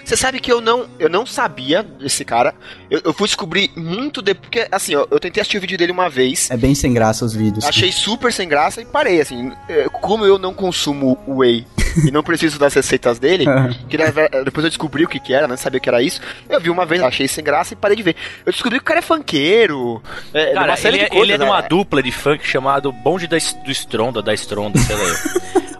Você 0.03 0.15
sabe 0.17 0.39
que 0.39 0.51
eu 0.51 0.59
não, 0.61 0.85
eu 0.99 1.09
não 1.09 1.25
sabia 1.25 1.83
desse 1.83 2.25
cara. 2.25 2.53
Eu, 2.89 3.01
eu 3.05 3.13
fui 3.13 3.27
descobrir 3.27 3.71
muito 3.75 4.21
depois. 4.21 4.45
Porque, 4.45 4.67
assim, 4.71 4.95
ó, 4.95 5.05
eu 5.09 5.19
tentei 5.19 5.41
assistir 5.41 5.57
o 5.57 5.61
vídeo 5.61 5.77
dele 5.77 5.91
uma 5.91 6.09
vez. 6.09 6.49
É 6.51 6.57
bem 6.57 6.75
sem 6.75 6.93
graça 6.93 7.23
os 7.25 7.33
vídeos. 7.33 7.65
Achei 7.65 7.91
super 7.91 8.31
sem 8.31 8.47
graça 8.47 8.81
e 8.81 8.85
parei, 8.85 9.21
assim. 9.21 9.51
é, 9.69 9.87
Como 9.89 10.25
eu 10.25 10.37
não 10.37 10.53
consumo 10.53 10.84
whey 11.27 11.65
e 12.05 12.11
não 12.11 12.21
preciso 12.23 12.59
das 12.59 12.73
receitas 12.73 13.17
dele, 13.19 13.45
que 13.89 13.97
na 13.97 14.11
ver- 14.11 14.29
depois 14.43 14.63
eu 14.65 14.69
descobri 14.69 15.05
o 15.05 15.07
que 15.07 15.19
que 15.19 15.33
era, 15.33 15.47
né? 15.47 15.55
Sabia 15.55 15.79
que 15.79 15.87
era 15.89 16.01
isso. 16.01 16.19
Eu 16.49 16.59
vi 16.59 16.69
uma 16.69 16.85
vez, 16.85 17.01
achei 17.01 17.27
sem 17.27 17.43
graça 17.43 17.73
e 17.73 17.77
parei 17.77 17.95
de 17.95 18.03
ver. 18.03 18.15
Eu 18.45 18.51
descobri 18.51 18.77
que 18.79 18.83
o 18.83 18.85
cara 18.85 18.99
é 18.99 19.01
funkeiro. 19.03 20.01
É, 20.33 20.53
Cara, 20.53 20.67
uma 20.71 20.77
série 20.77 20.97
ele, 20.97 21.09
de 21.09 21.15
é, 21.15 21.19
ele 21.19 21.31
é 21.31 21.37
coisas, 21.37 21.39
numa 21.47 21.61
né? 21.61 21.67
dupla 21.69 22.03
de 22.03 22.11
funk 22.11 22.45
chamado 22.45 22.91
Bonde 22.91 23.27
da, 23.27 23.37
do 23.63 23.71
Stronda, 23.71 24.21
da 24.21 24.33
Stronda, 24.33 24.77
sei 24.79 24.95
lá 24.95 25.03
eu. 25.03 25.15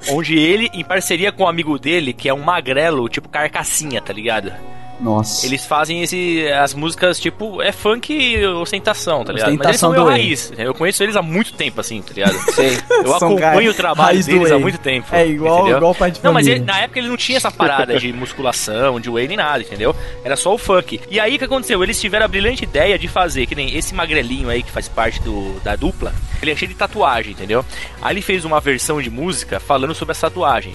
Onde 0.16 0.38
ele, 0.38 0.70
em 0.74 0.84
parceria 0.84 1.32
com 1.32 1.44
um 1.44 1.48
amigo 1.48 1.80
dele, 1.80 2.14
que 2.14 2.30
é 2.30 2.34
um 2.34 2.44
magrelo, 2.44 3.10
tipo 3.10 3.28
carcassinha, 3.28 4.00
tá 4.02 4.14
ligado? 4.14 4.54
Nossa. 5.00 5.46
Eles 5.46 5.66
fazem 5.66 6.02
esse, 6.02 6.48
as 6.54 6.74
músicas, 6.74 7.20
tipo, 7.20 7.62
é 7.62 7.72
funk 7.72 8.46
ostentação, 8.62 9.24
tá 9.24 9.34
ligado? 9.34 9.48
Mas 9.50 9.54
eles 9.56 9.60
Ostentação 9.66 9.90
são 9.90 9.92
meu 9.92 10.02
do 10.04 10.08
Whey. 10.08 10.22
raiz. 10.22 10.54
Eu 10.58 10.74
conheço 10.74 11.04
eles 11.04 11.16
há 11.16 11.22
muito 11.22 11.54
tempo, 11.54 11.82
assim, 11.82 12.02
tá 12.02 12.14
ligado? 12.14 12.34
Sei. 12.54 12.78
Eu 12.90 13.14
acompanho 13.16 13.40
cara- 13.40 13.70
o 13.70 13.74
trabalho 13.74 14.24
deles 14.24 14.52
há 14.52 14.58
muito 14.60 14.78
tempo. 14.78 15.08
É 15.14 15.28
igual- 15.28 15.60
entendeu? 15.60 15.78
igual 15.78 15.96
pai 15.96 16.12
de 16.12 16.24
Não, 16.24 16.32
mas 16.34 16.48
ele- 16.48 16.60
na 16.62 16.80
época 16.80 17.00
ele 17.00 17.08
não 17.10 17.18
tinha 17.18 17.38
essa 17.38 17.52
parada 17.52 17.98
de 18.00 18.12
musculação, 18.14 19.00
de 19.00 19.10
whey 19.10 19.28
nem 19.28 19.38
nada, 19.38 19.62
entendeu? 19.64 19.96
Era 20.24 20.36
só 20.36 20.54
o 20.54 20.58
funk. 20.58 21.00
E 21.10 21.20
aí 21.20 21.36
o 21.36 21.40
que 21.40 21.46
aconteceu? 21.46 21.84
Eles 21.84 22.00
tiveram 22.00 22.26
a 22.26 22.28
brilhante 22.28 22.64
ideia 22.64 22.98
de 22.98 23.08
fazer, 23.08 23.46
que 23.46 23.56
nem 23.56 23.76
esse 23.76 23.94
magrelinho 23.94 24.50
aí 24.50 24.64
que 24.64 24.72
faz 24.72 24.88
parte 24.88 25.22
do, 25.22 25.60
da 25.64 25.76
dupla, 25.76 26.14
ele 26.42 26.52
é 26.52 26.56
cheio 26.56 26.70
de 26.70 26.76
tatuagem, 26.76 27.32
entendeu? 27.34 27.66
Aí 28.02 28.14
ele 28.14 28.22
fez 28.22 28.46
uma 28.46 28.60
versão 28.62 29.02
de 29.02 29.10
música 29.10 29.60
falando 29.60 29.94
sobre 29.94 30.12
essa 30.12 30.30
tatuagem. 30.30 30.74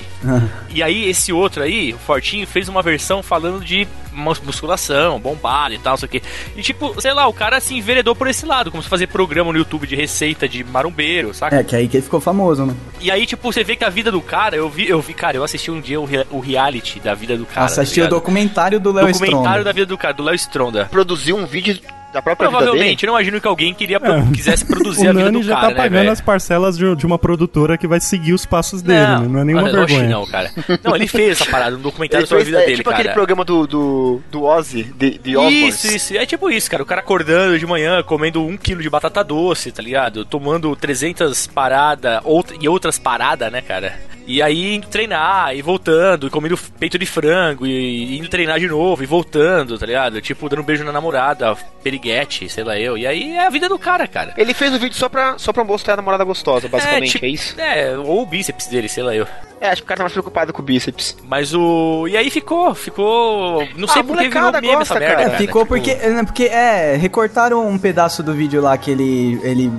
E 0.68 0.83
aí 0.83 1.09
esse 1.09 1.33
outro 1.33 1.62
aí, 1.62 1.93
o 1.95 1.99
Fortinho, 1.99 2.47
fez 2.47 2.68
uma 2.68 2.83
versão 2.83 3.23
falando 3.23 3.64
de 3.64 3.87
musculação, 4.13 5.19
bombado 5.19 5.75
e 5.75 5.79
tal, 5.79 5.93
não 5.93 5.99
sei 5.99 6.07
o 6.07 6.11
quê. 6.11 6.23
E 6.57 6.63
tipo, 6.63 7.01
sei 7.01 7.13
lá, 7.13 7.27
o 7.27 7.33
cara 7.33 7.61
se 7.61 7.75
enveredou 7.75 8.15
por 8.15 8.29
esse 8.29 8.45
lado, 8.47 8.71
como 8.71 8.83
se 8.83 8.89
fazer 8.89 9.07
programa 9.07 9.53
no 9.53 9.59
YouTube 9.59 9.87
de 9.87 9.97
receita 9.97 10.49
de 10.49 10.65
marumbeiro, 10.65 11.33
saca? 11.35 11.57
É, 11.57 11.65
que 11.65 11.77
aí 11.77 11.89
que 11.89 11.97
ele 11.97 12.05
ficou 12.05 12.21
famoso, 12.21 12.67
né? 12.67 12.75
E 13.01 13.11
aí, 13.11 13.27
tipo, 13.27 13.53
você 13.53 13.65
vê 13.65 13.77
que 13.77 13.85
a 13.85 13.89
vida 13.89 14.11
do 14.11 14.21
cara, 14.21 14.57
eu 14.57 14.69
vi, 14.69 14.89
eu 14.89 15.01
vi, 15.01 15.15
cara, 15.15 15.37
eu 15.37 15.45
assisti 15.45 15.71
um 15.71 15.81
dia 15.81 16.01
o, 16.01 16.09
o 16.31 16.41
reality 16.41 17.01
da 17.01 17.15
vida 17.15 17.37
do 17.37 17.47
cara. 17.47 17.71
O 17.71 17.75
tá 17.75 17.83
ligado? 17.83 18.11
documentário 18.11 18.81
do 18.81 18.93
Léo 18.93 19.07
documentário 19.07 19.41
Stronda. 19.43 19.65
da 19.65 19.73
vida 19.73 19.87
do 19.87 19.99
cara, 19.99 20.15
do 20.15 20.23
Léo 20.23 20.35
Stronda. 20.35 20.87
Produziu 20.87 21.37
um 21.37 21.47
vídeo 21.47 21.79
da 22.13 22.21
própria 22.23 22.49
vida 22.49 22.59
dele. 22.59 22.67
Provavelmente, 22.71 23.05
eu 23.05 23.07
não 23.09 23.15
imagino 23.15 23.41
que 23.41 23.47
alguém 23.49 23.73
queria 23.75 24.01
pro- 24.01 24.13
É. 24.13 24.27
quisesse 24.33 24.65
produzir 24.65 25.07
O 25.07 25.11
a 25.11 25.13
vida 25.13 25.25
Nani 25.25 25.39
do 25.41 25.45
já 25.45 25.55
cara, 25.55 25.69
tá 25.69 25.75
né, 25.75 25.77
pagando 25.77 26.11
as 26.11 26.21
parcelas 26.21 26.77
de, 26.77 26.95
de 26.97 27.07
uma 27.07 27.19
produtora 27.19 27.77
que 27.79 27.87
vai 27.87 28.01
seguir 28.01 28.33
os 28.33 28.45
passos 28.47 28.83
dele, 28.83 28.99
né? 29.01 29.29
Não 29.29 29.41
é 29.41 29.45
nenhuma 29.45 29.71
vergonha. 29.71 30.09
não, 30.09 30.27
cara. 30.27 30.51
Não, 30.83 30.95
ele 30.97 31.07
fez 31.07 31.41
essa 31.41 31.51
parada, 31.51 31.77
um 31.77 31.81
documentário 31.81 32.23
Ele 32.25 32.29
sobre 32.29 32.43
a 32.43 32.45
fez, 32.45 32.49
vida 32.55 32.63
é, 32.63 32.67
dele, 32.67 32.77
tipo 32.79 32.91
cara. 32.91 33.01
aquele 33.01 33.15
programa 33.15 33.45
do, 33.45 33.67
do, 33.67 34.21
do 34.31 34.45
Ozzy, 34.45 34.83
de, 34.85 35.19
de 35.19 35.33
Isso, 35.69 35.87
isso. 35.87 36.17
É 36.17 36.27
tipo 36.27 36.51
isso, 36.51 36.71
cara. 36.71 36.83
O 36.83 36.87
cara 36.87 37.01
acordando 37.01 37.59
de 37.59 37.67
manhã, 37.67 38.03
comendo 38.03 38.45
um 38.45 38.57
quilo 38.57 38.83
de 38.83 38.91
batata 38.91 39.23
doce, 39.23 39.71
tá 39.73 39.83
ligado? 39.83 40.25
Tomando 40.25 40.75
300 40.77 41.47
paradas 41.47 42.21
e 42.61 42.69
outras 42.69 42.99
paradas, 42.99 43.51
né, 43.53 43.61
cara? 43.61 43.95
E 44.31 44.41
aí 44.41 44.76
indo 44.76 44.87
treinar 44.87 45.57
e 45.57 45.61
voltando, 45.61 46.28
e 46.28 46.31
comendo 46.31 46.57
peito 46.78 46.97
de 46.97 47.05
frango, 47.05 47.66
e 47.66 48.16
indo 48.16 48.28
treinar 48.28 48.61
de 48.61 48.68
novo 48.68 49.03
e 49.03 49.07
voltando, 49.07 49.76
tá 49.76 49.85
ligado? 49.85 50.20
Tipo, 50.20 50.49
dando 50.49 50.62
um 50.62 50.64
beijo 50.64 50.85
na 50.85 50.93
namorada, 50.93 51.57
periguete, 51.83 52.49
sei 52.49 52.62
lá 52.62 52.78
eu. 52.78 52.97
E 52.97 53.09
aí 53.09 53.33
é 53.33 53.45
a 53.45 53.51
vida 53.51 53.68
do 53.68 53.76
cara, 53.76 54.07
cara. 54.07 54.33
Ele 54.37 54.55
fez 54.55 54.72
o 54.72 54.78
vídeo 54.78 54.97
só 54.97 55.09
pra, 55.09 55.37
só 55.37 55.53
pra 55.53 55.64
mostrar 55.64 55.95
a 55.95 55.97
namorada 55.97 56.22
gostosa, 56.22 56.68
basicamente, 56.68 57.09
é, 57.09 57.12
tipo, 57.12 57.26
isso? 57.26 57.61
É, 57.61 57.99
ou 57.99 58.22
o 58.22 58.26
bíceps 58.26 58.68
dele, 58.68 58.89
sei 58.89 59.03
lá 59.03 59.16
eu. 59.16 59.26
É, 59.61 59.69
acho 59.69 59.83
que 59.83 59.87
o 59.87 59.89
cara 59.89 59.99
tá 59.99 60.05
mais 60.05 60.13
preocupado 60.13 60.53
com 60.55 60.63
o 60.63 60.65
bíceps. 60.65 61.17
Mas 61.29 61.53
o. 61.55 62.07
E 62.09 62.17
aí 62.17 62.31
ficou, 62.31 62.75
ficou. 62.75 63.63
Não 63.77 63.87
sei 63.87 64.01
Ah, 64.01 64.05
por 64.05 64.17
que 64.17 64.29
virou 64.29 64.53
meme 64.53 64.67
gosta, 64.69 64.83
essa 64.83 64.99
merda. 64.99 65.17
cara. 65.25 65.35
É, 65.35 65.37
ficou 65.37 65.63
Tipo, 65.63 65.75
porque, 65.75 65.91
é, 65.91 66.25
porque, 66.25 66.45
é, 66.45 66.97
recortaram 66.97 67.69
um 67.69 67.79
pedaço 67.79 68.23
do 68.23 68.33
vídeo 68.33 68.63
lá 68.63 68.79
que 68.79 68.91
ele, 68.91 69.39
ele, 69.43 69.71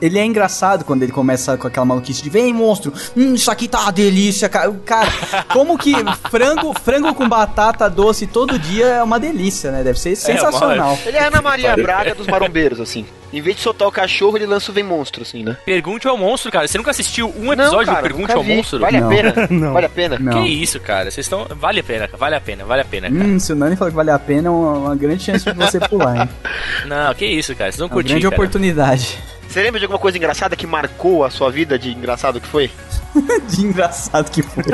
ele 0.00 0.18
é 0.18 0.24
engraçado 0.24 0.86
quando 0.86 1.02
ele 1.02 1.12
começa 1.12 1.58
com 1.58 1.66
aquela 1.66 1.84
maluquice 1.84 2.22
de 2.22 2.30
vem 2.30 2.50
monstro, 2.54 2.94
hum, 3.14 3.34
isso 3.34 3.50
aqui 3.50 3.68
tá 3.68 3.80
uma 3.82 3.92
delícia, 3.92 4.48
cara, 4.48 4.72
cara, 4.86 5.10
como 5.52 5.76
que 5.76 5.92
frango, 6.30 6.72
frango 6.80 7.14
com 7.14 7.28
batata 7.28 7.90
doce 7.90 8.26
todo 8.26 8.58
dia 8.58 8.86
é 8.86 9.02
uma 9.02 9.20
delícia, 9.20 9.70
né, 9.70 9.82
deve 9.82 10.00
ser 10.00 10.16
sensacional. 10.16 10.98
Ele 11.04 11.18
é 11.18 11.24
a 11.24 11.26
Ana 11.26 11.42
Maria 11.42 11.76
Braga 11.76 12.14
dos 12.14 12.26
marombeiros, 12.26 12.80
assim. 12.80 13.04
Em 13.32 13.40
vez 13.40 13.56
de 13.56 13.62
soltar 13.62 13.86
o 13.86 13.92
cachorro, 13.92 14.36
ele 14.36 14.46
lança 14.46 14.70
o 14.70 14.74
Vem 14.74 14.82
Monstro, 14.82 15.22
assim, 15.22 15.44
né? 15.44 15.56
Pergunte 15.64 16.08
ao 16.08 16.16
monstro, 16.16 16.50
cara. 16.50 16.66
Você 16.66 16.76
nunca 16.76 16.90
assistiu 16.90 17.32
um 17.38 17.52
episódio 17.52 17.86
cara, 17.86 17.98
do 18.00 18.02
Pergunte 18.02 18.32
ao 18.32 18.42
vi. 18.42 18.56
Monstro? 18.56 18.78
Vale 18.80 18.96
a 18.96 19.00
Não. 19.00 19.08
pena? 19.08 19.34
Não. 19.50 19.72
Vale 19.72 19.86
a 19.86 19.88
pena? 19.88 20.18
Não. 20.18 20.32
Que 20.42 20.48
isso, 20.48 20.80
cara? 20.80 21.10
Vocês 21.10 21.26
estão. 21.26 21.46
Vale 21.56 21.80
a 21.80 21.84
pena, 21.84 22.08
vale 22.18 22.34
a 22.34 22.40
pena, 22.40 22.64
vale 22.64 22.82
a 22.82 22.84
pena, 22.84 23.10
cara. 23.10 23.24
Hum, 23.24 23.38
se 23.38 23.52
o 23.52 23.56
Nani 23.56 23.76
falou 23.76 23.90
que 23.92 23.96
vale 23.96 24.10
a 24.10 24.18
pena, 24.18 24.48
é 24.48 24.50
uma, 24.50 24.72
uma 24.78 24.96
grande 24.96 25.22
chance 25.22 25.44
de 25.44 25.52
você 25.56 25.78
pular, 25.80 26.16
hein? 26.22 26.28
Não, 26.86 27.14
que 27.14 27.24
isso, 27.26 27.54
cara. 27.54 27.70
Vocês 27.70 27.78
vão 27.78 27.86
É 27.86 27.88
uma 27.90 27.94
curtir. 27.94 28.08
grande 28.10 28.24
cara. 28.24 28.34
oportunidade 28.34 29.18
Você 29.48 29.62
lembra 29.62 29.78
de 29.78 29.84
alguma 29.84 29.98
coisa 30.00 30.16
engraçada 30.18 30.56
que 30.56 30.66
marcou 30.66 31.24
a 31.24 31.30
sua 31.30 31.50
vida 31.50 31.78
de 31.78 31.90
engraçado 31.90 32.40
que 32.40 32.46
foi? 32.48 32.70
de 33.48 33.62
engraçado 33.62 34.30
que 34.30 34.42
foi. 34.42 34.64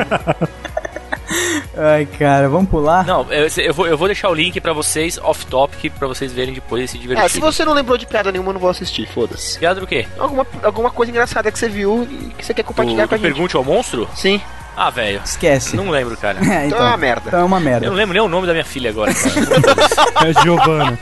Ai, 1.77 2.07
cara, 2.19 2.49
vamos 2.49 2.71
pular? 2.71 3.05
Não, 3.07 3.27
eu, 3.33 3.47
eu 3.59 3.75
vou, 3.75 3.87
eu 3.87 3.99
vou 3.99 4.09
deixar 4.09 4.29
o 4.31 4.35
link 4.35 4.61
pra 4.61 4.73
vocês 4.73 5.19
off-topic 5.23 5.93
pra 5.99 6.09
vocês 6.09 6.33
verem 6.33 6.55
depois 6.55 6.85
e 6.85 6.89
se 6.89 6.99
divertir. 6.99 7.25
É, 7.25 7.29
se 7.29 7.41
você 7.41 7.65
não 7.65 7.73
lembrou 7.75 7.99
de 7.99 8.07
piada 8.07 8.33
nenhuma, 8.33 8.51
eu 8.51 8.55
não 8.55 8.61
vou 8.61 8.71
assistir, 8.71 9.07
foda-se. 9.09 9.59
Piada 9.59 9.81
do 9.81 9.87
quê? 9.87 10.07
Alguma, 10.19 10.47
alguma 10.63 10.91
coisa 10.91 11.11
engraçada 11.11 11.51
que 11.53 11.59
você 11.59 11.69
viu 11.69 12.07
e 12.11 12.33
que 12.39 12.45
você 12.45 12.55
quer 12.55 12.63
compartilhar 12.63 13.05
Do, 13.05 13.09
com 13.09 13.15
a 13.15 13.19
gente. 13.19 13.27
Pergunte 13.27 13.57
ao 13.57 13.65
Monstro? 13.65 14.09
Sim. 14.15 14.41
Ah, 14.77 14.91
velho. 14.91 15.23
Esquece. 15.25 15.75
Não 15.75 15.89
lembro, 15.89 16.17
cara. 16.19 16.39
É, 16.45 16.67
Então 16.67 16.79
é 16.79 16.83
uma 16.83 16.97
merda. 16.99 17.29
Então 17.29 17.41
é 17.41 17.45
uma 17.45 17.57
Eu 17.59 17.63
merda. 17.65 17.87
não 17.87 17.95
lembro 17.95 18.13
nem 18.15 18.23
o 18.23 18.29
nome 18.29 18.47
da 18.47 18.53
minha 18.53 18.65
filha 18.65 18.91
agora, 18.91 19.13
cara. 19.15 20.29
É 20.29 20.43
Giovana. 20.43 20.99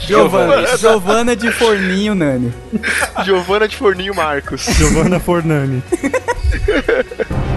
Giovana, 0.00 0.76
Giovana 0.76 1.36
de 1.36 1.50
Forninho, 1.52 2.14
Nani. 2.14 2.52
Giovana 3.24 3.66
de 3.68 3.76
Forninho 3.76 4.14
Marcos. 4.14 4.62
Giovana 4.64 5.18
Fornani. 5.20 5.82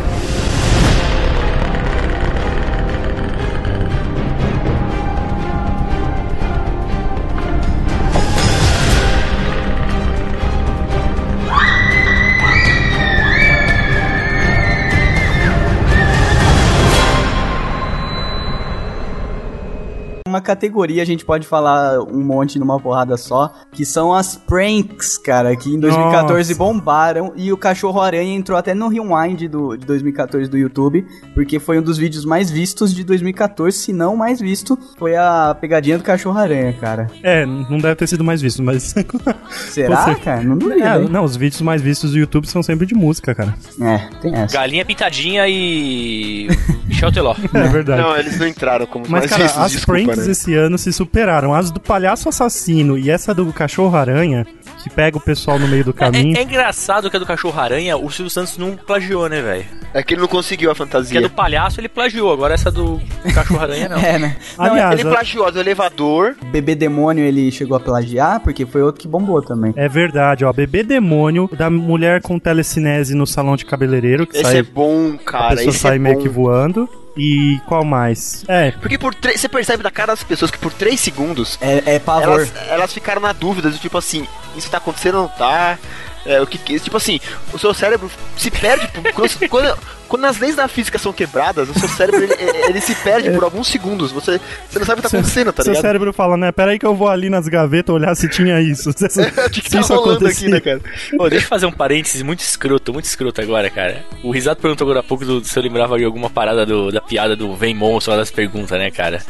Uma 20.32 20.39
categoria 20.39 21.01
a 21.01 21.05
gente 21.05 21.25
pode 21.25 21.45
falar 21.45 21.99
um 22.01 22.23
monte 22.23 22.57
numa 22.57 22.79
porrada 22.79 23.17
só, 23.17 23.53
que 23.69 23.84
são 23.86 24.13
as 24.13 24.38
pranks, 24.38 25.17
cara, 25.17 25.53
que 25.57 25.69
em 25.69 25.77
2014 25.77 26.51
Nossa. 26.51 26.57
bombaram 26.57 27.34
e 27.36 27.51
o 27.51 27.57
Cachorro 27.57 27.99
Aranha 27.99 28.34
entrou 28.34 28.57
até 28.57 28.73
no 28.73 28.88
Rewind 28.88 29.49
do, 29.49 29.75
de 29.75 29.86
2014 29.86 30.49
do 30.49 30.57
YouTube, 30.57 31.05
porque 31.34 31.59
foi 31.59 31.79
um 31.79 31.82
dos 31.82 31.97
vídeos 31.97 32.23
mais 32.23 32.49
vistos 32.49 32.93
de 32.95 33.03
2014, 33.03 33.77
se 33.77 33.91
não 33.91 34.15
mais 34.15 34.39
visto, 34.39 34.79
foi 34.97 35.17
a 35.17 35.53
pegadinha 35.59 35.97
do 35.97 36.03
Cachorro 36.05 36.39
Aranha, 36.39 36.71
cara. 36.79 37.07
É, 37.21 37.45
não 37.45 37.77
deve 37.77 37.95
ter 37.95 38.07
sido 38.07 38.23
mais 38.23 38.41
visto, 38.41 38.63
mas. 38.63 38.95
Será, 39.51 40.05
Você- 40.05 40.15
cara? 40.15 40.41
Não 40.43 40.57
duvido, 40.57 40.82
É, 40.82 40.97
não, 40.97 41.25
os 41.25 41.36
vídeos 41.36 41.61
mais 41.61 41.82
vistos 41.82 42.11
do 42.11 42.17
YouTube 42.17 42.47
são 42.47 42.63
sempre 42.63 42.86
de 42.86 42.95
música, 42.95 43.36
cara. 43.36 43.53
É, 43.82 43.97
tem 44.21 44.34
essa. 44.34 44.55
Galinha 44.55 44.86
Pintadinha 44.86 45.45
e. 45.49 46.47
Michel 46.88 47.11
Teló. 47.11 47.36
É 47.53 47.67
verdade. 47.67 48.01
Não, 48.01 48.15
eles 48.15 48.39
não 48.39 48.47
entraram 48.47 48.86
como 48.86 49.03
Mas, 49.09 49.21
mais 49.21 49.29
cara, 49.32 49.43
vistos, 49.43 49.61
as 49.61 49.71
desculpa, 49.71 50.03
pranks 50.03 50.20
né? 50.26 50.32
esse 50.32 50.53
ano 50.55 50.78
se 50.78 50.91
superaram. 50.93 51.53
As 51.53 51.72
do 51.72 51.80
palhaço 51.80 52.30
assassino 52.30 52.97
e 52.97 53.09
essa 53.09 53.34
do 53.34 53.51
cachorro-aranha, 53.51 54.45
que 54.84 54.89
pega 54.89 55.17
o 55.17 55.22
pessoal 55.22 55.59
no 55.59 55.67
meio 55.67 55.84
do 55.84 55.93
caminho. 55.93 56.36
É, 56.36 56.41
é 56.41 56.43
engraçado 56.43 57.09
que 57.09 57.15
a 57.15 57.19
do 57.19 57.26
Cachorro-Aranha, 57.26 57.97
o 57.97 58.09
Silvio 58.09 58.30
Santos 58.32 58.57
não 58.57 58.76
plagiou, 58.76 59.28
né, 59.30 59.41
velho? 59.41 59.65
É 59.93 60.01
que 60.01 60.13
ele 60.13 60.22
não 60.22 60.28
conseguiu 60.28 60.72
a 60.72 60.76
Que 60.76 60.82
a 60.82 60.86
fantasia. 60.86 61.22
do 61.22 61.30
palhaço 61.30 61.80
ele 61.80 61.89
plagiou, 61.89 62.32
agora 62.32 62.53
essa 62.53 62.72
do 62.72 62.99
Cachorro-Aranha 63.34 63.89
não. 63.89 63.97
É, 64.01 64.17
né? 64.17 64.36
Não, 64.57 64.65
Aliás, 64.65 64.99
Ele 64.99 65.07
a- 65.09 65.11
plagiou 65.11 65.45
a 65.45 65.51
do 65.51 65.59
elevador. 65.59 66.36
Bebê 66.51 66.74
Demônio 66.76 67.24
ele 67.24 67.51
chegou 67.51 67.76
a 67.78 67.80
plagiar, 67.80 68.39
porque 68.39 68.65
foi 68.65 68.82
outro 68.82 69.01
que 69.01 69.07
bombou 69.07 69.41
também. 69.41 69.74
É 69.76 69.88
verdade, 69.88 70.43
ó. 70.45 70.51
Bebê 70.51 70.82
demônio 70.84 71.49
da 71.55 71.69
mulher 71.69 72.22
com 72.22 72.39
telecinese 72.39 73.13
no 73.13 73.28
salão 73.28 73.55
de 73.55 73.65
cabeleireiro, 73.65 74.26
que 74.26 74.36
Esse 74.38 74.43
sai, 74.43 74.57
é 74.57 74.63
bom, 74.63 75.13
a 75.13 75.24
cara. 75.24 75.49
pessoa 75.55 75.69
Esse 75.69 75.80
sai 75.80 75.95
é 75.97 75.99
meio 75.99 76.15
bom. 76.15 76.22
que 76.22 76.30
voando. 76.30 76.89
E 77.18 77.59
qual 77.68 77.84
mais? 77.84 78.43
É, 78.47 78.72
Porque 78.72 78.97
por 78.97 79.14
tre- 79.14 79.38
você 79.38 79.49
percebe 79.49 79.84
da 79.84 79.91
cara 79.91 80.14
das 80.14 80.24
pessoas 80.24 80.49
que 80.49 80.57
por 80.57 80.72
3 80.72 80.99
segundos 80.99 81.57
É, 81.62 81.95
é 81.95 81.99
pavor. 81.99 82.24
elas, 82.24 82.53
elas 82.70 82.93
ficaram 82.93 83.22
na 83.22 83.34
dúvida 83.34 83.70
do 83.70 83.78
tipo 83.78 83.97
assim, 83.97 84.26
isso 84.55 84.70
tá 84.70 84.78
acontecendo 84.78 85.16
ou 85.16 85.22
não 85.24 85.30
tá? 85.30 85.78
É, 86.26 86.39
o 86.41 86.47
que, 86.47 86.57
que 86.57 86.80
tipo 86.80 86.95
assim, 86.95 87.20
o 87.51 87.59
seu 87.59 87.74
cérebro 87.74 88.09
se 88.38 88.49
perde 88.49 88.88
por- 88.89 89.12
quando, 89.14 89.49
quando, 89.49 89.80
quando 90.12 90.26
as 90.26 90.38
leis 90.38 90.55
da 90.57 90.68
física 90.68 90.99
são 90.99 91.14
quebradas, 91.14 91.70
o 91.70 91.80
seu 91.80 91.88
cérebro 91.88 92.22
ele, 92.22 92.34
ele 92.68 92.82
se 92.82 92.93
perde 92.95 93.32
por 93.32 93.43
alguns 93.45 93.68
segundos. 93.68 94.12
Você, 94.12 94.39
você 94.70 94.78
não 94.80 94.86
sabe 94.86 94.99
o 94.99 95.03
que 95.03 95.09
tá 95.09 95.18
acontecendo, 95.18 95.53
tá 95.53 95.64
seu 95.64 95.72
ligado? 95.72 95.82
cérebro 95.82 96.12
fala, 96.14 96.36
né? 96.36 96.51
Pera 96.51 96.72
aí 96.72 96.78
que 96.80 96.86
eu 96.86 96.93
vou 96.93 97.07
ali 97.07 97.30
nas 97.30 97.47
gavetas 97.47 97.95
olhar 97.95 98.14
se 98.16 98.28
tinha 98.28 98.59
isso. 98.62 98.91
Se, 98.97 99.09
se 99.09 99.22
O 99.22 99.49
que, 99.49 99.62
que 99.62 99.70
tá 99.72 99.80
isso 99.80 99.93
rolando 99.95 100.28
aqui, 100.28 100.45
acontecia. 100.45 100.49
né, 100.49 100.59
cara? 100.59 100.82
Ô, 101.18 101.30
deixa 101.30 101.45
eu 101.45 101.49
fazer 101.49 101.66
um 101.66 101.72
parênteses 101.72 102.22
muito 102.22 102.41
escroto, 102.41 102.91
muito 102.91 103.05
escroto 103.05 103.39
agora, 103.41 103.70
cara. 103.70 104.03
O 104.22 104.32
Risato 104.32 104.62
perguntou 104.62 104.86
agora 104.86 104.99
há 104.99 105.03
pouco 105.03 105.24
do- 105.26 105.43
se 105.45 105.57
eu 105.57 105.64
lembrava 105.64 105.97
de 105.97 106.03
alguma 106.03 106.30
parada 106.30 106.66
do- 106.66 106.91
da 106.91 106.99
piada 106.99 107.36
do 107.36 107.55
Vem 107.55 107.74
Monstro, 107.74 108.16
das 108.18 108.30
perguntas, 108.30 108.78
né, 108.78 108.91
cara? 108.91 109.22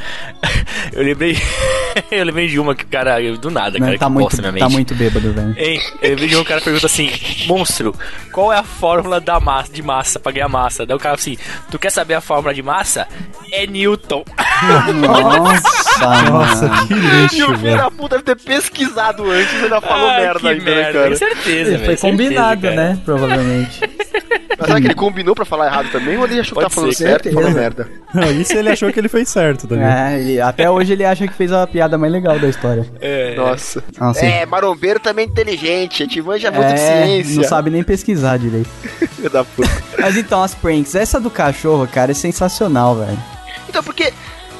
Eu 0.94 1.04
lembrei. 1.04 1.38
eu 2.12 2.24
lembrei 2.26 2.48
de 2.48 2.60
uma 2.60 2.74
que 2.76 2.84
o 2.84 2.88
cara. 2.88 3.20
Do 3.38 3.50
nada, 3.52 3.78
Não, 3.78 3.86
cara, 3.88 3.98
tá, 4.00 4.06
que 4.08 4.12
muito, 4.12 4.38
minha 4.38 4.52
tá 4.52 4.52
mente. 4.52 4.72
muito 4.74 4.96
bêbado, 4.96 5.32
velho. 5.34 5.56
Hein? 5.58 5.82
Eu 6.02 6.10
lembrei 6.12 6.28
de 6.30 6.36
um 6.38 6.44
cara 6.44 6.60
pergunta 6.62 6.86
assim: 6.86 7.10
Monstro, 7.48 7.94
qual 8.32 8.52
é 8.52 8.58
a 8.58 8.64
fórmula 8.64 9.20
da 9.22 9.40
massa, 9.40 9.72
de 9.72 9.82
massa 9.84 10.20
pra 10.20 10.32
ganhar 10.32 10.48
massa? 10.50 10.71
Daí 10.78 10.96
o 10.96 11.00
cara 11.00 11.16
assim: 11.16 11.38
Tu 11.70 11.78
quer 11.80 11.90
saber 11.92 12.14
a 12.16 12.22
fórmula 12.22 12.54
de 12.54 12.62
massa? 12.64 13.08
É 13.52 13.66
Newton. 13.68 14.24
Nossa, 15.08 16.32
Nossa, 16.32 16.70
que 16.88 16.94
E 16.94 16.98
lixo, 16.98 17.52
o 17.52 17.58
filho 17.58 17.78
da 17.78 17.92
puta 17.92 18.18
deve 18.18 18.24
ter 18.24 18.36
pesquisado 18.44 19.30
antes 19.30 19.52
e 19.54 19.64
ainda 19.64 19.82
falou 19.82 20.10
Ai, 20.10 20.22
merda 20.22 20.40
que 20.40 20.48
ainda, 20.48 20.64
né, 20.66 20.76
merda, 20.76 20.94
cara? 21.00 21.10
com 21.10 21.16
certeza, 21.16 21.70
Foi 21.78 21.88
velho, 21.88 21.98
combinado, 22.00 22.62
certeza, 22.62 22.76
né? 22.84 23.00
Provavelmente. 23.06 23.80
Mas 24.58 24.68
será 24.68 24.80
que 24.82 24.88
ele 24.88 24.94
combinou 24.96 25.34
pra 25.34 25.44
falar 25.46 25.66
errado 25.68 25.90
também 25.92 26.18
ou 26.18 26.26
ele 26.26 26.40
achou 26.40 26.50
que 26.56 26.62
Pode 26.62 26.66
tá 26.66 26.70
falando 26.70 26.94
ser, 26.94 27.08
certo 27.08 27.30
e 27.30 27.32
falou 27.34 27.50
merda? 27.52 27.90
Não, 28.14 28.30
isso 28.32 28.54
ele 28.54 28.70
achou 28.70 28.92
que 28.92 29.00
ele 29.00 29.08
fez 29.10 29.30
certo 29.30 29.66
também. 29.68 29.86
É, 29.86 30.20
ele- 30.20 30.42
até 30.42 30.70
hoje 30.70 30.94
ele 30.94 31.04
acha 31.06 31.26
que 31.28 31.34
fez 31.34 31.52
a 31.52 31.66
piada 31.66 31.98
mais 31.98 32.12
legal 32.12 32.38
da 32.38 32.48
história. 32.48 32.86
É, 33.00 33.34
Nossa. 33.36 33.84
Nossa, 34.00 34.24
É, 34.26 34.46
marombeiro 34.46 35.00
também 35.00 35.26
é 35.26 35.28
inteligente, 35.30 36.04
a 36.04 36.06
gente 36.06 36.22
manja 36.22 36.52
muito 36.52 36.68
de 36.68 36.74
É, 36.74 37.06
ciência. 37.06 37.36
não 37.38 37.44
sabe 37.44 37.70
nem 37.72 37.84
pesquisar 37.84 38.38
direito. 38.38 38.70
Filho 39.16 39.30
da 39.30 39.44
puta. 39.44 39.70
Mas 40.00 40.18
então, 40.18 40.44
as 40.52 40.56
pranks. 40.56 40.96
Essa 40.96 41.20
do 41.20 41.30
cachorro, 41.30 41.88
cara, 41.88 42.12
é 42.12 42.14
sensacional, 42.14 42.96
velho. 42.96 43.18
Então, 43.68 43.82
porque 43.82 44.14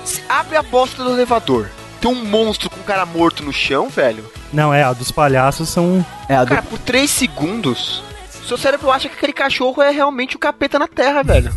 se 0.04 0.24
abre 0.30 0.56
a 0.56 0.64
bosta 0.64 1.04
do 1.04 1.12
elevador, 1.12 1.70
tem 2.00 2.10
um 2.10 2.26
monstro 2.26 2.70
com 2.70 2.80
um 2.80 2.84
cara 2.84 3.06
morto 3.06 3.44
no 3.44 3.54
chão, 3.54 3.90
velho. 3.90 4.24
Não, 4.52 4.74
é, 4.74 4.84
a 4.84 4.94
dos 4.94 5.12
palhaços 5.12 5.70
são. 5.70 6.06
É, 6.28 6.36
a 6.36 6.44
do... 6.44 6.50
Cara, 6.50 6.64
por 6.64 6.80
3 6.80 7.10
segundos, 7.10 8.04
seu 8.48 8.58
cérebro 8.58 8.90
acha 8.92 9.08
que 9.08 9.16
aquele 9.16 9.34
cachorro 9.34 9.82
é 9.82 9.92
realmente 9.92 10.36
o 10.36 10.40
capeta 10.40 10.80
na 10.80 10.88
terra, 10.88 11.24
velho. 11.24 11.52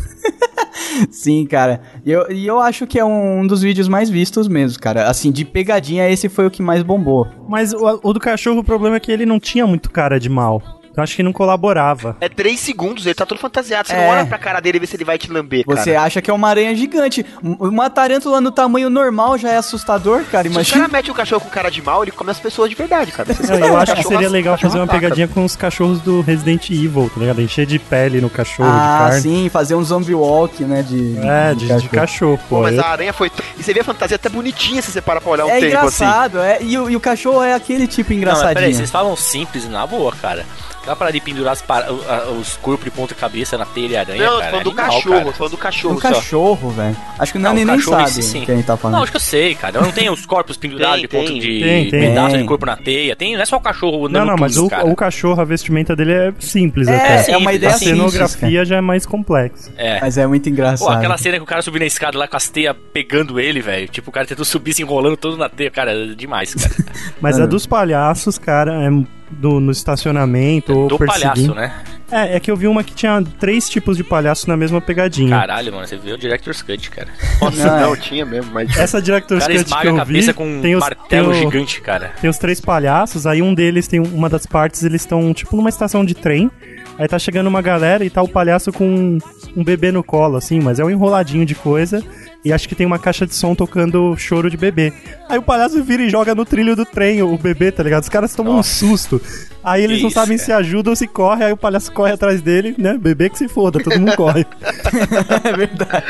Sim, 1.10 1.46
cara. 1.46 1.80
E 2.04 2.10
eu, 2.10 2.30
e 2.30 2.46
eu 2.46 2.60
acho 2.60 2.86
que 2.86 2.98
é 2.98 3.04
um 3.04 3.46
dos 3.46 3.62
vídeos 3.62 3.88
mais 3.88 4.10
vistos 4.10 4.48
mesmo, 4.48 4.80
cara. 4.80 5.08
Assim, 5.08 5.32
de 5.32 5.44
pegadinha, 5.44 6.08
esse 6.08 6.28
foi 6.28 6.46
o 6.46 6.50
que 6.50 6.62
mais 6.62 6.82
bombou. 6.82 7.26
Mas 7.48 7.72
o, 7.72 8.00
o 8.02 8.12
do 8.12 8.20
cachorro, 8.20 8.60
o 8.60 8.64
problema 8.64 8.96
é 8.96 9.00
que 9.00 9.12
ele 9.12 9.26
não 9.26 9.40
tinha 9.40 9.66
muito 9.66 9.90
cara 9.90 10.18
de 10.20 10.28
mal. 10.28 10.62
Eu 10.96 11.02
acho 11.02 11.16
que 11.16 11.22
não 11.22 11.32
colaborava. 11.32 12.16
É 12.20 12.28
três 12.28 12.60
segundos, 12.60 13.04
ele 13.04 13.14
tá 13.14 13.26
todo 13.26 13.38
fantasiado. 13.38 13.88
Você 13.88 13.94
É. 13.94 13.96
não 14.00 14.08
olha 14.08 14.26
pra 14.26 14.38
cara 14.38 14.60
dele 14.60 14.78
e 14.78 14.80
vê 14.80 14.86
se 14.86 14.96
ele 14.96 15.04
vai 15.04 15.18
te 15.18 15.30
lamber, 15.30 15.64
Você 15.66 15.92
cara. 15.92 16.06
acha 16.06 16.22
que 16.22 16.30
é 16.30 16.34
uma 16.34 16.48
aranha 16.48 16.74
gigante. 16.74 17.24
Um- 17.42 17.54
Uma 17.74 17.90
tarântula 17.90 18.40
no 18.40 18.50
tamanho 18.52 18.88
normal 18.88 19.36
já 19.36 19.50
é 19.50 19.56
assustador, 19.56 20.22
cara. 20.30 20.44
Se 20.44 20.50
o 20.50 20.52
Imagina. 20.52 20.80
cara 20.82 20.92
mete 20.92 21.10
o 21.10 21.14
cachorro 21.14 21.40
com 21.40 21.48
cara 21.50 21.70
de 21.70 21.82
mal, 21.82 22.02
ele 22.02 22.12
come 22.12 22.30
as 22.30 22.38
pessoas 22.38 22.68
de 22.70 22.76
verdade, 22.76 23.10
cara. 23.10 23.32
Você 23.34 23.52
Eu, 23.52 23.76
acho 23.76 23.92
que 23.92 23.96
cachorro, 23.98 24.14
seria 24.14 24.28
legal 24.30 24.54
cachorro 24.54 24.70
fazer 24.72 24.80
uma 24.84 24.86
pegadinha 24.92 25.26
com 25.28 25.44
os 25.44 25.56
cachorros 25.56 26.00
do 26.00 26.20
Resident 26.20 26.70
Evil, 26.70 27.10
tá 27.12 27.20
ligado? 27.20 27.40
Encher 27.42 27.66
de 27.66 27.78
pele 27.78 28.20
no 28.20 28.30
cachorro, 28.30 28.70
de 28.70 28.76
Ah, 28.78 29.18
sim, 29.20 29.48
fazer 29.48 29.74
um 29.74 29.82
zombie 29.82 30.14
walk, 30.14 30.62
né? 30.64 30.82
De, 30.82 31.18
É, 31.18 31.54
de, 31.54 31.66
de 31.80 31.88
cachorro, 31.88 32.38
pô. 32.48 32.56
Pô, 32.56 32.62
mas 32.62 32.76
Eu- 32.76 32.82
a 32.84 32.88
aranha 32.88 33.12
foi. 33.12 33.30
E 33.58 33.62
você 33.62 33.72
vê 33.74 33.80
a 33.80 33.84
fantasia 33.84 34.14
até 34.16 34.28
bonitinha 34.28 34.80
se 34.80 34.92
você 34.92 35.00
para 35.00 35.20
pra 35.20 35.30
olhar 35.30 35.46
um 35.46 35.50
É 35.50 35.58
tempo 35.60 35.76
assim. 35.78 36.04
engraçado, 36.04 36.38
é, 36.38 36.58
e, 36.62 36.78
o, 36.78 36.88
e 36.88 36.94
o 36.94 37.00
cachorro 37.00 37.42
é 37.42 37.54
aquele 37.54 37.86
tipo 37.88 38.10
Não, 38.10 38.16
mas 38.16 38.22
engraçadinho. 38.22 38.54
peraí, 38.54 38.74
vocês 38.74 38.90
falam 38.90 39.16
simples 39.16 39.68
na 39.68 39.84
boa, 39.86 40.12
cara. 40.12 40.44
Dá 40.86 40.94
pra 40.94 41.06
ali 41.08 41.20
pendurar 41.20 41.52
as 41.52 41.62
para- 41.62 41.92
o- 41.92 42.04
a- 42.10 42.30
os 42.32 42.56
corpos 42.56 42.84
de 42.84 42.90
ponta 42.90 43.14
cabeça 43.14 43.56
na 43.56 43.64
telha 43.64 43.92
e 43.92 43.96
aranha, 43.96 44.18
Não, 44.18 44.24
eu 44.24 44.32
tô 44.32 44.38
cara. 44.38 44.50
falando 44.50 44.64
do 44.64 44.70
Animal, 44.70 44.86
cachorro, 44.86 45.14
cara. 45.14 45.24
tô 45.24 45.32
falando 45.32 45.50
do 45.52 45.56
cachorro. 45.58 45.94
um 45.94 46.00
só. 46.00 46.08
cachorro, 46.12 46.70
velho. 46.70 46.96
Acho 47.18 47.32
que 47.32 47.38
o 47.38 47.40
Nani 47.40 47.64
Não, 47.64 47.72
nem 47.74 47.82
sabe 47.84 48.02
esse 48.04 48.22
sim. 48.22 48.42
o 48.42 48.46
que 48.46 48.52
a 48.52 48.54
gente 48.56 48.66
tá 48.66 48.76
falando. 48.76 48.96
Não, 48.96 49.02
acho 49.02 49.12
que 49.12 49.16
eu 49.16 49.20
sei, 49.20 49.54
cara. 49.54 49.80
Não 49.80 49.90
tem 49.92 50.10
os 50.10 50.26
corpos 50.26 50.56
pendurados 50.56 51.00
de 51.00 51.08
Tem, 51.08 51.20
ponto 51.20 51.32
tem. 51.32 51.40
de 51.40 51.60
Tem, 51.60 51.90
tem. 51.90 52.00
pedaço 52.00 52.36
de 52.38 52.44
corpo 52.44 52.66
na 52.66 52.76
teia. 52.76 53.16
Tem, 53.16 53.34
não 53.34 53.42
é 53.42 53.44
só 53.46 53.56
o 53.56 53.60
cachorro 53.60 54.06
andando 54.06 54.20
Não, 54.26 54.32
não, 54.32 54.36
mas 54.38 54.56
o, 54.56 54.68
cara. 54.68 54.84
o 54.86 54.94
cachorro, 54.94 55.40
a 55.40 55.44
vestimenta 55.44 55.94
dele 55.96 56.12
é 56.12 56.32
simples 56.38 56.86
É, 56.88 56.96
até. 57.20 57.32
é 57.32 57.36
uma 57.36 57.52
ideia 57.52 57.72
A 57.72 57.78
simples, 57.78 57.96
cenografia 57.96 58.64
já 58.64 58.76
é 58.76 58.80
mais 58.80 59.06
complexa. 59.06 59.70
É. 59.76 60.00
Mas 60.00 60.18
é 60.18 60.26
muito 60.26 60.48
engraçado. 60.48 60.86
Pô, 60.88 60.92
aquela 60.92 61.16
cena 61.16 61.36
que 61.38 61.42
o 61.42 61.46
cara 61.46 61.62
subiu 61.62 61.80
na 61.80 61.86
escada 61.86 62.18
lá 62.18 62.28
com 62.28 62.36
as 62.36 62.48
teias 62.48 62.74
pegando 62.92 63.40
ele, 63.40 63.60
velho. 63.60 63.88
Tipo, 63.88 64.10
o 64.10 64.12
cara 64.12 64.26
tentou 64.26 64.44
subir 64.44 64.74
se 64.74 64.82
enrolando 64.82 65.16
todo 65.16 65.36
na 65.36 65.48
teia. 65.48 65.70
Cara, 65.70 65.92
é 65.92 66.06
demais, 66.14 66.54
cara. 66.54 66.74
Mas 67.20 67.40
a 67.40 67.46
dos 67.46 67.66
palhaços, 67.66 68.38
cara, 68.38 68.72
é 68.84 68.90
do, 69.34 69.60
no 69.60 69.70
estacionamento 69.72 70.72
ou 70.76 70.88
Do 70.88 70.98
perseguindo. 70.98 71.54
palhaço, 71.54 71.54
né? 71.54 71.72
É, 72.10 72.36
é 72.36 72.40
que 72.40 72.50
eu 72.50 72.56
vi 72.56 72.68
uma 72.68 72.84
que 72.84 72.94
tinha 72.94 73.22
três 73.40 73.68
tipos 73.68 73.96
de 73.96 74.04
palhaço 74.04 74.48
na 74.48 74.56
mesma 74.56 74.80
pegadinha. 74.80 75.30
Caralho, 75.30 75.72
mano, 75.72 75.86
você 75.86 75.96
viu 75.96 76.14
o 76.14 76.18
Director's 76.18 76.62
Cut, 76.62 76.90
cara. 76.90 77.08
Nossa, 77.40 77.66
Não, 77.66 77.80
não, 77.80 77.94
é. 77.94 77.96
tinha 77.96 78.24
mesmo, 78.26 78.52
mas. 78.52 78.76
Essa 78.76 79.00
Director's 79.02 79.40
cara 79.42 79.58
Cut 79.58 79.64
que 79.80 79.86
eu 79.88 79.94
a 79.94 79.98
cabeça 79.98 80.26
vi, 80.32 80.34
com 80.34 80.46
um 80.46 80.60
tem 80.60 80.74
os, 80.76 80.80
martelo 80.80 81.32
tem 81.32 81.46
o- 81.46 81.50
gigante, 81.50 81.80
cara. 81.80 82.12
Tem 82.20 82.30
os 82.30 82.38
três 82.38 82.60
palhaços, 82.60 83.26
aí 83.26 83.42
um 83.42 83.52
deles 83.54 83.88
tem 83.88 84.00
uma 84.00 84.28
das 84.28 84.46
partes, 84.46 84.82
eles 84.84 85.00
estão 85.02 85.32
tipo 85.34 85.56
numa 85.56 85.68
estação 85.70 86.04
de 86.04 86.14
trem. 86.14 86.50
Aí 86.98 87.08
tá 87.08 87.18
chegando 87.18 87.48
uma 87.48 87.60
galera 87.60 88.04
e 88.04 88.10
tá 88.10 88.22
o 88.22 88.28
palhaço 88.28 88.72
com 88.72 88.86
um, 88.88 89.18
um 89.56 89.64
bebê 89.64 89.90
no 89.90 90.02
colo, 90.04 90.36
assim, 90.36 90.60
mas 90.60 90.78
é 90.78 90.84
um 90.84 90.90
enroladinho 90.90 91.44
de 91.44 91.54
coisa. 91.54 92.02
E 92.44 92.52
acho 92.52 92.68
que 92.68 92.74
tem 92.74 92.86
uma 92.86 92.98
caixa 92.98 93.26
de 93.26 93.34
som 93.34 93.54
tocando 93.54 94.14
choro 94.16 94.50
de 94.50 94.56
bebê. 94.56 94.92
Aí 95.28 95.38
o 95.38 95.42
palhaço 95.42 95.82
vira 95.82 96.02
e 96.02 96.10
joga 96.10 96.34
no 96.34 96.44
trilho 96.44 96.76
do 96.76 96.84
trem 96.84 97.22
o 97.22 97.38
bebê, 97.38 97.72
tá 97.72 97.82
ligado? 97.82 98.02
Os 98.02 98.08
caras 98.08 98.34
tomam 98.34 98.58
um 98.58 98.62
susto. 98.62 99.20
Aí 99.62 99.82
eles 99.82 99.96
Que 99.96 100.02
não 100.02 100.08
isso, 100.10 100.14
sabem 100.14 100.36
cara. 100.36 100.44
se 100.46 100.52
ajudam 100.52 100.92
ou 100.92 100.96
se 100.96 101.06
corre, 101.08 101.42
aí 101.42 101.52
o 101.52 101.56
palhaço 101.56 101.90
corre 101.90 102.12
atrás 102.12 102.42
dele, 102.42 102.74
né? 102.76 102.98
Bebê 102.98 103.30
que 103.30 103.38
se 103.38 103.48
foda, 103.48 103.82
todo 103.82 103.98
mundo 103.98 104.14
corre. 104.14 104.44
é 105.42 105.52
verdade. 105.56 106.04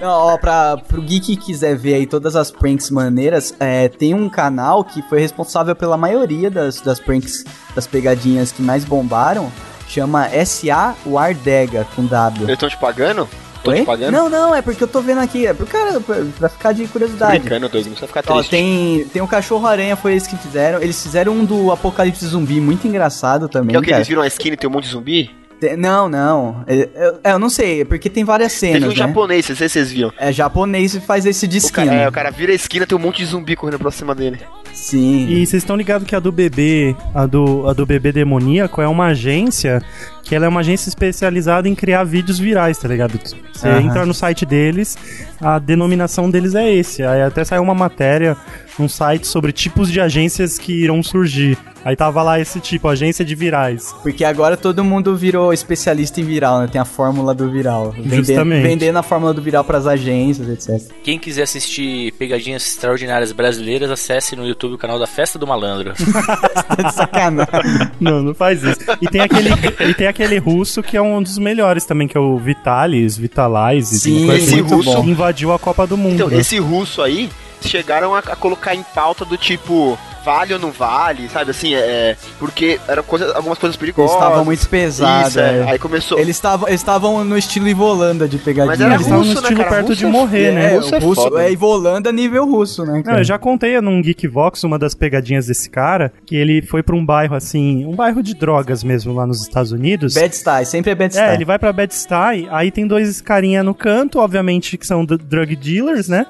Não, 0.00 0.08
ó, 0.10 0.36
pra, 0.36 0.76
pro 0.76 1.00
geek 1.00 1.36
que 1.36 1.36
quiser 1.36 1.76
ver 1.76 1.94
aí 1.94 2.06
todas 2.06 2.34
as 2.34 2.50
pranks 2.50 2.90
maneiras, 2.90 3.54
é, 3.60 3.88
tem 3.88 4.12
um 4.12 4.28
canal 4.28 4.82
que 4.82 5.00
foi 5.02 5.20
responsável 5.20 5.76
pela 5.76 5.96
maioria 5.96 6.50
das, 6.50 6.80
das 6.80 6.98
pranks, 6.98 7.44
das 7.76 7.86
pegadinhas 7.86 8.50
que 8.50 8.60
mais 8.60 8.84
bombaram. 8.84 9.52
Chama 9.88 10.28
SA 10.44 10.94
Wardega, 11.06 11.86
com 11.94 12.04
W. 12.06 12.44
Eles 12.44 12.54
estão 12.54 12.68
te 12.68 12.76
pagando? 12.76 13.28
Tô 13.62 13.70
Oi? 13.70 13.80
te 13.80 13.86
pagando? 13.86 14.12
Não, 14.12 14.28
não, 14.28 14.54
é 14.54 14.62
porque 14.62 14.82
eu 14.82 14.88
tô 14.88 15.00
vendo 15.00 15.20
aqui. 15.20 15.46
É 15.46 15.52
pro 15.54 15.66
cara, 15.66 16.00
pra, 16.00 16.16
pra 16.38 16.48
ficar 16.48 16.72
de 16.72 16.86
curiosidade. 16.86 17.38
brincando, 17.40 17.68
dois, 17.68 17.84
não 17.86 17.92
precisa 17.94 18.06
ficar 18.06 18.24
Ó, 18.28 18.34
triste. 18.36 18.50
tem, 18.50 19.04
tem 19.12 19.22
o 19.22 19.26
Cachorro-Aranha, 19.28 19.96
foi 19.96 20.14
esse 20.14 20.28
que 20.28 20.36
fizeram. 20.36 20.80
Eles 20.80 21.00
fizeram 21.02 21.32
um 21.32 21.44
do 21.44 21.72
Apocalipse 21.72 22.24
Zumbi, 22.26 22.60
muito 22.60 22.86
engraçado 22.86 23.48
também, 23.48 23.74
é 23.74 23.78
o 23.78 23.82
que 23.82 23.88
cara. 23.88 23.98
eles 23.98 24.08
viram 24.08 24.22
a 24.22 24.26
esquina 24.26 24.54
e 24.54 24.56
tem 24.56 24.68
um 24.68 24.72
monte 24.72 24.84
de 24.84 24.90
zumbi? 24.90 25.30
Tem- 25.60 25.76
não, 25.76 26.08
não. 26.08 26.62
É, 26.66 26.88
Eu, 26.94 27.18
eu 27.32 27.38
não 27.38 27.48
sei, 27.48 27.84
porque 27.84 28.10
tem 28.10 28.24
várias 28.24 28.52
cenas, 28.52 28.74
Teve 28.74 28.86
um 28.86 28.88
né? 28.90 28.94
japonês, 28.96 29.48
não 29.48 29.56
sei 29.56 29.68
se 29.68 29.72
vocês 29.72 29.92
viram. 29.92 30.12
É, 30.18 30.32
japonês 30.32 30.94
e 30.94 31.00
faz 31.00 31.24
esse 31.24 31.46
de 31.46 31.58
O 31.58 31.72
cara, 31.72 31.86
esquina. 31.86 32.02
é, 32.02 32.08
o 32.08 32.12
cara 32.12 32.30
vira 32.30 32.52
a 32.52 32.54
esquina 32.54 32.86
tem 32.86 32.96
um 32.96 33.00
monte 33.00 33.18
de 33.18 33.26
zumbi 33.26 33.56
correndo 33.56 33.78
pra 33.78 33.90
cima 33.90 34.14
dele. 34.14 34.38
Sim. 34.74 35.26
E 35.30 35.46
vocês 35.46 35.62
estão 35.62 35.74
ligados 35.74 36.06
que 36.06 36.14
a 36.14 36.20
do 36.20 36.30
bebê, 36.30 36.94
a 37.14 37.24
do, 37.24 37.66
a 37.66 37.72
do 37.72 37.86
bebê 37.86 38.12
demoníaco 38.12 38.82
é 38.82 38.86
uma 38.88 39.06
agência 39.06 39.80
que 40.22 40.34
ela 40.34 40.44
é 40.44 40.48
uma 40.48 40.60
agência 40.60 40.88
especializada 40.90 41.66
em 41.68 41.74
criar 41.74 42.04
vídeos 42.04 42.38
virais, 42.38 42.76
tá 42.76 42.86
ligado? 42.88 43.18
Você 43.54 43.68
Aham. 43.68 43.80
entra 43.80 44.04
no 44.04 44.12
site 44.12 44.44
deles, 44.44 44.98
a 45.40 45.58
denominação 45.58 46.28
deles 46.28 46.54
é 46.54 46.70
esse. 46.70 47.02
Aí 47.02 47.22
até 47.22 47.42
saiu 47.44 47.62
uma 47.62 47.74
matéria 47.74 48.36
num 48.78 48.88
site 48.88 49.26
sobre 49.26 49.52
tipos 49.52 49.90
de 49.90 50.00
agências 50.00 50.58
que 50.58 50.72
irão 50.82 51.02
surgir. 51.02 51.56
Aí 51.86 51.94
tava 51.94 52.20
lá 52.20 52.40
esse 52.40 52.58
tipo, 52.58 52.88
agência 52.88 53.24
de 53.24 53.36
virais. 53.36 53.94
Porque 54.02 54.24
agora 54.24 54.56
todo 54.56 54.82
mundo 54.82 55.14
virou 55.16 55.52
especialista 55.52 56.20
em 56.20 56.24
viral, 56.24 56.62
né? 56.62 56.66
Tem 56.66 56.80
a 56.80 56.84
fórmula 56.84 57.32
do 57.32 57.48
viral. 57.48 57.92
Vendendo, 57.92 58.16
Justamente. 58.26 58.62
vendendo 58.66 58.96
a 58.96 59.04
fórmula 59.04 59.32
do 59.32 59.40
viral 59.40 59.62
pras 59.62 59.86
agências, 59.86 60.48
etc. 60.48 60.92
Quem 61.04 61.16
quiser 61.16 61.42
assistir 61.44 62.10
pegadinhas 62.14 62.66
extraordinárias 62.66 63.30
brasileiras, 63.30 63.88
acesse 63.88 64.34
no 64.34 64.44
YouTube 64.44 64.74
o 64.74 64.78
canal 64.78 64.98
da 64.98 65.06
Festa 65.06 65.38
do 65.38 65.46
Malandro. 65.46 65.92
de 65.94 66.92
sacanagem. 66.92 67.88
Não, 68.00 68.20
não 68.20 68.34
faz 68.34 68.64
isso. 68.64 68.80
E 69.00 69.06
tem 69.06 69.20
aquele, 69.20 69.50
e 69.88 69.94
tem 69.94 70.08
aquele 70.08 70.38
russo 70.38 70.82
que 70.82 70.96
é 70.96 71.00
um 71.00 71.22
dos 71.22 71.38
melhores 71.38 71.84
também, 71.84 72.08
que 72.08 72.16
é 72.16 72.20
o 72.20 72.36
Vitalis, 72.36 73.16
Vitalize. 73.16 74.00
Sim, 74.00 74.28
esse 74.32 74.56
muito 74.56 74.74
russo- 74.74 74.92
bom. 74.92 75.04
invadiu 75.08 75.52
a 75.52 75.58
Copa 75.58 75.86
do 75.86 75.96
Mundo. 75.96 76.14
Então, 76.16 76.28
né? 76.28 76.38
esse 76.38 76.58
russo 76.58 77.00
aí, 77.00 77.30
chegaram 77.60 78.12
a, 78.12 78.18
a 78.18 78.34
colocar 78.34 78.74
em 78.74 78.82
pauta 78.82 79.24
do 79.24 79.36
tipo, 79.36 79.96
vale 80.26 80.52
ou 80.54 80.58
não 80.58 80.72
vale, 80.72 81.28
sabe 81.28 81.52
assim, 81.52 81.72
é. 81.74 82.16
Porque 82.38 82.80
eram 82.88 83.04
coisa, 83.04 83.32
algumas 83.36 83.58
coisas 83.58 83.76
Eles 83.80 83.94
perigosas. 83.94 84.16
estavam 84.16 84.44
muito 84.44 84.68
pesados. 84.68 85.28
Isso, 85.30 85.38
é. 85.40 85.58
é. 85.60 85.70
Aí 85.70 85.78
começou. 85.78 86.18
Eles 86.18 86.34
estavam 86.36 86.66
eles 86.68 86.80
estavam 86.80 87.24
no 87.24 87.38
estilo 87.38 87.68
Ivolanda 87.68 88.26
de 88.28 88.38
pegadinha. 88.38 88.66
Mas 88.66 88.80
era 88.80 88.94
Eles 88.94 89.06
estavam 89.06 89.24
no 89.24 89.28
né, 89.32 89.40
estilo 89.40 89.58
cara? 89.58 89.70
perto 89.70 89.86
Russo 89.88 89.98
de 90.00 90.04
é- 90.04 90.08
morrer, 90.08 90.52
né? 90.52 90.72
É, 90.72 90.76
Russo 90.76 90.94
é 90.94 90.98
o 90.98 91.00
russo, 91.00 91.22
foda. 91.22 91.42
é 91.44 91.52
Ivolanda 91.52 92.10
nível 92.12 92.44
russo, 92.46 92.84
né? 92.84 93.02
Não, 93.06 93.18
eu 93.18 93.24
já 93.24 93.38
contei 93.38 93.80
num 93.80 94.02
Geekvox 94.02 94.64
uma 94.64 94.78
das 94.78 94.94
pegadinhas 94.94 95.46
desse 95.46 95.70
cara, 95.70 96.12
que 96.26 96.34
ele 96.34 96.60
foi 96.62 96.82
pra 96.82 96.96
um 96.96 97.04
bairro 97.06 97.36
assim, 97.36 97.84
um 97.86 97.94
bairro 97.94 98.22
de 98.22 98.34
drogas 98.34 98.82
mesmo 98.82 99.14
lá 99.14 99.26
nos 99.26 99.42
Estados 99.42 99.70
Unidos. 99.70 100.14
Bed-Stuy, 100.14 100.64
sempre 100.66 100.90
é 100.90 100.92
É, 100.92 100.96
Bed-Stuy. 100.96 101.34
ele 101.34 101.44
vai 101.44 101.58
pra 101.58 101.72
Bed-Stuy, 101.72 102.48
aí 102.50 102.70
tem 102.72 102.86
dois 102.86 103.20
carinha 103.20 103.62
no 103.62 103.74
canto, 103.74 104.18
obviamente 104.18 104.76
que 104.76 104.86
são 104.86 105.04
drug 105.04 105.54
dealers, 105.54 106.08
né? 106.08 106.26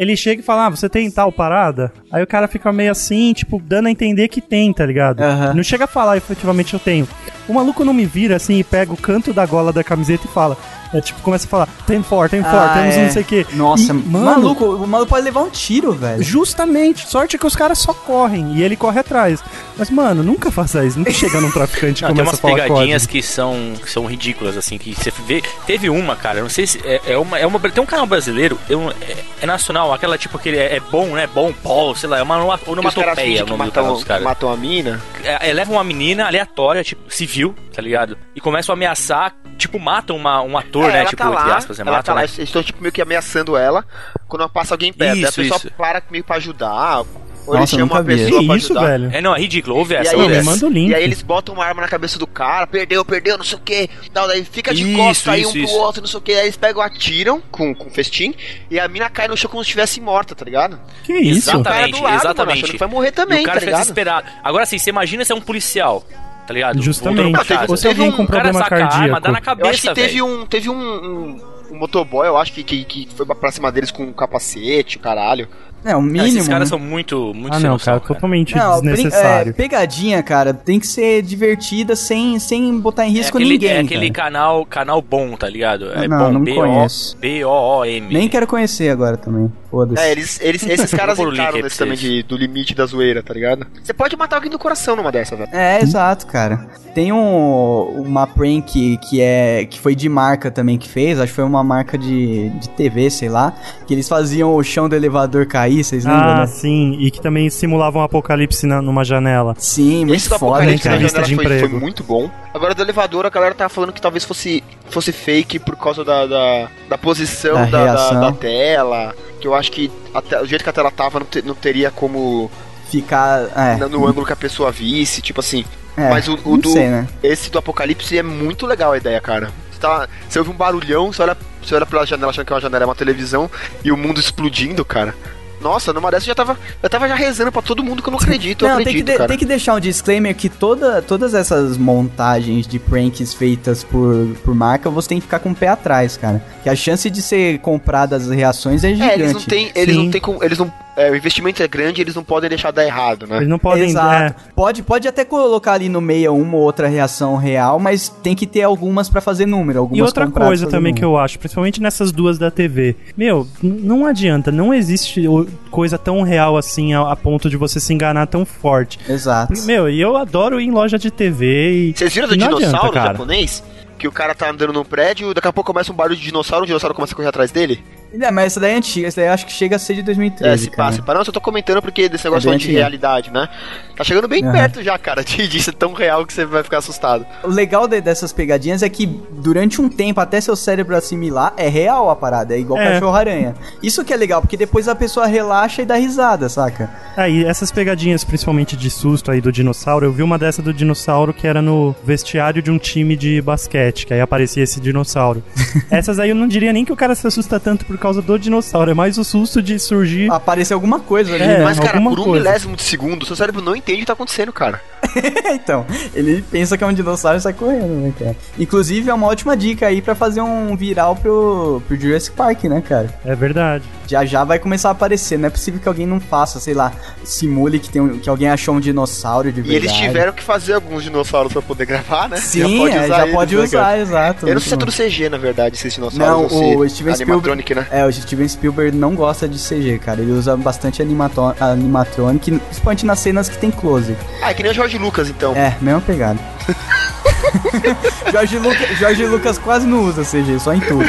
Ele 0.00 0.16
chega 0.16 0.40
e 0.40 0.42
fala, 0.42 0.64
ah, 0.64 0.70
você 0.70 0.88
tem 0.88 1.10
tal 1.10 1.30
parada? 1.30 1.92
Aí 2.10 2.22
o 2.22 2.26
cara 2.26 2.48
fica 2.48 2.72
meio 2.72 2.90
assim, 2.90 3.34
tipo, 3.34 3.60
dando 3.62 3.86
a 3.86 3.90
entender 3.90 4.28
que 4.28 4.40
tem, 4.40 4.72
tá 4.72 4.86
ligado? 4.86 5.20
Aham. 5.20 5.52
Não 5.52 5.62
chega 5.62 5.84
a 5.84 5.86
falar, 5.86 6.16
efetivamente 6.16 6.72
eu 6.72 6.80
tenho. 6.80 7.06
O 7.46 7.52
maluco 7.52 7.84
não 7.84 7.92
me 7.92 8.06
vira 8.06 8.36
assim 8.36 8.58
e 8.58 8.64
pega 8.64 8.94
o 8.94 8.96
canto 8.96 9.34
da 9.34 9.44
gola 9.44 9.74
da 9.74 9.84
camiseta 9.84 10.24
e 10.26 10.32
fala. 10.32 10.56
É 10.92 11.00
tipo, 11.00 11.20
começa 11.20 11.46
a 11.46 11.48
falar, 11.48 11.68
tem 11.86 12.02
for, 12.02 12.28
tem 12.28 12.42
for, 12.42 12.48
Ah, 12.54 12.72
temos 12.74 12.96
um 12.96 13.00
é. 13.00 13.04
não 13.04 13.12
sei 13.12 13.22
o 13.22 13.24
quê. 13.24 13.46
Nossa, 13.52 13.92
E, 13.92 13.94
mano, 13.94 14.24
maluco, 14.24 14.64
o 14.64 14.86
maluco 14.86 15.10
pode 15.10 15.24
levar 15.24 15.42
um 15.42 15.50
tiro, 15.50 15.92
velho. 15.92 16.22
Justamente, 16.22 17.08
sorte 17.08 17.36
é 17.36 17.38
que 17.38 17.46
os 17.46 17.54
caras 17.54 17.78
só 17.78 17.92
correm 17.92 18.54
e 18.56 18.62
ele 18.62 18.76
corre 18.76 18.98
atrás. 19.00 19.42
Mas, 19.76 19.88
mano, 19.90 20.22
nunca 20.22 20.50
faça 20.50 20.84
isso. 20.84 20.98
Nunca 20.98 21.12
chega 21.12 21.40
num 21.40 21.50
traficante 21.50 22.04
e 22.04 22.06
tem 22.08 22.18
a 22.20 22.22
umas 22.22 22.40
falar 22.40 22.54
pegadinhas 22.54 23.02
código. 23.06 23.12
que 23.12 23.22
são, 23.22 23.54
que 23.80 23.90
são 23.90 24.04
ridículas, 24.06 24.56
assim, 24.56 24.78
que 24.78 24.94
você 24.94 25.12
vê. 25.26 25.42
Teve 25.66 25.88
uma, 25.88 26.16
cara, 26.16 26.42
não 26.42 26.48
sei 26.48 26.66
se. 26.66 26.80
É, 26.84 27.00
é 27.12 27.16
uma, 27.18 27.38
é 27.38 27.46
uma. 27.46 27.58
Tem 27.60 27.82
um 27.82 27.86
canal 27.86 28.06
brasileiro, 28.06 28.58
é, 28.68 28.76
um- 28.76 28.90
é- 28.90 29.16
é 29.42 29.46
nacional, 29.46 29.92
aquela 29.92 30.18
tipo 30.18 30.36
aquele 30.36 30.58
é, 30.58 30.76
é 30.76 30.80
bom, 30.80 31.06
né? 31.08 31.28
Bom, 31.32 31.52
Paul, 31.62 31.94
sei 31.94 32.08
lá, 32.08 32.18
é 32.18 32.22
uma 32.22 32.58
Que 32.58 32.68
onomatopeia 32.70 33.42
o 33.44 33.46
que 33.46 33.52
do 33.64 33.72
canal 33.72 33.94
dos 33.94 34.04
caras. 34.04 34.22
matam 34.24 34.52
a 34.52 34.56
mina. 34.56 35.00
É, 35.24 35.50
é, 35.50 35.52
leva 35.52 35.72
uma 35.72 35.84
menina 35.84 36.26
aleatória, 36.26 36.82
tipo, 36.84 37.02
civil, 37.08 37.54
tá 37.74 37.80
ligado? 37.80 38.18
E 38.34 38.40
começam 38.40 38.72
a 38.72 38.76
ameaçar, 38.76 39.34
tipo, 39.56 39.78
matam 39.78 40.16
uma, 40.16 40.42
um 40.42 40.58
ator, 40.58 40.79
É, 40.88 40.92
né? 40.92 40.98
ela 41.00 41.08
Tipo, 41.10 41.22
tá 41.22 41.28
entre 41.30 41.48
lá, 41.48 41.56
aspas, 41.56 41.78
né? 41.78 41.82
ela 41.82 41.90
tá 41.90 41.96
Matam, 41.98 42.14
lá, 42.14 42.20
né? 42.22 42.26
eles 42.26 42.38
estão 42.38 42.62
tipo 42.62 42.80
meio 42.80 42.92
que 42.92 43.02
ameaçando 43.02 43.56
ela 43.56 43.84
quando 44.28 44.48
passa 44.48 44.74
alguém 44.74 44.92
perto. 44.92 45.12
Aí 45.14 45.24
a 45.24 45.28
Isso, 45.28 45.40
pessoa 45.40 45.56
isso. 45.58 45.70
para 45.72 46.02
meio 46.10 46.24
pra 46.24 46.36
ajudar. 46.36 47.04
Ou 47.46 47.54
Nossa, 47.56 47.58
eles 47.60 47.72
eu 47.72 47.78
chamam 47.78 47.86
nunca 47.96 47.98
a 47.98 48.02
vi. 48.02 48.22
pessoa 48.22 48.40
Que 48.40 48.46
pra 48.46 48.56
isso, 48.56 48.66
ajudar. 48.72 48.86
velho? 48.86 49.10
É, 49.16 49.20
não, 49.22 49.34
é 49.34 49.40
ridículo, 49.40 49.76
ouve 49.76 49.94
E 49.94 49.96
essa, 49.96 50.14
aí, 50.14 50.20
ouve 50.22 50.34
essa. 50.34 50.50
manda 50.50 50.66
o 50.66 50.68
link. 50.68 50.90
e 50.90 50.94
aí 50.94 51.02
eles 51.02 51.22
botam 51.22 51.54
uma 51.54 51.64
arma 51.64 51.80
na 51.80 51.88
cabeça 51.88 52.18
do 52.18 52.26
cara, 52.26 52.66
perdeu, 52.66 53.02
perdeu, 53.02 53.38
não 53.38 53.44
sei 53.44 53.56
o 53.58 53.60
que. 53.62 53.88
Daí 54.12 54.44
fica 54.44 54.74
de 54.74 54.86
Isso, 54.86 54.96
costas 54.98 55.34
aí 55.34 55.40
um 55.40 55.42
isso, 55.48 55.52
pro 55.52 55.60
isso. 55.62 55.74
outro, 55.78 56.00
não 56.02 56.06
sei 56.08 56.18
o 56.18 56.20
que. 56.20 56.32
Aí 56.32 56.40
eles 56.44 56.56
pegam, 56.56 56.82
atiram 56.82 57.40
com, 57.50 57.74
com 57.74 57.90
festim 57.90 58.34
e 58.70 58.78
a 58.78 58.86
mina 58.86 59.08
cai 59.08 59.26
no 59.26 59.36
chão 59.38 59.50
como 59.50 59.64
se 59.64 59.68
estivesse 59.68 60.00
morta, 60.02 60.34
tá 60.34 60.44
ligado? 60.44 60.78
Que 61.02 61.14
isso? 61.14 61.48
O 61.58 61.62
cara 61.64 61.88
do 61.88 61.88
Exatamente, 61.88 61.94
lado, 61.94 62.02
mano, 62.02 62.16
exatamente. 62.16 62.58
achando 62.58 62.70
que 62.72 62.78
vai 62.78 62.88
morrer 62.88 63.10
também, 63.12 63.38
e 63.38 63.42
o 63.42 63.46
cara 63.46 63.58
tá 63.58 63.64
ligado? 63.64 63.80
desesperado. 63.80 64.26
Agora 64.44 64.62
assim, 64.64 64.78
você 64.78 64.90
imagina 64.90 65.24
se 65.24 65.32
é 65.32 65.34
um 65.34 65.40
policial, 65.40 66.04
tá 66.50 66.54
ligado? 66.54 66.82
Justamente. 66.82 67.30
Não, 67.30 67.44
caso. 67.44 67.70
Ou 67.70 67.76
se 67.76 67.86
alguém 67.86 68.10
Teve 68.10 68.14
um 68.14 68.16
com 68.16 68.26
cara 68.26 68.50
problema 68.50 68.60
a 68.60 68.64
arma, 68.64 68.88
cardíaco. 68.90 69.20
dá 69.20 69.30
na 69.32 69.38
Eu 69.38 69.68
acho 69.70 69.80
que 69.82 69.86
cabeça, 69.88 69.94
teve 69.94 70.20
um, 70.20 70.46
teve 70.46 70.68
um, 70.68 70.74
um, 70.74 71.40
um 71.70 71.78
motoboy, 71.78 72.26
eu 72.26 72.36
acho 72.36 72.52
que, 72.52 72.64
que, 72.64 72.84
que 72.84 73.08
foi 73.14 73.24
pra 73.24 73.52
cima 73.52 73.70
deles 73.70 73.92
com 73.92 74.02
um 74.02 74.12
capacete, 74.12 74.96
o 74.96 75.00
caralho. 75.00 75.46
É, 75.84 75.94
o 75.94 76.02
Não, 76.02 76.02
mínimo. 76.02 76.26
esses 76.26 76.48
caras 76.48 76.68
né? 76.68 76.76
são 76.76 76.78
muito, 76.78 77.32
muito 77.32 77.54
Ah, 77.54 77.60
não, 77.60 77.70
noção, 77.70 77.94
cara, 78.00 78.00
totalmente 78.06 78.54
Não, 78.56 78.82
desnecessário. 78.82 79.50
é, 79.50 79.52
pegadinha, 79.52 80.22
cara, 80.24 80.52
tem 80.52 80.78
que 80.80 80.86
ser 80.88 81.22
divertida 81.22 81.94
sem, 81.94 82.38
sem 82.40 82.78
botar 82.80 83.06
em 83.06 83.10
É 83.14 83.18
risco 83.18 83.38
aquele, 83.38 83.52
ninguém. 83.52 83.70
é 83.70 83.80
aquele 83.80 84.10
cara. 84.10 84.26
canal, 84.30 84.66
canal 84.66 85.00
bom, 85.00 85.36
tá 85.36 85.48
ligado? 85.48 85.90
É 85.92 86.06
Não, 86.08 86.18
bom, 86.18 86.32
não 86.40 86.44
conheço. 86.54 87.16
B-O-O-M. 87.18 88.12
Nem 88.12 88.28
quero 88.28 88.46
conhecer 88.46 88.90
agora 88.90 89.16
também. 89.16 89.50
Foda-se. 89.70 90.02
É, 90.02 90.10
eles, 90.10 90.38
eles, 90.42 90.62
esses 90.66 90.90
caras 90.94 91.18
entraram 91.18 91.60
nesse 91.60 91.78
também 91.78 91.96
de, 91.96 92.22
do 92.24 92.36
limite 92.36 92.74
da 92.74 92.84
zoeira, 92.86 93.22
tá 93.22 93.32
ligado? 93.32 93.66
Você 93.82 93.92
pode 93.92 94.16
matar 94.16 94.36
alguém 94.36 94.50
do 94.50 94.58
coração 94.58 94.96
numa 94.96 95.12
dessa, 95.12 95.36
velho. 95.36 95.48
É, 95.52 95.80
exato, 95.80 96.26
cara. 96.26 96.66
Tem 96.94 97.12
um, 97.12 98.02
uma 98.04 98.26
prank 98.26 98.98
que 98.98 99.20
é 99.20 99.64
que 99.64 99.78
foi 99.78 99.94
de 99.94 100.08
marca 100.08 100.50
também 100.50 100.76
que 100.76 100.88
fez, 100.88 101.20
acho 101.20 101.28
que 101.28 101.36
foi 101.36 101.44
uma 101.44 101.62
marca 101.62 101.96
de, 101.96 102.48
de 102.50 102.68
TV, 102.70 103.08
sei 103.10 103.28
lá, 103.28 103.52
que 103.86 103.94
eles 103.94 104.08
faziam 104.08 104.54
o 104.56 104.62
chão 104.64 104.88
do 104.88 104.96
elevador 104.96 105.46
cair, 105.46 105.84
vocês 105.84 106.04
lembram, 106.04 106.30
Ah, 106.30 106.40
né? 106.40 106.46
sim, 106.48 106.96
e 106.98 107.10
que 107.12 107.20
também 107.20 107.48
simulavam 107.48 108.02
um 108.02 108.04
apocalipse 108.04 108.66
na- 108.66 108.82
numa 108.82 109.04
janela. 109.04 109.54
Sim, 109.56 110.00
muito 110.04 110.14
Esse 110.16 110.28
do 110.28 110.36
foda, 110.38 110.56
Apocalipse 110.56 110.82
cara. 110.82 110.96
na 111.00 111.06
janela 111.06 111.26
de 111.26 111.34
foi, 111.36 111.44
foi 111.44 111.56
emprego. 111.56 111.78
muito 111.80 112.02
bom. 112.02 112.28
Agora 112.52 112.74
do 112.74 112.82
elevador, 112.82 113.24
a 113.24 113.30
galera 113.30 113.54
tava 113.54 113.68
falando 113.68 113.92
que 113.92 114.00
talvez 114.00 114.24
fosse, 114.24 114.64
fosse 114.90 115.12
fake 115.12 115.60
por 115.60 115.76
causa 115.76 116.04
da, 116.04 116.26
da, 116.26 116.68
da 116.88 116.98
posição 116.98 117.54
Da 117.54 117.66
da, 117.66 117.94
da, 117.94 118.10
da 118.20 118.32
tela. 118.32 119.14
Que 119.40 119.46
eu 119.48 119.54
acho 119.54 119.72
que 119.72 119.90
a 120.14 120.20
te- 120.22 120.36
o 120.36 120.46
jeito 120.46 120.62
que 120.62 120.70
a 120.70 120.72
tela 120.72 120.90
tava 120.90 121.20
não, 121.20 121.26
te- 121.26 121.42
não 121.42 121.54
teria 121.54 121.90
como. 121.90 122.50
Ficar. 122.90 123.42
É. 123.56 123.76
No, 123.76 124.06
ângulo 124.06 124.26
que 124.26 124.32
a 124.32 124.36
pessoa 124.36 124.70
visse, 124.72 125.22
tipo 125.22 125.40
assim. 125.40 125.64
É, 125.96 126.08
Mas 126.10 126.28
o, 126.28 126.38
o 126.44 126.56
do. 126.56 126.70
sei, 126.72 126.88
né? 126.88 127.06
Esse 127.22 127.50
do 127.50 127.58
Apocalipse 127.58 128.16
é 128.18 128.22
muito 128.22 128.66
legal 128.66 128.92
a 128.92 128.96
ideia, 128.96 129.20
cara. 129.20 129.50
Você, 129.70 129.78
tá, 129.80 130.08
você 130.28 130.38
ouve 130.38 130.50
um 130.50 130.54
barulhão, 130.54 131.12
você 131.12 131.22
olha, 131.22 131.36
você 131.62 131.74
olha 131.74 131.86
pela 131.86 132.04
janela 132.06 132.30
achando 132.30 132.44
que 132.46 132.52
uma 132.52 132.60
janela 132.60 132.84
é 132.84 132.86
uma 132.86 132.94
televisão 132.94 133.50
e 133.84 133.90
o 133.92 133.96
mundo 133.96 134.18
explodindo, 134.20 134.84
cara. 134.84 135.14
Nossa, 135.60 135.92
numa 135.92 136.10
dessa 136.10 136.24
eu 136.24 136.28
já 136.28 136.34
tava, 136.34 136.58
eu 136.82 136.88
tava 136.88 137.06
já 137.08 137.14
rezando 137.14 137.52
pra 137.52 137.60
todo 137.60 137.84
mundo 137.84 138.02
que 138.02 138.08
eu 138.08 138.12
não 138.12 138.18
acredito, 138.18 138.64
eu 138.64 138.68
Não, 138.68 138.76
tem 138.76 138.82
acredito, 138.86 139.04
que, 139.06 139.12
de- 139.12 139.18
cara. 139.18 139.28
tem 139.28 139.38
que 139.38 139.44
deixar 139.44 139.74
um 139.74 139.80
disclaimer 139.80 140.34
que 140.34 140.48
toda, 140.48 141.02
todas 141.02 141.34
essas 141.34 141.76
montagens 141.76 142.66
de 142.66 142.78
pranks 142.78 143.34
feitas 143.34 143.84
por, 143.84 144.26
por 144.44 144.54
marca, 144.54 144.88
você 144.88 145.08
tem 145.10 145.18
que 145.18 145.24
ficar 145.24 145.38
com 145.38 145.50
o 145.50 145.54
pé 145.54 145.68
atrás, 145.68 146.16
cara. 146.16 146.42
Que 146.62 146.68
a 146.70 146.74
chance 146.74 147.08
de 147.10 147.20
ser 147.20 147.58
compradas 147.58 148.24
as 148.24 148.30
reações 148.34 148.84
é 148.84 148.90
gigante. 148.94 149.10
É, 149.10 149.14
eles 149.14 149.32
não 149.34 149.40
têm, 149.42 149.70
eles 149.74 149.94
Sim. 149.94 150.04
não 150.04 150.10
têm 150.10 150.20
como, 150.20 150.42
eles 150.42 150.58
não, 150.58 150.72
é, 151.00 151.10
o 151.10 151.16
investimento 151.16 151.62
é 151.62 151.68
grande, 151.68 152.00
eles 152.00 152.14
não 152.14 152.22
podem 152.24 152.48
deixar 152.48 152.70
dar 152.70 152.84
errado, 152.84 153.26
né? 153.26 153.38
Eles 153.38 153.48
não 153.48 153.58
podem. 153.58 153.84
Exato. 153.84 154.34
é, 154.40 154.52
Pode, 154.54 154.82
pode 154.82 155.08
até 155.08 155.24
colocar 155.24 155.72
ali 155.72 155.88
no 155.88 156.00
meio 156.00 156.34
uma 156.34 156.56
ou 156.56 156.62
outra 156.62 156.88
reação 156.88 157.36
real, 157.36 157.78
mas 157.78 158.08
tem 158.08 158.34
que 158.34 158.46
ter 158.46 158.62
algumas 158.62 159.08
pra 159.08 159.20
fazer 159.20 159.46
número. 159.46 159.78
Algumas 159.80 159.98
E 159.98 160.02
outra 160.02 160.28
coisa 160.30 160.66
também 160.66 160.92
que 160.92 161.00
número. 161.02 161.18
eu 161.18 161.24
acho, 161.24 161.38
principalmente 161.38 161.80
nessas 161.80 162.12
duas 162.12 162.38
da 162.38 162.50
TV. 162.50 162.96
Meu, 163.16 163.46
não 163.62 164.04
adianta, 164.06 164.52
não 164.52 164.74
existe 164.74 165.24
coisa 165.70 165.96
tão 165.98 166.22
real 166.22 166.56
assim 166.56 166.92
a, 166.94 167.10
a 167.10 167.16
ponto 167.16 167.48
de 167.48 167.56
você 167.56 167.80
se 167.80 167.92
enganar 167.92 168.26
tão 168.26 168.44
forte. 168.44 168.98
Exato. 169.08 169.52
Meu, 169.64 169.88
e 169.88 170.00
eu 170.00 170.16
adoro 170.16 170.60
ir 170.60 170.64
em 170.66 170.70
loja 170.70 170.98
de 170.98 171.10
TV 171.10 171.72
e. 171.72 171.92
Vocês 171.96 172.12
viram 172.14 172.28
do 172.28 172.36
não 172.36 172.48
dinossauro 172.48 172.88
adianta, 172.88 173.12
japonês? 173.12 173.62
Que 173.98 174.08
o 174.08 174.12
cara 174.12 174.34
tá 174.34 174.50
andando 174.50 174.72
num 174.72 174.84
prédio, 174.84 175.34
daqui 175.34 175.46
a 175.48 175.52
pouco 175.52 175.72
começa 175.72 175.92
um 175.92 175.94
barulho 175.94 176.16
de 176.16 176.22
dinossauro, 176.22 176.64
o 176.64 176.66
dinossauro 176.66 176.94
começa 176.94 177.12
a 177.12 177.16
correr 177.16 177.28
atrás 177.28 177.50
dele? 177.50 177.82
É, 178.18 178.30
mas 178.30 178.46
essa 178.46 178.60
daí 178.60 178.72
é 178.72 178.76
antiga, 178.76 179.08
essa 179.08 179.20
daí 179.20 179.28
eu 179.28 179.32
acho 179.34 179.46
que 179.46 179.52
chega 179.52 179.76
a 179.76 179.78
ser 179.78 179.94
de 179.94 180.02
2013. 180.02 180.52
É, 180.52 180.56
se 180.56 180.70
cara. 180.70 180.90
passa. 180.90 181.02
Para 181.02 181.14
não, 181.14 181.20
eu 181.20 181.24
só 181.24 181.32
tô 181.32 181.40
comentando 181.40 181.80
porque 181.82 182.08
desse 182.08 182.24
negócio 182.24 182.52
É 182.52 182.56
de 182.56 182.70
realidade, 182.72 183.30
né? 183.32 183.48
Tá 183.96 184.04
chegando 184.04 184.26
bem 184.28 184.42
Aham. 184.44 184.52
perto 184.52 184.82
já, 184.82 184.98
cara, 184.98 185.22
de, 185.24 185.46
de 185.48 185.62
ser 185.62 185.72
tão 185.74 185.92
real 185.92 186.24
que 186.26 186.32
você 186.32 186.44
vai 186.44 186.62
ficar 186.62 186.78
assustado. 186.78 187.24
O 187.42 187.48
legal 187.48 187.86
de- 187.86 188.00
dessas 188.00 188.32
pegadinhas 188.32 188.82
é 188.82 188.88
que 188.88 189.06
durante 189.06 189.80
um 189.80 189.88
tempo, 189.88 190.20
até 190.20 190.40
seu 190.40 190.56
cérebro 190.56 190.96
assimilar, 190.96 191.52
é 191.56 191.68
real 191.68 192.10
a 192.10 192.16
parada, 192.16 192.54
é 192.54 192.58
igual 192.58 192.80
É. 192.80 192.92
cachorro-aranha. 192.94 193.54
Isso 193.82 194.04
que 194.04 194.12
é 194.12 194.16
legal, 194.16 194.40
porque 194.40 194.56
depois 194.56 194.88
a 194.88 194.94
pessoa 194.94 195.26
relaxa 195.26 195.82
e 195.82 195.86
dá 195.86 195.96
risada, 195.96 196.48
saca? 196.48 196.90
Aí, 197.16 197.44
essas 197.44 197.70
pegadinhas, 197.70 198.24
principalmente 198.24 198.76
de 198.76 198.90
susto 198.90 199.30
aí 199.30 199.40
do 199.40 199.52
dinossauro, 199.52 200.06
eu 200.06 200.12
vi 200.12 200.22
uma 200.22 200.38
dessa 200.38 200.62
do 200.62 200.72
dinossauro 200.72 201.32
que 201.34 201.46
era 201.46 201.60
no 201.60 201.94
vestiário 202.04 202.62
de 202.62 202.70
um 202.70 202.78
time 202.78 203.16
de 203.16 203.40
basquete, 203.42 204.06
que 204.06 204.14
aí 204.14 204.20
aparecia 204.20 204.62
esse 204.62 204.80
dinossauro. 204.80 205.42
Essas 205.90 206.18
aí 206.18 206.30
eu 206.30 206.34
não 206.36 206.48
diria 206.48 206.72
nem 206.72 206.84
que 206.84 206.92
o 206.92 206.96
cara 206.96 207.14
se 207.14 207.26
assusta 207.26 207.58
tanto 207.60 207.84
por 207.84 207.98
causa 208.00 208.20
do 208.22 208.38
dinossauro, 208.38 208.90
é 208.90 208.94
mais 208.94 209.16
o 209.18 209.24
susto 209.24 209.62
de 209.62 209.78
surgir. 209.78 210.30
Aparecer 210.30 210.74
alguma 210.74 210.98
coisa 211.00 211.34
ali. 211.34 211.44
É, 211.44 211.62
Mas, 211.62 211.78
cara, 211.78 211.92
alguma 211.98 212.10
por 212.10 212.20
um 212.20 212.24
coisa. 212.24 212.44
milésimo 212.44 212.74
de 212.76 212.82
segundo, 212.82 213.24
seu 213.26 213.36
cérebro 213.36 213.62
não 213.62 213.76
entende 213.76 213.98
o 213.98 214.00
que 214.00 214.06
tá 214.06 214.12
acontecendo, 214.14 214.52
cara. 214.52 214.80
então, 215.52 215.86
ele 216.14 216.42
pensa 216.50 216.76
que 216.76 216.84
é 216.84 216.86
um 216.86 216.92
dinossauro 216.92 217.38
e 217.38 217.40
sai 217.40 217.52
correndo, 217.52 217.86
né, 218.02 218.12
cara? 218.18 218.36
Inclusive, 218.58 219.08
é 219.10 219.14
uma 219.14 219.26
ótima 219.26 219.56
dica 219.56 219.86
aí 219.86 220.00
pra 220.02 220.14
fazer 220.14 220.40
um 220.40 220.76
viral 220.76 221.16
pro, 221.16 221.82
pro 221.86 221.96
Jurassic 221.98 222.34
Park, 222.36 222.64
né, 222.64 222.80
cara? 222.86 223.08
É 223.24 223.34
verdade. 223.34 223.84
Já 224.06 224.24
já 224.24 224.42
vai 224.44 224.58
começar 224.58 224.88
a 224.88 224.92
aparecer, 224.92 225.38
não 225.38 225.46
é 225.46 225.50
possível 225.50 225.80
que 225.80 225.86
alguém 225.88 226.06
não 226.06 226.18
faça, 226.20 226.58
sei 226.58 226.74
lá, 226.74 226.92
simule 227.24 227.78
que, 227.78 227.88
tem 227.88 228.02
um- 228.02 228.18
que 228.18 228.28
alguém 228.28 228.48
achou 228.48 228.74
um 228.74 228.80
dinossauro 228.80 229.52
de 229.52 229.60
E 229.60 229.62
verdade. 229.62 229.86
eles 229.86 229.92
tiveram 229.96 230.32
que 230.32 230.42
fazer 230.42 230.74
alguns 230.74 231.02
dinossauros 231.04 231.52
pra 231.52 231.62
poder 231.62 231.86
gravar, 231.86 232.28
né? 232.28 232.36
Sim, 232.36 232.88
é, 232.88 233.06
já 233.08 233.22
eles, 233.22 233.34
pode 233.34 233.54
né, 233.56 233.62
usar, 233.62 233.78
cara? 233.84 233.98
exato. 233.98 234.48
Eu 234.48 234.54
não 234.54 234.60
sei 234.60 234.68
se 234.68 234.74
é 234.74 234.76
tudo 234.76 234.92
CG, 234.92 235.28
na 235.28 235.38
verdade, 235.38 235.76
esses 235.76 235.96
Não, 235.96 236.08
dinossauros. 236.08 236.52
o 236.52 236.56
ou 236.78 236.88
se 236.88 236.94
Steven 236.96 237.14
animatronic, 237.14 237.62
Spielberg. 237.72 237.89
né? 237.89 237.89
É, 237.90 238.04
o 238.06 238.12
Steven 238.12 238.46
Spielberg 238.48 238.96
não 238.96 239.14
gosta 239.16 239.48
de 239.48 239.58
CG, 239.58 239.98
cara. 239.98 240.20
Ele 240.20 240.30
usa 240.32 240.56
bastante 240.56 241.02
animatronic, 241.02 242.50
principalmente 242.58 243.04
nas 243.04 243.18
cenas 243.18 243.48
que 243.48 243.58
tem 243.58 243.70
close. 243.70 244.14
Ah, 244.42 244.50
é 244.50 244.54
que 244.54 244.62
nem 244.62 244.70
o 244.70 244.74
George 244.74 244.96
Lucas, 244.96 245.28
então. 245.28 245.54
É, 245.56 245.76
mesma 245.80 246.00
pegada. 246.00 246.38
Jorge, 248.30 248.58
Luca, 248.58 248.86
Jorge 248.98 249.26
Lucas 249.26 249.58
quase 249.58 249.84
não 249.86 250.04
usa 250.04 250.22
CG, 250.22 250.58
só 250.60 250.72
em 250.72 250.78
tudo. 250.80 251.04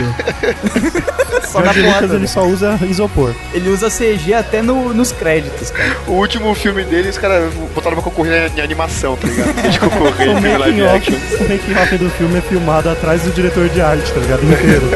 só 1.47 1.59
na 1.59 1.71
George 1.71 1.81
Lucas 1.93 2.11
ele 2.11 2.27
só 2.27 2.43
usa 2.45 2.79
isopor. 2.89 3.31
Ele 3.53 3.69
usa 3.69 3.89
CG 3.91 4.33
até 4.33 4.63
no- 4.63 4.91
nos 4.91 5.11
créditos, 5.11 5.69
cara. 5.69 5.95
O 6.07 6.13
último 6.13 6.55
filme 6.55 6.83
dele, 6.83 7.09
os 7.09 7.17
caras 7.19 7.53
botaram 7.75 7.95
pra 7.95 8.03
concorrer 8.03 8.51
em 8.57 8.61
animação, 8.61 9.15
tá 9.17 9.27
ligado? 9.27 9.69
De 9.69 9.79
concorrer 9.79 10.29
O 10.29 10.31
em 10.31 10.41
filme 10.41 10.57
live 10.57 10.81
making 10.81 10.97
action. 10.97 11.15
o 11.45 11.49
making 11.49 11.73
off 11.75 11.97
do 11.97 12.09
filme 12.11 12.37
é 12.39 12.41
filmado 12.41 12.89
atrás 12.89 13.21
do 13.21 13.29
diretor 13.31 13.69
de 13.69 13.79
arte, 13.81 14.11
tá 14.11 14.19
ligado? 14.19 14.43
Inteiro. 14.43 14.89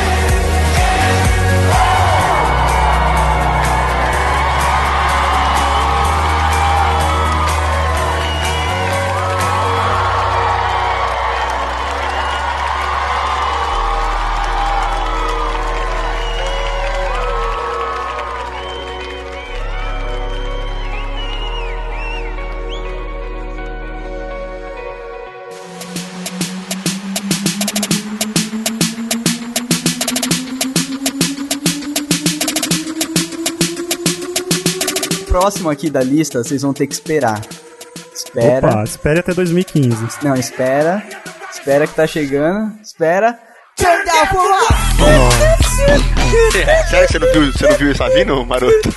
Próximo 35.67 35.71
aqui 35.71 35.91
da 35.91 36.01
lista, 36.03 36.45
vocês 36.45 36.63
vão 36.63 36.73
ter 36.73 36.87
que 36.87 36.95
esperar. 36.95 37.41
Espera. 38.15 38.69
Opa, 38.69 38.85
espere 38.85 39.21
até 39.21 39.35
2015. 39.35 39.97
Não, 40.23 40.37
espera. 40.37 41.03
Espera 41.53 41.87
que 41.87 41.95
tá 41.95 42.07
chegando. 42.07 42.73
Espera. 42.83 43.37
Turn 43.77 44.05
down 44.05 44.27
for 44.27 44.49
what? 44.49 44.73
Sério 46.89 47.07
que 47.07 47.13
você 47.13 47.19
não 47.19 47.33
viu, 47.33 47.53
você 47.53 47.69
não 47.69 47.77
viu 47.79 47.91
isso 47.93 48.09
vindo, 48.11 48.47
maroto? 48.47 48.89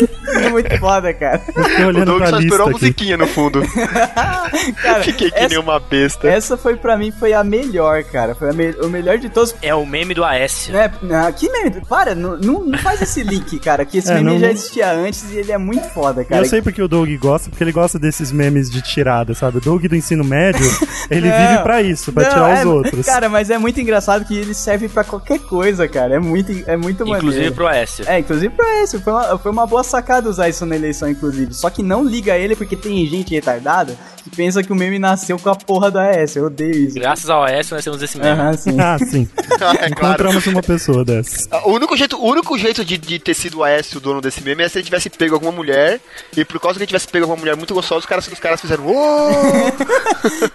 É 0.28 0.50
muito 0.50 0.78
foda, 0.78 1.12
cara. 1.14 1.40
O 1.88 2.04
Doug 2.04 2.22
só 2.28 2.38
esperou 2.38 2.66
a 2.66 2.70
aqui. 2.70 2.80
musiquinha 2.80 3.16
no 3.16 3.26
fundo. 3.26 3.62
Cara, 4.82 5.02
Fiquei 5.02 5.30
que 5.30 5.36
essa- 5.38 5.48
nem 5.48 5.58
uma 5.58 5.80
besta. 5.80 6.28
Essa 6.28 6.56
foi 6.56 6.76
pra 6.76 6.96
mim 6.96 7.10
foi 7.10 7.32
a 7.32 7.42
melhor, 7.42 8.02
cara. 8.04 8.34
Foi 8.34 8.50
a 8.50 8.52
me- 8.52 8.74
o 8.82 8.88
melhor 8.88 9.18
de 9.18 9.28
todos. 9.28 9.54
É 9.62 9.74
o 9.74 9.84
meme 9.86 10.14
do 10.14 10.22
Aécio. 10.24 10.76
É, 10.76 10.90
não, 11.02 11.32
que 11.32 11.50
meme? 11.50 11.82
Para, 11.88 12.14
não, 12.14 12.36
não, 12.36 12.78
faz 12.78 13.00
esse 13.02 13.22
link, 13.22 13.58
cara. 13.58 13.84
Que 13.84 13.98
esse 13.98 14.10
É, 14.10 14.14
meme 14.16 14.32
não- 14.32 14.38
já 14.38 14.50
existia 14.50 14.92
antes 14.92 15.30
e 15.32 15.36
ele 15.38 15.50
é 15.52 15.58
muito 15.58 15.88
foda, 15.90 16.24
cara. 16.24 16.42
eu 16.42 16.48
sei 16.48 16.60
porque 16.62 16.82
o 16.82 16.88
Doug 16.88 17.08
gosta, 17.18 17.48
porque 17.50 17.64
ele 17.64 17.72
gosta 17.72 17.98
desses 17.98 18.30
memes 18.30 18.70
de 18.70 18.82
tirada, 18.82 19.34
sabe? 19.34 19.58
O 19.58 19.60
Doug 19.60 19.84
do 19.86 19.96
ensino 19.96 20.22
médio, 20.24 20.60
ele 21.10 21.28
Não. 21.28 21.36
vive 21.36 21.62
pra 21.62 21.82
isso, 21.82 22.12
pra 22.12 22.24
Não, 22.24 22.30
tirar 22.30 22.50
é- 22.58 22.60
os 22.60 22.66
outros. 22.66 23.06
Cara, 23.06 23.28
mas 23.28 23.50
é 23.50 23.58
muito 23.58 23.80
engraçado 23.80 24.24
que 24.24 24.36
ele 24.36 24.54
serve 24.54 24.88
pra 24.88 25.04
qualquer 25.04 25.38
coisa, 25.40 25.88
cara. 25.88 26.14
É 26.16 26.18
muito, 26.20 26.52
é 26.66 26.76
muito 26.76 27.02
Inclusive 27.02 27.24
maneiro. 27.32 27.54
pro 27.54 27.66
Aécio. 27.66 28.04
É, 28.08 28.18
inclusive 28.18 28.54
pra 28.54 28.82
esse. 28.82 28.98
Foi 29.00 29.12
uma, 29.12 29.38
foi 29.38 29.52
uma 29.52 29.66
boa 29.66 29.82
sacada 29.88 30.28
usar 30.30 30.48
isso 30.48 30.64
na 30.64 30.76
eleição, 30.76 31.08
inclusive. 31.08 31.52
Só 31.54 31.68
que 31.70 31.82
não 31.82 32.04
liga 32.04 32.36
ele 32.36 32.54
porque 32.54 32.76
tem 32.76 33.04
gente 33.06 33.34
retardada 33.34 33.96
que 34.22 34.30
pensa 34.30 34.62
que 34.62 34.72
o 34.72 34.76
meme 34.76 34.98
nasceu 34.98 35.38
com 35.38 35.48
a 35.48 35.54
porra 35.56 35.90
do 35.90 35.98
AS. 35.98 36.36
Eu 36.36 36.46
odeio 36.46 36.74
isso. 36.74 36.94
Graças 36.96 37.28
ao 37.30 37.42
Aécio 37.44 37.74
nós 37.74 37.82
temos 37.84 38.02
esse 38.02 38.18
meme. 38.18 38.30
Aham, 38.40 38.56
sim. 38.56 38.76
Ah, 38.80 38.98
sim. 38.98 39.28
é 39.80 39.90
claro. 39.90 39.90
Encontramos 39.90 40.46
uma 40.46 40.62
pessoa 40.62 41.04
dessas. 41.04 41.48
O 41.64 41.70
único 41.72 41.96
jeito, 41.96 42.16
o 42.16 42.26
único 42.30 42.58
jeito 42.58 42.84
de, 42.84 42.98
de 42.98 43.18
ter 43.18 43.34
sido 43.34 43.58
o 43.58 43.64
Aécio 43.64 43.98
o 43.98 44.00
dono 44.00 44.20
desse 44.20 44.42
meme 44.42 44.62
é 44.62 44.68
se 44.68 44.78
ele 44.78 44.84
tivesse 44.84 45.08
pego 45.08 45.34
alguma 45.34 45.52
mulher 45.52 46.00
e 46.36 46.44
por 46.44 46.60
causa 46.60 46.76
que 46.78 46.82
ele 46.82 46.88
tivesse 46.88 47.08
pego 47.08 47.24
alguma 47.24 47.40
mulher 47.40 47.56
muito 47.56 47.72
gostosa, 47.74 48.00
os 48.00 48.06
caras, 48.06 48.26
os 48.28 48.38
caras 48.38 48.60
fizeram! 48.60 48.84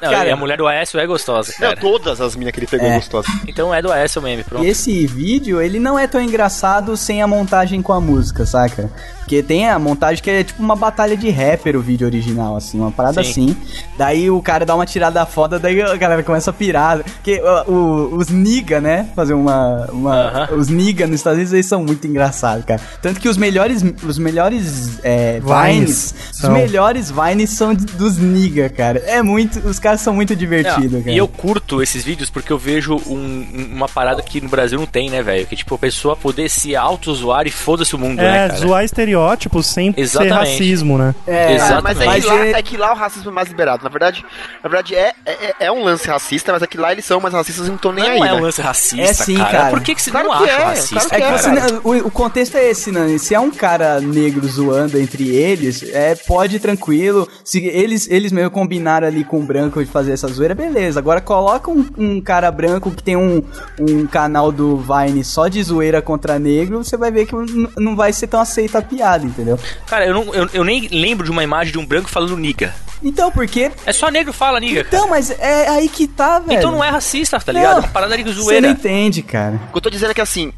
Não, 0.01 0.11
Cara- 0.11 0.27
e 0.27 0.31
a 0.31 0.35
mulher 0.35 0.57
do 0.57 0.67
Aécio 0.67 0.99
é 0.99 1.05
gostosa, 1.07 1.51
Não, 1.59 1.69
cara. 1.69 1.79
todas 1.79 2.21
as 2.21 2.35
minas 2.35 2.53
que 2.53 2.59
ele 2.59 2.67
pegou 2.67 2.87
É. 2.87 2.95
gostosas. 2.95 3.31
Então 3.47 3.73
é 3.73 3.81
do 3.81 3.91
Aécio 3.91 4.21
o 4.21 4.23
meme, 4.23 4.43
pronto. 4.43 4.63
E 4.63 4.69
esse 4.69 5.07
vídeo, 5.07 5.61
ele 5.61 5.79
não 5.79 5.97
é 5.97 6.05
tão 6.07 6.21
engraçado 6.21 6.95
sem 6.95 7.21
a 7.21 7.27
montagem 7.27 7.81
com 7.81 7.93
a 7.93 7.99
música, 8.01 8.45
saca? 8.45 8.89
Porque 9.23 9.41
tem 9.41 9.67
a 9.69 9.79
montagem 9.79 10.21
que 10.23 10.29
é 10.29 10.43
tipo 10.43 10.61
uma 10.61 10.75
batalha 10.75 11.15
de 11.15 11.29
rapper 11.29 11.75
o 11.77 11.81
vídeo 11.81 12.05
original, 12.05 12.55
assim, 12.57 12.79
uma 12.79 12.91
parada 12.91 13.23
Sim. 13.23 13.29
assim. 13.29 13.57
Daí 13.97 14.29
o 14.29 14.41
cara 14.41 14.65
dá 14.65 14.75
uma 14.75 14.85
tirada 14.85 15.25
foda, 15.25 15.57
daí 15.57 15.81
a 15.81 15.95
galera 15.95 16.21
começa 16.23 16.49
a 16.49 16.53
pirar. 16.53 16.99
Porque 17.03 17.41
o- 17.67 18.15
os 18.15 18.29
niga, 18.29 18.79
né? 18.81 19.07
Fazer 19.15 19.33
uma. 19.33 19.87
uma 19.91 20.49
Os 20.51 20.67
niga 20.67 21.07
nos 21.07 21.15
Estados 21.17 21.37
Unidos, 21.37 21.53
eles 21.53 21.65
são 21.65 21.83
muito 21.83 22.05
engraçados, 22.05 22.65
cara. 22.65 22.81
Tanto 23.01 23.19
que 23.19 23.29
os 23.29 23.37
melhores. 23.37 23.83
Os 24.05 24.17
melhores 24.17 24.99
é, 25.03 25.39
Vines 25.39 26.13
Vines. 26.13 26.15
Os 26.43 26.49
melhores 26.49 27.11
Vines 27.11 27.49
são 27.51 27.73
dos 27.73 28.17
niga, 28.17 28.69
cara. 28.69 28.99
É 29.05 29.21
muito. 29.21 29.59
Os 29.67 29.79
caras 29.79 30.01
são 30.01 30.13
muito 30.13 30.35
divertidos, 30.35 30.91
Não, 30.91 30.99
cara. 31.01 31.11
e 31.11 31.17
eu 31.17 31.27
curto 31.27 31.81
esses 31.81 32.03
vídeos 32.03 32.29
porque 32.29 32.51
eu 32.51 32.57
vejo 32.57 32.95
um- 33.07 33.13
um- 33.15 33.69
uma 33.73 33.87
parada 33.87 34.21
que 34.21 34.41
no 34.41 34.49
Brasil 34.49 34.77
não 34.79 34.85
tem, 34.85 35.09
né, 35.09 35.21
velho? 35.23 35.45
Que 35.47 35.55
tipo, 35.55 35.75
a 35.75 35.77
pessoa 35.77 36.15
poder 36.15 36.49
se 36.49 36.75
auto-zoar 36.75 37.47
e 37.47 37.51
foda-se 37.51 37.95
o 37.95 37.97
mundo, 37.99 38.17
né, 38.17 38.45
É, 38.45 38.47
cara? 38.49 38.59
zoar 38.59 38.83
estereótipos 39.13 39.67
sem 39.67 39.93
ser 39.93 39.99
Exatamente. 40.01 40.33
racismo, 40.33 40.97
né? 40.97 41.15
É, 41.27 41.57
mas 41.81 41.99
é 42.01 42.05
Exatamente. 42.05 42.21
que, 42.21 42.27
lá, 42.27 42.45
é 42.47 42.61
que 42.63 42.77
lá 42.77 42.91
o 42.93 42.95
racismo 42.95 43.29
é 43.29 43.33
mais 43.33 43.47
liberado. 43.49 43.83
Na 43.83 43.89
verdade, 43.89 44.25
na 44.63 44.69
verdade 44.69 44.95
é, 44.95 45.13
é, 45.25 45.55
é 45.61 45.71
um 45.71 45.83
lance 45.83 46.07
racista, 46.07 46.51
mas 46.51 46.61
é 46.61 46.67
que 46.67 46.77
lá 46.77 46.91
eles 46.91 47.05
são 47.05 47.19
mais 47.19 47.33
racistas 47.33 47.65
e 47.65 47.69
não 47.69 47.75
estão 47.75 47.91
nem 47.91 48.03
Não 48.03 48.11
aí. 48.11 48.19
é 48.19 48.23
né? 48.23 48.33
um 48.33 48.41
lance 48.41 48.61
racista, 48.61 49.01
É 49.03 49.13
sim, 49.13 49.37
cara. 49.37 49.51
cara. 49.51 49.69
Por 49.69 49.81
que, 49.81 49.95
que 49.95 50.01
você 50.01 50.11
Claro 50.11 50.27
não 50.29 50.37
que 50.37 50.43
acha 50.49 50.61
é, 50.61 50.63
racista? 50.65 50.95
claro 50.95 51.07
É 51.11 51.17
que 51.17 51.23
É, 51.23 51.37
você, 51.37 51.55
cara. 51.55 51.71
não- 51.73 51.81
o, 51.83 52.07
o 52.07 52.11
contexto 52.11 52.55
é 52.57 52.69
esse, 52.69 52.91
né? 52.91 53.17
Se 53.17 53.33
é 53.35 53.39
um 53.39 53.51
cara 53.51 53.99
negro 53.99 54.47
zoando 54.47 54.99
entre 54.99 55.29
eles, 55.35 55.83
é, 55.93 56.15
pode 56.15 56.55
ir 56.57 56.59
tranquilo. 56.59 57.27
Se 57.43 57.65
eles, 57.65 58.07
eles 58.09 58.31
mesmo 58.31 58.51
combinaram 58.51 59.07
ali 59.07 59.23
com 59.23 59.39
o 59.39 59.43
branco 59.43 59.83
de 59.83 59.89
fazer 59.89 60.11
essa 60.13 60.27
zoeira, 60.27 60.55
beleza. 60.55 60.99
Agora 60.99 61.21
coloca 61.21 61.69
um, 61.71 61.85
um 61.97 62.21
cara 62.21 62.51
branco 62.51 62.91
que 62.91 63.03
tem 63.03 63.15
um, 63.15 63.43
um 63.79 64.05
canal 64.07 64.51
do 64.51 64.77
Vine 64.77 65.23
só 65.23 65.47
de 65.47 65.61
zoeira 65.61 66.01
contra 66.01 66.37
negro, 66.39 66.83
você 66.83 66.97
vai 66.97 67.11
ver 67.11 67.25
que 67.25 67.33
não 67.77 67.95
vai 67.95 68.11
ser 68.13 68.27
tão 68.27 68.39
aceita 68.39 68.79
a 68.79 68.81
piada, 68.81 69.02
entendeu? 69.25 69.59
Cara, 69.85 70.05
eu, 70.05 70.13
não, 70.13 70.33
eu, 70.33 70.49
eu 70.53 70.63
nem 70.63 70.87
lembro 70.91 71.25
de 71.25 71.31
uma 71.31 71.43
imagem 71.43 71.71
de 71.71 71.79
um 71.79 71.85
branco 71.85 72.09
falando 72.09 72.37
niga. 72.37 72.73
Então, 73.03 73.31
porque. 73.31 73.71
É 73.85 73.91
só 73.91 74.09
negro 74.09 74.31
fala 74.31 74.59
niga. 74.59 74.81
Então, 74.87 75.09
mas 75.09 75.29
é 75.31 75.67
aí 75.69 75.89
que 75.89 76.07
tá, 76.07 76.39
velho. 76.39 76.57
Então 76.57 76.71
não 76.71 76.83
é 76.83 76.89
racista, 76.89 77.39
tá 77.39 77.51
ligado? 77.51 77.77
É 77.77 77.79
uma 77.81 77.87
parada 77.89 78.17
de 78.17 78.23
Você 78.23 78.33
não 78.33 78.43
zoeira. 78.43 78.67
entende, 78.69 79.21
cara. 79.21 79.59
O 79.69 79.71
que 79.71 79.77
eu 79.77 79.81
tô 79.81 79.89
dizendo 79.89 80.11
é 80.11 80.13
que 80.13 80.21
assim, 80.21 80.53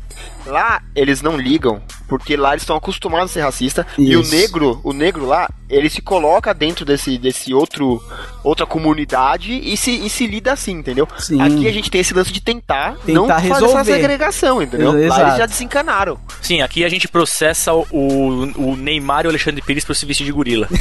lá 0.45 0.81
eles 0.95 1.21
não 1.21 1.37
ligam, 1.37 1.81
porque 2.07 2.35
lá 2.37 2.51
eles 2.51 2.63
estão 2.63 2.75
acostumados 2.75 3.31
a 3.31 3.33
ser 3.33 3.41
racista. 3.41 3.85
E 3.97 4.15
o 4.15 4.21
Isso. 4.21 4.31
negro, 4.35 4.79
o 4.83 4.93
negro 4.93 5.25
lá, 5.25 5.49
ele 5.69 5.89
se 5.89 6.01
coloca 6.01 6.53
dentro 6.53 6.85
desse, 6.85 7.17
desse 7.17 7.53
outro 7.53 8.01
outra 8.43 8.65
comunidade 8.67 9.51
e 9.53 9.75
se, 9.75 9.89
e 9.89 10.07
se 10.09 10.27
lida 10.27 10.53
assim, 10.53 10.73
entendeu? 10.73 11.07
Sim. 11.17 11.41
Aqui 11.41 11.67
a 11.67 11.73
gente 11.73 11.89
tem 11.89 12.01
esse 12.01 12.13
lance 12.13 12.31
de 12.31 12.39
tentar, 12.39 12.95
não 13.07 13.23
Tentar 13.23 13.35
fazer 13.41 13.47
essa 13.47 13.59
resolver. 13.67 13.93
segregação, 13.93 14.61
entendeu? 14.61 14.95
Ex- 14.99 15.09
Lá 15.09 15.15
eles 15.15 15.15
exato. 15.25 15.37
já 15.39 15.45
desencanaram. 15.47 16.19
Sim, 16.41 16.61
aqui 16.61 16.85
a 16.85 16.89
gente 16.89 17.07
processa 17.07 17.73
o, 17.73 17.85
o, 17.91 18.75
Neymar 18.75 19.23
e 19.23 19.27
o 19.27 19.29
Alexandre 19.31 19.63
Pires 19.63 19.83
por 19.83 19.95
se 19.95 20.05
vestir 20.05 20.25
de 20.25 20.31
gorila. 20.31 20.67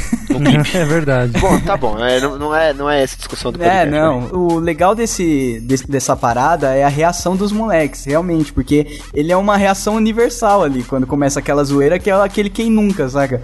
É 0.75 0.85
verdade. 0.85 1.31
Bom, 1.39 1.59
tá 1.61 1.77
bom, 1.77 1.97
é, 1.97 2.19
não, 2.19 2.37
não 2.37 2.55
é, 2.55 2.73
não 2.73 2.89
é 2.89 3.01
essa 3.01 3.15
discussão 3.15 3.51
do 3.51 3.63
É, 3.63 3.85
podcast. 3.85 3.89
não. 3.91 4.21
né? 4.21 4.27
O 4.33 4.59
legal 4.59 4.93
desse, 4.93 5.59
desse- 5.61 5.87
dessa 5.89 6.15
parada 6.15 6.75
é 6.75 6.83
a 6.83 6.89
reação 6.89 7.35
dos 7.37 7.51
moleques, 7.53 8.03
realmente, 8.05 8.51
porque 8.51 8.99
ele 9.25 9.31
é 9.33 9.37
uma 9.37 9.57
reação 9.57 9.95
universal 9.95 10.63
ali, 10.63 10.83
quando 10.83 11.07
começa 11.07 11.39
aquela 11.39 11.63
zoeira, 11.63 11.97
que 11.97 12.09
é 12.09 12.13
aquele 12.13 12.49
quem 12.49 12.69
nunca, 12.69 13.09
saca? 13.09 13.41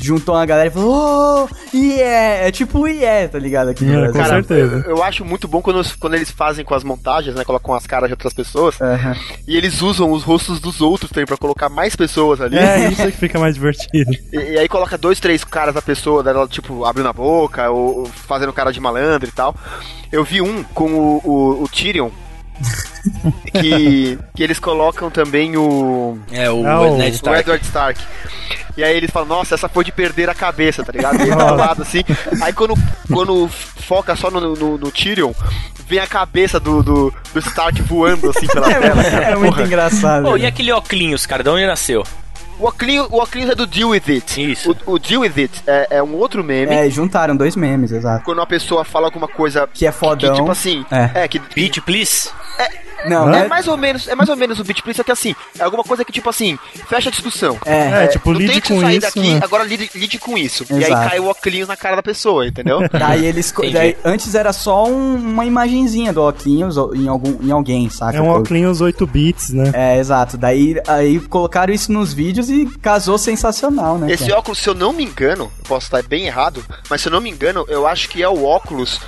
Juntou 0.00 0.34
uma 0.34 0.44
galera 0.46 0.68
e 0.68 0.70
falou, 0.70 1.48
oh, 1.50 1.76
yeah! 1.76 2.46
É 2.46 2.50
tipo 2.50 2.86
yeah, 2.86 3.28
tá 3.28 3.38
ligado? 3.38 3.68
Aqui 3.70 3.84
no 3.84 4.04
É, 4.04 4.06
com 4.08 4.12
Cara, 4.12 4.28
certeza. 4.28 4.82
Eu, 4.86 4.96
eu 4.96 5.02
acho 5.02 5.24
muito 5.24 5.48
bom 5.48 5.60
quando, 5.62 5.76
os- 5.80 5.94
quando 5.94 6.14
eles 6.14 6.30
fazem 6.30 6.64
com 6.64 6.74
as 6.74 6.84
montagens, 6.84 7.34
né? 7.34 7.44
Colocam 7.44 7.74
as 7.74 7.86
caras 7.86 8.08
de 8.08 8.12
outras 8.12 8.32
pessoas. 8.32 8.80
Aham. 8.80 9.16
E 9.48 9.56
eles 9.56 9.80
usam 9.82 10.12
os 10.12 10.22
rostos 10.22 10.60
dos 10.60 10.80
outros 10.80 11.10
também 11.10 11.26
pra 11.26 11.36
colocar 11.36 11.68
mais 11.68 11.96
pessoas 11.96 12.40
ali. 12.40 12.56
É, 12.58 12.88
isso 12.90 13.02
que 13.06 13.12
fica 13.12 13.38
mais 13.38 13.54
divertido. 13.54 14.12
E, 14.32 14.36
e 14.54 14.58
aí 14.58 14.68
coloca 14.68 14.96
dois, 14.96 15.18
três 15.20 15.44
caras 15.44 15.74
da 15.74 15.82
pessoa, 15.82 16.22
dela, 16.22 16.46
tipo, 16.48 16.84
abrindo 16.84 17.08
a 17.08 17.12
boca, 17.12 17.70
ou, 17.70 18.00
ou 18.00 18.06
fazendo 18.06 18.52
cara 18.52 18.70
de 18.72 18.80
malandro 18.80 19.28
e 19.28 19.32
tal. 19.32 19.54
Eu 20.10 20.24
vi 20.24 20.40
um 20.42 20.62
com 20.62 20.90
o, 20.92 21.20
o, 21.24 21.62
o 21.64 21.68
Tyrion. 21.68 22.10
Que, 23.52 24.18
que 24.34 24.42
eles 24.42 24.58
colocam 24.58 25.10
também 25.10 25.56
o. 25.56 26.18
É, 26.30 26.50
o 26.50 26.66
Ah, 26.66 26.80
o- 26.80 26.96
Ned 26.96 27.12
O 27.12 27.14
Stark. 27.14 27.40
Edward 27.40 27.64
Stark. 27.64 28.00
E 28.76 28.82
aí 28.82 28.96
eles 28.96 29.10
falam, 29.10 29.28
nossa, 29.28 29.54
essa 29.54 29.68
foi 29.68 29.84
de 29.84 29.92
perder 29.92 30.30
a 30.30 30.34
cabeça, 30.34 30.82
tá 30.82 30.92
ligado? 30.92 31.18
E 31.20 31.22
ele 31.22 31.36
tá 31.36 31.44
do 31.44 31.54
lado 31.56 31.82
assim. 31.82 32.02
Aí 32.40 32.52
quando, 32.54 32.74
quando 33.12 33.46
foca 33.48 34.16
só 34.16 34.30
no, 34.30 34.56
no, 34.56 34.78
no 34.78 34.90
Tyrion, 34.90 35.32
vem 35.86 35.98
a 35.98 36.06
cabeça 36.06 36.58
do, 36.58 36.82
do, 36.82 37.14
do 37.34 37.38
Stark 37.40 37.82
voando 37.82 38.30
assim 38.30 38.46
pela 38.46 38.68
tela. 38.72 39.02
É 39.02 39.34
muito 39.36 39.54
Porra. 39.56 39.66
engraçado. 39.66 40.24
Pô, 40.24 40.36
e 40.38 40.46
aquele 40.46 40.72
óculos, 40.72 41.26
cara? 41.26 41.42
De 41.42 41.50
onde 41.50 41.60
ele 41.60 41.66
nasceu? 41.66 42.02
O 42.58 42.66
Oclinho, 42.68 43.08
o 43.10 43.20
Oclinho 43.20 43.50
é 43.50 43.54
do 43.54 43.66
Deal 43.66 43.88
With 43.90 44.02
It. 44.08 44.52
Isso. 44.52 44.74
O, 44.86 44.92
o 44.94 44.98
Deal 44.98 45.22
With 45.22 45.32
It 45.36 45.62
é, 45.66 45.88
é 45.98 46.02
um 46.02 46.14
outro 46.14 46.42
meme. 46.44 46.72
É, 46.74 46.88
juntaram 46.88 47.36
dois 47.36 47.56
memes, 47.56 47.90
exato. 47.92 48.24
Quando 48.24 48.38
uma 48.38 48.46
pessoa 48.46 48.84
fala 48.84 49.06
alguma 49.08 49.26
coisa 49.28 49.68
Que 49.72 49.84
é 49.86 49.92
fodão. 49.92 50.30
que, 50.32 50.38
tipo 50.40 50.50
assim, 50.50 50.86
É. 50.90 51.24
é, 51.24 51.28
que 51.28 51.38
Beat, 51.54 51.80
please. 51.80 52.30
Não, 53.08 53.32
é 53.34 53.44
é, 53.44 53.48
mais 53.48 53.66
ou 53.68 53.76
menos, 53.76 54.06
é 54.08 54.14
mais 54.14 54.28
ou 54.28 54.36
menos 54.36 54.58
o 54.58 54.64
beat 54.64 54.82
please, 54.82 54.96
só 54.96 55.02
que 55.04 55.12
assim, 55.12 55.34
é 55.58 55.62
alguma 55.62 55.82
coisa 55.84 56.04
que 56.04 56.12
tipo 56.12 56.28
assim, 56.28 56.58
fecha 56.88 57.08
a 57.08 57.12
discussão. 57.12 57.58
é, 57.66 58.04
É, 58.04 58.06
tipo, 58.08 58.32
não 58.32 58.38
lide 58.40 58.52
tente 58.54 58.68
com 58.72 58.80
sair 58.80 58.92
isso, 58.98 59.06
daqui, 59.06 59.34
né? 59.34 59.40
agora 59.42 59.64
lide, 59.64 59.90
lide 59.94 60.18
com 60.18 60.36
isso. 60.38 60.64
E 60.70 60.74
aí 60.74 60.84
Exato. 60.84 61.08
cai 61.10 61.18
o 61.20 61.26
óculos 61.26 61.68
na 61.68 61.76
cara 61.76 61.96
da 61.96 62.02
pessoa, 62.02 62.46
entendeu? 62.46 62.80
Daí 62.92 63.24
eles. 63.26 63.52
daí, 63.72 63.96
antes 64.04 64.34
era 64.34 64.52
só 64.52 64.86
um- 64.86 65.14
uma 65.16 65.44
imagenzinha 65.44 66.12
do 66.12 66.22
Oclinhos 66.26 66.76
em, 66.94 67.08
algum, 67.08 67.36
em 67.42 67.50
alguém, 67.50 67.88
saca? 67.90 68.16
É 68.16 68.20
um 68.20 68.28
óculos 68.28 68.80
8 68.80 69.06
bits, 69.06 69.50
né? 69.50 69.70
É, 69.74 69.98
exato. 69.98 70.36
Daí 70.36 70.76
aí 70.86 71.18
colocaram 71.20 71.72
isso 71.72 71.92
nos 71.92 72.12
vídeos 72.12 72.48
e 72.50 72.66
casou 72.80 73.18
sensacional, 73.18 73.98
né? 73.98 74.12
Esse 74.12 74.26
cara? 74.28 74.38
óculos, 74.38 74.58
se 74.58 74.68
eu 74.68 74.74
não 74.74 74.92
me 74.92 75.04
engano, 75.04 75.50
posso 75.66 75.86
estar 75.86 76.02
bem 76.02 76.26
errado, 76.26 76.64
mas 76.88 77.00
se 77.00 77.08
eu 77.08 77.12
não 77.12 77.20
me 77.20 77.30
engano, 77.30 77.64
eu 77.68 77.86
acho 77.86 78.08
que 78.08 78.22
é 78.22 78.28
o 78.28 78.44
óculos 78.44 79.00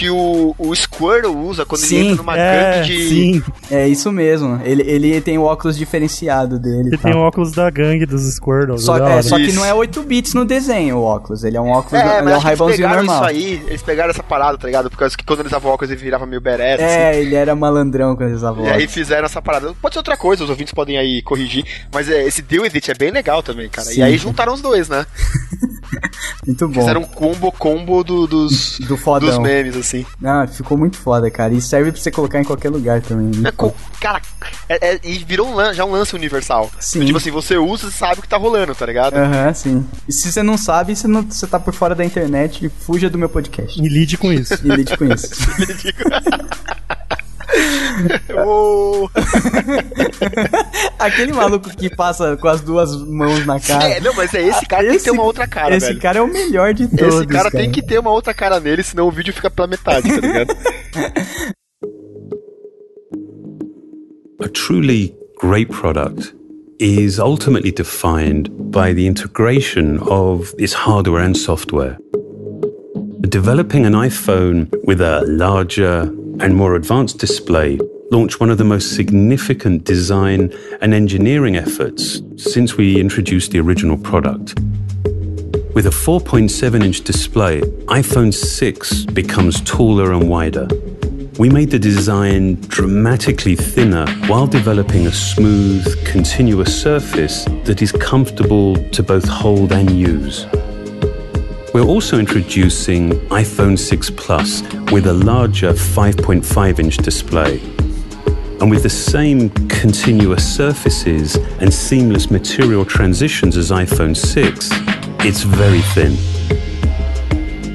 que 0.00 0.08
o, 0.10 0.54
o 0.58 0.74
Squirtle 0.74 1.36
usa 1.36 1.66
quando 1.66 1.80
ele 1.82 1.88
Sim, 1.88 2.00
entra 2.08 2.16
numa 2.16 2.38
É, 2.38 2.80
gangue 2.80 2.86
de. 2.96 3.08
sim. 3.08 3.42
É 3.70 3.86
isso 3.86 4.10
mesmo. 4.10 4.60
Ele, 4.64 4.82
ele 4.82 5.20
tem 5.20 5.36
o 5.36 5.42
óculos 5.42 5.76
diferenciado 5.76 6.58
dele. 6.58 6.88
Ele 6.88 6.94
e 6.94 6.98
tem 6.98 7.14
o 7.14 7.18
óculos 7.18 7.52
da 7.52 7.68
gangue 7.68 8.06
dos 8.06 8.22
Squirtles. 8.34 8.82
Só, 8.82 8.96
é, 8.96 9.02
hora. 9.02 9.22
só 9.22 9.36
que 9.36 9.52
não 9.52 9.64
é 9.64 9.74
8 9.74 10.02
bits 10.02 10.32
no 10.34 10.44
desenho 10.44 10.96
o 10.96 11.02
óculos. 11.02 11.44
Ele 11.44 11.56
é 11.56 11.60
um 11.60 11.68
óculos, 11.70 12.02
É, 12.02 12.18
é, 12.18 12.22
mas 12.22 12.34
um 12.34 12.38
raibãozinho 12.38 12.78
pegaram 12.88 13.02
normal. 13.04 13.16
isso 13.16 13.30
aí, 13.30 13.62
eles 13.66 13.82
pegaram 13.82 14.10
essa 14.10 14.22
parada, 14.22 14.56
tá 14.56 14.66
ligado? 14.66 14.88
Porque 14.90 15.16
que 15.16 15.24
quando 15.24 15.40
eles 15.40 15.52
usavam 15.52 15.70
óculos 15.70 15.90
ele 15.90 16.00
virava 16.00 16.24
meio 16.24 16.40
bereta, 16.40 16.82
assim. 16.84 16.94
É, 16.94 17.20
ele 17.20 17.34
era 17.34 17.54
malandrão 17.54 18.16
quando 18.16 18.28
eles 18.30 18.38
usavam 18.38 18.64
E 18.64 18.68
aí 18.70 18.86
fizeram 18.88 19.26
essa 19.26 19.42
parada. 19.42 19.74
Pode 19.82 19.94
ser 19.94 19.98
outra 19.98 20.16
coisa, 20.16 20.44
os 20.44 20.50
ouvintes 20.50 20.72
podem 20.72 20.96
aí 20.96 21.20
corrigir. 21.22 21.64
Mas 21.92 22.08
é, 22.08 22.26
esse 22.26 22.40
Deal 22.42 22.62
With 22.62 22.70
It 22.74 22.90
é 22.90 22.94
bem 22.94 23.10
legal 23.10 23.42
também, 23.42 23.68
cara. 23.68 23.88
Sim. 23.88 24.00
E 24.00 24.02
aí 24.02 24.16
juntaram 24.16 24.54
os 24.54 24.62
dois, 24.62 24.88
né? 24.88 25.04
Muito 26.46 26.68
bom. 26.68 26.80
Fizeram 26.80 27.00
um 27.02 27.04
combo 27.04 27.52
combo 27.52 28.02
do- 28.04 28.26
dos, 28.26 28.78
Do 28.80 28.96
fodão. 28.96 29.28
dos 29.28 29.38
memes, 29.38 29.76
assim. 29.76 29.89
Não, 30.20 30.46
ficou 30.48 30.76
muito 30.78 30.96
foda, 30.96 31.30
cara. 31.30 31.52
E 31.52 31.60
serve 31.60 31.92
pra 31.92 32.00
você 32.00 32.10
colocar 32.10 32.40
em 32.40 32.44
qualquer 32.44 32.70
lugar 32.70 33.00
também. 33.00 33.26
muito 33.26 33.46
É, 33.46 33.52
co- 33.52 33.74
cara, 34.00 34.20
é- 34.68 34.94
é- 34.94 35.00
e 35.02 35.18
virou 35.24 35.48
um 35.48 35.54
lan- 35.54 35.74
já 35.74 35.84
um 35.84 35.90
lance 35.92 36.14
universal. 36.14 36.70
Sim. 36.78 37.04
Tipo 37.06 37.18
assim, 37.18 37.30
você 37.30 37.56
usa 37.56 37.88
e 37.88 37.92
sabe 37.92 38.20
o 38.20 38.22
que 38.22 38.28
tá 38.28 38.36
rolando, 38.36 38.74
tá 38.74 38.86
ligado? 38.86 39.14
Aham, 39.16 39.52
sim. 39.54 39.86
E 40.08 40.12
se 40.12 40.30
você 40.32 40.42
não 40.42 40.56
sabe, 40.56 40.94
você, 40.96 41.06
não, 41.08 41.22
você 41.22 41.46
tá 41.46 41.58
por 41.58 41.74
fora 41.74 41.94
da 41.94 42.04
internet, 42.04 42.68
fuja 42.80 43.08
do 43.10 43.18
meu 43.18 43.28
podcast. 43.28 43.80
E 43.80 43.88
lide 43.88 44.16
com 44.16 44.32
isso. 44.32 44.54
E 44.64 44.68
lide 44.68 44.96
com 44.96 45.04
isso. 45.06 45.30
Ô, 46.70 46.79
Aquele 50.98 51.32
maluco 51.32 51.70
que 51.70 51.94
passa 51.94 52.36
com 52.36 52.48
as 52.48 52.60
duas 52.60 52.94
mãos 53.06 53.44
na 53.46 53.58
cara. 53.60 53.88
É, 53.88 54.00
não, 54.00 54.14
mas 54.14 54.32
é 54.34 54.42
esse 54.42 54.66
cara 54.66 54.88
tem 54.88 54.98
que 54.98 55.04
ter 55.04 55.10
uma 55.10 55.22
outra 55.24 55.46
cara, 55.46 55.76
Esse 55.76 55.88
velho. 55.88 56.00
cara 56.00 56.18
é 56.18 56.22
o 56.22 56.28
melhor 56.28 56.74
de 56.74 56.88
todos. 56.88 57.16
Esse 57.16 57.26
cara, 57.26 57.50
tem 57.50 57.70
que 57.70 57.82
ter 57.82 57.98
uma 57.98 58.10
outra 58.10 58.34
cara 58.34 58.60
nele, 58.60 58.82
senão 58.82 59.08
o 59.08 59.10
vídeo 59.10 59.32
fica 59.32 59.50
pela 59.50 59.68
metade, 59.68 60.08
tá 60.08 60.20
ligado? 60.20 60.54
A 64.42 64.48
truly 64.48 65.14
great 65.40 65.70
product 65.70 66.34
is 66.78 67.18
ultimately 67.18 67.72
defined 67.72 68.48
by 68.70 68.94
the 68.94 69.06
integration 69.06 69.98
of 70.02 70.54
its 70.58 70.72
hardware 70.72 71.24
and 71.24 71.34
software. 71.36 71.98
Developing 73.28 73.84
an 73.84 73.92
iPhone 73.92 74.66
with 74.86 75.00
a 75.00 75.22
larger 75.26 76.10
and 76.40 76.56
more 76.56 76.74
advanced 76.74 77.18
display 77.18 77.78
launched 78.10 78.40
one 78.40 78.50
of 78.50 78.58
the 78.58 78.64
most 78.64 78.96
significant 78.96 79.84
design 79.84 80.52
and 80.80 80.92
engineering 80.92 81.56
efforts 81.56 82.22
since 82.36 82.76
we 82.76 82.98
introduced 82.98 83.50
the 83.50 83.60
original 83.60 83.96
product. 83.96 84.58
With 85.74 85.86
a 85.86 85.90
4.7 85.90 86.82
inch 86.82 87.02
display, 87.02 87.60
iPhone 87.86 88.34
6 88.34 89.04
becomes 89.06 89.60
taller 89.60 90.12
and 90.12 90.28
wider. 90.28 90.66
We 91.38 91.48
made 91.48 91.70
the 91.70 91.78
design 91.78 92.56
dramatically 92.62 93.54
thinner 93.54 94.06
while 94.26 94.46
developing 94.46 95.06
a 95.06 95.12
smooth, 95.12 96.04
continuous 96.04 96.82
surface 96.82 97.44
that 97.64 97.82
is 97.82 97.92
comfortable 97.92 98.76
to 98.90 99.02
both 99.02 99.28
hold 99.28 99.72
and 99.72 99.90
use. 99.90 100.46
We're 101.72 101.86
also 101.86 102.18
introducing 102.18 103.10
iPhone 103.28 103.78
6 103.78 104.10
Plus 104.10 104.62
with 104.90 105.06
a 105.06 105.12
larger 105.12 105.72
5.5 105.72 106.80
inch 106.80 106.96
display. 106.96 107.60
And 108.60 108.68
with 108.68 108.82
the 108.82 108.90
same 108.90 109.50
continuous 109.68 110.44
surfaces 110.44 111.36
and 111.60 111.72
seamless 111.72 112.28
material 112.28 112.84
transitions 112.84 113.56
as 113.56 113.70
iPhone 113.70 114.16
6, 114.16 114.68
it's 115.24 115.42
very 115.42 115.80
thin. 115.94 116.16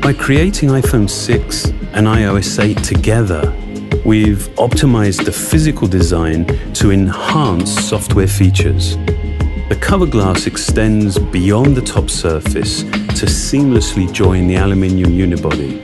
By 0.01 0.11
creating 0.11 0.72
iPhone 0.72 1.09
6 1.09 1.67
and 1.93 2.05
iOS 2.05 2.61
8 2.61 2.84
together, 2.84 3.49
we've 4.05 4.49
optimized 4.57 5.23
the 5.23 5.31
physical 5.31 5.88
design 5.88 6.45
to 6.73 6.91
enhance 6.91 7.72
software 7.72 8.27
features. 8.27 8.97
The 9.69 9.77
cover 9.80 10.05
glass 10.05 10.47
extends 10.47 11.17
beyond 11.17 11.77
the 11.77 11.81
top 11.81 12.09
surface 12.09 12.84
to 13.15 13.25
seamlessly 13.27 14.11
join 14.11 14.45
the 14.45 14.57
aluminium 14.57 15.11
unibody. 15.11 15.79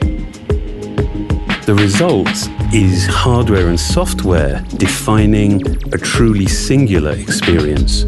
The 1.64 1.74
result 1.74 2.28
is 2.74 3.06
hardware 3.06 3.68
and 3.68 3.80
software 3.80 4.62
defining 4.76 5.62
a 5.94 5.98
truly 5.98 6.46
singular 6.46 7.12
experience. 7.12 8.04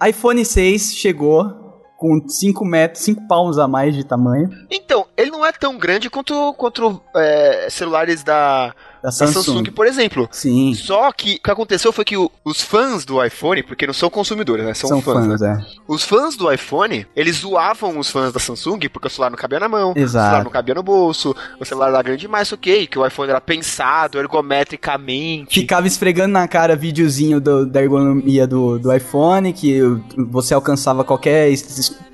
iPhone 0.00 0.44
6 0.44 0.94
chegou 0.94 1.66
com 1.96 2.28
5 2.28 2.64
metros, 2.64 3.02
5 3.02 3.26
palmos 3.26 3.58
a 3.58 3.66
mais 3.66 3.96
de 3.96 4.04
tamanho. 4.04 4.48
Então, 4.70 5.06
ele 5.16 5.32
não 5.32 5.44
é 5.44 5.50
tão 5.50 5.76
grande 5.76 6.08
quanto, 6.08 6.54
quanto 6.54 7.02
é, 7.16 7.66
celulares 7.70 8.22
da, 8.22 8.72
Da 9.06 9.12
Samsung. 9.12 9.64
por 9.70 9.86
exemplo. 9.86 10.28
Sim. 10.32 10.74
Só 10.74 11.10
que 11.12 11.36
o 11.36 11.40
que 11.42 11.50
aconteceu 11.50 11.92
foi 11.92 12.04
que 12.04 12.16
o- 12.16 12.30
os 12.44 12.60
fãs 12.60 13.04
do 13.04 13.24
iPhone, 13.24 13.62
porque 13.62 13.86
não 13.86 13.94
são 13.94 14.10
consumidores, 14.10 14.64
né? 14.66 14.74
São, 14.74 14.88
São 14.88 15.00
fãs. 15.02 15.26
fãs, 15.26 15.40
né? 15.40 15.64
é. 15.64 15.76
Os 15.86 16.02
fãs 16.02 16.36
do 16.36 16.52
iPhone, 16.52 17.06
eles 17.14 17.36
zoavam 17.36 17.98
os 17.98 18.10
fãs 18.10 18.32
da 18.32 18.40
Samsung 18.40 18.88
porque 18.92 19.06
o 19.08 19.10
celular 19.10 19.30
não 19.30 19.36
cabia 19.38 19.60
na 19.60 19.68
mão, 19.68 19.92
o 19.92 19.98
Exato. 19.98 20.24
celular 20.26 20.44
não 20.44 20.50
cabia 20.50 20.74
no 20.74 20.82
bolso, 20.82 21.34
o 21.60 21.64
celular 21.64 21.88
era 21.90 22.02
grande 22.02 22.20
demais, 22.22 22.50
ok, 22.52 22.86
que 22.86 22.98
o 22.98 23.06
iPhone 23.06 23.30
era 23.30 23.40
pensado 23.40 24.18
ergometricamente. 24.18 25.60
Ficava 25.60 25.86
esfregando 25.86 26.32
na 26.32 26.46
cara 26.48 26.74
videozinho 26.76 27.40
do- 27.40 27.66
da 27.66 27.82
ergonomia 27.82 28.46
do, 28.46 28.78
do 28.78 28.92
iPhone, 28.94 29.52
que 29.52 29.80
você 30.16 30.54
alcançava 30.54 31.04
qualquer 31.04 31.52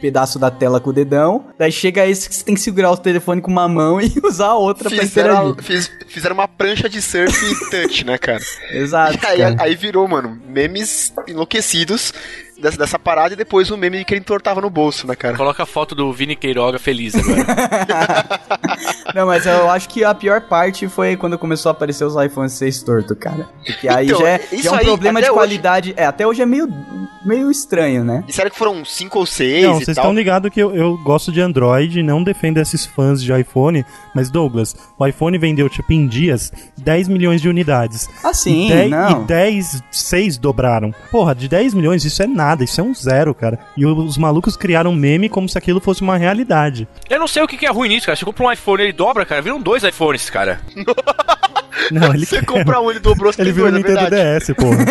pedaço 0.01 0.39
da 0.39 0.51
tela 0.51 0.81
com 0.81 0.91
o 0.91 0.93
dedão. 0.93 1.47
Daí 1.59 1.71
chega 1.73 2.07
esse 2.07 2.29
que 2.29 2.35
você 2.35 2.45
tem 2.45 2.55
que 2.55 2.61
segurar 2.61 2.91
o 2.91 2.97
telefone 2.97 3.41
com 3.41 3.51
uma 3.51 3.69
mão 3.69 4.01
e 4.03 4.13
usar 4.25 4.49
a 4.49 4.55
outra 4.57 4.91
pra 4.91 4.99
Fizeram, 5.01 5.51
interagir. 5.51 5.63
fiz- 5.63 5.91
fizeram 6.09 6.35
uma 6.35 6.49
prancha 6.49 6.82
de 6.89 7.01
surf 7.03 7.71
touch, 7.71 8.05
né, 8.05 8.19
cara? 8.19 8.43
Exato. 8.71 9.19
Aí, 9.27 9.39
cara. 9.39 9.57
aí 9.59 9.75
virou, 9.75 10.07
mano, 10.09 10.41
memes 10.47 11.13
enlouquecidos 11.27 12.13
dessa, 12.63 12.79
dessa 12.79 12.99
parada 12.99 13.35
e 13.35 13.37
depois 13.37 13.71
o 13.71 13.77
meme 13.77 14.05
que 14.05 14.15
ele 14.15 14.21
entortava 14.21 14.61
no 14.61 14.71
bolso, 14.71 15.07
né, 15.07 15.15
cara? 15.17 15.37
Coloca 15.37 15.63
a 15.63 15.67
foto 15.67 15.95
do 15.95 16.11
Vini 16.13 16.37
Queiroga 16.37 16.79
feliz 16.79 17.15
agora. 17.15 17.45
Não, 19.15 19.27
mas 19.27 19.45
eu 19.47 19.71
acho 19.71 19.89
que 19.89 20.05
a 20.05 20.15
pior 20.15 20.41
parte 20.43 20.89
foi 20.89 21.17
quando 21.17 21.37
começou 21.39 21.69
a 21.71 21.73
aparecer 21.73 22.05
os 22.05 22.15
iPhones 22.17 22.53
6 22.53 22.83
torto, 22.83 23.15
cara. 23.17 23.49
Porque 23.67 23.89
aí 23.89 24.07
Então, 24.07 24.21
já 24.21 24.29
é, 24.29 24.41
isso 24.53 24.63
já 24.63 24.71
é 24.71 24.73
um 24.73 24.77
aí, 24.77 24.85
problema 24.85 25.21
de 25.21 25.27
hoje- 25.29 25.35
qualidade. 25.35 25.95
É, 25.97 26.07
até 26.07 26.27
hoje 26.27 26.41
é 26.43 26.47
meio, 26.47 26.69
meio 27.25 27.51
estranho, 27.51 28.05
né? 28.05 28.23
Disseram 28.27 28.51
que 28.51 28.57
foram 28.59 28.85
cinco 28.85 29.19
ou 29.19 29.27
seis 29.27 29.65
Não, 29.65 29.73
e 29.73 29.85
vocês 29.85 29.97
estão 29.97 30.13
ligados 30.15 30.51
que 30.51 30.61
eu, 30.61 30.75
eu 30.75 30.97
gosto 30.99 31.31
de 31.33 31.41
Android, 31.41 32.03
não 32.03 32.23
defendo 32.23 32.59
esses 32.59 32.87
fãs 32.87 33.23
de 33.23 33.33
iPhone, 33.33 33.85
mas 34.15 34.31
Douglas, 34.31 34.75
o 34.99 35.07
iPhone 35.07 35.37
vendeu, 35.39 35.69
tipo, 35.69 35.93
em 35.93 36.07
dias, 36.07 36.53
10 36.79 37.09
milhões 37.09 37.41
de 37.41 37.49
unidades. 37.49 38.09
Ah, 38.23 38.33
sim, 38.33 38.67
e 38.67 38.73
10, 38.73 38.91
não. 38.91 39.23
E 39.23 39.25
10, 39.27 39.83
6 39.91 40.39
dobraram. 40.39 40.95
Porra, 41.11 41.35
de 41.35 41.49
10 41.49 41.75
milhões 41.75 42.05
isso 42.05 42.23
é 42.23 42.27
nada, 42.27 42.52
isso 42.61 42.81
é 42.81 42.85
um 42.85 42.95
zero, 42.95 43.35
cara. 43.35 43.59
E 43.77 43.87
os 43.87 44.19
malucos 44.19 44.57
criaram 44.57 44.91
um 44.91 44.97
meme 44.97 45.29
como 45.29 45.49
se 45.49 45.57
aquilo 45.57 45.81
fosse 45.81 46.03
uma 46.03 46.17
realidade. 46.17 46.87
Eu 47.09 47.19
não 47.19 47.27
sei 47.27 47.43
o 47.43 47.49
que 47.49 47.57
que 47.57 47.67
é 47.67 47.71
ruim 47.71 47.89
nisso, 47.89 48.07
cara. 48.07 48.17
Você 48.17 48.25
compra 48.25 48.45
um 48.45 48.53
iPhone, 48.53 48.83
ele 48.83 48.93
dobra, 48.93 49.25
cara. 49.25 49.41
Viram 49.41 49.61
dois 49.61 49.83
iPhones, 49.83 50.29
cara. 50.29 50.61
Não, 51.91 52.13
ele 52.15 52.25
Você 52.27 52.37
quer- 52.41 52.47
compra 52.47 52.81
um, 52.81 52.91
ele 52.91 53.01
dobrou, 53.01 53.33
você 53.33 53.41
Ele 53.43 53.53
tem 53.53 53.55
virou 53.65 53.71
dois, 53.71 53.85
é 53.85 53.89
Nintendo 53.89 54.11
verdade. 54.11 54.39
DS, 54.45 54.55
porra. 54.55 54.85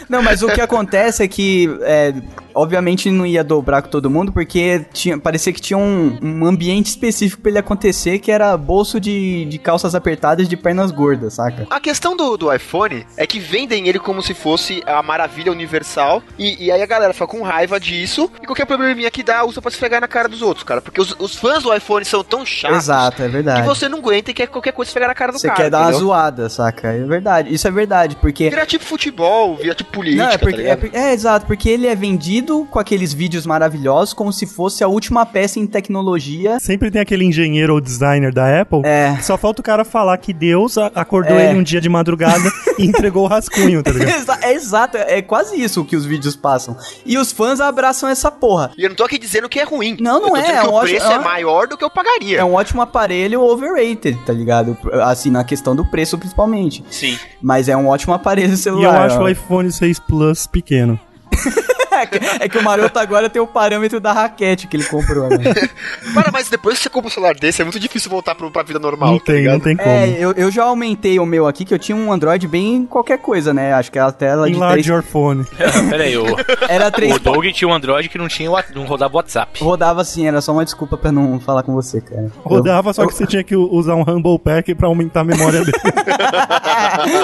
Não, 0.08 0.22
mas 0.22 0.42
o 0.42 0.48
que 0.48 0.60
acontece 0.60 1.22
é 1.22 1.28
que, 1.28 1.68
é, 1.82 2.14
obviamente, 2.54 3.10
não 3.10 3.26
ia 3.26 3.42
dobrar 3.44 3.82
com 3.82 3.88
todo 3.88 4.08
mundo, 4.10 4.32
porque 4.32 4.84
tinha, 4.92 5.18
parecia 5.18 5.52
que 5.52 5.60
tinha 5.60 5.78
um, 5.78 6.18
um 6.22 6.46
ambiente 6.46 6.86
específico 6.86 7.42
pra 7.42 7.50
ele 7.50 7.58
acontecer, 7.58 8.18
que 8.18 8.30
era 8.30 8.56
bolso 8.56 9.00
de, 9.00 9.44
de 9.46 9.58
calças 9.58 9.94
apertadas 9.94 10.48
de 10.48 10.56
pernas 10.56 10.90
gordas, 10.90 11.34
saca? 11.34 11.66
A 11.70 11.80
questão 11.80 12.16
do, 12.16 12.36
do 12.36 12.52
iPhone 12.52 13.06
é 13.16 13.26
que 13.26 13.38
vendem 13.38 13.88
ele 13.88 13.98
como 13.98 14.22
se 14.22 14.34
fosse 14.34 14.82
a 14.86 15.02
maravilha 15.02 15.50
universal 15.52 16.22
e, 16.38 16.66
e 16.66 16.70
aí 16.70 16.82
a 16.82 16.86
galera 16.86 17.12
fica 17.12 17.26
com 17.26 17.42
raiva 17.42 17.78
disso 17.80 18.30
e 18.42 18.46
qualquer 18.46 18.66
probleminha 18.66 19.10
que 19.10 19.22
dá 19.22 19.44
usa 19.44 19.60
pra 19.60 19.70
esfregar 19.70 20.00
na 20.00 20.08
cara 20.08 20.28
dos 20.28 20.42
outros, 20.42 20.64
cara. 20.64 20.80
Porque 20.80 21.00
os, 21.00 21.14
os 21.18 21.34
fãs 21.36 21.62
do 21.62 21.74
iPhone 21.74 22.04
são 22.04 22.22
tão 22.22 22.44
chatos 22.46 22.76
Exato, 22.78 23.22
é 23.22 23.28
verdade. 23.28 23.62
que 23.62 23.66
você 23.66 23.88
não 23.88 23.98
aguenta 23.98 24.30
e 24.30 24.34
quer 24.34 24.46
qualquer 24.46 24.72
coisa 24.72 24.88
esfregar 24.88 25.08
na 25.08 25.14
cara 25.14 25.32
do 25.32 25.38
Você 25.46 25.52
cara. 25.52 25.62
quer 25.64 25.70
dar 25.70 25.78
uma 25.78 25.84
entendeu? 25.90 26.06
zoada, 26.06 26.48
saca? 26.48 26.88
É 26.92 27.02
verdade, 27.04 27.52
isso 27.54 27.66
é 27.66 27.70
verdade, 27.70 28.16
porque... 28.16 28.50
Vira 28.50 28.66
tipo 28.66 28.84
futebol, 28.84 29.56
vira 29.56 29.74
tipo 29.74 29.90
política, 29.92 30.22
Não, 30.24 30.30
é, 30.30 30.32
tá 30.32 30.38
porque, 30.38 30.54
é, 30.54 30.62
ligado? 30.62 30.80
por- 30.80 30.94
é, 30.94 31.12
exato, 31.12 31.46
porque 31.46 31.68
ele 31.68 31.86
é 31.86 31.94
vendido 31.94 32.66
com 32.70 32.78
aqueles 32.78 33.12
vídeos 33.12 33.46
maravilhosos 33.46 34.12
como 34.14 34.32
se 34.32 34.46
fosse 34.46 34.82
a 34.84 34.88
última 34.88 35.24
peça 35.26 35.58
em 35.58 35.66
tecnologia. 35.66 36.58
Sempre 36.60 36.90
tem 36.90 37.00
aquele 37.00 37.24
engenheiro 37.24 37.74
ou 37.74 37.80
designer 37.80 38.32
da 38.32 38.60
Apple. 38.60 38.82
É. 38.84 39.16
Só 39.22 39.36
falta 39.36 39.60
o 39.60 39.64
cara 39.64 39.84
falar 39.84 40.16
que 40.18 40.32
Deus 40.32 40.76
acordou 40.78 41.36
É. 41.38 41.50
ele 41.50 41.58
um 41.58 41.62
dia 41.62 41.80
de 41.80 41.88
madrugada 41.88 42.50
e 42.78 42.84
entregou 42.86 43.24
o 43.24 43.26
rascunho, 43.28 43.82
tá 43.82 43.90
ligado? 43.92 44.38
É 44.42 44.52
exato, 44.52 44.96
é 44.96 45.20
quase 45.22 45.60
isso 45.60 45.84
que 45.84 45.96
os 45.96 46.04
vídeos 46.04 46.36
passam. 46.36 46.76
E 47.04 47.16
os 47.18 47.32
fãs 47.32 47.60
abraçam 47.60 48.08
essa 48.08 48.30
porra. 48.30 48.70
E 48.76 48.82
eu 48.82 48.88
não 48.88 48.96
tô 48.96 49.04
aqui 49.04 49.18
dizendo 49.18 49.48
que 49.48 49.58
é 49.58 49.64
ruim. 49.64 49.96
Não, 50.00 50.20
não 50.20 50.36
eu 50.36 50.42
tô 50.44 50.50
é, 50.50 50.54
é 50.56 50.62
um 50.62 50.66
o 50.66 50.72
ótimo- 50.74 50.80
preço 50.98 51.06
é 51.12 51.14
é 51.14 51.18
maior 51.18 51.66
do 51.66 51.76
que 51.76 51.84
eu 51.84 51.90
pagaria. 51.90 52.38
É 52.38 52.44
um 52.44 52.54
ótimo 52.54 52.82
aparelho 52.82 53.40
overrated, 53.42 54.18
tá 54.24 54.32
ligado? 54.32 54.76
Assim, 55.04 55.30
na 55.36 55.44
questão 55.44 55.76
do 55.76 55.84
preço 55.84 56.16
principalmente. 56.18 56.84
Sim. 56.90 57.18
Mas 57.40 57.68
é 57.68 57.76
um 57.76 57.86
ótimo 57.88 58.12
aparelho 58.14 58.48
E 58.50 58.52
eu 58.52 58.56
celular. 58.56 59.02
acho 59.06 59.18
ó. 59.20 59.24
o 59.24 59.28
iPhone 59.28 59.70
6 59.70 59.98
Plus 60.00 60.46
pequeno. 60.46 60.98
É 62.40 62.48
que 62.48 62.58
o 62.58 62.62
Maroto 62.62 62.98
agora 62.98 63.28
tem 63.30 63.40
o 63.40 63.46
parâmetro 63.46 63.98
da 64.00 64.12
raquete 64.12 64.66
que 64.66 64.76
ele 64.76 64.84
comprou, 64.84 65.28
né? 65.30 65.38
Para, 66.14 66.30
mas 66.32 66.48
depois 66.48 66.76
que 66.76 66.82
você 66.84 66.90
compra 66.90 67.08
um 67.08 67.10
celular 67.12 67.34
desse, 67.34 67.60
é 67.62 67.64
muito 67.64 67.78
difícil 67.80 68.10
voltar 68.10 68.34
pro, 68.34 68.50
pra 68.50 68.62
vida 68.62 68.78
normal, 68.78 69.10
Não 69.12 69.18
tá 69.18 69.26
tem, 69.26 69.36
ligado? 69.36 69.52
não 69.54 69.60
tem 69.60 69.76
como. 69.76 69.88
É, 69.88 70.16
eu, 70.18 70.32
eu 70.32 70.50
já 70.50 70.64
aumentei 70.64 71.18
o 71.18 71.26
meu 71.26 71.46
aqui, 71.46 71.64
que 71.64 71.72
eu 71.74 71.78
tinha 71.78 71.96
um 71.96 72.12
Android 72.12 72.46
bem 72.46 72.86
qualquer 72.86 73.18
coisa, 73.18 73.52
né? 73.54 73.72
Acho 73.72 73.90
que 73.90 73.98
a 73.98 74.10
tela 74.12 74.46
de 74.48 74.54
Enlarge 74.56 74.82
3... 74.84 74.86
your 74.86 75.02
phone. 75.02 75.44
Pera 75.90 76.04
aí, 76.04 76.16
o, 76.16 76.24
Era 76.68 76.90
3 76.90 77.16
o 77.16 77.18
Doug 77.18 77.44
tinha 77.52 77.68
um 77.68 77.72
Android 77.74 78.08
que 78.08 78.18
não 78.18 78.28
tinha 78.28 78.50
o- 78.50 78.56
não 78.74 78.84
rodava 78.84 79.16
WhatsApp. 79.16 79.62
Rodava 79.62 80.00
assim, 80.02 80.26
era 80.26 80.40
só 80.40 80.52
uma 80.52 80.64
desculpa 80.64 80.96
pra 80.96 81.10
não 81.12 81.38
falar 81.40 81.62
com 81.62 81.74
você, 81.74 82.00
cara. 82.00 82.30
Rodava, 82.44 82.92
só 82.92 83.06
que 83.06 83.14
você 83.14 83.26
tinha 83.26 83.42
que 83.44 83.56
usar 83.56 83.94
um 83.94 84.02
Humble 84.02 84.38
Pack 84.38 84.74
pra 84.74 84.88
aumentar 84.88 85.20
a 85.20 85.24
memória 85.24 85.60
dele. 85.64 85.72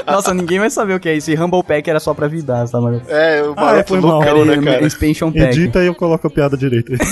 Nossa, 0.06 0.32
ninguém 0.34 0.58
vai 0.58 0.70
saber 0.70 0.94
o 0.94 1.00
que 1.00 1.08
é 1.08 1.14
isso. 1.16 1.30
E 1.30 1.36
Humble 1.36 1.62
Pack 1.62 1.88
era 1.88 2.00
só 2.00 2.14
pra 2.14 2.28
vidar, 2.28 2.68
tá, 2.68 2.80
mano? 2.80 3.00
É, 3.08 3.42
o 3.42 3.54
Ah, 3.56 3.64
Maroto 3.64 3.88
foi 3.88 4.00
mal. 4.00 4.10
loucão, 4.20 4.44
né, 4.44 4.56
cara? 4.64 4.86
Expansion 4.86 5.32
Pack. 5.32 5.44
Edita 5.44 5.82
e 5.82 5.86
eu 5.86 5.94
coloco 5.94 6.26
a 6.26 6.30
piada 6.30 6.56
direito. 6.56 6.92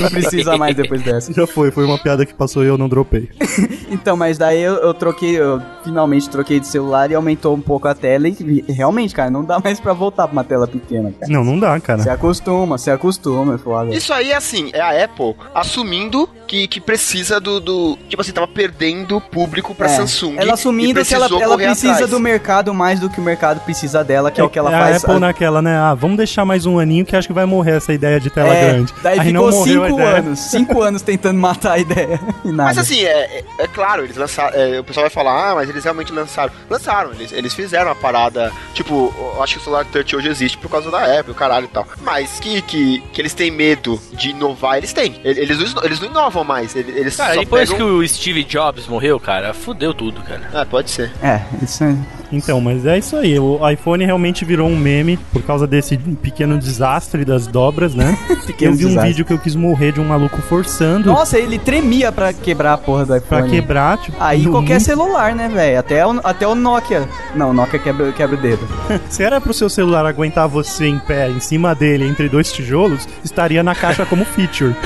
Não 0.00 0.10
precisa 0.10 0.56
mais 0.56 0.74
depois 0.74 1.02
dessa. 1.02 1.32
Já 1.32 1.46
foi, 1.46 1.70
foi 1.70 1.84
uma 1.84 1.98
piada 1.98 2.24
que 2.24 2.34
passou 2.34 2.64
e 2.64 2.66
eu 2.66 2.78
não 2.78 2.88
dropei. 2.88 3.28
Então, 3.88 4.16
mas 4.16 4.36
daí 4.36 4.60
eu, 4.60 4.74
eu 4.74 4.92
troquei, 4.92 5.38
eu 5.38 5.62
finalmente 5.84 6.28
troquei 6.28 6.58
de 6.58 6.66
celular 6.66 7.10
e 7.10 7.14
aumentou 7.14 7.54
um 7.54 7.60
pouco 7.60 7.86
a 7.88 7.94
tela 7.94 8.28
e 8.28 8.64
realmente, 8.68 9.14
cara, 9.14 9.30
não 9.30 9.44
dá 9.44 9.58
mais 9.58 9.78
pra 9.78 9.92
voltar 9.92 10.26
pra 10.26 10.32
uma 10.32 10.44
tela 10.44 10.66
pequena, 10.66 11.12
cara. 11.18 11.32
Não, 11.32 11.44
não 11.44 11.58
dá, 11.58 11.78
cara. 11.80 12.02
Você 12.02 12.10
acostuma, 12.10 12.76
você 12.76 12.90
acostuma, 12.90 13.54
é 13.54 13.58
foda. 13.58 13.94
Isso 13.94 14.12
aí 14.12 14.32
é 14.32 14.36
assim, 14.36 14.70
é 14.72 14.80
a 14.80 15.04
Apple 15.04 15.34
assumindo 15.54 16.28
que, 16.46 16.66
que 16.68 16.80
precisa 16.80 17.40
do, 17.40 17.60
do- 17.60 17.98
Tipo 18.08 18.22
assim, 18.22 18.32
tava 18.32 18.46
perdendo 18.48 19.20
público 19.20 19.74
pra 19.74 19.86
É, 19.86 19.90
Samsung. 19.90 20.36
Ela 20.38 20.54
assumindo 20.54 21.04
que 21.04 21.14
ela, 21.14 21.26
ela 21.40 21.56
precisa 21.56 21.92
atrás. 21.92 22.10
do 22.10 22.20
mercado 22.20 22.72
mais 22.72 23.00
do 23.00 23.10
que 23.10 23.20
o 23.20 23.22
mercado 23.22 23.60
precisa 23.60 24.02
dela, 24.04 24.30
que 24.30 24.40
é, 24.40 24.44
o 24.44 24.48
que 24.50 24.58
ela 24.58 24.68
a 24.74 24.80
faz. 24.80 25.04
Apple 25.04 25.18
naquela, 25.20 25.60
né? 25.60 25.76
Ah, 25.76 25.94
vamos 25.94 26.16
deixar 26.16 26.44
mais 26.44 26.66
um 26.66 26.78
aninho 26.78 27.04
que 27.04 27.16
acho 27.16 27.26
que 27.28 27.34
vai 27.34 27.44
morrer 27.46 27.72
essa 27.76 27.92
ideia 27.92 28.20
de 28.20 28.30
tela 28.30 28.54
É, 28.54 28.72
grande. 28.72 28.94
Daí 29.02 29.18
Aí 29.20 29.26
ficou 29.28 29.50
não 29.50 29.58
morreu 29.58 29.82
a 29.84 29.88
cinco 29.88 30.00
anos, 30.02 30.38
cinco 30.40 30.82
anos 30.82 31.02
tentando 31.02 31.38
matar 31.38 31.72
a 31.72 31.78
ideia. 31.78 32.20
E 32.44 32.48
nada. 32.48 32.68
Mas 32.68 32.78
assim, 32.78 33.02
é, 33.02 33.38
é, 33.38 33.44
é 33.60 33.66
claro, 33.66 34.04
eles 34.04 34.16
lançaram. 34.16 34.56
é, 34.56 34.78
o 34.78 34.84
pessoal 34.84 35.02
vai 35.04 35.10
falar, 35.10 35.50
ah, 35.50 35.54
mas 35.56 35.68
eles 35.68 35.82
realmente 35.82 36.12
lançaram. 36.12 36.52
Lançaram, 36.70 37.12
eles, 37.12 37.32
eles 37.32 37.52
fizeram 37.54 37.90
a 37.90 37.94
parada. 37.94 38.52
Tipo, 38.72 39.12
eu 39.36 39.42
acho 39.42 39.54
que 39.54 39.60
o 39.60 39.62
celular 39.64 39.84
touch 39.86 40.14
hoje 40.14 40.28
existe 40.28 40.56
por 40.58 40.70
causa 40.70 40.90
da 40.90 41.18
Apple, 41.18 41.32
o 41.32 41.34
caralho 41.34 41.64
e 41.64 41.68
tal. 41.68 41.86
Mas 42.02 42.38
que, 42.38 42.62
que, 42.62 43.00
que 43.12 43.20
eles 43.20 43.34
têm 43.34 43.50
medo 43.50 44.00
de 44.12 44.30
inovar, 44.30 44.76
eles 44.78 44.92
têm. 44.92 45.20
Eles, 45.24 45.38
eles, 45.38 45.74
não- 45.74 45.84
eles 45.84 46.00
não 46.00 46.08
inovam 46.36 46.44
mais. 46.44 46.76
Eles, 46.76 47.16
Cara, 47.16 47.34
só 47.34 47.40
depois 47.40 47.70
pegam... 47.70 47.86
que 47.86 47.92
o 47.92 48.08
Steve 48.08 48.44
Jobs 48.44 48.86
morreu, 48.86 49.18
cara, 49.18 49.54
fudeu 49.54 49.94
tudo, 49.94 50.20
cara. 50.22 50.50
Ah, 50.52 50.66
pode 50.66 50.90
ser. 50.90 51.10
É, 51.22 51.42
isso 51.62 51.84
é... 51.84 51.96
Então, 52.32 52.60
mas 52.60 52.84
é 52.84 52.98
isso 52.98 53.16
aí. 53.16 53.38
O 53.38 53.60
iPhone 53.68 54.04
realmente 54.04 54.44
virou 54.44 54.68
um 54.68 54.76
meme 54.76 55.16
por 55.32 55.42
causa 55.42 55.66
desse 55.66 55.96
pequeno 55.96 56.58
desastre 56.58 57.24
das 57.24 57.46
dobras, 57.46 57.94
né? 57.94 58.18
Eu 58.60 58.72
vi 58.74 58.84
um 58.84 58.88
desastre. 58.88 59.08
vídeo 59.10 59.24
que 59.24 59.32
eu 59.32 59.38
quis 59.38 59.54
morrer 59.54 59.92
de 59.92 60.00
um 60.00 60.04
maluco 60.04 60.40
forçando 60.42 61.12
Nossa, 61.12 61.38
ele 61.38 61.58
tremia 61.58 62.10
pra 62.10 62.32
quebrar 62.32 62.72
a 62.72 62.78
porra 62.78 63.04
do 63.04 63.16
iPhone. 63.16 63.42
pra 63.42 63.50
quebrar, 63.50 63.98
tipo. 63.98 64.16
Aí 64.18 64.46
qualquer 64.46 64.74
muito- 64.74 64.84
celular, 64.86 65.34
né, 65.34 65.48
velho? 65.48 65.78
Até 65.78 66.06
o, 66.06 66.20
até 66.24 66.46
o 66.48 66.54
Nokia. 66.54 67.06
Não, 67.34 67.50
o 67.50 67.52
Nokia 67.52 67.78
quebra, 67.78 68.12
quebra 68.12 68.36
o 68.36 68.40
dedo. 68.40 68.66
Se 69.10 69.22
era 69.22 69.40
pro 69.40 69.52
seu 69.54 69.68
celular 69.68 70.06
aguentar 70.06 70.48
você 70.48 70.86
em 70.86 70.98
pé, 70.98 71.28
em 71.28 71.40
cima 71.40 71.74
dele, 71.74 72.06
entre 72.06 72.28
dois 72.28 72.50
tijolos, 72.52 73.06
estaria 73.24 73.62
na 73.62 73.74
caixa 73.74 74.06
como 74.06 74.24
feature. 74.24 74.74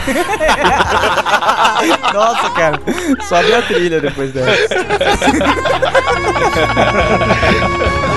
Nossa, 2.12 2.51
cara. 2.51 2.81
Sobe 3.29 3.55
a 3.55 3.62
trilha 3.62 4.01
depois 4.01 4.33
dessa. 4.33 4.75
Yeah. 7.40 8.10